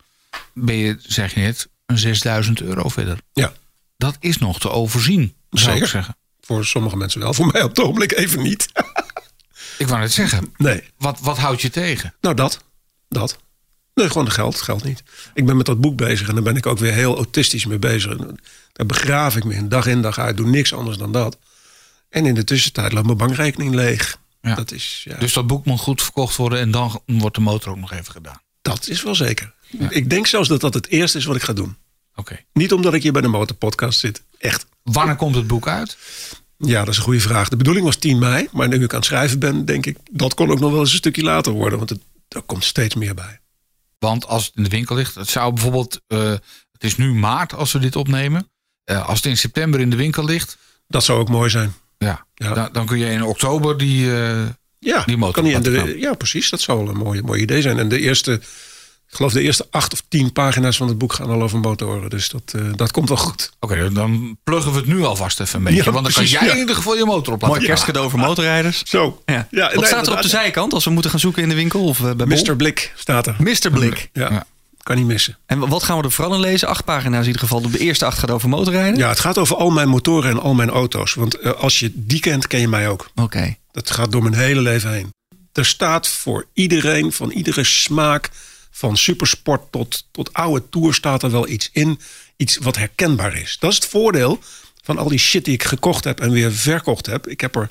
ben 0.56 0.76
je, 0.76 0.98
zeg 1.00 1.34
je 1.34 1.40
net, 1.40 1.70
een 1.86 1.98
6000 1.98 2.62
euro 2.62 2.90
verder. 2.90 3.18
Ja, 3.34 3.54
Dat 3.98 4.18
is 4.20 4.38
nog 4.38 4.60
te 4.60 4.70
overzien, 4.70 5.36
zou 5.50 5.64
Zeker. 5.72 5.84
ik 5.84 5.90
zeggen. 5.90 6.18
voor 6.42 6.66
sommige 6.66 6.98
mensen 6.98 7.20
wel. 7.20 7.34
Voor 7.34 7.46
mij 7.52 7.64
op 7.64 7.70
het 7.70 7.80
ogenblik 7.80 8.12
even 8.12 8.42
niet. 8.44 8.68
Ik 9.78 9.88
wou 9.88 10.00
net 10.00 10.12
zeggen, 10.14 10.54
nee, 10.58 10.84
wat, 10.98 11.20
wat 11.20 11.38
houdt 11.38 11.62
je 11.62 11.70
tegen? 11.70 12.14
nou 12.22 12.36
dat. 12.36 12.64
Dat. 13.10 13.38
Nee, 13.94 14.08
gewoon 14.10 14.32
geld, 14.32 14.62
geld 14.62 14.84
niet. 14.84 15.04
Ik 15.34 15.46
ben 15.46 15.58
met 15.58 15.66
dat 15.66 15.82
boek 15.82 15.98
bezig 15.98 16.28
en 16.28 16.34
daar 16.34 16.44
ben 16.44 16.56
ik 16.56 16.66
ook 16.66 16.78
weer 16.80 16.94
heel 16.94 17.16
autistisch 17.16 17.66
mee 17.66 17.80
bezig. 17.80 18.18
Daar 18.74 18.86
begraaf 18.86 19.36
ik 19.36 19.44
me 19.44 19.54
in, 19.54 19.70
dag 19.70 19.86
in 19.86 20.02
dag 20.02 20.18
uit. 20.20 20.38
Doe 20.38 20.48
niks 20.48 20.74
anders 20.74 20.98
dan 20.98 21.12
dat. 21.12 21.38
En 22.10 22.26
in 22.26 22.34
de 22.34 22.44
tussentijd 22.44 22.94
loopt 22.94 23.06
mijn 23.06 23.18
bankrekening 23.18 23.74
leeg. 23.76 24.18
Ja. 24.42 24.56
Dat, 24.56 24.72
is, 24.72 25.02
ja, 25.08 25.18
Dus 25.18 25.34
dat 25.34 25.48
boek 25.48 25.66
moet 25.66 25.80
goed 25.80 26.02
verkocht 26.02 26.36
worden 26.36 26.60
en 26.60 26.72
dan 26.72 27.02
wordt 27.06 27.36
de 27.36 27.42
motor 27.42 27.72
ook 27.72 27.78
nog 27.80 27.92
even 27.92 28.12
gedaan. 28.12 28.42
dat 28.62 28.88
is 28.88 29.04
wel 29.04 29.16
zeker. 29.16 29.54
Ik 29.90 30.10
denk 30.10 30.28
zelfs 30.28 30.48
dat 30.50 30.62
dat 30.62 30.74
het 30.74 30.88
eerste 30.88 31.18
is 31.18 31.26
wat 31.26 31.36
ik 31.36 31.42
ga 31.42 31.54
doen. 31.54 31.76
Oké. 32.16 32.40
Niet 32.54 32.74
omdat 32.74 32.94
ik 32.94 33.04
hier 33.04 33.12
bij 33.12 33.22
de 33.22 33.28
Motorpodcast 33.28 34.00
zit. 34.00 34.22
Echt. 34.40 34.66
Wanneer 34.84 35.16
komt 35.16 35.36
het 35.36 35.48
boek 35.48 35.68
uit? 35.68 35.98
Ja, 36.58 36.80
dat 36.80 36.90
is 36.94 36.98
een 36.98 37.04
goede 37.04 37.20
vraag. 37.20 37.50
De 37.50 37.56
bedoeling 37.58 37.86
was 37.86 37.96
10 37.96 38.20
mei. 38.20 38.48
Maar 38.52 38.68
nu 38.68 38.84
ik 38.84 38.92
aan 38.92 38.98
het 38.98 39.06
schrijven 39.06 39.40
ben, 39.40 39.66
denk 39.66 39.86
ik... 39.86 39.98
dat 40.12 40.34
kon 40.34 40.50
ook 40.52 40.60
nog 40.60 40.72
wel 40.72 40.80
eens 40.80 40.92
een 40.92 40.98
stukje 40.98 41.24
later 41.24 41.52
worden. 41.54 41.78
Want 41.78 41.90
het, 41.90 42.00
er 42.28 42.42
komt 42.42 42.64
steeds 42.64 42.96
meer 42.96 43.14
bij. 43.14 43.40
Want 44.00 44.28
als 44.28 44.46
het 44.46 44.56
in 44.56 44.64
de 44.64 44.70
winkel 44.70 44.96
ligt, 44.96 45.16
het 45.16 45.30
zou 45.30 45.54
bijvoorbeeld, 45.54 46.02
eh, 46.08 46.30
het 46.72 46.84
is 46.84 46.98
nu 46.98 47.14
maart 47.14 47.54
als 47.54 47.72
we 47.72 47.80
dit 47.80 47.96
opnemen. 47.96 48.50
Eh, 48.84 49.08
als 49.08 49.18
het 49.18 49.26
in 49.26 49.38
september 49.38 49.80
in 49.80 49.90
de 49.90 49.96
winkel 49.96 50.26
ligt, 50.26 50.58
Dat 50.88 51.04
zou 51.04 51.20
ook 51.20 51.30
mooi 51.30 51.50
zijn. 51.50 51.74
ja, 51.98 52.26
Ja. 52.36 52.54
Dan, 52.54 52.70
dan 52.72 52.86
kun 52.86 52.98
je 52.98 53.06
in 53.10 53.24
oktober 53.24 53.78
die. 53.78 54.14
eh, 54.14 54.46
Ja, 54.80 55.04
Die 55.06 55.18
motor 55.18 55.44
kan 55.44 55.52
laten 55.52 55.74
de, 55.86 56.00
ja, 56.00 56.14
precies. 56.14 56.50
Dat 56.50 56.62
zou 56.62 56.78
wel 56.80 56.88
een 56.90 56.98
mooi, 56.98 57.22
mooi 57.22 57.42
idee 57.42 57.62
zijn. 57.62 57.80
En 57.80 57.90
de 57.90 58.00
eerste, 58.00 58.42
ik 59.10 59.16
geloof 59.16 59.34
de 59.34 59.42
eerste 59.42 59.68
acht 59.72 59.94
of 59.94 60.04
tien 60.08 60.32
pagina's 60.32 60.78
van 60.78 60.88
het 60.88 60.98
boek 60.98 61.14
gaan 61.14 61.30
al 61.30 61.42
over 61.42 61.60
motoren. 61.60 62.10
Dus 62.10 62.30
dat, 62.30 62.54
eh, 62.56 62.62
dat 62.76 62.92
komt 62.92 63.08
wel 63.08 63.18
goed. 63.18 63.52
Oké, 63.60 63.92
dan 63.92 64.38
pluggen 64.44 64.72
we 64.72 64.78
het 64.78 64.88
nu 64.88 65.04
alvast 65.04 65.40
even 65.40 65.58
een 65.58 65.64
beetje. 65.64 65.84
Ja, 65.84 65.92
want 65.92 66.04
dan 66.04 66.14
precies, 66.14 66.32
kan 66.32 66.40
jij 66.40 66.48
ja. 66.48 66.54
in 66.54 66.60
ieder 66.60 66.76
geval 66.76 66.98
je 66.98 67.06
motor 67.06 67.34
op 67.34 67.42
laten 67.42 67.56
Mooi 67.56 67.68
kerstcadeau 67.68 68.10
voor 68.10 68.20
motorrijders. 68.20 68.84
Zo. 68.86 69.22
Ja. 69.26 69.48
Ja, 69.52 69.66
Wat 69.66 69.76
nee, 69.76 69.86
staat 69.86 70.08
er 70.08 70.14
op 70.14 70.22
de 70.22 70.28
zijkant 70.28 70.74
als 70.74 70.84
we 70.86 70.92
moeten 70.92 71.12
gaan 71.12 71.20
zoeken 71.20 71.44
in 71.44 71.50
de 71.50 71.56
winkel? 71.56 71.84
Of 71.84 72.04
eh, 72.04 72.12
bij? 72.12 72.26
Mr. 72.26 72.56
Blik 72.56 72.94
staat 72.96 73.28
er. 73.28 73.36
Mr. 73.40 73.70
Blik. 73.72 74.10
Ja, 74.14 74.32
Ja. 74.32 74.46
kan 74.84 74.96
niet 74.96 75.06
missen. 75.06 75.38
En 75.46 75.68
wat 75.68 75.84
gaan 75.84 75.98
we 75.98 76.04
er 76.04 76.12
vooral 76.12 76.34
in 76.34 76.40
lezen? 76.40 76.68
Acht 76.68 76.86
pagina's 76.86 77.22
in 77.22 77.26
ieder 77.26 77.42
geval. 77.42 77.62
De 77.62 77.78
eerste 77.80 78.06
acht 78.06 78.20
gaat 78.20 78.32
over 78.32 78.50
motorrijden. 78.50 78.98
Ja, 78.98 79.10
het 79.10 79.20
gaat 79.20 79.38
over 79.38 79.56
al 79.56 79.70
mijn 79.70 79.90
motoren 79.90 80.30
en 80.30 80.40
al 80.40 80.54
mijn 80.54 80.70
auto's. 80.70 81.14
Want 81.14 81.40
eh, 81.40 81.52
als 81.52 81.80
je 81.80 81.92
die 81.94 82.20
kent, 82.20 82.48
ken 82.48 82.60
je 82.60 82.68
mij 82.68 82.90
ook. 82.90 83.10
Oké. 83.16 83.56
Dat 83.72 83.92
gaat 83.92 84.12
door 84.12 84.22
mijn 84.22 84.36
hele 84.36 84.62
leven 84.62 84.92
heen. 84.92 85.14
Er 85.54 85.66
staat 85.66 86.08
voor 86.08 86.46
iedereen, 86.54 87.12
van 87.12 87.32
iedere 87.32 87.64
smaak, 87.64 88.30
van 88.78 88.98
supersport 88.98 89.72
tot, 89.72 90.06
tot 90.12 90.34
oude 90.34 90.64
tour, 90.70 90.94
staat 90.94 91.24
er 91.24 91.32
wel 91.32 91.48
iets 91.48 91.70
in. 91.74 92.00
Iets 92.38 92.58
wat 92.58 92.76
herkenbaar 92.78 93.36
is. 93.38 93.58
Dat 93.60 93.70
is 93.72 93.76
het 93.78 93.86
voordeel 93.88 94.40
van 94.84 94.98
al 94.98 95.08
die 95.10 95.20
shit 95.20 95.46
die 95.46 95.54
ik 95.54 95.64
gekocht 95.64 96.04
heb 96.04 96.20
en 96.20 96.32
weer 96.32 96.52
verkocht 96.54 97.06
heb. 97.06 97.28
Ik 97.28 97.42
heb 97.42 97.56
er 97.56 97.70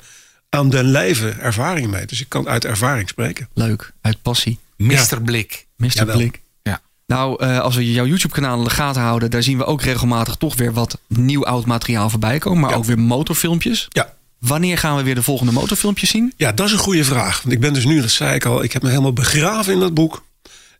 aan 0.49 0.69
den 0.69 0.85
lijve 0.85 1.29
ervaring 1.29 1.91
mee. 1.91 2.05
Dus 2.05 2.21
ik 2.21 2.29
kan 2.29 2.47
uit 2.47 2.65
ervaring 2.65 3.09
spreken. 3.09 3.49
Leuk. 3.53 3.91
Uit 4.01 4.21
passie. 4.21 4.59
Mr. 4.77 5.21
Blik. 5.23 5.65
Mr. 5.77 5.87
Jawel. 5.93 6.15
Blik. 6.17 6.41
Ja. 6.63 6.81
Nou, 7.07 7.43
eh, 7.43 7.59
als 7.59 7.75
we 7.75 7.91
jouw 7.91 8.05
YouTube-kanaal 8.05 8.57
in 8.57 8.63
de 8.63 8.69
gaten 8.69 9.01
houden, 9.01 9.31
daar 9.31 9.43
zien 9.43 9.57
we 9.57 9.65
ook 9.65 9.81
regelmatig 9.81 10.35
toch 10.35 10.55
weer 10.55 10.73
wat 10.73 10.99
nieuw 11.07 11.45
oud 11.45 11.65
materiaal 11.65 12.09
voorbij 12.09 12.39
komen. 12.39 12.59
Maar 12.59 12.69
Ja. 12.69 12.75
ook 12.75 12.85
weer 12.85 12.99
motorfilmpjes. 12.99 13.85
Ja. 13.89 14.13
Wanneer 14.39 14.77
gaan 14.77 14.95
we 14.97 15.03
weer 15.03 15.15
de 15.15 15.23
volgende 15.23 15.51
motorfilmpjes 15.51 16.09
zien? 16.09 16.33
Ja, 16.37 16.51
dat 16.51 16.65
is 16.65 16.71
een 16.71 16.77
goede 16.77 17.03
vraag. 17.03 17.41
Want 17.41 17.53
ik 17.53 17.59
ben 17.59 17.73
dus 17.73 17.85
nu, 17.85 18.01
dat 18.01 18.09
zei 18.11 18.35
ik 18.35 18.45
al, 18.45 18.63
ik 18.63 18.71
heb 18.73 18.81
me 18.81 18.89
helemaal 18.89 19.13
begraven 19.13 19.73
in 19.73 19.79
dat 19.79 19.93
boek. 19.93 20.24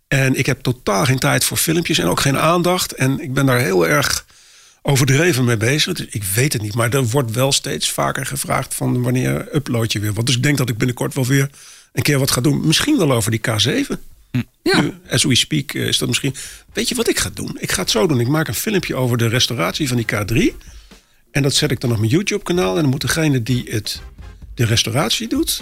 En 0.08 0.36
ik 0.36 0.46
heb 0.46 0.62
totaal 0.62 1.06
geen 1.06 1.20
tijd 1.20 1.44
voor 1.44 1.58
filmpjes 1.58 1.98
en 1.98 2.08
ook 2.08 2.20
geen 2.20 2.38
aandacht. 2.38 2.92
En 2.92 3.20
ik 3.20 3.34
ben 3.34 3.46
daar 3.46 3.60
heel 3.60 3.88
erg 3.88 4.26
overdreven 4.82 5.46
mee 5.46 5.58
bezig. 5.58 5.94
Dus 5.94 6.08
ik 6.10 6.24
weet 6.24 6.54
het 6.54 6.62
niet. 6.62 6.76
Maar 6.76 6.94
er 6.94 7.06
wordt 7.06 7.32
wel 7.32 7.52
steeds 7.52 7.92
vaker 7.92 8.26
gevraagd 8.26 8.74
van 8.74 9.02
wanneer 9.02 9.56
upload 9.56 9.92
je 9.92 10.00
weer 10.00 10.14
wat. 10.14 10.26
Dus 10.26 10.36
ik 10.36 10.44
denk 10.44 10.58
dat 10.58 10.70
ik 10.70 10.78
binnenkort 10.78 11.14
wel 11.14 11.26
weer 11.26 11.50
een 11.94 12.04
keer 12.04 12.20
wat 12.20 12.32
ga 12.32 12.42
doen. 12.42 12.68
Misschien 12.68 12.98
wel 12.98 13.12
over 13.12 13.32
die 13.32 13.42
K7. 13.50 14.14
Ja. 14.62 14.82
Nu, 14.82 14.94
as 15.10 15.24
we 15.24 15.36
speak 15.36 15.74
eh, 15.74 15.88
is 15.88 15.98
dat 15.98 16.08
misschien... 16.08 16.36
Weet 16.74 16.90
je 16.90 16.96
wat 16.96 17.10
ik 17.10 17.20
ga 17.20 17.30
doen? 17.34 17.58
Ik 17.60 17.72
ga 17.72 17.82
het 17.82 17.92
zo 17.92 18.08
doen. 18.08 18.20
Ik 18.20 18.28
maak 18.28 18.48
een 18.48 18.54
filmpje 18.54 18.96
over 18.96 19.18
de 19.18 19.28
restauratie 19.28 19.88
van 19.88 19.98
die 19.98 20.06
K3. 20.14 20.56
En 21.32 21.42
dat 21.42 21.54
zet 21.54 21.72
ik 21.72 21.80
dan 21.80 21.92
op 21.92 21.98
mijn 21.98 22.12
YouTube-kanaal. 22.12 22.76
En 22.76 22.82
dan 22.82 22.90
moet 22.90 23.02
degene 23.02 23.44
die 23.44 23.66
het, 23.70 24.02
de 24.54 24.66
restauratie 24.66 25.28
doet... 25.28 25.62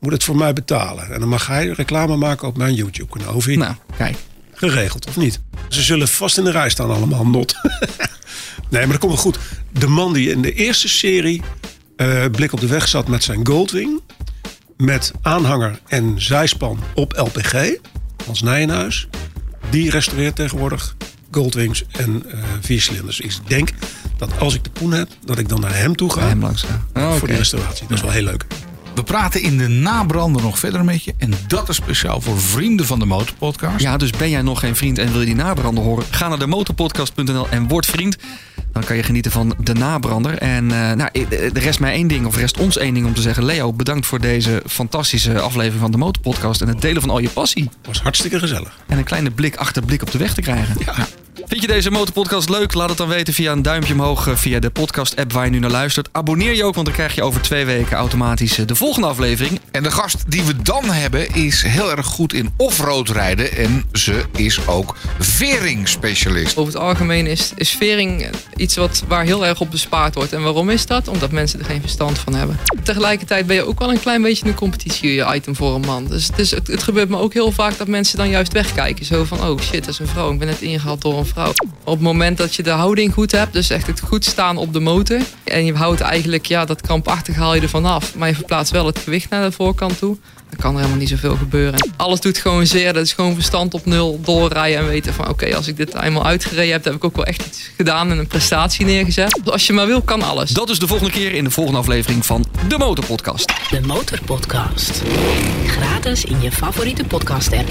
moet 0.00 0.12
het 0.12 0.24
voor 0.24 0.36
mij 0.36 0.52
betalen. 0.52 1.12
En 1.12 1.20
dan 1.20 1.28
mag 1.28 1.46
hij 1.46 1.68
reclame 1.68 2.16
maken 2.16 2.48
op 2.48 2.56
mijn 2.56 2.74
YouTube-kanaal. 2.74 3.42
Nou, 3.46 3.74
kijk. 3.96 4.16
geregeld 4.52 5.06
of 5.06 5.16
niet? 5.16 5.40
Ze 5.68 5.82
zullen 5.82 6.08
vast 6.08 6.38
in 6.38 6.44
de 6.44 6.50
rij 6.50 6.70
staan 6.70 6.90
allemaal, 6.90 7.26
not. 7.26 7.54
nee, 8.70 8.80
maar 8.80 8.88
dat 8.90 8.98
komt 8.98 9.12
wel 9.12 9.22
goed. 9.22 9.38
De 9.70 9.86
man 9.86 10.12
die 10.12 10.30
in 10.30 10.42
de 10.42 10.52
eerste 10.52 10.88
serie 10.88 11.42
eh, 11.96 12.24
Blik 12.32 12.52
op 12.52 12.60
de 12.60 12.66
weg 12.66 12.88
zat 12.88 13.08
met 13.08 13.24
zijn 13.24 13.46
Goldwing... 13.46 14.00
met 14.76 15.12
aanhanger 15.22 15.80
en 15.86 16.22
zijspan 16.22 16.78
op 16.94 17.12
LPG, 17.16 17.76
Hans 18.26 18.42
Nijenhuis... 18.42 19.08
die 19.70 19.90
restaureert 19.90 20.36
tegenwoordig 20.36 20.96
Goldwings 21.30 21.84
en 21.90 22.24
eh 22.30 22.38
viercilinders. 22.60 23.20
Ik 23.20 23.32
denk 23.46 23.70
dat 24.16 24.38
als 24.38 24.54
ik 24.54 24.64
de 24.64 24.70
poen 24.70 24.92
heb, 24.92 25.08
dat 25.24 25.38
ik 25.38 25.48
dan 25.48 25.60
naar 25.60 25.76
hem 25.76 25.96
toe 25.96 26.12
ga... 26.12 26.28
Hem 26.28 26.40
langs 26.40 26.62
gaan. 26.62 26.86
Oh, 26.94 27.14
voor 27.14 27.28
de 27.28 27.36
restauratie. 27.36 27.86
Dat 27.88 27.96
is 27.96 28.02
wel 28.02 28.12
heel 28.12 28.22
leuk. 28.22 28.46
We 28.94 29.02
praten 29.02 29.42
in 29.42 29.58
de 29.58 29.68
nabrander 29.68 30.42
nog 30.42 30.58
verder 30.58 30.84
met 30.84 31.04
je. 31.04 31.14
En 31.18 31.32
dat 31.46 31.68
is 31.68 31.76
speciaal 31.76 32.20
voor 32.20 32.40
vrienden 32.40 32.86
van 32.86 32.98
de 32.98 33.04
Motorpodcast. 33.04 33.80
Ja, 33.80 33.96
dus 33.96 34.10
ben 34.10 34.30
jij 34.30 34.42
nog 34.42 34.60
geen 34.60 34.76
vriend 34.76 34.98
en 34.98 35.10
wil 35.12 35.20
je 35.20 35.26
die 35.26 35.34
nabrander 35.34 35.84
horen? 35.84 36.04
Ga 36.10 36.28
naar 36.28 36.38
de 36.38 36.46
motorpodcast.nl 36.46 37.48
en 37.48 37.68
word 37.68 37.86
vriend. 37.86 38.16
Dan 38.72 38.84
kan 38.84 38.96
je 38.96 39.02
genieten 39.02 39.30
van 39.30 39.54
de 39.58 39.74
nabrander. 39.74 40.38
En 40.38 40.70
eh, 40.70 40.92
nou, 40.92 41.10
er 41.30 41.58
rest 41.58 41.80
mij 41.80 41.92
één 41.92 42.06
ding, 42.06 42.26
of 42.26 42.36
rest 42.36 42.58
ons 42.58 42.76
één 42.76 42.94
ding 42.94 43.06
om 43.06 43.14
te 43.14 43.20
zeggen. 43.20 43.44
Leo, 43.44 43.72
bedankt 43.72 44.06
voor 44.06 44.20
deze 44.20 44.62
fantastische 44.66 45.40
aflevering 45.40 45.80
van 45.80 45.90
de 45.90 45.96
Motorpodcast. 45.96 46.60
En 46.60 46.68
het 46.68 46.80
delen 46.80 47.00
van 47.00 47.10
al 47.10 47.18
je 47.18 47.28
passie. 47.28 47.68
Was 47.86 48.00
hartstikke 48.02 48.38
gezellig. 48.38 48.78
En 48.86 48.98
een 48.98 49.04
kleine 49.04 49.30
blik 49.30 49.56
achter 49.56 49.82
blik 49.82 50.02
op 50.02 50.10
de 50.10 50.18
weg 50.18 50.34
te 50.34 50.40
krijgen. 50.40 50.76
Ja. 50.84 51.06
Vind 51.46 51.60
je 51.60 51.66
deze 51.66 51.90
Motorpodcast 51.90 52.48
leuk? 52.48 52.74
Laat 52.74 52.88
het 52.88 52.98
dan 52.98 53.08
weten 53.08 53.34
via 53.34 53.52
een 53.52 53.62
duimpje 53.62 53.92
omhoog 53.92 54.26
eh, 54.26 54.36
via 54.36 54.58
de 54.58 54.70
podcast-app 54.70 55.32
waar 55.32 55.44
je 55.44 55.50
nu 55.50 55.58
naar 55.58 55.70
luistert. 55.70 56.08
Abonneer 56.12 56.54
je 56.54 56.64
ook, 56.64 56.74
want 56.74 56.86
dan 56.86 56.94
krijg 56.94 57.14
je 57.14 57.22
over 57.22 57.40
twee 57.40 57.64
weken 57.64 57.96
automatisch 57.96 58.58
eh, 58.58 58.66
de 58.66 58.74
volgende 58.74 59.08
aflevering. 59.08 59.60
En 59.70 59.82
de 59.82 59.90
gast 59.90 60.24
die 60.30 60.42
we 60.42 60.62
dan 60.62 60.84
hebben 60.84 61.34
is 61.34 61.62
heel 61.62 61.90
erg 61.90 62.06
goed 62.06 62.32
in 62.32 62.50
offroad 62.56 63.08
rijden. 63.08 63.56
En 63.56 63.84
ze 63.92 64.22
is 64.36 64.66
ook 64.66 64.96
veringspecialist. 65.18 66.56
Over 66.56 66.72
het 66.72 66.82
algemeen 66.82 67.26
is, 67.26 67.52
is 67.56 67.70
vering 67.70 68.28
iets 68.56 68.76
wat, 68.76 69.02
waar 69.08 69.24
heel 69.24 69.46
erg 69.46 69.60
op 69.60 69.70
bespaard 69.70 70.14
wordt. 70.14 70.32
En 70.32 70.42
waarom 70.42 70.70
is 70.70 70.86
dat? 70.86 71.08
Omdat 71.08 71.30
mensen 71.30 71.58
er 71.58 71.64
geen 71.64 71.80
verstand 71.80 72.18
van 72.18 72.34
hebben. 72.34 72.58
Tegelijkertijd 72.82 73.46
ben 73.46 73.56
je 73.56 73.66
ook 73.66 73.78
wel 73.78 73.90
een 73.90 74.00
klein 74.00 74.22
beetje 74.22 74.46
een 74.46 74.54
competitie-item 74.54 75.56
voor 75.56 75.74
een 75.74 75.80
man. 75.80 76.06
Dus 76.06 76.26
het, 76.26 76.38
is, 76.38 76.50
het, 76.50 76.66
het 76.66 76.82
gebeurt 76.82 77.08
me 77.08 77.18
ook 77.18 77.32
heel 77.32 77.52
vaak 77.52 77.78
dat 77.78 77.88
mensen 77.88 78.18
dan 78.18 78.28
juist 78.28 78.52
wegkijken. 78.52 79.04
Zo 79.04 79.24
van, 79.24 79.40
oh 79.48 79.60
shit, 79.60 79.84
dat 79.84 79.88
is 79.88 79.98
een 79.98 80.06
vrouw. 80.06 80.32
Ik 80.32 80.38
ben 80.38 80.48
net 80.48 80.60
ingehaald 80.60 81.02
door 81.02 81.18
een 81.18 81.26
vrouw. 81.32 81.52
Op 81.84 81.94
het 81.94 82.00
moment 82.00 82.38
dat 82.38 82.54
je 82.54 82.62
de 82.62 82.70
houding 82.70 83.12
goed 83.12 83.32
hebt, 83.32 83.52
dus 83.52 83.70
echt 83.70 83.86
het 83.86 84.00
goed 84.00 84.24
staan 84.24 84.56
op 84.56 84.72
de 84.72 84.80
motor. 84.80 85.20
En 85.44 85.64
je 85.64 85.74
houdt 85.74 86.00
eigenlijk, 86.00 86.46
ja, 86.46 86.64
dat 86.64 86.80
krampachtig 86.80 87.36
haal 87.36 87.54
je 87.54 87.60
ervan 87.60 87.84
af. 87.84 88.14
Maar 88.14 88.28
je 88.28 88.34
verplaatst 88.34 88.72
wel 88.72 88.86
het 88.86 88.98
gewicht 88.98 89.30
naar 89.30 89.44
de 89.44 89.52
voorkant 89.52 89.98
toe. 89.98 90.16
Dan 90.50 90.58
kan 90.58 90.70
er 90.70 90.76
helemaal 90.76 90.98
niet 90.98 91.08
zoveel 91.08 91.36
gebeuren. 91.36 91.90
Alles 91.96 92.20
doet 92.20 92.38
gewoon 92.38 92.66
zeer. 92.66 92.92
Dat 92.92 93.04
is 93.04 93.12
gewoon 93.12 93.34
verstand 93.34 93.74
op 93.74 93.86
nul 93.86 94.20
doorrijden 94.24 94.78
en 94.80 94.88
weten 94.88 95.14
van 95.14 95.28
oké, 95.28 95.56
als 95.56 95.66
ik 95.66 95.76
dit 95.76 95.94
eenmaal 95.94 96.26
uitgereden 96.26 96.72
heb, 96.72 96.84
heb 96.84 96.94
ik 96.94 97.04
ook 97.04 97.16
wel 97.16 97.24
echt 97.24 97.46
iets 97.46 97.70
gedaan 97.76 98.10
en 98.10 98.18
een 98.18 98.26
prestatie 98.26 98.84
neergezet. 98.84 99.40
Dus 99.42 99.52
als 99.52 99.66
je 99.66 99.72
maar 99.72 99.86
wil, 99.86 100.02
kan 100.02 100.22
alles. 100.22 100.50
Dat 100.50 100.70
is 100.70 100.78
de 100.78 100.86
volgende 100.86 101.12
keer 101.12 101.34
in 101.34 101.44
de 101.44 101.50
volgende 101.50 101.78
aflevering 101.78 102.26
van 102.26 102.44
de 102.68 102.78
Motorpodcast. 102.78 103.52
De 103.70 103.80
Motorpodcast. 103.80 105.02
Gratis 105.66 106.24
in 106.24 106.40
je 106.40 106.52
favoriete 106.52 107.04
podcast 107.04 107.52
app. 107.52 107.68